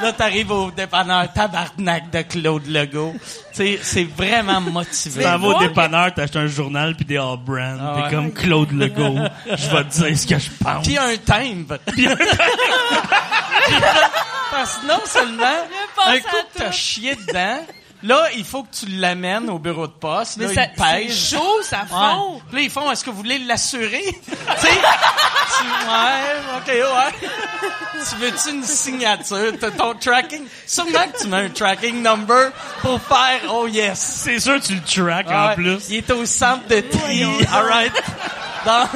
[0.00, 3.14] Là, t'arrives au dépanneur, tabarnak de Claude Legault.
[3.52, 5.22] Tu sais, c'est vraiment motivé.
[5.22, 7.78] Tu t'en vas au dépanneur, t'achètes un journal puis des All Brand.
[7.80, 8.10] Ah T'es ouais.
[8.10, 9.18] comme Claude Legault.
[9.46, 10.86] Je vais te dire ce que je pense.
[10.86, 11.78] Puis un timbre.
[14.50, 15.44] Parce que non seulement,
[16.06, 17.58] un coup t'as chié dedans,
[18.02, 20.36] là, il faut que tu l'amènes au bureau de poste.
[20.38, 21.14] Mais là, ça, il pèse.
[21.14, 22.34] c'est chaud, ça fond.
[22.34, 22.40] Ouais.
[22.52, 24.04] Là, ils font, est-ce que vous voulez l'assurer?
[24.04, 24.68] tu sais,
[25.58, 27.28] tu, ouais, ok, ouais.
[28.08, 29.52] tu veux-tu une signature?
[29.60, 30.44] T'as ton tracking?
[30.66, 33.98] Sûrement que tu mets un tracking number pour faire, oh yes.
[33.98, 35.88] C'est sûr, tu le track en plus.
[35.90, 37.24] Il est au centre de tri.
[37.52, 37.92] Alright.
[38.64, 38.88] Dans,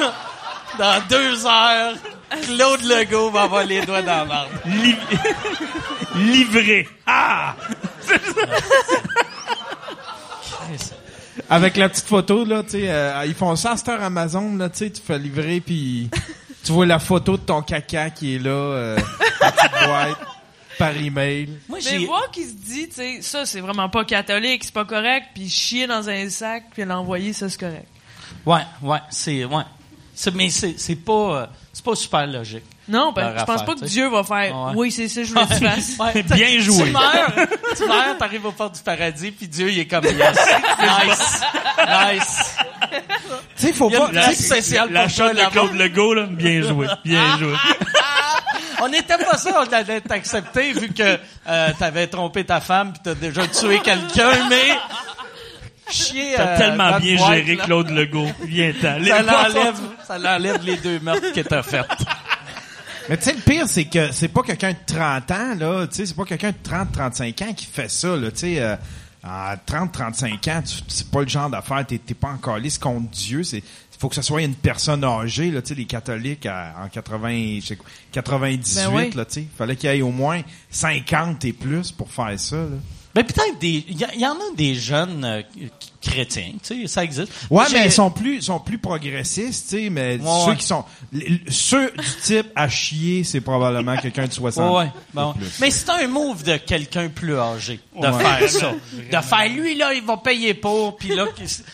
[0.78, 1.94] dans deux heures,
[2.42, 4.48] Claude Legault va avoir les doigts dans la marde.
[4.66, 4.96] Li-
[6.16, 6.88] Livré.
[7.06, 7.54] Ah!
[11.48, 14.56] Avec la petite photo, là, tu sais, euh, ils font ça à cette heure Amazon,
[14.56, 16.08] là, tu sais, tu fais livrer, puis
[16.64, 20.18] tu vois la photo de ton caca qui est là, euh, petite boîte,
[20.78, 21.48] par email.
[21.68, 22.06] Moi, Mais j'ai...
[22.06, 25.48] voir qu'il se dit, tu sais, ça, c'est vraiment pas catholique, c'est pas correct, puis
[25.48, 27.88] chier dans un sac, puis l'envoyer, ça, c'est correct.
[28.46, 29.44] Ouais, ouais, c'est...
[29.44, 29.64] Ouais.
[30.34, 31.12] Mais c'est, c'est pas...
[31.42, 32.64] euh, c'est pas super logique.
[32.88, 33.84] Non, ben, je pense affaire, pas que.
[33.86, 34.72] Dieu va faire, Ouais.
[34.74, 35.96] oui, c'est ça, je veux que tu fasses.
[35.98, 36.84] Ouais, Bien joué.
[36.84, 37.32] Tu meurs,
[37.76, 40.36] tu meurs, t'arrives au port du paradis, puis Dieu, il est comme yes.
[41.06, 41.40] Nice.
[41.78, 42.56] Nice.
[43.56, 44.08] Tu sais, faut Il y a pas...
[44.08, 45.50] place spéciale La pour shot toi de.
[45.50, 46.86] Claude Legault, là, bien joué.
[47.04, 47.54] Bien joué.
[48.82, 51.16] On n'était pas ça, on allait t'accepter vu que
[51.48, 54.72] euh, t'avais trompé ta femme puis t'as déjà tué quelqu'un, mais
[55.92, 56.32] chier.
[56.36, 58.28] T'as euh, tellement bien géré là, Claude Legault.
[58.44, 59.04] Viens-t'en.
[59.04, 59.74] Ça l'enlève,
[60.06, 61.86] ça l'enlève les deux meurtres que t'as fait.
[63.08, 65.96] Mais tu sais, le pire, c'est que c'est pas quelqu'un de 30 ans, là, tu
[65.96, 68.76] sais, c'est pas quelqu'un de 30, 35 ans qui fait ça, là, tu sais, euh,
[69.24, 72.78] à 30, 35 ans, tu- c'est pas le genre d'affaire, t'es, t'es pas encore lisse
[72.78, 73.62] contre Dieu, c'est,
[73.98, 77.58] faut que ce soit une personne âgée, là, tu sais, les catholiques, à- en 80,
[77.60, 79.10] je sais quoi, 98, Ben oui.
[79.16, 80.40] là, tu sais, fallait qu'il y ait au moins
[80.70, 82.66] 50 et plus pour faire ça, là.
[83.14, 85.42] Mais peut-être des, il y, en a des jeunes euh,
[86.02, 87.32] chrétiens, tu sais, ça existe.
[87.50, 90.56] Ouais, mais ils sont plus, sont plus progressistes, tu sais, mais Ouais, ceux ouais.
[90.56, 90.84] qui sont,
[91.48, 94.90] ceux du type à chier, c'est probablement quelqu'un de 60 Ouais.
[95.14, 95.34] Bon.
[95.60, 98.72] Mais c'est un move de quelqu'un plus âgé de faire ça.
[99.12, 101.26] De faire lui là, il va payer pour, puis là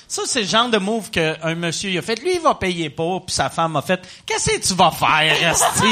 [0.06, 2.20] ça c'est le genre de move qu'un monsieur il a fait.
[2.20, 4.00] Lui il va payer pour, puis sa femme a fait.
[4.26, 5.82] Qu'est-ce que tu vas faire, Esti?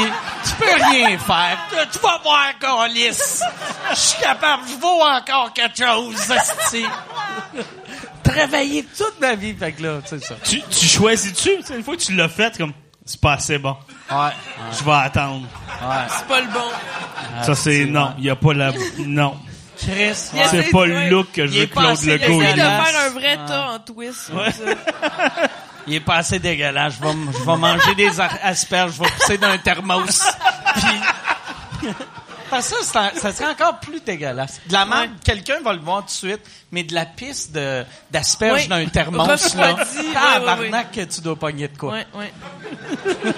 [0.45, 1.57] Tu peux rien faire.
[1.91, 3.17] Tu- vas voir Carlis.
[3.91, 6.83] Je suis capable, je vaux encore quelque chose, Esti.
[8.31, 10.35] Travailler toute ma vie, fait que là, c'est ça.
[10.43, 11.49] Tu, tu choisis-tu?
[11.75, 12.73] Une fois que tu l'as fait, comme,
[13.05, 13.75] c'est pas assez bon.
[14.11, 14.29] Ouais.
[14.77, 15.47] Je vais attendre.
[16.09, 17.43] C'est pas le bon.
[17.43, 18.13] Ça, c'est non.
[18.17, 19.35] Il y a pas la, non.
[19.77, 20.15] Chris.
[20.33, 20.45] Il ouais.
[20.49, 22.41] C'est pas le look que Il je veux Claude Il Legault.
[22.41, 24.31] essaie de faire un vrai tas en twist.
[24.31, 24.33] ça.
[25.87, 26.95] Il est pas assez dégueulasse.
[26.99, 30.21] Je vais, je vais manger des asperges, je vais pousser dans un thermos.
[31.79, 31.89] Puis...
[32.49, 34.59] Parce que ça, ça serait encore plus dégueulasse.
[34.67, 36.41] De la merde, quelqu'un va le voir tout de suite,
[36.71, 38.67] mais de la piste de, d'asperges Oui.
[38.67, 39.97] dans un thermos, là, Refroidi,
[40.71, 41.93] oui, que tu dois pogner de quoi.
[41.93, 42.33] Ouais, ouais.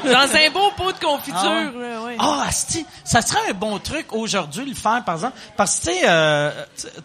[0.03, 2.03] Dans un beau pot de confiture, Ah.
[2.05, 2.15] ouais.
[2.19, 5.37] Ah, asti, ça serait un bon truc aujourd'hui le faire, par exemple.
[5.57, 6.51] Parce que, tu sais, euh,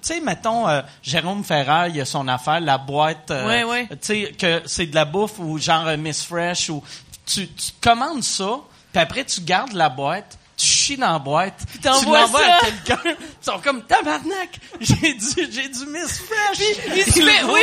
[0.02, 3.86] sais, mettons, euh, Jérôme Ferrer, il a son affaire, la boîte, euh, Ouais, ouais.
[3.90, 6.82] tu sais, que c'est de la bouffe ou genre euh, Miss Fresh ou
[7.26, 8.58] tu, tu commandes ça,
[8.92, 10.38] puis après tu gardes la boîte,
[10.84, 12.56] chies dans la boîte, tu t'envoies l'envoies ça.
[12.56, 16.58] à quelqu'un, ils sont comme tabarnak, j'ai du, j'ai du Miss Fresh.
[16.96, 17.60] Il se Ils fait, oui,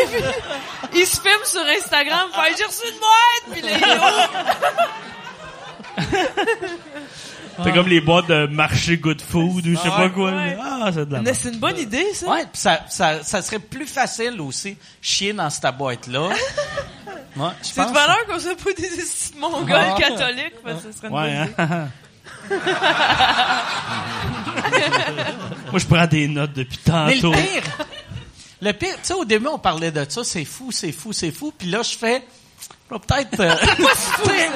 [0.91, 3.63] puis il se filme sur Instagram, fait j'ai reçu une boîte, puis.
[7.63, 10.31] C'est comme les boîtes de marché good food ou je sais Ah pas quoi.
[10.31, 10.57] Ouais.
[10.59, 12.27] Ah, c'est de la Mais c'est une bonne idée, ça.
[12.27, 16.29] Ouais, pis ça, ça, ça serait plus facile aussi, chier dans cette boîte-là.
[17.37, 18.89] Ouais, C'est de valeur qu'on soit pas des
[19.39, 19.95] mongols Ah.
[19.97, 21.53] catholiques, parce que ce serait une Ouais, bonne idée.
[21.59, 21.87] hein?
[25.71, 27.31] Moi, je prends des notes depuis Mais le tantôt.
[27.31, 27.63] pire,
[28.61, 31.31] le pire, tu sais, au début, on parlait de ça, c'est fou, c'est fou, c'est
[31.31, 32.23] fou, puis là, je fais,
[32.89, 33.55] je vais peut-être, euh,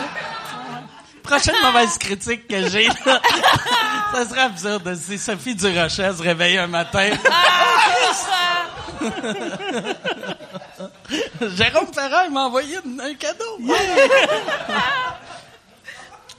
[1.23, 3.21] prochaine mauvaise critique que j'ai, là,
[4.13, 7.09] ça serait absurde si Sophie Durocher se réveille un matin.
[11.41, 13.59] Jérôme Ferrer m'a envoyé un cadeau.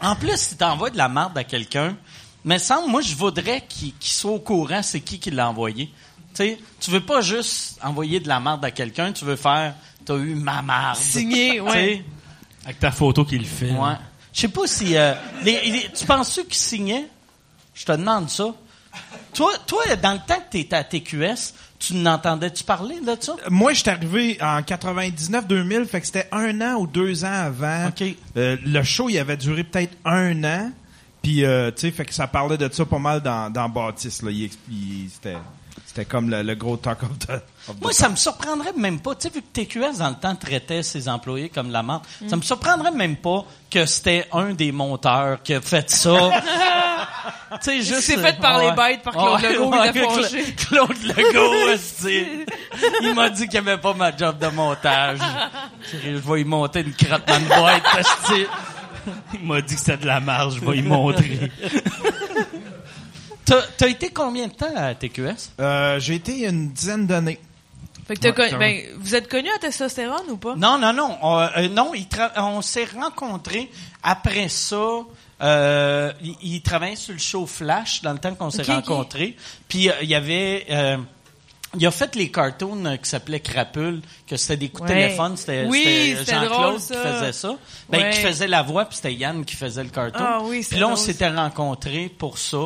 [0.01, 1.97] En plus, si t'envoies de la merde à quelqu'un,
[2.45, 5.87] mais semble, moi, je voudrais qu'il qu'il soit au courant c'est qui qui l'a envoyé.
[5.87, 9.75] Tu sais, tu veux pas juste envoyer de la merde à quelqu'un, tu veux faire,
[10.05, 10.97] t'as eu ma merde.
[10.97, 11.71] Signé, ouais.
[11.73, 12.05] Tu sais,
[12.65, 13.71] Avec ta photo qui le fait.
[13.73, 13.95] Ouais.
[14.33, 14.97] Je sais pas si...
[14.97, 17.09] euh, les- les- tu penses-tu qu'ils signaient?
[17.75, 18.55] Je te demande ça.
[19.35, 23.35] Toi, toi, dans le temps que tu étais à TQS, tu n'entendais-tu parler de ça?
[23.51, 27.89] Moi, je suis arrivé en 99-2000, fait que c'était un an ou deux ans avant.
[27.89, 28.03] OK.
[28.37, 30.73] Euh, le show, il avait duré peut-être un an.
[31.23, 34.23] Puis, euh, tu sais, fait que ça parlait de ça pas mal dans, dans Baptiste.
[34.23, 34.31] Là.
[34.31, 35.37] Il, il- c'était,
[35.97, 37.31] c'était comme le, le gros talk of the,
[37.69, 39.15] of the Moi, ça me surprendrait même pas.
[39.15, 42.29] Tu sais, vu que TQS, dans le temps, traitait ses employés comme la merde, Mm.
[42.29, 46.11] ça me surprendrait même pas que c'était un des monteurs qui a fait ça.
[47.51, 48.01] tu sais, juste...
[48.03, 50.55] s'est fait par les bêtes par Claude Legault, il a Cla- fâché.
[50.55, 52.27] Claude Legault, esti.
[53.03, 55.19] Il m'a dit qu'il n'y avait pas ma job de montage.
[56.05, 57.83] Je vais y monter une crotte dans une boîte.
[59.35, 61.51] Il m'a dit que c'était de la marge, je vais y montrer.
[63.47, 65.53] T'as, t'as été combien de temps à TQS?
[65.61, 67.39] Euh, j'ai été une dizaine d'années.
[68.07, 70.55] Fait que t'as Ouais, con- ben, vous êtes connu à testostérone ou pas?
[70.57, 71.17] Non, non, non.
[71.23, 73.71] On, euh, non, il tra- on s'est rencontrés
[74.03, 74.81] après ça.
[75.43, 79.37] Euh, il, il travaillait sur le show Flash dans le temps qu'on s'est rencontrés.
[79.69, 80.67] Puis euh, il y avait...
[80.71, 80.97] euh,
[81.79, 85.03] il a fait les cartoons euh, qui s'appelaient Crapule, que c'était des coups de Ouais.
[85.09, 85.37] téléphone.
[85.37, 87.57] C'était, Oui, c'était c'était Jean-Claude qui faisait ça.
[87.91, 88.11] Ben, Ouais.
[88.11, 90.25] qui faisait la voix, puis c'était Yann qui faisait le cartoon.
[90.25, 92.59] Ah oui, Puis là, on s'était rencontrés pour ça.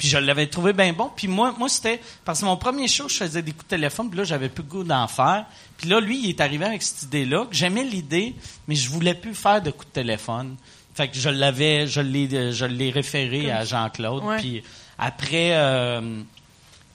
[0.00, 1.10] Puis je l'avais trouvé bien bon.
[1.14, 4.08] Puis moi, moi c'était parce que mon premier show, je faisais des coups de téléphone.
[4.08, 5.44] Puis là, j'avais plus le goût d'en faire.
[5.76, 8.34] Puis là, lui, il est arrivé avec cette idée-là que j'aimais l'idée,
[8.66, 10.56] mais je voulais plus faire de coups de téléphone.
[10.94, 14.24] Fait que je l'avais, je l'ai, je l'ai référé à Jean-Claude.
[14.24, 14.38] Ouais.
[14.38, 14.62] Puis
[14.98, 16.22] après, euh,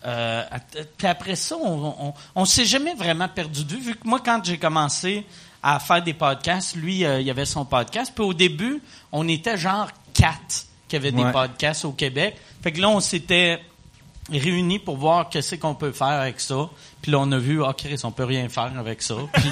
[0.07, 0.43] euh,
[0.97, 3.81] puis après ça, on, on, on s'est jamais vraiment perdu de vue.
[3.81, 5.25] Vu que moi, quand j'ai commencé
[5.61, 8.11] à faire des podcasts, lui, euh, il avait son podcast.
[8.15, 12.35] Puis au début, on était genre quatre qui avaient des podcasts au Québec.
[12.65, 13.59] Fait que là, on s'était
[14.31, 16.67] réunis pour voir qu'est-ce qu'on peut faire avec ça.
[16.99, 19.13] Puis là, on a vu, ah, Chris, on peut rien faire avec ça.
[19.33, 19.51] Puis-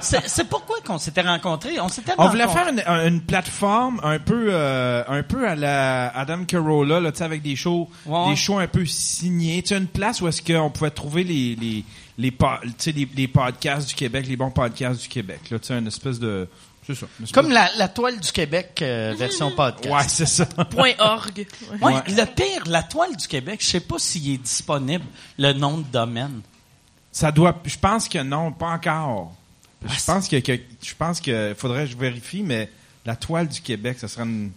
[0.00, 1.78] c'est pourquoi qu'on s'était rencontrés.
[1.78, 6.08] On s'était On voulait faire une, une plateforme un peu euh, un peu à la
[6.16, 8.30] Adam Carolla là, tu sais avec des shows Ouais.
[8.30, 11.54] des shows un peu signés, tu sais une place où est-ce qu'on pouvait trouver les
[11.56, 11.84] les
[12.16, 15.58] les po- tu sais les, les podcasts du Québec, les bons podcasts du Québec là,
[15.58, 16.48] tu sais une espèce de
[16.88, 17.06] c'est ça.
[17.32, 19.94] Comme la, la toile du Québec euh, version de- podcast.
[19.94, 20.46] Ouais, c'est ça.
[20.70, 21.32] Point org.
[21.36, 21.46] Ouais.
[21.80, 22.02] Ouais, Ouais.
[22.08, 25.04] Le pire, la toile du Québec, je sais pas s'il est disponible,
[25.38, 26.40] le nom de domaine.
[27.12, 29.34] Ça doit je pense que non, pas encore.
[29.86, 32.68] Ah, Je pense que, que je pense que faudrait que je vérifie mais
[33.06, 34.50] la toile du Québec, ça serait une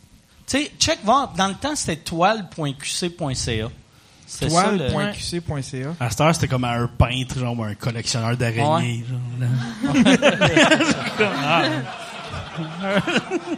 [0.48, 3.70] Tu sais, check voir, dans le temps, c'était toile.qc.ca.
[4.28, 5.96] Ça, le- toile.qc.ca.
[6.00, 9.04] À cette heure, c'était comme un peintre, genre, ou un collectionneur d'araignées.
[9.10, 9.48] genre, là.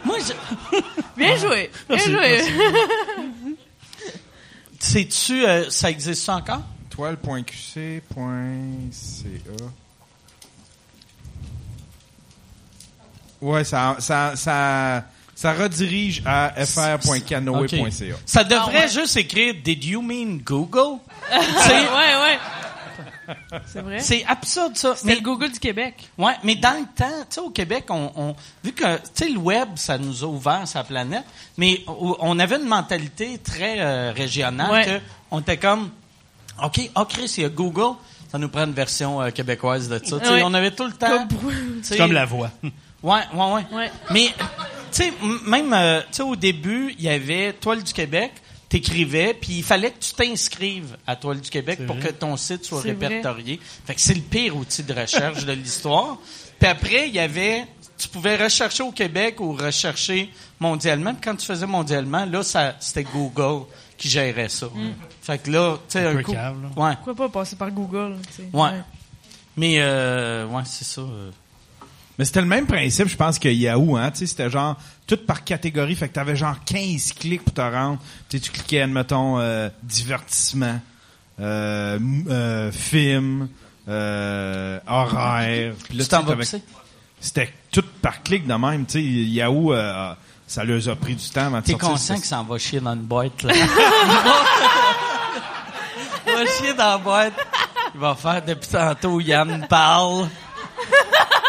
[0.04, 0.78] Moi, je-
[1.16, 1.70] Bien joué.
[1.88, 2.40] Bien joué.
[4.80, 6.62] sais-tu, euh, ça existe encore?
[6.90, 8.04] toile.qc.ca.
[13.40, 15.04] Ouais, ça, ça, ça,
[15.34, 18.16] ça redirige à fr.canoe.ca.
[18.24, 18.88] Ça devrait Ah ouais.
[18.88, 20.98] juste écrire Did you mean Google?
[21.30, 22.38] ouais, ouais.
[23.66, 23.98] C'est vrai?
[24.00, 24.94] C'est absurde ça.
[25.04, 25.94] Mais, le Google du Québec.
[26.18, 29.28] ouais, mais dans le temps, tu sais, au Québec, on, on- vu que, tu sais,
[29.28, 31.24] le web, ça nous a ouvert sa planète,
[31.56, 34.84] mais on avait une mentalité très euh, régionale Ouais.
[34.84, 35.90] que on était comme,
[36.62, 37.96] OK, oh Chris, il y a Google,
[38.30, 40.16] ça nous prend une version euh, québécoise de ça.
[40.16, 40.42] Ouais.
[40.44, 41.26] On avait tout le temps...
[41.28, 41.38] Comme
[41.82, 42.50] C'est la voix.
[43.02, 43.64] Ouais, ouais, ouais.
[43.70, 43.90] Ouais.
[44.12, 44.28] Mais,
[44.90, 45.12] tu sais,
[45.46, 48.32] même, euh, tu sais, au début, il y avait Toile du Québec,
[48.74, 52.64] t'écrivais, puis il fallait que tu t'inscrives à Toile du Québec pour que ton site
[52.64, 52.90] soit vrai.
[52.90, 53.60] répertorié.
[53.86, 56.18] Fait que c'est le pire outil de recherche de l'histoire.
[56.58, 60.28] Puis après, il y avait, tu pouvais rechercher au Québec ou rechercher
[60.58, 61.12] mondialement.
[61.12, 64.66] Puis quand tu faisais mondialement, là, ça, c'était Google qui gérait ça.
[64.66, 64.92] Mm.
[65.22, 66.32] Fait que là, tu sais, Un coup.
[66.76, 66.94] Ouais.
[66.96, 68.16] Pourquoi pas passer par Google?
[68.52, 68.70] Ouais.
[69.56, 71.00] Mais, euh, ouais, c'est ça.
[71.02, 71.30] euh.
[72.18, 74.10] Mais c'était le même principe, je pense, que Yahoo, hein.
[74.12, 74.76] Tu sais, c'était genre,
[75.06, 75.94] tout par catégorie.
[75.96, 77.98] Fait que t'avais genre 15 clics pour te rendre.
[78.28, 80.80] Tu tu cliquais, admettons, euh, divertissement,
[81.40, 83.48] euh, euh, film,
[83.88, 85.74] euh, horaire.
[85.88, 86.36] Puis là, Tu t'en vas?
[87.20, 88.86] C'était tout par clic de même.
[88.86, 90.14] Tu sais, Yahoo, euh,
[90.46, 92.80] ça leur a pris du temps avant de T'es conscient que ça en va chier
[92.80, 93.54] dans une boîte, là?
[96.26, 97.32] Il va chier dans la boîte.
[97.94, 100.28] Il va faire depuis tantôt, Yann parle.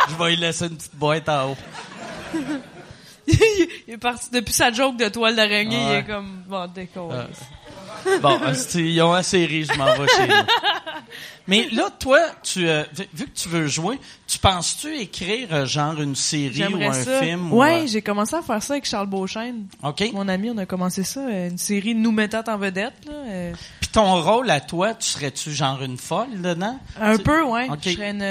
[0.09, 1.57] Je vais lui laisser une petite boîte en haut.
[3.27, 5.81] il est parti depuis sa joke de toile d'araignée.
[5.89, 7.27] Il est comme, bon, décolle.
[8.05, 8.19] Ouais.
[8.21, 10.33] Bon, hostie, ils ont assez ri, je m'en vais chez nous.
[11.47, 12.83] Mais là, toi, tu, euh,
[13.13, 17.19] vu- que tu veux jouer, tu penses-tu écrire euh, genre une série ou un ça.
[17.21, 17.51] film?
[17.51, 19.65] ou, Ouais, euh, j'ai commencé à faire ça avec Charles Beauchesne.
[19.83, 20.03] OK.
[20.13, 22.93] Mon ami, on a commencé ça, euh, une série nous mettant en vedette.
[23.07, 23.53] Là, euh,
[23.95, 26.77] ton rôle à toi, tu serais-tu genre une folle dedans?
[26.99, 27.67] un Tu- peu, ouais.
[27.81, 28.21] Je serais une,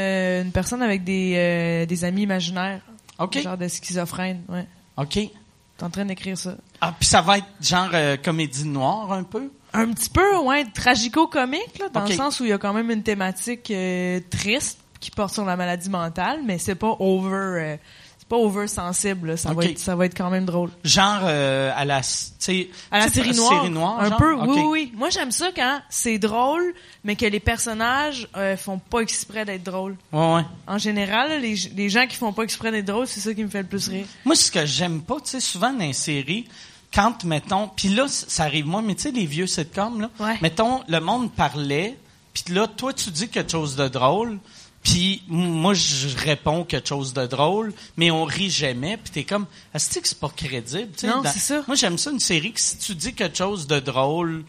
[0.47, 2.81] une personne avec des, euh, des amis imaginaires.
[3.19, 3.41] OK.
[3.43, 4.67] Genre de schizophrène, ouais.
[4.97, 5.15] OK.
[5.15, 6.55] T'es en train d'écrire ça.
[6.81, 9.51] Ah, puis ça va être genre euh, comédie noire un peu?
[9.73, 12.91] Un petit peu, ouais, tragico-comique, là, dans le sens où il y a quand même
[12.91, 17.79] une thématique euh, triste qui porte sur la maladie mentale, mais c'est pas over,
[18.27, 19.29] c'est pas over sensible.
[19.29, 19.37] là.
[19.37, 20.71] Ça va être, ça va être quand même drôle.
[20.83, 22.69] Genre euh, à la, À la sais,
[23.13, 24.19] série noire, série noire un genre?
[24.19, 24.93] peu, oui, oui.
[24.97, 26.75] Moi, j'aime ça quand c'est drôle,
[27.05, 29.97] mais que les personnages euh, font pas exprès d'être drôles.
[30.13, 30.43] Ouais, ouais.
[30.67, 33.49] En général, les, les gens qui font pas exprès d'être drôles, c'est ça qui me
[33.51, 34.07] fait le plus rire.
[34.25, 36.47] Moi, ce que j'aime pas, tu sais, souvent dans les séries,
[36.95, 40.39] quand, mettons, puis là, ça arrive moi, mais tu sais, les vieux sitcoms, là, Ouais.
[40.41, 41.99] mettons, le monde parlait,
[42.33, 44.39] puis là, toi, tu dis quelque chose de drôle,
[44.85, 49.47] puis moi, je réponds quelque chose de drôle, mais on rit jamais, puis t'es comme,
[49.75, 50.91] est-ce que c'est pas crédible?
[51.03, 51.63] Non, dans- c'est ça.
[51.67, 54.45] Moi, j'aime ça, une série, que si tu dis quelque chose de drôle,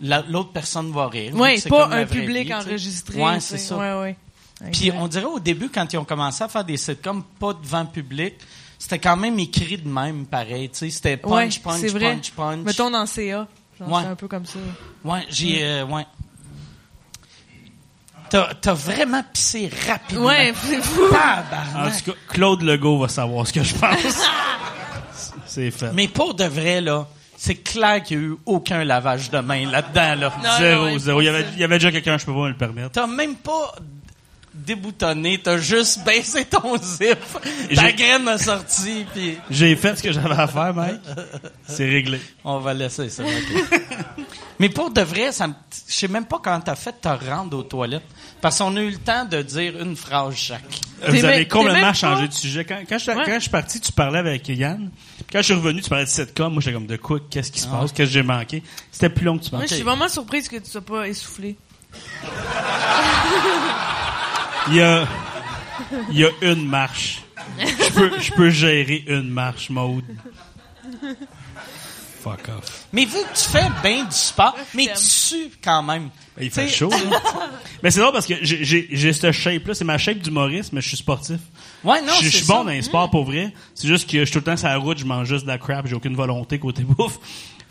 [0.00, 1.34] la- l'autre personne va rire.
[1.58, 3.14] C'est pas un public vie, enregistré.
[3.18, 3.76] Tu c'est ça.
[3.76, 4.16] Ouais, ouais.
[4.72, 7.84] Puis on dirait au début, quand ils ont commencé à faire des sitcoms pas devant
[7.86, 8.34] public,
[8.78, 10.68] c'était quand même écrit de même, pareil.
[10.70, 12.14] Tu sais, c'était punch, Ouais, punch, vrai.
[12.14, 12.58] punch, punch.
[12.64, 13.46] Mettons dans CA.
[13.78, 14.58] Genre, un peu comme ça.
[15.04, 16.04] Ouais, j'ai, euh, ouais.
[18.30, 20.26] T'as, t'as vraiment pissé rapidement.
[20.26, 21.02] Ouais, c'est fou.
[21.04, 22.04] En Tabarnak.
[22.04, 23.90] tout cas, Claude Legault va savoir ce que je pense.
[25.46, 25.90] C'est fait.
[25.92, 29.68] Mais pour de vrai, là, c'est clair qu'il y a eu aucun lavage de main
[29.68, 30.32] là-dedans, là.
[30.44, 31.20] Non, zéro, non, zéro.
[31.20, 32.90] Il y, avait, il y avait déjà quelqu'un, je peux pas me le permettre.
[32.92, 33.74] T'as même pas
[34.54, 37.18] déboutonné, t'as juste baissé ton zip.
[37.74, 40.96] Ta J'ai- graine a sorti, puis J'ai fait ce que j'avais à faire, mec.
[41.66, 42.20] C'est réglé.
[42.44, 43.22] on va laisser ça.
[43.22, 43.70] ok.
[44.58, 45.54] Mais pour de vrai, ça me-
[45.88, 48.02] je sais même pas quand t'as fait te rendre aux toilettes.
[48.42, 50.80] Parce qu'on a eu le temps de dire une phrase chaque.
[51.06, 52.64] Vous avez complètement changé de sujet.
[52.64, 53.22] Quand, quand, je, Ouais.
[53.24, 54.90] quand je suis parti, tu parlais avec Yann.
[55.32, 56.52] Quand je suis revenu, tu parlais de sitcom.
[56.52, 57.18] Moi, j'étais comme de quoi?
[57.30, 57.92] Qu'est-ce qui se passe?
[57.92, 58.62] Qu'est-ce que j'ai manqué?
[58.90, 59.70] C'était plus long que tu Moi, pensais.
[59.70, 61.56] je suis vraiment surprise que tu sois pas essoufflé.
[64.70, 65.06] Il y a,
[66.10, 67.22] il y a une marche.
[67.58, 70.04] Je peux, je peux gérer une marche, mode.
[72.22, 72.86] Fuck off.
[72.92, 76.10] Mais vu que tu fais bien du sport, mais tu sues quand même.
[76.38, 77.20] Il fait T'sais- chaud, là.
[77.82, 79.74] Mais c'est drôle parce que j'ai- j'ai j'ai cette shape-là.
[79.74, 81.38] C'est ma shape d'humoriste, mais je suis sportif.
[81.82, 82.54] Ouais, non, je, je c'est suis ça.
[82.54, 83.52] bon dans les sports pour vrai.
[83.74, 85.48] C'est juste que je suis tout le temps sur la route, je mange juste de
[85.48, 87.18] la crap, j'ai aucune volonté côté bouffe.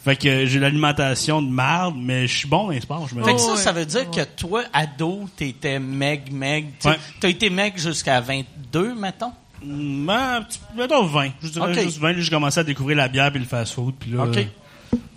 [0.04, 3.08] Fait que j'ai l'alimentation de marde, mais je suis bon dans les sports.
[3.10, 6.68] Je me Fait que ça, ça veut dire que toi, ado, t'étais meg, meg.
[6.86, 6.98] Ouais.
[7.20, 9.34] T'as été meg jusqu'à 22, mettons?
[9.62, 11.32] Petit- mettons 20.
[11.44, 11.84] Je dirais Ok.
[11.84, 12.14] juste 20.
[12.14, 13.94] Là, j'ai commencé à découvrir la bière et le fast-food.
[14.00, 14.38] Puis là, OK.
[14.38, 14.44] euh,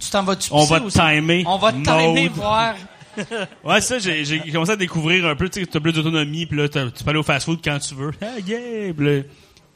[0.00, 1.44] Tu t'en vas-tu on va te timer.
[1.46, 2.74] On va te timer, voir.
[3.64, 6.56] Ouais, ça, j'ai j'ai commencé à découvrir un peu, tu sais, t'as plus d'autonomie, puis
[6.58, 8.10] là, t'as- tu peux aller au fast-food quand tu veux.
[8.22, 8.92] Ah, yeah!
[8.96, 9.22] Puis là,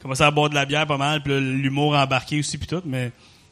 [0.01, 2.81] commencé à boire de la bière pas mal, puis là, l'humour embarqué aussi, puis tout,
[2.85, 3.11] mais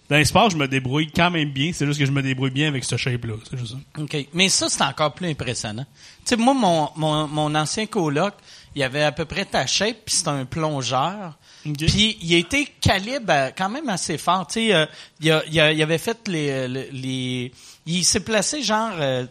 [0.10, 2.52] dans les sports, je me débrouille quand même bien, c'est juste que je me débrouille
[2.52, 4.02] bien avec ce shape-là, c'est juste ça.
[4.02, 4.27] OK.
[4.34, 5.86] Mais ça, c'est encore plus impressionnant.
[6.26, 8.34] Tu sais, moi, mon, mon, mon ancien coloc,
[8.76, 11.38] il avait à peu près ta shape, puis c'était un plongeur.
[11.65, 11.77] OK.
[11.88, 14.45] Puis il été calibre quand même assez fort.
[14.48, 14.86] Tu sais, euh,
[15.22, 16.68] il, a- il, a- il avait fait les...
[16.68, 17.52] les, les-
[17.88, 18.91] il s'est placé genre...
[18.99, 19.26] euh,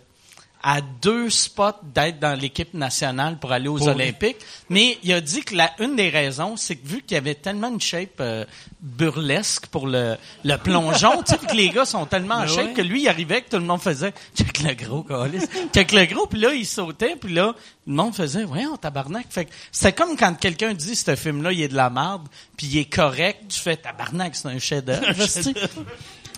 [0.67, 4.39] à deux spots d'être dans l'équipe nationale pour aller aux Pour- Olympiques.
[4.71, 7.35] Mais il a dit que la une des raisons, c'est que vu qu'il y avait
[7.35, 8.47] tellement une shape euh,
[8.81, 12.67] burlesque pour le, le plongeon, tu sais, que les gars sont tellement en Ben shape
[12.69, 12.73] ouais.
[12.73, 15.47] que lui, il arrivait que tout le monde faisait «check le gros, câlisse.
[15.75, 17.55] check le gros», puis là, il sautait, puis là,
[17.87, 19.27] le monde faisait «voyons, tabarnak».
[19.31, 22.27] Fait c'était comme quand quelqu'un dit «ce film-là, il est de la merde»,
[22.57, 25.05] puis il est correct, tu fais «tabarnak, c'est un chef-d'œuvre».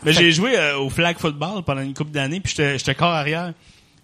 [0.03, 3.12] Mais j'ai joué euh, au flag football pendant une couple d'années, puis j'étais j'étais corps
[3.12, 3.53] arrière.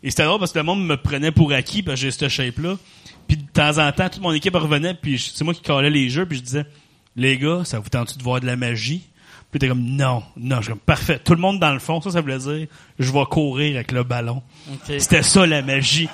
[0.02, 2.28] Et c'était drôle parce que le monde me prenait pour acquis parce que j'ai cette
[2.28, 2.76] shape-là.
[3.28, 6.08] Puis de temps en temps, toute mon équipe revenait, puis c'est moi qui collais les
[6.10, 6.66] jeux, puis je disais,
[7.16, 9.02] les gars, ça vous tente de voir de la magie?
[9.50, 11.18] Puis t'es comme, non, non, je suis comme, parfait.
[11.18, 12.66] Tout le monde dans le fond, ça, ça voulait dire,
[12.98, 14.42] je vais courir avec le ballon.
[14.72, 14.94] OK.
[14.98, 16.08] C'était ça la magie.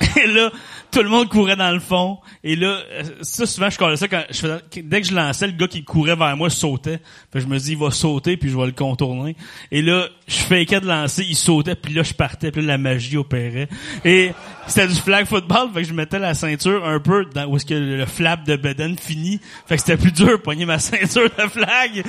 [0.16, 0.50] Et là,
[0.94, 2.18] tout le monde courait dans le fond.
[2.42, 5.46] Et là, euh, ça, souvent, je collais ça quand je faisais, dès que je lançais,
[5.46, 7.00] le gars qui courait vers moi sautait.
[7.32, 9.36] Fait que je me dis, il va sauter, puis je vais le contourner.
[9.70, 12.78] Et là, je faisais de lancer, il sautait, puis là, je partais, puis là, la
[12.78, 13.68] magie opérait.
[14.04, 14.32] Et
[14.66, 17.66] c'était du flag football, fait que je mettais la ceinture un peu dans où est-ce
[17.66, 19.40] que le flap de Beden finit.
[19.66, 22.04] Fait que c'était plus dur de ma ceinture de flag.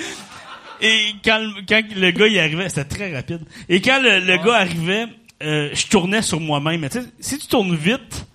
[0.81, 3.41] Et quand, le- quand le gars il arrivait, c'était très rapide.
[3.69, 5.05] Et quand le, le gars arrivait,
[5.43, 6.81] euh, je tournais sur moi-même.
[6.81, 8.25] Mais tu sais, si tu tournes vite,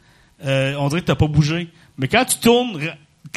[0.45, 1.69] euh, on dirait que t'as pas bougé.
[1.99, 2.81] Mais quand tu tournes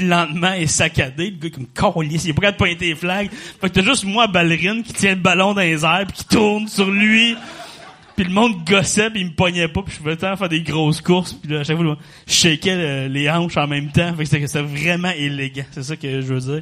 [0.01, 3.29] lentement et saccadé, le gars comme colisse, il est pas capable de pointer les flags.
[3.31, 6.25] Fait que t'as juste moi ballerine qui tient le ballon dans les airs puis qui
[6.25, 7.35] tourne sur lui.
[8.15, 10.61] Puis le monde gossait, puis il me pognait pas, puis je pouvais temps faire des
[10.61, 11.97] grosses courses, puis là, à chaque fois,
[12.27, 14.13] je shakeais le- les hanches en même temps.
[14.15, 16.61] Fait que c'était vraiment élégant, c'est ça que je veux dire.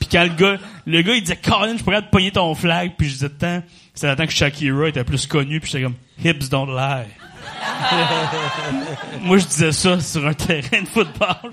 [0.00, 0.56] Puis quand le gars,
[0.86, 3.62] le gars, il disait, Colin, je pourrais te pogner ton flag, puis je disais, tant,
[3.94, 5.94] c'était le temps que Shakira était plus connue, puis j'étais comme,
[6.24, 7.06] hips don't lie.
[9.22, 11.52] Moi, je disais ça sur un terrain de football.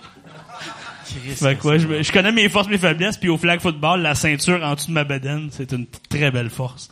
[1.23, 4.73] Que ouais, je, connais mes forces, mes faiblesses, puis au flag football, la ceinture en
[4.75, 6.89] dessous de ma bedaine, c'est une très belle force.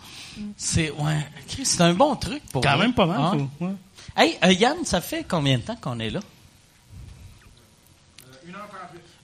[0.55, 3.19] C'est ouais, Chris, c'est un bon truc pour Quand même pas mal.
[3.19, 3.31] Ah.
[3.33, 3.73] faut- ouais.
[4.15, 6.19] Hey, euh, Yann, ça fait combien de temps qu'on est là?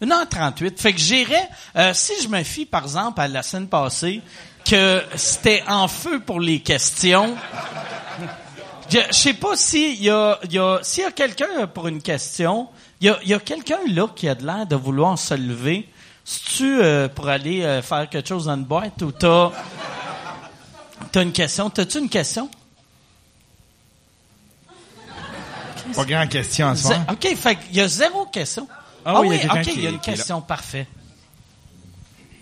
[0.02, 0.80] 1h38.
[0.80, 4.22] Fait que j'irais, euh, si je me fie, par exemple, à la semaine passée,
[4.66, 7.36] que c'était en feu pour les questions.
[8.90, 12.02] Je, je sais pas s'il y a, y a, s'il y a quelqu'un pour une
[12.02, 12.68] question,
[13.02, 15.88] il y a, y a quelqu'un là qui a de l'air de vouloir se lever.
[16.26, 19.52] C'est-tu euh, pour aller euh, faire quelque chose dans une boîte ou t'as,
[21.12, 21.70] t'as une question?
[21.70, 22.50] T'as-tu une question?
[25.96, 27.00] Pas grande question en soir.
[27.12, 28.68] OK, fait qu'il y a zéro question.
[29.06, 30.18] Ah oui, il y a quelqu'un OK, il y a une qui est là.
[30.18, 30.88] question, parfait.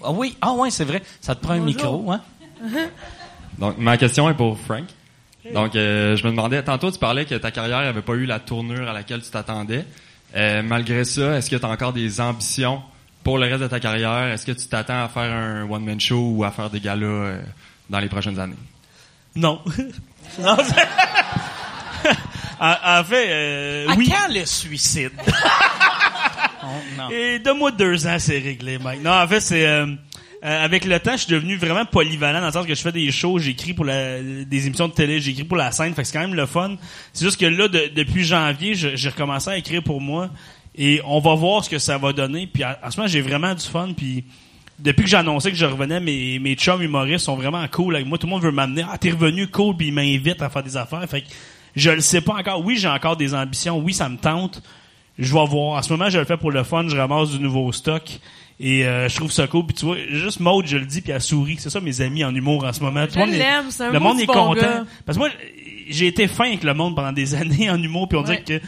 [0.04, 1.02] Ah oui, ah ouais, c'est vrai.
[1.22, 2.22] Ça te prend un micro, hein?
[3.58, 4.86] Donc, ma question est pour Frank.
[5.54, 8.40] Donc, euh, je me demandais, tantôt, tu parlais que ta carrière n'avait pas eu la
[8.40, 9.86] tournure à laquelle tu t'attendais.
[10.36, 12.82] Euh, malgré ça, est-ce que tu as encore des ambitions
[13.24, 14.28] pour le reste de ta carrière?
[14.34, 17.42] Est-ce que tu t'attends à faire un one-man show ou à faire des galas euh,
[17.90, 18.56] dans les prochaines années?
[19.36, 19.62] Non.
[22.60, 24.10] en, fait, euh, À oui.
[24.10, 25.12] quand le suicide?
[26.70, 27.10] Oh, non.
[27.12, 29.02] Et donne-moi deux ans, c'est réglé, Mike.
[29.02, 29.86] Non, en fait, c'est...
[30.44, 32.92] euh, avec le temps, je suis devenu vraiment polyvalent dans le sens que je fais
[32.92, 36.08] des shows, j'écris pour la, des émissions de télé, j'écris pour la scène, fait que
[36.08, 36.76] c'est quand même le fun.
[37.14, 40.30] C'est juste que là, de- depuis janvier, j'ai recommencé à écrire pour moi
[40.78, 42.46] et on va voir ce que ça va donner.
[42.46, 43.90] Puis à, à ce moment, j'ai vraiment du fun.
[43.98, 44.26] Puis
[44.78, 48.20] depuis que j'ai annoncé que je revenais, mes, mes chums humoristes sont vraiment cool moi.
[48.20, 48.84] Tout le monde veut m'amener.
[48.88, 51.04] Ah, t'es revenu, cool, puis ils m'invitent à faire des affaires.
[51.10, 51.28] Fait que
[51.76, 52.64] je le sais pas encore.
[52.64, 53.80] Oui, j'ai encore des ambitions.
[53.80, 54.62] Oui, ça me tente.
[55.18, 55.80] Je vais voir.
[55.80, 56.88] En ce moment, je le fais pour le fun.
[56.88, 58.20] Je ramasse du nouveau stock.
[58.60, 59.66] Et euh, je trouve ça cool.
[59.68, 61.58] Puis tu vois, juste Maude, je le dis, puis elle sourit.
[61.60, 63.06] C'est ça mes amis en humour en ce moment.
[63.06, 64.62] Tout le monde est- l'aime, c'est un Le monde est bon content.
[64.62, 64.86] gars.
[65.06, 65.30] Parce que moi,
[65.90, 68.08] j'ai été fin avec le monde pendant des années en humour.
[68.10, 68.42] Puis on Ouais.
[68.44, 68.66] dirait que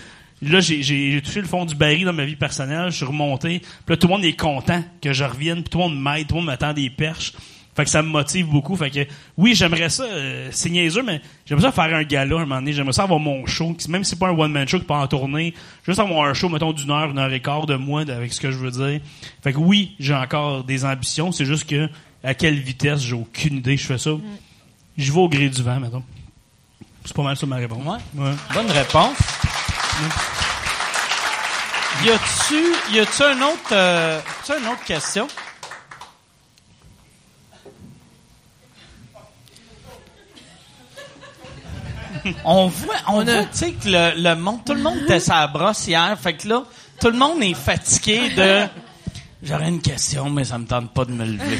[0.48, 2.91] là, j'ai touché le fond du baril dans ma vie personnelle.
[2.91, 3.60] Je suis remonté.
[3.60, 5.61] Puis là, tout le monde est content que je revienne.
[5.64, 6.28] Puis tout le monde m'aide.
[6.28, 7.34] Tout le monde m'attend des perches.
[7.80, 8.76] Fait que ça me motive beaucoup.
[8.76, 9.07] Fait que
[9.38, 12.73] oui, j'aimerais ça, euh, c'est niaiseux, mais j'aimerais ça faire un gala un moment donné.
[12.73, 15.07] J'aimerais ça avoir mon show, même si c'est pas un one-man show qui pas en
[15.07, 15.53] tournée,
[15.85, 18.41] juste avoir un show, mettons, d'une heure, une heure et quart de moi, avec ce
[18.41, 18.99] que je veux dire.
[19.41, 21.31] Fait que oui, j'ai encore des ambitions.
[21.31, 21.88] C'est juste que
[22.22, 23.77] à quelle vitesse, j'ai aucune idée.
[23.77, 24.10] Je fais ça.
[24.97, 26.03] Je vais au gré du vent, mettons.
[27.06, 27.81] C'est pas mal ça ma réponse.
[27.85, 28.22] Ouais.
[28.26, 28.34] Ouais.
[28.53, 29.15] Bonne réponse.
[32.03, 35.27] Y a-tu, y a-tu un autre, euh, y a-tu une autre question?
[42.46, 45.48] On voit, on voit, tu sais, que le, le monde, tout le monde était sa
[45.48, 46.64] brosse hier, fait que là,
[47.00, 48.66] tout le monde est fatigué de,
[49.44, 51.58] j'aurais une question, mais ça me tente pas de me lever.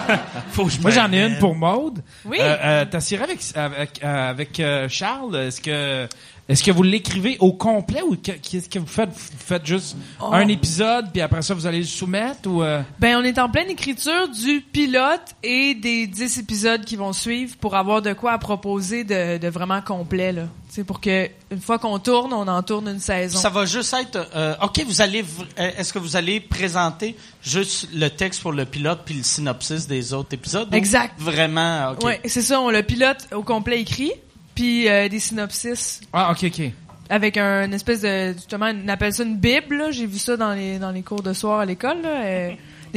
[0.50, 2.02] Faut que je Moi, j'en ai une pour Maude.
[2.24, 2.38] Oui.
[2.40, 5.36] Euh, euh, T'as tiré avec avec euh, avec euh, Charles.
[5.36, 6.08] Est-ce que
[6.48, 9.10] est-ce que vous l'écrivez au complet ou que- qu'est-ce que vous faites?
[9.10, 10.26] Vous faites juste Oh.
[10.32, 12.82] un épisode puis après ça vous allez le soumettre ou euh?
[12.98, 17.56] Ben, on est en pleine écriture du pilote et des 10 épisodes qui vont suivre
[17.56, 20.42] pour avoir de quoi à proposer de, de vraiment complet, là.
[20.68, 23.38] C'est pour que, une fois qu'on tourne, on en tourne une saison.
[23.38, 24.28] Ça va juste être.
[24.36, 25.22] euh, ok, vous allez.
[25.22, 29.22] v- euh, Est-ce que vous allez présenter juste le texte pour le pilote puis le
[29.22, 30.68] synopsis des autres épisodes?
[30.74, 31.14] Exact.
[31.18, 31.92] Vraiment.
[31.92, 32.04] Ok.
[32.04, 34.12] Ouais, c'est ça, on le pilote au complet écrit,
[34.56, 36.00] puis euh, des synopsis.
[36.12, 36.72] Ah ok ok.
[37.08, 40.52] avec un une espèce de justement on appelle ça une bible j'ai vu ça dans
[40.52, 42.24] les dans les cours de soir à l'école là.
[42.24, 42.50] Euh,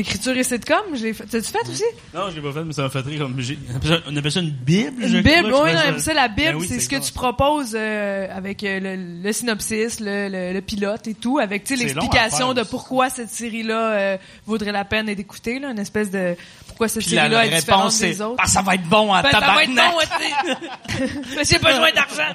[0.04, 1.26] d'écriture et sitcom je l'ai fait.
[1.26, 1.84] T'as-tu fait aussi?
[2.14, 3.76] Non, je l'ai pas fait, mais ça m'a fait rire comme j'ai- on
[4.16, 6.80] appelle ça- On une bible, une bible oui pas, ça la bible Ben oui, c'est
[6.80, 11.14] ce que tu proposes euh, avec euh, le, le synopsis le, le, le pilote et
[11.14, 13.92] tout avec l'explication de pourquoi cette série là
[14.46, 15.10] vaudrait la peine
[15.60, 16.36] là une espèce de
[16.68, 18.84] pourquoi cette Puis la, série la là est différente des autres ah, ça va être
[18.88, 19.92] bon en Ben, ça va être tabarnak.
[19.92, 22.34] bon, j'ai besoin d'argent.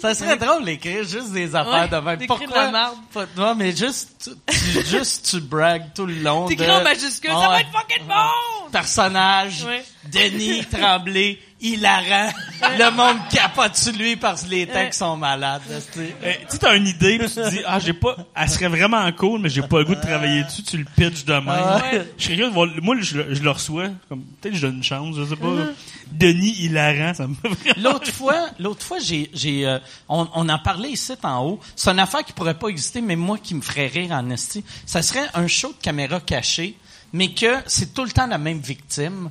[0.00, 2.26] Ça- serait drôle d'écrire juste des affaires Ouais, de même.
[2.26, 2.70] Pourquoi?
[2.70, 2.92] la
[3.36, 6.46] Non, mais juste tu, juste tu bragues tout le long.
[6.46, 8.70] T'écris de- en majuscule, ça va être fucking bon!
[8.72, 9.84] Personnage, Ouais.
[10.10, 12.30] Denis Tremblay, hilarant.
[12.78, 15.62] le monde capote sur lui parce que les textes sont malades.
[15.68, 16.14] là, tu sais.
[16.22, 18.68] Euh, tu sais, t'as une idée, pis tu te dis, ah, j'ai pas, elle serait
[18.68, 21.48] vraiment cool, mais j'ai pas le goût de travailler dessus, tu le pitches de même.
[21.48, 22.06] Ouais.
[22.18, 24.66] Je serais curieux de voir, moi, je, le- je le reçois, comme, peut-être que je
[24.66, 25.46] donne une chance, je sais pas.
[25.46, 25.72] Mm-hmm.
[26.12, 27.34] Denis hilarant, ça me.
[27.82, 29.78] L'autre fois, l'autre fois, j'ai, j'ai, euh,
[30.08, 31.60] on, on en parlait ici en haut.
[31.74, 34.64] C'est une affaire qui pourrait pas exister, mais moi qui me ferait rire en esti.
[34.86, 36.76] Ça serait un show de caméra cachée,
[37.12, 39.30] mais que c'est tout le temps la même victime.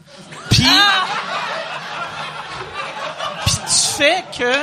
[0.50, 0.66] Puis,
[3.46, 4.54] puis tu fait que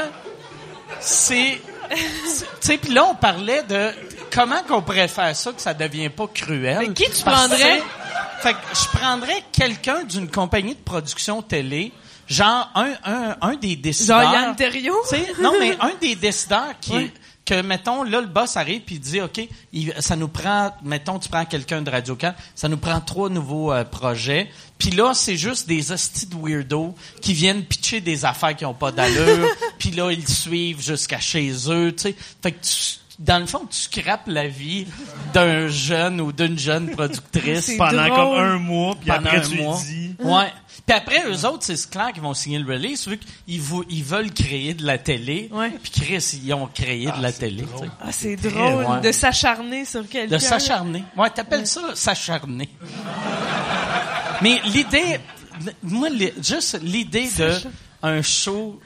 [1.01, 1.61] c'est...
[1.90, 3.90] Tu sais, puis là, on parlait de
[4.32, 6.78] comment qu'on pourrait faire ça que ça devient pas cruel.
[6.81, 7.82] Mais qui tu prendrais?
[8.40, 11.93] Fait que je prendrais quelqu'un d'une compagnie de production télé,
[12.27, 14.23] genre un, un, un des décideurs.
[14.23, 15.02] Genre Yann Terriot?
[15.40, 17.11] Non, mais un des décideurs qui.
[17.51, 19.40] que mettons là le boss arrive puis il dit OK,
[19.72, 23.28] il- ça nous prend mettons tu prends quelqu'un de Radio Can, ça nous prend trois
[23.28, 24.48] nouveaux euh, projets.
[24.78, 28.72] Puis là, c'est juste des hosties de weirdos qui viennent pitcher des affaires qui ont
[28.74, 29.47] pas d'allure.
[29.78, 32.14] puis là, ils suivent jusqu'à chez eux, tu sais.
[32.43, 34.87] Fait que tu- dans le fond, tu scrapes la vie
[35.35, 38.17] d'un jeune ou d'une jeune productrice Pendant drôle.
[38.17, 39.79] comme un mois, puis pendant après un tu mois.
[39.87, 40.15] dis...
[40.21, 40.51] Ouais.
[40.87, 43.61] Puis après, eux autres, c'est clair qu'ils vont signer le release, vu qu'ils
[43.91, 45.51] ils veulent créer de la télé.
[45.53, 45.71] Ouais.
[45.83, 47.65] Puis Chris, ils ont créé de la télé.
[48.01, 49.01] Ah, c'est drôle ouais.
[49.03, 50.37] de s'acharner sur quelqu'un.
[50.37, 51.05] De s'acharner.
[51.15, 52.71] Ouais, t'appelles ça s'acharner.
[54.41, 55.21] Mais l'idée,
[55.83, 56.09] moi,
[56.43, 57.53] juste l'idée de
[58.03, 58.81] un show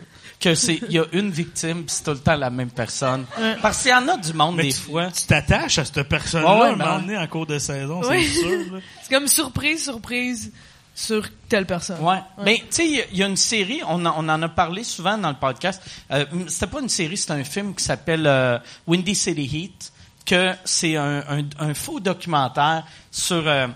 [0.44, 3.24] que c'est, il y a une victime, puis c'est tout le temps la même personne.
[3.62, 5.10] Parce qu'il y en a du monde Mais des tu fois.
[5.10, 7.00] tu t'attaches à cette personne-là Ouais, ouais, à un ben moment ouais.
[7.02, 8.24] donné en cours de saison, Oui.
[8.26, 8.72] c'est sûr.
[8.74, 8.80] là.
[9.02, 10.52] C'est comme surprise, surprise
[10.94, 12.00] sur telle personne.
[12.00, 12.18] Ouais.
[12.44, 14.42] Ben, tu sais, il y a- il y, a une série, on, en- on en
[14.42, 15.82] a parlé souvent dans le podcast.
[16.12, 19.92] Euh, c'était pas une série, c'est un film qui s'appelle euh, Windy City Heat,
[20.24, 23.66] que c'est un, un, un faux documentaire sur euh,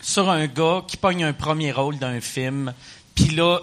[0.00, 2.72] sur un gars qui pogne un premier rôle d'un film.
[3.16, 3.60] Puis là,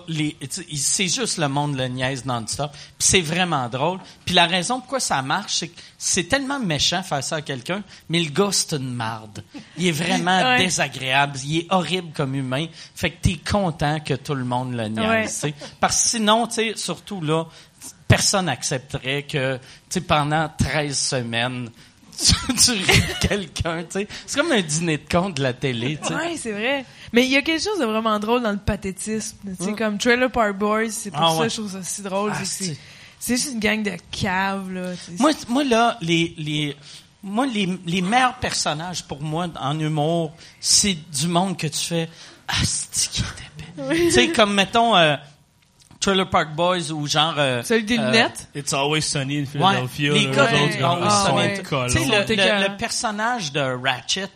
[0.76, 2.72] c'est juste le monde le niaise non-stop.
[2.72, 4.00] Puis c'est vraiment drôle.
[4.26, 7.84] Puis la raison pourquoi ça marche, c'est que c'est tellement méchant faire ça à quelqu'un,
[8.10, 9.44] mais le gars, c'est une marde.
[9.78, 10.58] Il est vraiment Ouais.
[10.58, 11.38] désagréable.
[11.46, 12.66] Il est horrible comme humain.
[12.96, 15.42] Fait que t'es content que tout le monde le niaise.
[15.44, 15.54] Ouais.
[15.80, 17.46] Parce que sinon, tu sais, surtout là,
[18.08, 21.70] personne n'accepterait que, tu sais, pendant 13 semaines,
[22.18, 24.08] tu, tu quelqu'un, tu sais.
[24.26, 26.14] C'est comme un dîner de compte de la télé, tu sais.
[26.16, 26.86] Ouais, c'est vrai.
[27.14, 29.38] Mais il y a quelque chose de vraiment drôle dans le pathétisme.
[29.58, 29.76] Tu sais, Ouais.
[29.78, 31.44] comme Trailer Park Boys, c'est pour Ah, ça ouais.
[31.46, 32.32] que je trouve ça si drôle.
[32.34, 32.76] Ah, c'est
[33.38, 34.92] juste une gang de caves, là.
[35.20, 36.76] Moi, moi là, les, les,
[37.22, 42.10] moi, les, les meilleurs personnages pour moi en humour, c'est du monde que tu fais,
[42.48, 43.24] ah, c'est qui
[43.96, 45.16] tu sais, comme mettons, euh,
[46.00, 48.50] Trailer Park Boys ou genre, euh, Celui des euh, lunettes?
[48.56, 49.46] It's always sunny in Ouais,
[49.88, 50.14] Philadelphia.
[50.14, 51.60] les gars autres, Ah, ouais.
[51.60, 51.88] in- colons.
[51.88, 54.30] Tu sais, Ils le, sont le- le personnage de Ratchet,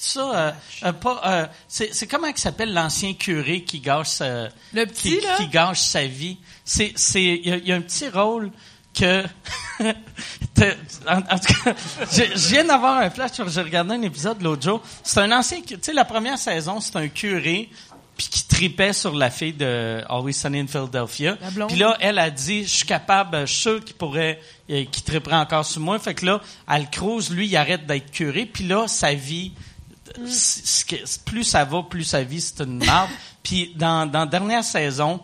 [0.00, 0.52] ça, euh,
[0.84, 5.18] euh, pas, euh, c'est, c'est comment il s'appelle l'ancien curé qui gâche sa, Le petit,
[5.18, 5.36] qui, là?
[5.36, 6.38] qui gâche sa vie?
[6.64, 8.50] C'est, c'est, il y, a- il y a un petit rôle
[8.94, 9.24] que,
[9.80, 11.74] en, en tout cas,
[12.12, 14.82] je, je viens d'avoir un flash, j'ai regardé un épisode l'autre jour.
[15.02, 17.68] C'est un ancien, tu sais, la première saison, c'est un curé,
[18.16, 21.36] puis qui tripait sur la fille de Always Sunny in Philadelphia.
[21.68, 24.38] Puis là, elle a dit, je suis capable, je suis sûr qu'il pourrait,
[24.70, 25.98] euh, qu'il triperait encore sur moi.
[25.98, 26.40] Fait que là,
[26.92, 28.44] Cruz, lui, il arrête d'être curé.
[28.44, 29.52] Puis là, sa vie,
[31.24, 33.10] plus ça va, plus sa vie, c'est une merde.
[33.42, 35.20] Puis dans, dans la dernière saison,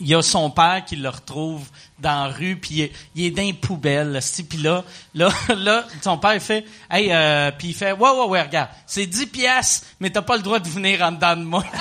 [0.00, 1.64] il y a son père qui le retrouve
[2.00, 4.18] dans la rue, puis il est, il est dans les poubelles.
[4.48, 4.82] Puis là,
[5.14, 8.70] là, là, son père il fait, hey, euh, puis il fait, ouais, ouais, ouais, regarde,
[8.86, 11.64] c'est 10 piastres, mais t'as pas le droit de venir en dedans de moi.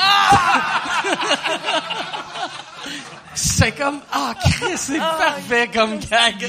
[3.33, 6.39] c'est comme, ah, Chris, c'est parfait comme gag.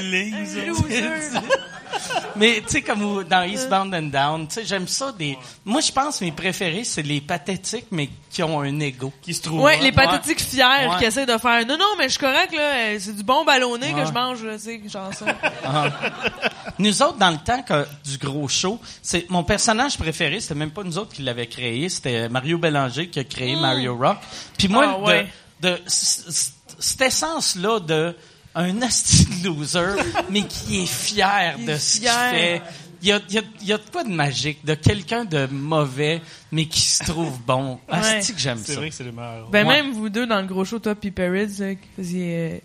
[2.35, 5.91] Mais tu sais comme dans Eastbound and Down, tu sais j'aime ça des Moi je
[5.91, 9.13] pense mes préférés c'est les pathétiques mais qui ont un ego.
[9.21, 9.61] Qui se trouve.
[9.61, 10.97] Ouais, les pathétiques fiers Ouais.
[10.99, 13.45] qui essaient de faire non non mais je suis correct là, euh, c'est du bon
[13.45, 14.01] ballonné Ouais.
[14.01, 15.25] que je mange là, tu sais, genre ça.
[16.79, 20.71] Nous autres dans le temps que, du gros show, c'est mon personnage préféré, c'était même
[20.71, 24.17] pas nous autres qui l'avait créé, c'était Mario Bélanger qui a créé Mario Rock.
[24.57, 25.27] Puis moi Ah, ouais.
[25.61, 28.15] de, de cette essence là de
[28.55, 29.95] un asti de loser
[30.29, 32.61] mais qui est fier Il de est ce qu'il fait.
[33.01, 35.25] Il y a, il y, a, il y a de quoi de magique, de quelqu'un
[35.25, 36.21] de mauvais,
[36.51, 37.79] mais qui se trouve bon.
[37.89, 38.79] Asti que j'aime C'est ça.
[38.79, 39.47] vrai que c'est les meilleurs.
[39.49, 39.83] Ben Ouais.
[39.83, 41.45] même vous deux dans le gros show toi puis là,
[41.75, 42.57] qui faisiez euh,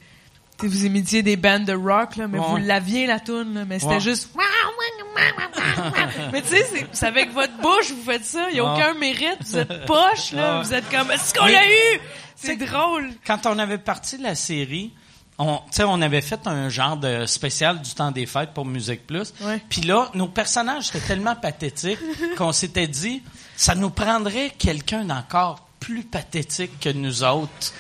[0.59, 2.45] tu sais, vous imitiez des bandes de rock là, mais Ouais.
[2.49, 4.01] vous l'aviez la tune là, mais c'était Ouais.
[4.01, 4.31] juste
[6.33, 8.71] Mais tu sais c'est- c'est avec votre bouche vous faites ça, il y a Ouais.
[8.73, 10.65] aucun mérite, vous êtes poche là, Ouais.
[10.65, 12.01] vous êtes comme est-ce qu'on Mais- l'a eu?
[12.37, 13.11] C'est C'est- drôle.
[13.27, 14.93] quand on avait parti de la série,
[15.41, 19.33] on, on avait fait un genre de spécial du temps des fêtes pour Musique Plus.
[19.69, 21.99] Puis là, nos personnages étaient tellement pathétiques
[22.39, 23.23] qu'on s'était dit,
[23.57, 27.73] ça nous prendrait quelqu'un d'encore plus pathétique que nous autres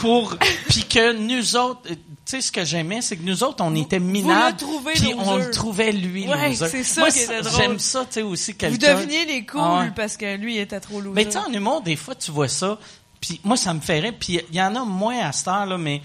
[0.00, 0.36] pour
[0.68, 3.72] puis que nous autres euh, tu sais ce que j'aimais c'est que nous autres on
[3.76, 4.56] était minables
[4.96, 7.56] puis on le trouvait lui Ouais, c'est ça Moi, qui était c- drôle.
[7.60, 10.58] j'aime ça tu sais aussi Vous quelqu'un deveniez les cool Ah parce que lui il
[10.58, 11.14] était trop lourd.
[11.14, 12.78] mais tu sais, en humour, des fois, tu vois ça,
[13.20, 15.78] puis moi, ça me ferait, puis il y en a moins à cette heure, là,
[15.78, 16.02] mais,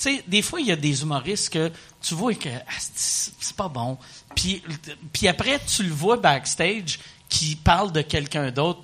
[0.00, 1.70] tu sais, des fois, il y a des humoristes que
[2.00, 3.98] tu vois que ah, c'est pas bon.
[4.34, 4.62] Puis,
[5.12, 6.98] puis après, tu le vois backstage
[7.28, 8.82] qui parle de quelqu'un d'autre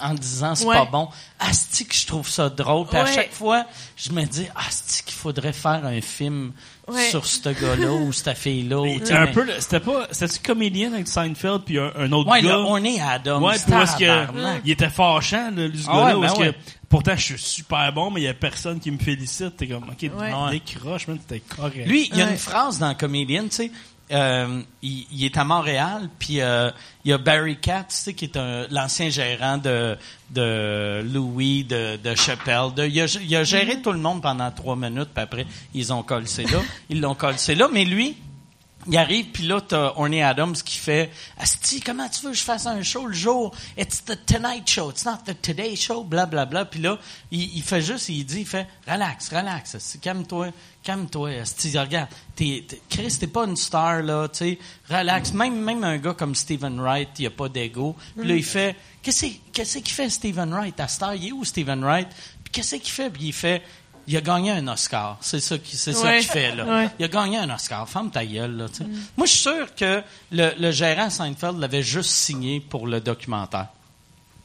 [0.00, 0.76] en disant c'est Ouais.
[0.76, 1.08] pas bon.
[1.38, 2.86] Asti que je trouve ça drôle.
[2.86, 3.64] Puis à chaque fois,
[3.96, 6.52] je me dis Asti qu'il faudrait faire un film
[6.88, 7.10] Ouais.
[7.10, 8.82] sur ce gars-là ou cette fille-là.
[9.04, 12.30] sais, un mais- peu, le- c'était pas, c'était-tu comédien avec Seinfeld puis un, un autre
[12.30, 12.48] Ouais, gars?
[12.48, 13.42] le Orny Adams.
[13.42, 16.52] Ouais, puis est-ce que, il était fâchant, là, lui, ce Ah gars-là, ben est-ce ouais.
[16.52, 16.58] que,
[16.88, 19.56] pourtant, je suis super bon, mais il y a personne qui me félicite.
[19.58, 20.50] T'es comme, ok, Ouais.
[20.52, 21.86] décroche, man, t'es correct.
[21.86, 22.30] Lui, il y a Ouais.
[22.32, 23.70] une phrase dans Comedian, tu sais.
[24.12, 26.70] Euh, il, il est à Montréal, puis euh,
[27.04, 29.96] il y a Barry Katz, tu sais, qui est un- l'ancien gérant de,
[30.30, 32.72] de Louis, de, de Chappelle.
[32.74, 35.92] De, il, a, il a géré tout le monde pendant trois minutes, puis après, ils
[35.92, 36.60] ont collé là.
[36.90, 38.16] Ils l'ont collé là, mais lui,
[38.86, 42.42] il arrive, puis là, t'as Orny Adams qui fait «Asti, comment tu veux que je
[42.42, 43.54] fasse un show le jour?
[43.76, 46.98] It's the Tonight Show, it's not the Today Show, bla bla bla.» Puis là,
[47.30, 50.48] il, il fait juste, il dit, il fait «Relax, relax, asti, calme-toi,
[50.82, 55.32] calme-toi, Asti, regarde, t'es, t'es- Chris, t'es pas une star, là, tu sais, relax.
[55.32, 57.94] Même, même un gars comme Stephen Wright, il a pas d'ego.
[58.16, 60.78] Puis là, il fait «Qu'est-ce qu'est-ce qu'il fait, Stephen Wright?
[60.80, 62.08] À star, il est où, Stephen Wright?
[62.44, 63.62] Puis qu'est-ce qu'il fait?» Puis il fait
[64.08, 65.18] «il a gagné un Oscar.
[65.20, 66.64] C'est ça qui, c'est ça qu'il fait, là.
[66.64, 66.88] Ouais.
[66.98, 67.88] Il a gagné un Oscar.
[67.88, 68.84] Ferme ta gueule, là, sais.
[69.16, 70.02] Moi, je suis sûr que
[70.32, 73.68] le, le gérant Seinfeld l'avait juste signé pour le documentaire.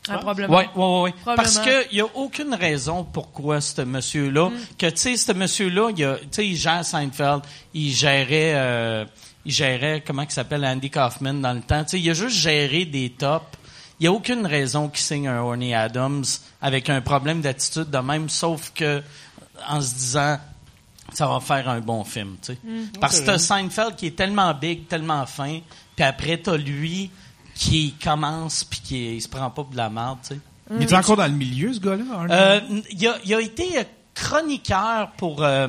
[0.10, 0.58] Ah, probablement.
[0.58, 1.34] Oui, oui, oui.
[1.36, 6.04] Parce qu'il n'y a aucune raison pourquoi ce monsieur-là, que, tu sais, ce monsieur-là, il,
[6.04, 7.42] a- tu sais, il gère Seinfeld,
[7.74, 9.06] il gérait, euh,
[9.46, 11.84] il gérait, comment il s'appelle, Andy Kaufman dans le temps.
[11.86, 13.46] Tu sais, il a juste géré des tops.
[14.00, 16.26] Il n'y a aucune raison qu'il signe un Orny Adams
[16.62, 19.02] avec un problème d'attitude de même, sauf que,
[19.68, 20.38] en se disant,
[21.14, 22.60] ça va faire un bon film, tu sais.
[23.00, 25.60] Parce que t'as Seinfeld qui est tellement big, tellement fin,
[25.96, 27.12] puis après t'as lui
[27.56, 30.40] qui commence puis qui il se prend pas pour de la merde, tu sais.
[30.72, 32.04] Il est encore dans le milieu, ce gars-là?
[32.32, 32.60] Euh,
[32.92, 33.84] il, a, il a été euh,
[34.16, 35.68] chroniqueur pour euh,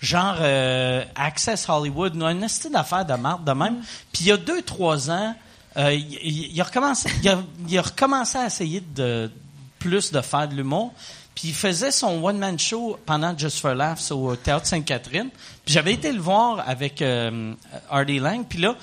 [0.00, 3.76] genre euh, Access Hollywood, un style d'affaires de marde de même.
[4.12, 5.34] Puis il y a deux trois ans,
[5.78, 7.38] euh, il, il- il a recommencé, il a,
[7.68, 9.30] il a recommencé à essayer de
[9.78, 10.92] plus de faire de l'humour.
[11.34, 15.30] Puis il faisait son one man show pendant Just for Laughs au théâtre Sainte-Catherine.
[15.64, 17.54] Puis j'avais été le voir avec euh,
[17.90, 18.44] Artie Lang.
[18.46, 18.76] Puis là,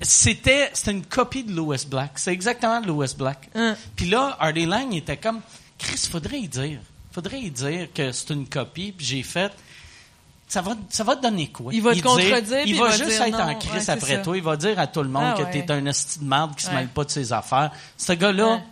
[0.00, 2.12] c'était c'était une copie de Louis Black.
[2.16, 3.48] C'est exactement Louis Black.
[3.54, 3.76] Hein.
[3.96, 5.40] Puis là, Artie Lang était comme
[5.78, 6.80] Chris, faudrait y dire.
[7.12, 8.92] Faudrait y dire que c'est une copie.
[8.92, 9.52] Puis j'ai fait
[10.50, 11.74] ça va, ça va te donner quoi?
[11.74, 14.16] Il va te dire- contredire, Il il va va juste être en crise Ouais, après
[14.16, 14.22] ça.
[14.22, 14.34] toi.
[14.36, 15.50] Il va dire à tout le monde Ah que ouais.
[15.66, 17.70] t'es un esti de marde qui se mêle pas de ses affaires.
[17.98, 18.62] Ce gars-là, Ouais.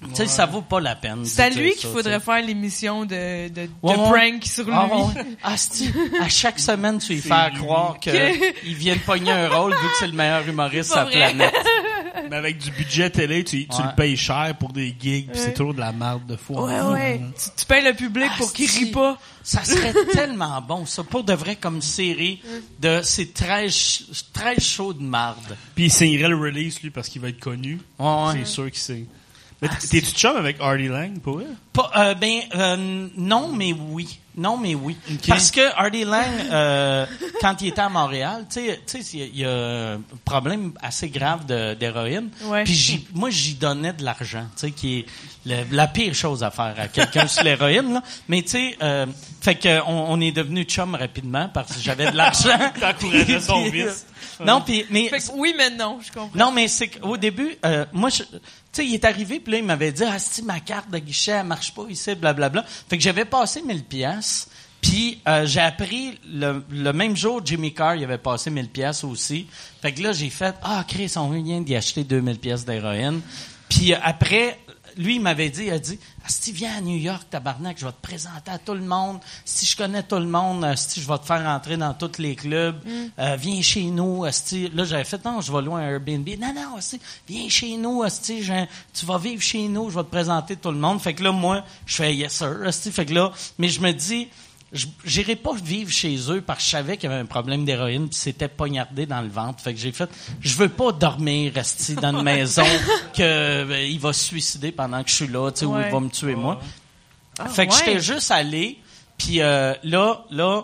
[0.00, 1.24] Tu sais, ça vaut pas la peine.
[1.24, 4.10] C'est à de lui qu'il faudrait faire l'émission de, de, de Ouais, ouais.
[4.30, 4.72] prank sur lui.
[4.74, 5.24] Ah, ouais.
[5.42, 5.90] Ah, c'ti,
[6.20, 8.12] à chaque semaine, tu lui fais croire qu'il
[8.74, 11.54] vient de pogner un rôle vu que c'est le meilleur humoriste pas la planète.
[12.30, 13.82] Mais avec du budget télé, tu, tu Ouais.
[13.90, 15.44] le payes cher pour des gigs, puis Ouais.
[15.46, 16.64] c'est toujours de la merde de fois.
[16.64, 17.20] Ouais, ouais.
[17.38, 19.18] Tu, tu payes le public pour qu'il rit pas.
[19.42, 22.42] Ça serait tellement bon, ça, pour de vrai, comme série
[22.80, 25.56] de ces 13, 13 shows de marde.
[25.74, 27.78] Puis il signerait le release, lui, parce qu'il va être connu.
[27.98, 28.32] Ouais, ouais.
[28.38, 29.06] C'est sûr qu'il signe.
[29.62, 31.46] Mais t- t'es-tu chum avec Artie Lang, pour vrai?
[31.72, 34.18] Pas, euh, ben, euh, non, mais oui.
[34.38, 34.94] Non, mais oui.
[35.26, 37.06] Parce que Artie Lang, euh,
[37.40, 41.08] quand il était à Montréal, tu sais, tu sais, il y a un problème assez
[41.08, 42.28] grave de- d'héroïne.
[42.44, 42.64] Ouais.
[42.64, 45.06] Puis moi, j'y donnais de l'argent, tu sais, qui est
[45.46, 48.02] le- la pire chose à faire à quelqu'un sur l'héroïne, là.
[48.28, 49.06] Mais tu sais, euh,
[49.40, 52.58] fait que on, est devenu chum rapidement parce que j'avais de l'argent.
[52.80, 54.04] T'encourageais son Puis, vice.
[54.44, 56.38] Non, puis mais Fait que oui, mais non, je comprends.
[56.38, 58.22] non, mais c'est qu'au début, euh, moi, je-
[58.76, 61.32] sais, il est arrivé, puis là, il m'avait dit, ah, si ma carte de guichet,
[61.32, 62.64] elle marche pas ici, blablabla.
[62.88, 64.48] Fait que j'avais passé 1000 pièces.
[64.80, 69.46] Puis euh, j'ai appris le, même jour, Jimmy Carr, il avait passé 1000 pièces aussi.
[69.82, 73.20] Fait que là, j'ai fait, ah, Chris, on vient d'y acheter 2000 pièces d'héroïne.
[73.68, 74.58] Puis euh, après,
[74.96, 77.92] lui, il m'avait dit, il a dit, si viens à New York, tabarnak, je vais
[77.92, 79.20] te présenter à tout le monde.
[79.44, 82.34] Si je connais tout le monde, si je vais te faire entrer dans tous les
[82.34, 82.80] clubs,
[83.18, 84.24] euh, viens chez nous.
[84.24, 84.70] asti.
[84.74, 86.28] Là, j'avais fait, non, je vais loin à Airbnb.
[86.40, 88.42] Non, non, asti, viens chez nous, asti,
[88.94, 91.00] tu vas vivre chez nous, je vais te présenter tout le monde.
[91.00, 92.90] Fait que là, moi, je fais yes sir, asti.
[92.90, 94.28] Fait que là, mais je me dis,
[95.04, 98.08] j'irai pas vivre chez eux parce que je savais qu'il y avait un problème d'héroïne
[98.08, 99.62] puis c'était poignardé dans le ventre.
[99.62, 100.10] Fait que j'ai fait,
[100.40, 102.64] je veux pas dormir rester dans une maison
[103.14, 105.90] que euh, il va se suicider pendant que je suis là, tu sais, ou il
[105.90, 106.60] va me tuer moi.
[107.38, 107.78] Ah, fait que ouais.
[107.84, 108.78] j'étais juste allé
[109.18, 110.62] puis euh, là là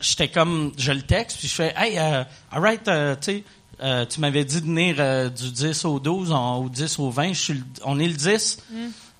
[0.00, 3.44] j'étais comme je le texte puis je fais hey euh, alright euh, tu sais
[3.82, 7.32] euh, tu m'avais dit de venir du 10 au 12 on- au 10 au 20
[7.32, 8.58] je suis on est le 10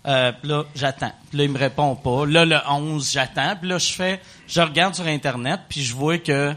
[0.06, 1.12] euh, puis là, j'attends.
[1.28, 2.26] Puis là, il me répond pas.
[2.26, 3.56] Là, le 11, j'attends.
[3.56, 6.54] Puis là, je fais, je regarde sur Internet, puis je vois que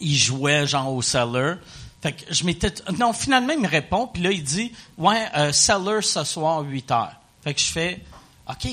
[0.00, 1.56] il jouait genre au Cellar.
[2.00, 2.72] Fait que je m'étais...
[2.98, 6.90] Non, finalement, il me répond, puis là, il dit, ouais, euh, Cellar ce soir, 8
[6.92, 7.14] heures.
[7.42, 8.00] Fait que je fais,
[8.48, 8.68] OK.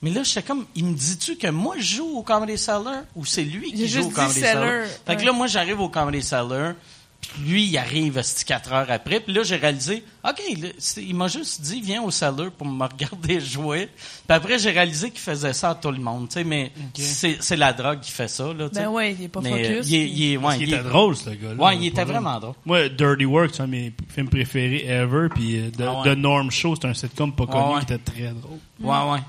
[0.00, 3.24] Mais là, j'étais comme, il me dit-tu que moi, je joue au Comedy Cellar ou
[3.24, 4.62] c'est lui qui joue au Comedy Cellar?
[4.62, 4.86] Cellar?
[5.06, 6.74] Fait que là, moi, j'arrive au Comedy Puis
[7.44, 9.20] lui, il arrive esti, quatre heures après.
[9.20, 10.68] Puis là, j'ai réalisé, OK, là,
[10.98, 13.88] il m'a juste dit, viens au cellar pour me regarder jouer.
[14.26, 16.28] Puis après, j'ai réalisé qu'il faisait ça à tout le monde.
[16.28, 18.52] tu sais, Mais c'est c'est la drogue qui fait ça.
[18.52, 18.82] Là, tu sais.
[18.82, 19.88] Ben ouais, il est pas Mais, euh, focus.
[19.90, 21.62] il est- il est- ouais, il est- était drôle, ce gars-là.
[21.62, 22.54] Ouais, il était vraiment drôle.
[22.64, 25.28] Moi, Dirty Work, c'est un de mes films préférés ever.
[25.34, 26.14] Puis euh, The, Ah ouais.
[26.14, 27.84] The Norm Show, c'est un sitcom pas connu ouais.
[27.84, 28.58] qui était très drôle.
[28.80, 29.20] Ouais, ouais.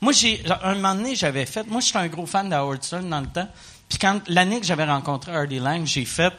[0.00, 3.20] Moi, j'ai, un moment donné, j'avais fait, moi, j'étais un gros fan d'Howard Stern dans
[3.20, 3.48] le temps.
[3.88, 6.32] Puis quand, l'année que j'avais rencontré Hardy Lang, j'ai fait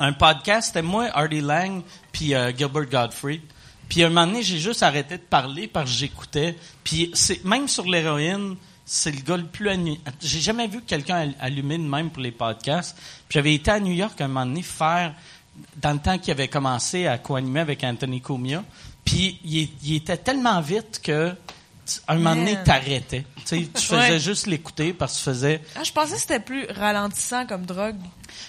[0.00, 3.42] un podcast, c'était moi, Hardy Lang, puis euh, Gilbert Gottfried.
[3.88, 6.56] Puis un moment donné, j'ai juste arrêté de parler parce que j'écoutais.
[6.84, 9.68] Puis c'est, même sur l'héroïne, c'est le gars le plus...
[9.68, 12.96] annu- J'ai jamais vu quelqu'un al- allumer de même pour les podcasts.
[12.96, 15.14] Puis j'avais été à New York un moment donné faire,
[15.76, 18.62] dans le temps qu'il avait commencé à co-animer avec Anthony Comia.
[19.04, 21.34] Puis il, il était tellement vite que
[22.08, 23.24] un moment donné, t'arrêtais.
[23.36, 24.18] Tu sais, tu faisais Ouais.
[24.20, 25.60] juste l'écouter parce que tu faisais...
[25.76, 27.96] Ah, je pensais que c'était plus ralentissant comme drogue.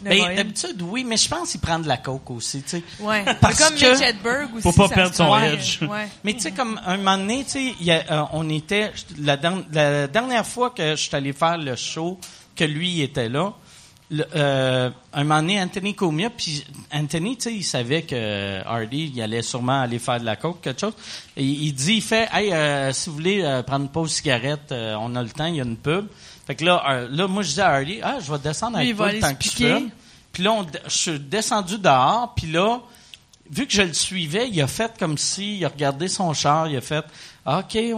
[0.01, 2.83] Ben, d'habitude, oui, mais je pense qu'il prend de la coke aussi, tu sais.
[2.99, 3.23] Ouais.
[3.41, 4.61] Parce C'est comme que- Mitch Hedberg aussi.
[4.63, 5.81] Faut pas perdre son edge.
[5.81, 6.07] Ouais.
[6.23, 10.07] Mais tu sais, comme un moment donné, tu sais, euh, on était, la, der- la
[10.07, 12.19] dernière fois que je suis allé faire le show,
[12.55, 13.53] que lui il était là,
[14.11, 19.11] le- euh, un moment donné, Anthony Comia, puis Anthony, tu sais, il savait que Hardy,
[19.13, 20.93] il allait sûrement aller faire de la coke, quelque chose.
[21.37, 24.71] Et il dit, il fait, hey, euh, si vous voulez euh, prendre une pause cigarette,
[24.71, 26.07] euh, on a le temps, il y a une pub.
[26.47, 28.95] Fait que là, euh, là, moi, je dis à Hardy, ah, je vais descendre avec
[28.97, 29.43] toi le temps que
[29.79, 29.89] fume.
[30.31, 32.79] Puis là, on- je suis descendu dehors, puis là,
[33.51, 36.67] vu que je le suivais, il a fait comme si, il a regardé son char,
[36.67, 37.05] il a fait,
[37.45, 37.93] OK, ouais,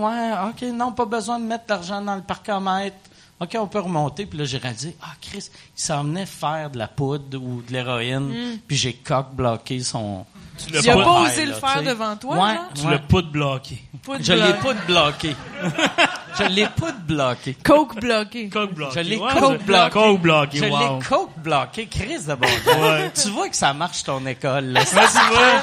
[0.49, 2.95] OK, non, pas besoin de mettre l'argent dans le parcomètre.
[3.41, 4.25] OK, on peut remonter.
[4.25, 7.73] Puis là, j'ai réalisé, ah, Chris, il s'en venait faire de la poudre ou de
[7.73, 8.59] l'héroïne.
[8.67, 10.25] Puis j'ai coq-bloqué son...
[10.63, 12.55] Tu l'as pas, pas Ouais, osé le là, faire devant toi, Ouais.
[12.75, 13.81] tu l'as pas de bloqué.
[14.05, 14.61] Pas de Je l'ai bloc.
[14.61, 15.35] pas de bloqué.
[16.37, 17.53] je l'ai pas de bloqué.
[17.63, 18.49] Coke bloqué.
[18.49, 18.93] Coke bloqué.
[19.03, 19.89] Je l'ai Ouais, coke je- bloqué.
[19.91, 20.79] Coke bloqué, Je wow.
[20.99, 21.87] l'ai coke bloqué.
[21.87, 22.47] Chris de bon
[22.81, 23.11] Ouais.
[23.19, 24.81] Tu vois que ça marche ton école, là.
[24.81, 25.61] Ouais, tu vois?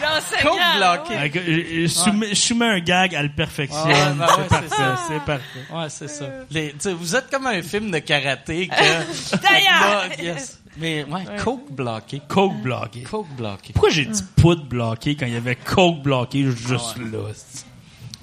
[0.00, 3.86] Je je soumets, je soumets un gag, elle le perfectionne.
[3.86, 5.72] Ouais, ben ouais, c'est c'est parfait, c'est parfait.
[5.72, 6.24] Ouais, c'est ça.
[6.50, 8.74] Les, vous êtes comme un film de karaté que...
[9.42, 10.08] D'ailleurs.
[10.08, 10.60] Là, yes.
[10.76, 12.22] Mais ouais, coke bloqué.
[12.28, 13.02] Coke bloqué.
[13.02, 13.72] Coke bloqué.
[13.72, 17.18] Pourquoi j'ai dit poudre bloqué quand il y avait coke bloqué juste Ah là?
[17.34, 17.66] c'est-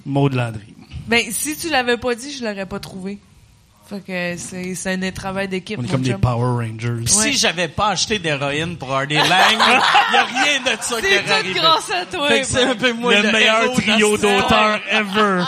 [0.05, 0.73] Mot de Landry.
[1.07, 3.19] Ben, si tu l'avais pas dit, je l'aurais pas trouvé.
[3.89, 5.80] Fait que c'est, c'est un travail d'équipe.
[5.80, 6.19] On est comme des chum.
[6.19, 7.05] Power Rangers.
[7.07, 11.07] Si j'avais pas acheté d'héroïne pour Hardy Lang, il y a rien de ça qui
[11.07, 11.53] C'est tout arrivé.
[11.53, 12.27] grâce à toi.
[12.27, 15.43] Fait que c'est un peu moi le, le, meilleur trio ce- d'auteurs ever.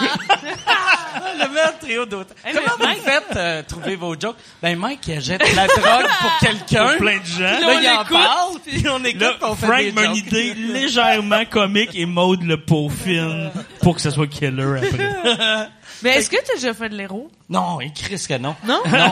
[1.37, 2.37] le meilleur trio d'auteurs.
[2.45, 4.37] Hey, Comment vous faites euh, trouver vos jokes?
[4.61, 6.87] Ben Mike, il achète la drogue pour quelqu'un.
[6.87, 7.39] Pour plein de gens.
[7.39, 10.15] Là, on il en parle, puis on écoute, Là, on fait Frank des m'a une
[10.15, 10.27] jokes.
[10.27, 13.51] idée légèrement comique et Maud le peaufine
[13.81, 15.67] pour que ça soit killer après.
[16.03, 17.29] Mais est-ce que t'as déjà fait de l'héros?
[17.49, 18.55] Non, il crie que non.
[18.65, 18.81] Non?
[18.89, 19.11] Ben,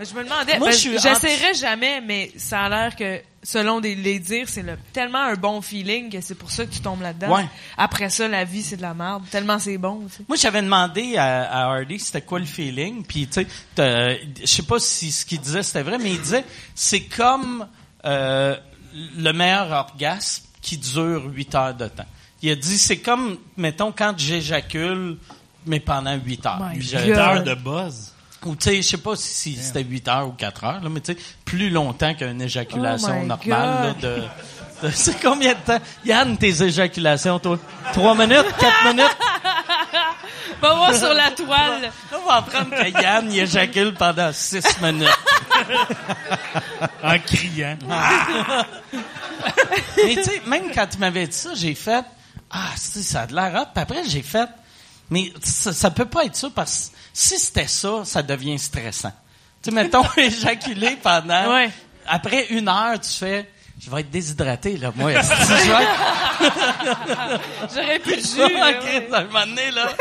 [0.00, 0.58] je me demandais.
[0.58, 4.62] Moi, je suis J'essaierai jamais, mais ça a l'air que, selon des- les dires, c'est
[4.62, 7.34] le- tellement un bon feeling que c'est pour ça que tu tombes là-dedans.
[7.34, 7.46] Ouais.
[7.78, 9.24] Après ça, la vie, c'est de la merde.
[9.30, 10.24] Tellement c'est bon, tu sais.
[10.28, 14.62] Moi, j'avais demandé à, à Hardy c'était quoi le feeling, puis tu sais, je sais
[14.64, 17.66] pas si ce qu'il disait c'était vrai, mais il disait c'est comme
[18.04, 18.56] euh,
[19.16, 22.04] le meilleur orgasme qui dure huit heures de temps.
[22.42, 25.16] Il a dit c'est comme mettons quand j'éjacule
[25.66, 26.60] mais pendant huit heures.
[26.60, 27.18] My Puis je- God.
[27.18, 28.12] Heure de buzz.
[28.44, 30.88] Ou tu sais, je sais pas si, si c'était 8 heures ou 4 heures, là,
[30.88, 33.48] mais tu sais, plus longtemps qu'une éjaculation Oh normale.
[33.50, 34.22] Là, de,
[34.82, 35.80] de- c'est combien de temps?
[36.04, 37.58] Yann, tes éjaculations, toi?
[37.92, 38.44] 3 minutes?
[38.60, 39.16] 4 minutes?
[40.62, 41.90] Va voir sur la toile.
[42.14, 45.08] On va apprendre que Yann, il éjacule pendant 6 minutes.
[47.02, 47.76] En criant.
[49.96, 52.04] mais tu sais, même quand tu m'avais dit ça, j'ai fait,
[52.50, 53.66] ah, si, ça a de l'air hot.
[53.74, 54.48] Puis après, j'ai fait,
[55.10, 59.12] mais ça, ça peut pas être ça parce que si c'était ça, ça devient stressant.
[59.62, 61.70] Tu sais, mettons, éjaculer pendant, Ouais.
[62.06, 63.48] après une heure, tu fais,
[63.80, 65.12] je vais être déshydraté, là, moi.
[67.74, 68.40] J'aurais pu de jus.
[68.40, 69.08] Ah, ouais.
[69.12, 69.88] à un moment donné, là.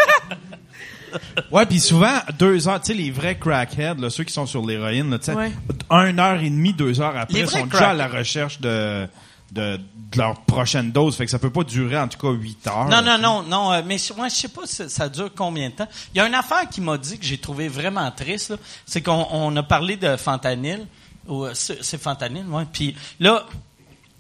[1.50, 4.66] Ouais, puis souvent, deux heures, tu sais, les vrais crackheads, là, ceux qui sont sur
[4.66, 5.50] l'héroïne, là, tu sais, Ouais.
[5.90, 9.08] une heure et demie, deux heures après, sont déjà à la recherche de,
[9.52, 11.16] de, de leur prochaine dose.
[11.16, 12.90] Fait que ça peut pas durer, en tout cas, huit heures.
[12.90, 15.76] Non, non, non, non, euh, mais moi, je sais pas si ça dure combien de
[15.76, 15.88] temps.
[16.14, 18.54] Il y a une affaire qui m'a dit que j'ai trouvé vraiment triste.
[18.86, 20.86] C'est qu'on on a parlé de fentanyl.
[21.28, 22.66] ou, euh, C'est fentanyl, ouais.
[22.72, 23.46] Puis là,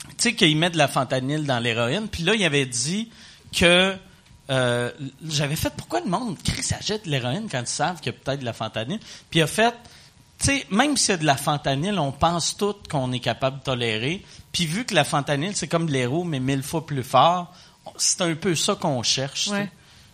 [0.09, 2.07] tu sais qu'il met de la fentanyl dans l'héroïne.
[2.07, 3.09] Puis là, il avait dit
[3.53, 3.95] que
[4.51, 4.91] euh,
[5.27, 8.19] j'avais fait pourquoi le monde Chris achète de l'héroïne quand ils savent qu'il y a
[8.19, 8.99] peut-être de la fentanyl?
[9.29, 9.73] Puis il a fait
[10.45, 13.63] sais, même s'il y a de la fentanyl, on pense tout qu'on est capable de
[13.63, 14.23] tolérer.
[14.51, 17.53] Puis vu que la fentanyl, c'est comme de l'héros, mais mille fois plus fort,
[17.97, 19.47] c'est un peu ça qu'on cherche.
[19.47, 19.69] Ouais.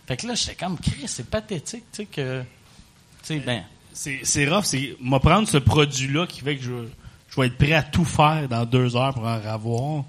[0.06, 2.42] Fait que là, j'étais comme, Chris, c'est pathétique, tu sais, que...
[2.42, 2.46] Tu
[3.22, 3.62] sais, ben...
[3.94, 6.72] C'est, c'est rough, c'est, m'a prendre ce produit-là qui fait que je,
[7.28, 10.04] je vais être prêt à tout faire dans deux heures pour en avoir.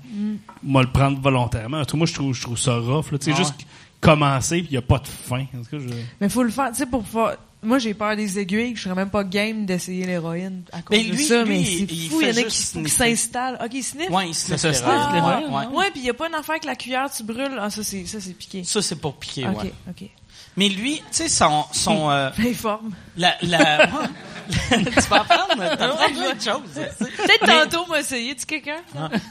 [0.63, 1.79] Moi, le prendre volontairement.
[1.81, 3.11] En tout cas, moi, je trouve, je trouve ça rough.
[3.11, 3.17] là.
[3.19, 3.55] Tu sais, Ah juste
[3.99, 5.41] commencer puis il n'y a pas de fin.
[5.53, 7.33] En tout cas, je- Mais faut le faire, tu sais, pour pouvoir...
[7.63, 11.03] Moi, j'ai peur des aiguilles, je serais même pas game d'essayer l'héroïne à cause Mais
[11.05, 13.57] de lui- ça, lui, mais il- c'est il fou, il y en a qui, s'installent.
[13.63, 14.09] Ok, ils sniffent?
[14.09, 15.09] Ouais, il se Ça laisse se faire.
[15.09, 15.77] sniffe, Ouais, les ouais.
[15.77, 17.57] Ouais, puis il y a pas une affaire avec la cuillère, tu brûles.
[17.59, 18.63] Ah, ça, c'est, ça, c'est piqué.
[18.63, 19.73] Ça, c'est pour piquer, Ok, ouais.
[19.89, 20.09] ok.
[20.55, 22.91] Mais lui, tu sais, son, son, euh, Informe.
[23.17, 23.89] la, la,
[24.69, 25.55] tu vas apprendre,
[26.35, 26.61] de choses.
[26.73, 27.11] tu sais.
[27.17, 28.81] Peut-être Mais- tantôt, moi, essayer, tu quelqu'un?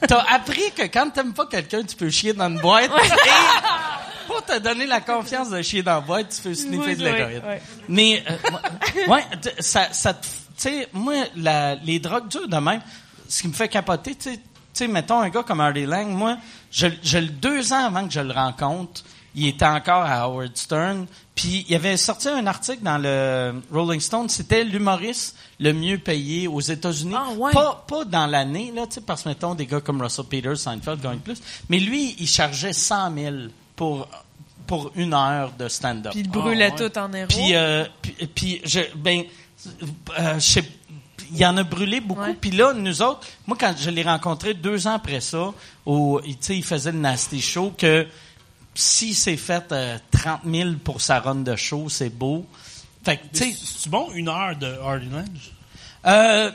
[0.06, 2.90] T'as appris que quand t'aimes pas quelqu'un, tu peux chier dans une boîte.
[2.90, 6.96] Et pour te donner la confiance de chier dans la boîte, tu peux sniffer Oui,
[6.96, 7.42] de oui, l'héroïne.
[7.88, 9.24] Mais, euh, ouais,
[9.60, 12.80] ça, ça te- tu sais, moi, la, les drogues dures de même,
[13.28, 14.30] ce qui me fait capoter, tu
[14.72, 16.36] sais, mettons un gars comme Hardy Lang, moi,
[16.70, 19.02] je, je, le- deux ans avant que je le rencontre,
[19.34, 24.00] il était encore à Howard Stern, puis il avait sorti un article dans le Rolling
[24.00, 27.14] Stone, c'était l'humoriste le mieux payé aux États-Unis.
[27.16, 27.52] Ah, ouais.
[27.52, 30.58] Pas, pas dans l'année, là, tu sais, parce que, mettons, des gars comme Russell Peters,
[30.58, 31.40] Seinfeld gagnent plus.
[31.68, 33.36] Mais lui, il chargeait 100 000
[33.76, 34.08] pour,
[34.66, 36.12] pour une heure de stand-up.
[36.12, 37.28] Puis il brûlait tout en héros.
[37.28, 39.22] Puis, euh, puis, puis je, ben,
[40.18, 40.64] euh, je sais,
[41.32, 42.34] il y en a brûlé beaucoup.
[42.40, 45.52] Puis là, nous autres, moi, quand je l'ai rencontré deux ans après ça,
[46.40, 48.06] sais, il faisait le Nasty Show, que
[48.74, 52.46] s'il s'est fait euh, 30 000 pour sa run de show, c'est beau.
[53.04, 55.08] Fait que, tu sais, C'est bon, une heure de Hardy
[56.04, 56.50] euh,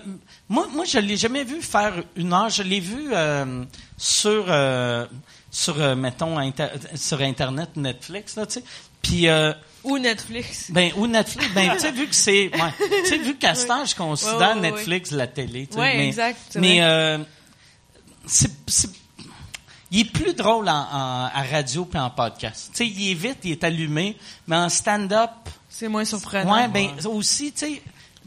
[0.49, 2.49] moi, moi, je l'ai jamais vu faire une heure.
[2.49, 3.64] Je l'ai vu euh,
[3.98, 5.06] sur, euh,
[5.52, 8.64] sur euh, mettons, inter- sur Internet, Netflix, là, tu sais.
[9.02, 9.53] Puis, euh,
[9.85, 10.69] Ou Netflix.
[10.72, 12.73] ben, ou Netflix, ben, tu sais, vu que c'est, ouais,
[13.03, 16.07] tu sais, vu qu'à ce temps, je considère Ouais, ouais, ouais, Netflix la télé, mais,
[16.07, 17.18] exact, c'est Mais, euh,
[18.26, 18.89] c'est, c'est,
[19.91, 22.72] il est plus drôle en, en- à radio puis en podcast.
[22.73, 25.30] Tu sais, il est vite, il est allumé, mais en stand-up,
[25.69, 26.53] C'est moins surprenant.
[26.55, 27.81] Ouais, ben aussi, tu sais,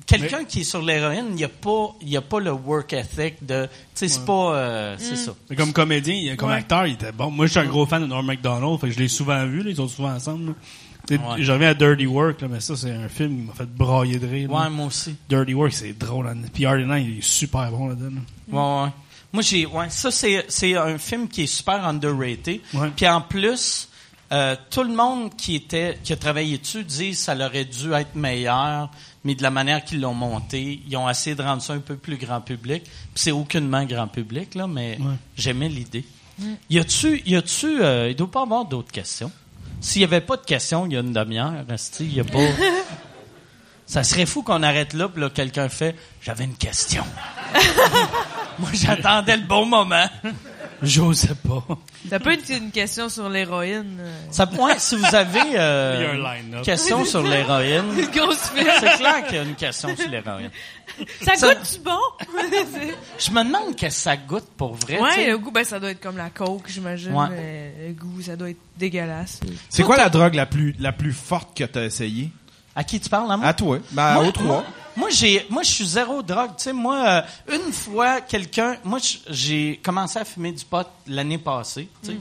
[0.07, 2.93] quelqu'un qui est sur l'héroïne, il n'y a pas, il y a pas le work
[2.93, 5.33] ethic de, tu sais, c'est pas, euh, c'est ça.
[5.49, 6.57] Mais comme comédien, comme Ouais.
[6.57, 7.31] acteur, il était bon.
[7.31, 9.63] Moi, je suis un gros fan de Norm Macdonald, fait que je l'ai souvent vu,
[9.63, 10.55] là, ils sont souvent ensemble.
[11.09, 14.19] Je reviens à Dirty Work, là, mais ça, c'est un film qui m'a fait brailler
[14.19, 14.49] de rire.
[14.51, 14.63] là.
[14.65, 15.17] Ouais, moi aussi.
[15.29, 16.29] Dirty Work, c'est drôle.
[16.29, 16.37] hein.
[16.53, 18.17] Puis Hardy il est super bon là-dedans.
[18.53, 18.57] là.
[18.57, 18.91] Ouais, ouais.
[19.33, 22.61] Moi, j'ai, ouais, ça, c'est, c'est un film qui est super underrated.
[22.75, 22.91] Ouais.
[22.97, 23.89] Puis en plus,
[24.33, 27.93] euh, tout le monde qui était, qui a travaillé dessus dit que ça aurait dû
[27.93, 28.91] être meilleur,
[29.25, 31.97] mais de la manière qu'ils l'ont monté, ils ont essayé de rendre ça un peu
[31.97, 32.83] plus grand public.
[32.85, 35.15] Puis c'est aucunement grand public, là, mais Ouais.
[35.37, 36.05] j'aimais l'idée.
[36.71, 39.31] Y a-tu, y a-tu, euh, il doit pas avoir d'autres questions.
[39.81, 41.53] S'il y avait pas de questions, il y a une demi-heure,
[42.01, 42.39] il y a pas.
[43.87, 47.05] Ça serait fou qu'on arrête là, puis là, quelqu'un fait J'avais une question.
[48.61, 50.07] Moi, j'attendais le bon moment.
[50.83, 51.63] J'osais pas.
[52.09, 53.99] Ça peut être une question sur l'héroïne.
[54.01, 54.11] euh.
[54.31, 56.63] Ça, ouais, si vous avez euh, Il y a un line-up.
[56.65, 60.51] question sur l'héroïne, Une c'est clair qu'il y a une question sur l'héroïne.
[61.23, 61.99] Ça Ça- goûte-tu bon?
[63.19, 64.99] Je me demande qu'est-ce que ça goûte pour vrai.
[64.99, 65.27] ouais, sais.
[65.29, 67.13] le goût, ben, ça doit être comme la coke, j'imagine.
[67.15, 67.27] Ouais.
[67.31, 69.41] Euh, le goût, ça doit être dégueulasse.
[69.69, 72.31] C'est quoi la drogue la plus, la plus forte que t'as essayé?
[72.75, 73.41] À qui tu parles, hein?
[73.43, 73.79] À toi.
[73.93, 74.65] Ben, Moi- aux trois.
[75.01, 76.51] Moi, j'ai, moi, je suis zéro drogue.
[76.59, 78.99] Tu sais, moi, euh, une fois, quelqu'un, moi,
[79.31, 81.89] j'ai commencé à fumer du pot l'année passée.
[82.03, 82.19] Tu sais.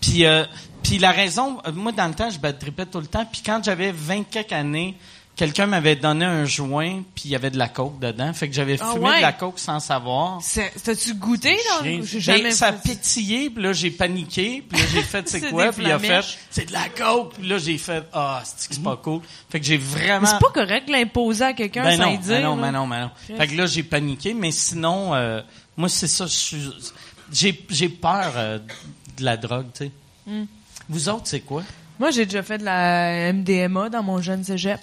[0.00, 0.44] Puis, euh,
[0.80, 3.26] puis la raison, euh, moi, dans le temps, je tripais tout le temps.
[3.26, 4.94] Puis quand j'avais 20 quelques années,
[5.36, 8.32] quelqu'un m'avait donné un joint, puis il y avait de la coke dedans.
[8.34, 9.16] Fait que j'avais Ah fumé ouais?
[9.16, 10.38] de la coke sans savoir.
[10.42, 11.80] C'est- T'as-tu goûté, là?
[11.82, 15.72] Ben, jamais ça a pétillé, puis là, j'ai paniqué, puis là, j'ai fait, c'est quoi?
[15.72, 17.34] Puis il a fait, c'est de la coke.
[17.38, 19.22] Puis là, j'ai fait, ah, c'est que c'est pas cool?
[19.48, 20.20] Fait que j'ai vraiment...
[20.22, 22.40] Mais c'est pas correct de l'imposer à quelqu'un Ben sans non, ben dire.
[22.42, 22.62] non, là.
[22.62, 23.36] ben non, ben non.
[23.38, 25.40] Fait que là, j'ai paniqué, mais sinon, euh,
[25.76, 26.70] moi, c'est ça, je suis,
[27.32, 28.58] j'ai, j'ai peur euh,
[29.16, 29.90] de la drogue, tu sais.
[30.26, 30.44] Hmm.
[30.88, 31.62] Vous autres, c'est quoi?
[31.98, 34.80] Moi, j'ai déjà fait de la MDMA dans mon jeune cégep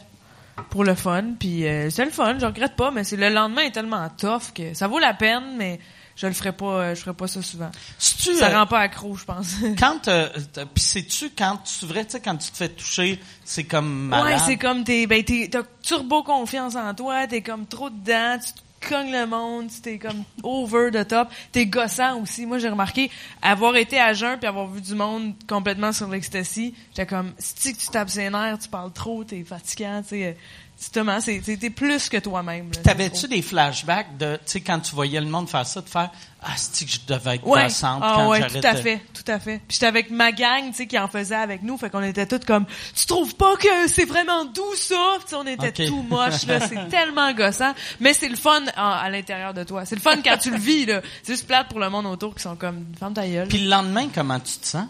[0.69, 3.61] pour le fun, puis euh, c'est le fun, je regrette pas, mais c'est le lendemain
[3.63, 5.79] est tellement tough que ça vaut la peine, mais
[6.15, 7.69] je le ferai pas, euh, je ferai pas ça souvent.
[7.99, 9.55] tu Ça rend pas accro, je pense.
[9.79, 13.19] quand, euh, t'as- pis c'est-tu quand, c'est vrai, tu sais, quand tu te fais toucher,
[13.45, 14.25] c'est comme malade.
[14.25, 18.37] Ouais, c'est comme t'es, ben t'es, t'as turbo confiance en toi, t'es comme trop dedans,
[18.43, 22.45] tu te cognes le monde, tu t'es comme over the top, t'es gossant aussi.
[22.45, 23.09] Moi, j'ai remarqué
[23.41, 27.73] avoir été à jeun puis avoir vu du monde complètement sur l'ecstasy, j'étais comme si
[27.75, 30.37] tu tapes ses nerfs, tu parles trop, t'es fatigant, tu sais.
[30.79, 32.69] Justement, t'es plus que toi-même.
[32.69, 36.11] T'avais-tu des flashbacks de, tu sais, quand tu voyais le monde faire ça, de faire,
[36.43, 37.63] ah, c'est que je devais être Ouais.
[37.63, 39.57] gossante Ah quand ouais, tout à fait, tout à fait.
[39.67, 42.27] Puis j'étais avec ma gang, tu sais, qui en faisait avec nous, fait qu'on était
[42.27, 44.95] toutes comme, tu trouves pas que c'est vraiment doux ça?
[45.15, 48.61] Puis tu sais, on était tout moche là, c'est tellement gossant, mais c'est le fun
[48.75, 49.83] à, à l'intérieur de toi.
[49.83, 51.01] C'est le fun quand tu le vis là.
[51.23, 53.47] C'est juste plate pour le monde autour qui sont comme, ferme ta gueule.
[53.47, 54.85] Puis le lendemain, comment tu te sens?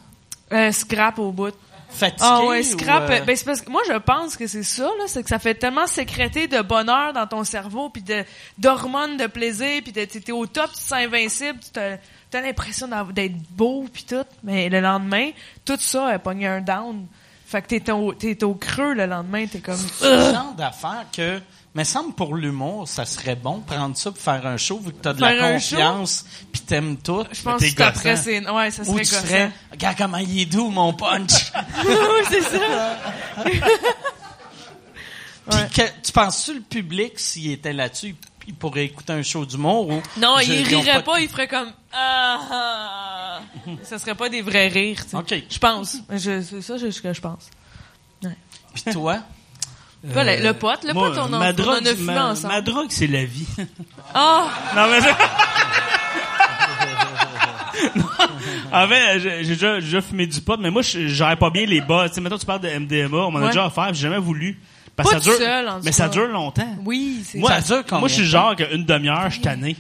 [0.52, 1.54] Euh, scrap au bout.
[1.90, 2.20] Fatigué?
[2.22, 3.10] Ah ouais, ou, scrap.
[3.10, 5.40] euh, Ben c'est parce que moi je pense que c'est ça là, c'est que ça
[5.40, 8.24] fait tellement sécréter de bonheur dans ton cerveau puis de
[8.58, 11.70] d'hormones de plaisir puis de- t'es au top, tu te sens invincible, tu
[12.30, 15.30] t'as l'impression d'être beau puis tout, mais le lendemain
[15.66, 17.08] tout ça a pogné un down.
[17.50, 21.06] Fait que t'es au t'es au creux le lendemain, t'es comme c'est le genre d'affaire
[21.16, 21.40] que,
[21.76, 24.98] me semble pour l'humour, ça serait bon prendre ça pour faire un show vu que
[25.02, 25.76] t'as de la Faire un show?
[25.78, 27.24] confiance puis t'aimes tout.
[27.32, 29.22] je pense que après c'est ouais, ça Ou serait tu gossant.
[29.26, 31.52] ferais, regarde comment il est doux mon punch.
[31.88, 32.98] oui, c'est ça.
[35.50, 38.16] Puis que- tu penses-tu le public s'il était là-dessus, il
[38.56, 41.72] pourrait écouter un show d'humour ou Non, je- il rirait de- pas, il ferait comme
[41.94, 43.40] ah, ah.
[43.84, 45.18] Ça serait pas des vrais rires, tu sais.
[45.18, 45.44] Ok.
[45.50, 45.98] Je pense.
[46.12, 47.50] Je, c'est ça c'est ce que je pense.
[48.74, 49.20] Puis toi,
[50.14, 52.14] Toi, le, le pote, le Moi, pote, on en, ma on drogue, en a fumé
[52.14, 52.54] ma, ensemble.
[52.54, 53.48] ma drogue, c'est la vie.
[54.14, 54.48] Ah!
[54.76, 55.00] Non, mais...
[55.02, 55.08] Non.
[58.72, 61.82] En fait, j'ai déjà, déjà fumé du pot, mais moi, je gère pas bien les
[61.82, 62.08] bas.
[62.10, 63.48] Tu sais, maintenant, tu parles de MDMA, on m'en a Ouais.
[63.48, 64.60] déjà offert, j'ai jamais voulu.
[64.98, 66.76] Parce Pas que ça dure, seul, en mais ça dure longtemps.
[66.84, 69.78] Oui, c'est Moi, Ça dure combien moi, je suis genre qu'une demi-heure, je suis tanné.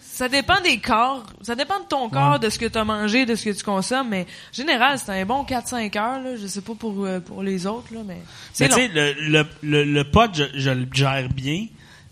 [0.00, 1.24] Ça dépend des corps.
[1.42, 3.64] Ça dépend de ton corps, de ce que tu as mangé, de ce que tu
[3.64, 4.10] consommes.
[4.10, 6.22] Mais en général, c'est un bon 4-5 heures.
[6.22, 6.36] Là.
[6.40, 8.20] Je sais pas pour, euh, pour les autres, là, mais
[8.54, 11.66] tu sais, le, le, le, le pot, je, je le gère bien.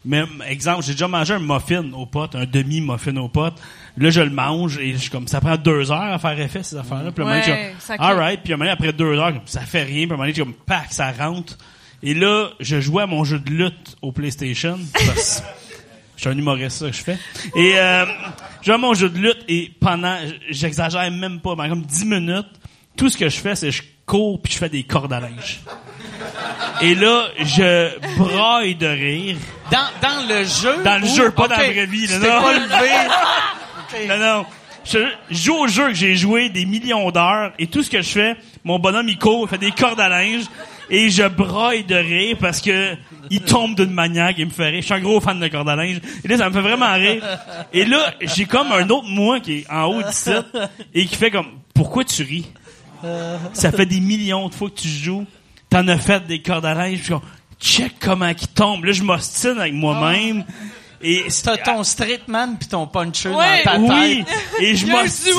[0.05, 3.53] Mais, exemple, j'ai déjà mangé un muffin au pot, un demi-muffin au pot.
[3.99, 6.63] Là, je le mange et je suis comme, ça prend deux heures à faire effet,
[6.63, 7.13] ces affaires-là.
[7.13, 8.41] Puis, à un moment Ouais, je suis comme, alright.
[8.43, 10.07] Puis, à un moment après deux heures, ça fait rien.
[10.07, 11.59] Puis, à un moment donné, je suis comme, pack, ça rentre.
[12.03, 14.79] Et là, je jouais à mon jeu de lutte au PlayStation.
[14.93, 15.43] parce-
[16.17, 17.19] Je suis un humoriste, ça que je fais.
[17.57, 18.05] Et euh,
[18.63, 20.17] je joue à mon jeu de lutte et pendant,
[20.51, 22.47] j'exagère même pas, pendant comme 10 minutes,
[22.97, 25.61] tout ce que je fais, c'est je cours puis je fais des cordes à linge.
[26.81, 29.37] Et là, je braille de rire.
[29.71, 32.07] dans, dans le jeu Dans le ou- jeu, pas dans la vraie vie.
[32.07, 32.43] là, non.
[32.43, 32.91] pas levé.
[34.09, 34.47] Non, non.
[34.85, 34.99] Je
[35.31, 38.09] je joue au jeu que j'ai joué des millions d'heures et tout ce que je
[38.09, 40.45] fais, mon bonhomme il court, il fait des cordes à linge
[40.91, 42.95] et je braille de rire parce que
[43.31, 44.81] il tombe d'une manière qui me fait rire.
[44.81, 46.93] Je suis un gros fan de cordes à linge et là ça me fait vraiment
[46.95, 47.23] rire.
[47.73, 50.47] Et là j'ai comme un autre moi qui est en haut du site
[50.95, 52.47] et qui fait comme pourquoi tu ris?
[53.53, 55.27] Ça fait des millions de fois que tu joues,
[55.71, 57.23] t'en as fait des cordes à linge, je suis comme,
[57.61, 58.85] check comment qui tombe.
[58.85, 60.45] Là je m'ostine avec moi-même.
[61.01, 63.63] Et T'as ton straight man puis ton puncher Ouais.
[63.65, 64.37] dans ta oui, tête.
[64.61, 65.33] et je m'ostine.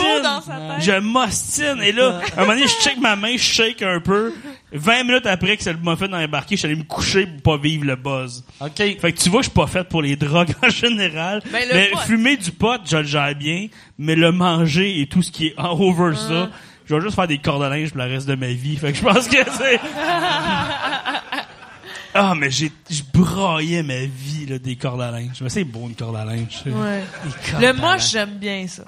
[0.79, 1.81] Je m'ostine.
[1.83, 4.33] Et là, à un moment donné, je check ma main, je shake un peu.
[4.71, 7.57] 20 minutes après que c'est le muffin a embarqué, je suis allé me coucher pour
[7.57, 8.43] pas vivre le buzz.
[8.61, 8.71] OK.
[8.77, 11.41] Fait que tu vois, je suis pas fait pour les drogues en général.
[11.51, 11.99] Ben, le mais pot.
[11.99, 13.67] fumer du pot, je le gère bien.
[13.97, 16.49] Mais le manger et tout ce qui est en over ça,
[16.85, 18.77] je vais juste faire des cordes à linge pour le reste de ma vie.
[18.77, 19.79] Fait que je pense que c'est...
[22.13, 25.37] Ah, mais j'ai, je braillais ma vie, là, des cordes à linge.
[25.41, 26.63] Mais c'est beau, une corde à linge.
[26.65, 27.03] Ouais.
[27.59, 28.83] Le moche, j'aime bien ça.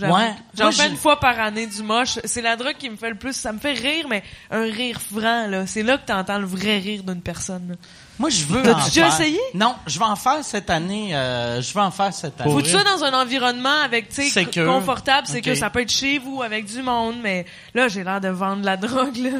[0.00, 0.32] Ouais.
[0.58, 2.18] J'en fais une fois par année du moche.
[2.24, 3.32] C'est la drogue qui me fait le plus.
[3.34, 5.66] Ça me fait rire, mais un rire franc, là.
[5.68, 7.68] C'est là que t'entends le vrai rire d'une personne.
[7.68, 7.74] là.
[8.18, 9.20] Moi, je veux T'as-tu en déjà faire.
[9.20, 9.40] essayé?
[9.54, 11.14] Non, je vais en faire cette année.
[11.16, 12.50] euh, je vais en faire cette année.
[12.50, 15.26] Pour Faut ça dans un environnement avec, tu sais, confortable.
[15.26, 18.28] C'est que ça peut être chez vous, avec du monde, mais là, j'ai l'air de
[18.28, 19.30] vendre de la drogue, là.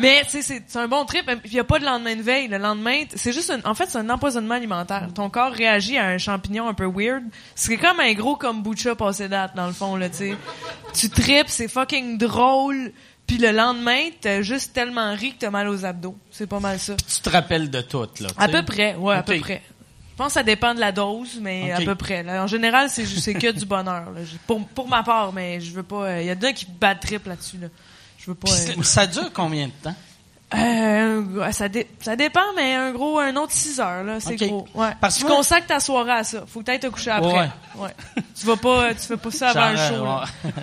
[0.00, 1.30] mais, tu sais, c'est c'est un bon trip.
[1.44, 2.48] Il y a pas de lendemain de veille.
[2.48, 5.08] Le lendemain, c'est juste un, en fait, c'est un empoisonnement alimentaire.
[5.14, 7.22] Ton corps réagit à un champignon un peu weird.
[7.54, 10.36] C'est comme un gros kombucha passé date, dans le fond, là, tu sais.
[10.94, 12.92] Tu tripes, c'est fucking drôle.
[13.26, 16.16] Puis le lendemain, t'as juste tellement ri que t'as mal aux abdos.
[16.30, 16.94] C'est pas mal ça.
[16.96, 18.28] Tu te rappelles de tout, là.
[18.38, 19.62] À peu près, ouais, à peu près.
[20.12, 22.22] Je pense que ça dépend de la dose, mais à peu près.
[22.22, 22.42] là.
[22.42, 24.10] En général, c'est que du bonheur.
[24.14, 24.20] là.
[24.46, 26.20] Pour, pour ma part, mais je veux pas.
[26.22, 27.58] Il y a des gens qui battent trip là-dessus.
[27.58, 27.68] Là.
[28.18, 28.50] Je veux pas.
[28.50, 29.94] Euh, ça dure combien de temps?
[30.56, 34.66] euh, ça, dé- ça dépend, mais un gros, un autre 6 heures là, c'est gros.
[34.74, 34.90] Ouais.
[35.00, 36.44] Parce tu moi- consacres ta soirée à ça.
[36.46, 37.32] Faut t'ailles te coucher après.
[37.32, 37.48] Ouais.
[37.76, 37.94] Ouais.
[38.38, 40.04] tu vas pas, tu fais pas ça avant le show.
[40.04, 40.52] ouais.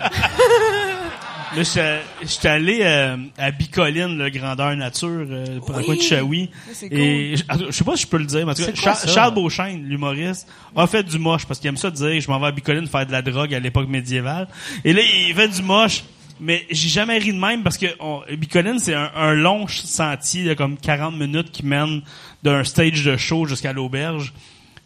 [1.56, 6.50] Là, j'étais j'étais allé euh, à Bicoline, le grandeur nature, euh, pour coin de Chaoui.
[6.90, 8.94] Et je je sais pas si je peux le dire, mais en tout cas, quoi
[8.94, 9.08] Char-?
[9.08, 12.46] Charles Beauchesne, l'humoriste, a fait du moche parce qu'il aime ça dire je m'en vais
[12.46, 14.48] à Bicoline faire de la drogue à l'époque médiévale.
[14.84, 16.04] Et là, il fait du moche.
[16.40, 20.44] Mais j'ai jamais ri de même parce que on, Bicoline, c'est un, un long sentier
[20.44, 22.02] de comme 40 minutes qui mène
[22.42, 24.32] d'un stage de show jusqu'à l'auberge.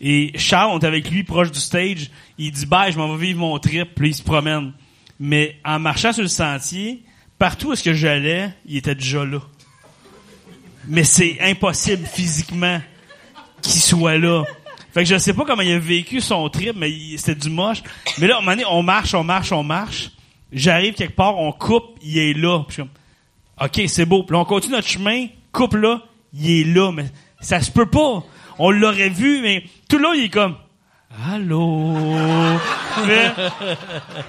[0.01, 2.11] Et Charles, on est avec lui proche du stage.
[2.37, 3.95] Il dit, bye, je m'en vais vivre mon trip.
[3.95, 4.73] Puis il se promène.
[5.21, 7.03] Mais en marchant sur le sentier,
[7.39, 9.41] partout où est-ce que j'allais, il était déjà là.
[10.87, 12.81] Mais c'est impossible physiquement
[13.63, 14.45] qu'il soit là.
[14.93, 17.83] Fait que je sais pas comment il a vécu son trip, mais c'était du moche.
[18.19, 20.11] Mais là, à un moment donné, on marche, on marche, on marche.
[20.51, 22.65] J'arrive quelque part, on coupe, il est là.
[23.61, 24.23] OK, c'est beau.
[24.23, 26.91] Puis on continue notre chemin, coupe là, il est là.
[26.93, 27.07] Mais
[27.41, 28.25] ça se peut pas.
[28.59, 30.57] On l'aurait vu, mais tout là, il est comme,
[31.35, 31.95] Allô?
[33.07, 33.33] mais,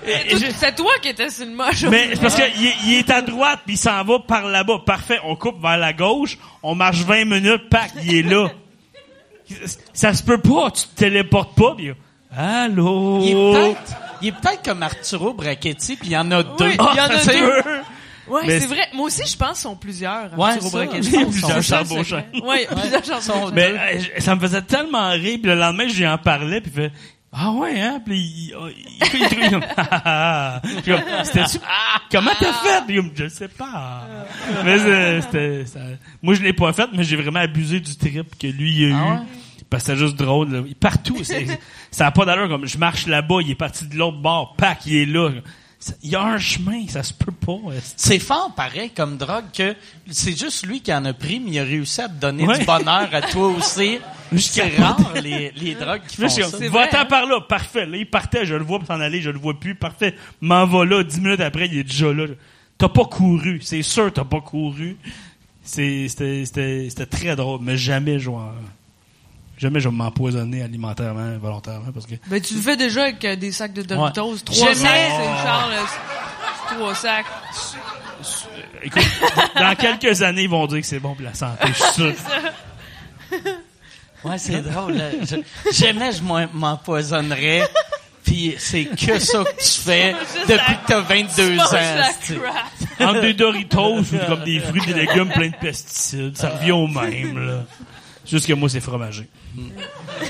[0.06, 1.84] et- et j'ai- C'est toi qui étais sur le moche.
[1.84, 4.80] mais c'est parce qu'il est, il est à droite, puis il s'en va par là-bas.
[4.86, 8.50] Parfait, on coupe vers la gauche, on marche 20 minutes, pack, il est là.
[9.94, 11.92] Ça se peut pas, tu te téléportes pas, puis
[12.36, 13.20] Allô?
[13.22, 13.92] Il est peut-être,
[14.22, 16.66] il est peut-être comme Arturo Brachetti, puis il y en a deux.
[16.66, 17.64] Oui, Ah, il y en a ça se deux.
[18.30, 18.88] Ouais, c'est vrai.
[18.94, 20.38] Moi aussi, je pense qu'ils sont plusieurs.
[20.38, 21.00] Ouais, ça, plusieurs vrai.
[22.44, 23.52] Ouais, plusieurs Sont Charbonchon.
[23.54, 26.72] Mais euh, ça me faisait tellement rire, puis le lendemain, je lui en parlais, puis
[26.72, 26.92] fait
[27.32, 28.56] ah ouais hein, puis il,
[29.14, 31.24] il, Ah, ah, ah.
[31.24, 31.44] C'était
[32.12, 34.02] comment t'as fait Puis je sais pas.
[34.66, 34.80] Mais
[35.22, 35.80] c'était ça-
[36.24, 38.98] moi je l'ai pas fait, mais j'ai vraiment abusé du trip que lui il a
[38.98, 39.12] Ah eu.
[39.12, 39.18] ouais?
[39.70, 40.50] Parce que c'était juste drôle.
[40.52, 40.62] Là.
[40.80, 41.18] Partout,
[41.92, 42.50] ça a pas d'allure.
[42.50, 45.30] Comme je marche là-bas, il est parti de l'autre bord, pack, il est là.
[46.04, 47.58] Il y a un chemin, ça se peut pas.
[47.96, 49.76] C'est fort, pareil, comme drogue, que
[50.10, 52.60] c'est juste lui qui en a pris, mais il a réussi à te donner Ouais.
[52.60, 54.00] du bonheur à toi aussi.
[54.38, 56.46] C'est rare, les, les drogues qui font ça.
[56.70, 57.06] va-t'en hein?
[57.06, 57.88] par là, parfait.
[57.88, 60.14] Là, il partait, je le vois pour s'en aller, je le vois plus, parfait.
[60.42, 62.26] M'en va là, dix minutes après, il est déjà là.
[62.78, 64.98] T'as pas couru, c'est sûr, t'as pas couru.
[65.64, 68.32] C'était très drôle, mais jamais vais,
[69.60, 73.36] jamais je vais m'empoisonner alimentairement, volontairement, parce que Ben, tu le fais déjà avec euh,
[73.36, 74.38] des sacs de Doritos.
[74.46, 74.76] Trois Jamais.
[74.76, 75.74] sacs, c'est Charles.
[75.74, 77.26] euh, Trois sacs.
[78.82, 79.04] Écoute,
[79.56, 82.14] dans quelques années, ils vont dire que c'est bon pour la santé, je suis sûr.
[84.24, 85.02] Ouais, c'est drôle.
[85.22, 86.22] Je- jamais je
[86.54, 87.62] m'empoisonnerais.
[88.26, 90.14] Puis c'est que ça que tu fais
[90.48, 92.04] depuis que t'as 22 Mange ans.
[93.00, 96.88] Entre des Doritos ou comme des fruits, des légumes pleins de pesticides, ça revient au
[96.88, 97.64] même, là.
[98.30, 99.28] Juste que moi, c'est fromagé.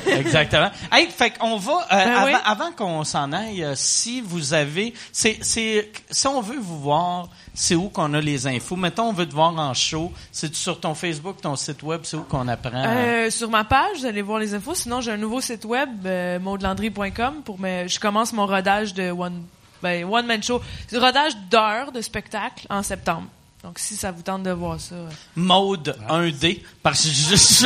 [0.07, 0.71] Exactement.
[0.91, 2.34] Hey, fait qu'on va euh, Ben avant, oui.
[2.45, 7.30] avant qu'on s'en aille, euh, si vous avez, c'est, c'est, si on veut vous voir,
[7.53, 8.76] c'est où qu'on a les infos?
[8.76, 10.11] Mettons, on veut te voir en show.
[10.31, 12.71] C'est sur ton Facebook, ton site web, c'est où qu'on apprend?
[12.85, 14.76] Euh, sur ma page, vous allez voir les infos.
[14.76, 19.11] Sinon, j'ai un nouveau site web, euh, maudelandry.com, pour me, je commence mon rodage de
[19.11, 19.43] one,
[19.84, 20.61] ben, one man show.
[20.88, 23.27] C'est rodage d'heures de spectacle en septembre.
[23.64, 24.95] Donc, si ça vous tente de voir ça.
[24.95, 25.10] euh.
[25.36, 27.10] Mode 1D, parce que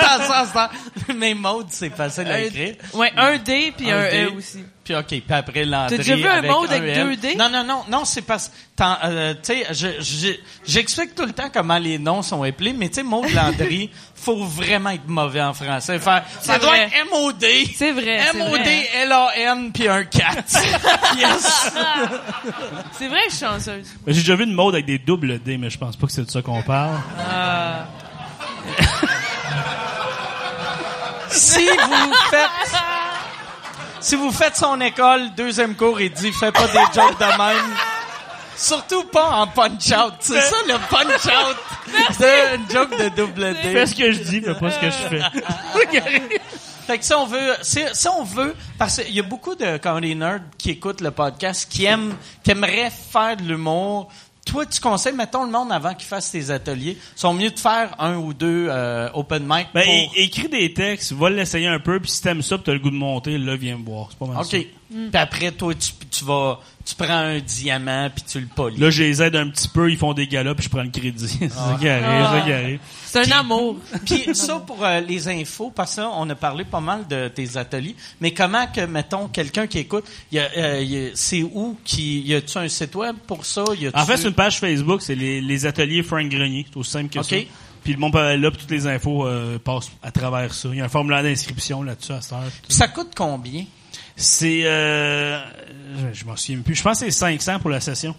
[0.54, 2.76] dans- mais mode, c'est facile à écrire.
[2.94, 4.24] Ouais, un D puis un, Un D.
[4.26, 4.66] E aussi.
[4.86, 7.36] Puis OK, puis après Landry T'as déjà vu un avec mode avec deux D?
[7.36, 10.34] Non, non, non, non, c'est parce t'en- euh, tu sais, je- je-
[10.64, 14.46] j'explique tout le temps comment les noms sont appelés, mais tu sais, mode Landry, faut
[14.46, 15.98] vraiment être mauvais en français.
[15.98, 16.82] Faire, ça C'est doit vrai.
[16.84, 17.68] être M-O-D.
[17.76, 18.90] C'est vrai, M-O-D, vrai.
[19.02, 20.36] L-A-N, puis un 4.
[21.18, 21.72] yes.
[23.00, 23.88] C'est vrai que je suis chanceuse.
[24.06, 26.26] J'ai déjà vu une mode avec des doubles D, mais je pense pas que c'est
[26.26, 26.96] de ça qu'on parle.
[31.30, 32.50] Si vous faites,
[34.06, 37.76] si vous faites son école, deuxième cours, il dit, fais pas des jokes de même.
[38.56, 40.14] Surtout pas en punch-out.
[40.20, 41.58] C'est ça, le punch-out.
[42.16, 43.74] C'est une joke de double D.
[43.74, 46.40] Fais ce que je dis, mais pas ce que je fais.
[46.86, 49.78] Fait que si on veut, si, si on veut, parce qu'il y a beaucoup de
[49.78, 54.10] comedy nerds qui écoutent le podcast, qui aiment, qui aimeraient faire de l'humour.
[54.46, 57.96] Toi, tu conseilles, mettons le monde avant qu'ils fassent tes ateliers, sont mieux de faire
[58.00, 60.14] un ou deux euh, open mic Ben, pour...
[60.16, 62.92] écris des textes, va l'essayer un peu, puis si t'aimes ça, pis t'as le goût
[62.92, 64.08] de monter, là, viens me voir.
[64.12, 64.46] C'est pas mal OK.
[64.46, 64.58] ça.
[64.90, 68.80] Puis après, toi, tu, tu vas, tu prends un diamant puis tu le polis.
[68.80, 70.90] Là, je les aide un petit peu, ils font des galas, puis je prends le
[70.90, 71.28] crédit.
[71.50, 71.90] c'est
[72.54, 73.78] arrive, c'est ça un amour.
[74.06, 77.28] Puis ça pour euh, les infos, parce que ça, on a parlé pas mal de
[77.30, 81.08] tes ateliers, mais comment que, mettons, quelqu'un qui écoute, il y a, euh, il y
[81.08, 83.64] a- c'est où qui, y a-tu un site web pour ça?
[83.80, 86.66] Y a-tu- En fait, c'est une page Facebook, c'est les, les ateliers Frank Grenier.
[86.70, 87.26] C'est aussi simple que OK.
[87.26, 87.36] ça.
[87.84, 90.70] Puis le monde peut aller là, puis toutes les infos euh, passent à travers ça.
[90.72, 92.44] Il y a un formulaire d'inscription là-dessus à cette heure.
[92.70, 93.64] ça coûte combien?
[94.16, 94.62] C'est...
[94.66, 95.42] Euh,
[96.14, 96.76] je, m'en souviens plus.
[96.76, 98.16] Je pense que c'est 500 pour la session.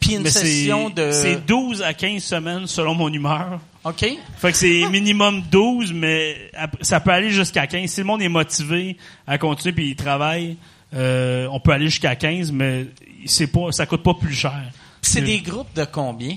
[0.00, 1.10] Puis une Mais session de...
[1.10, 3.60] c'est 12 à 15 semaines selon mon humeur.
[3.84, 4.04] OK?
[4.38, 6.50] Fait que c'est minimum 12, mais
[6.80, 7.90] ça peut aller jusqu'à 15.
[7.90, 8.96] Si le monde est motivé
[9.26, 10.56] à continuer puis il travaille,
[10.94, 12.86] euh, on peut aller jusqu'à 15, mais
[13.26, 14.62] c'est pas, ça coûte pas plus cher.
[15.02, 16.36] C'est des groupes de combien?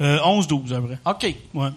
[0.00, 0.98] Euh, 11-12 à vrai.
[1.04, 1.34] OK.
[1.54, 1.68] Ouais.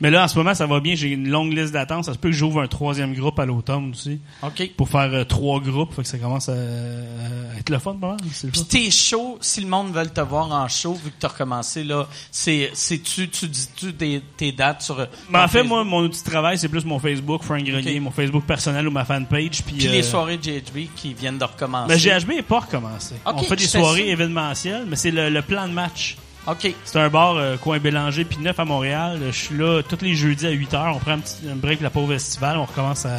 [0.00, 0.94] Mais là, en ce moment, ça va bien.
[0.94, 2.04] J'ai une longue liste d'attente.
[2.04, 4.20] Ça se peut que j'ouvre un troisième groupe à l'automne aussi.
[4.42, 4.70] OK.
[4.76, 5.92] Pour faire euh, trois groupes.
[5.94, 8.16] Fait que ça commence à, à être le fun, pas mal.
[8.52, 11.30] Puis tes shows, si le monde veut te voir en show, vu que tu as
[11.30, 14.96] recommencé, là, c'est, c'est tu, tu dis-tu tes, tes dates sur.
[15.30, 15.68] Mais en ton fait, Facebook?
[15.68, 18.90] moi, mon outil de travail, c'est plus mon Facebook, Frank Grenier, mon Facebook personnel ou
[18.90, 19.62] ma fanpage.
[19.64, 21.92] Puis, Puis les euh, soirées GHB qui viennent de recommencer.
[21.92, 23.16] Mais GHB n'est pas recommencé.
[23.24, 24.12] On fait des soirées ça.
[24.12, 26.16] événementielles, mais c'est le, le plan de match.
[26.46, 26.72] OK.
[26.84, 29.18] C'est un bar euh, coin Bélanger puis neuf à Montréal.
[29.26, 30.92] Je suis là tous les jeudis à 8 heures.
[30.96, 32.56] On prend un petit un break la pauvre festival.
[32.58, 33.16] On recommence à,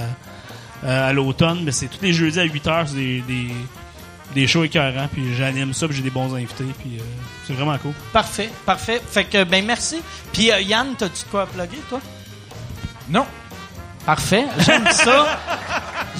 [0.87, 2.85] à, à l'automne, mais c'est tous les jeudis à 8 heures.
[2.87, 3.47] C'est des, des,
[4.33, 5.09] des shows écœurants.
[5.11, 6.65] Puis j'anime ça, puis j'ai des bons invités.
[6.79, 7.01] Puis euh,
[7.45, 7.93] c'est vraiment cool.
[8.13, 9.01] Parfait, parfait.
[9.09, 10.01] Fait que, ben, merci.
[10.31, 11.99] Puis, euh, Yann, t'as-tu de quoi à plugger, toi?
[13.09, 13.25] Non.
[14.05, 14.45] Parfait.
[14.59, 15.39] J'aime ça.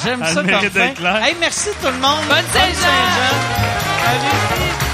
[0.03, 1.21] J'aime ça comme fin.
[1.23, 2.19] Hey, merci tout le monde.
[2.27, 2.73] Bonne Saint-Jean.
[2.73, 4.49] Saint-Jean.
[4.49, 4.86] Salut.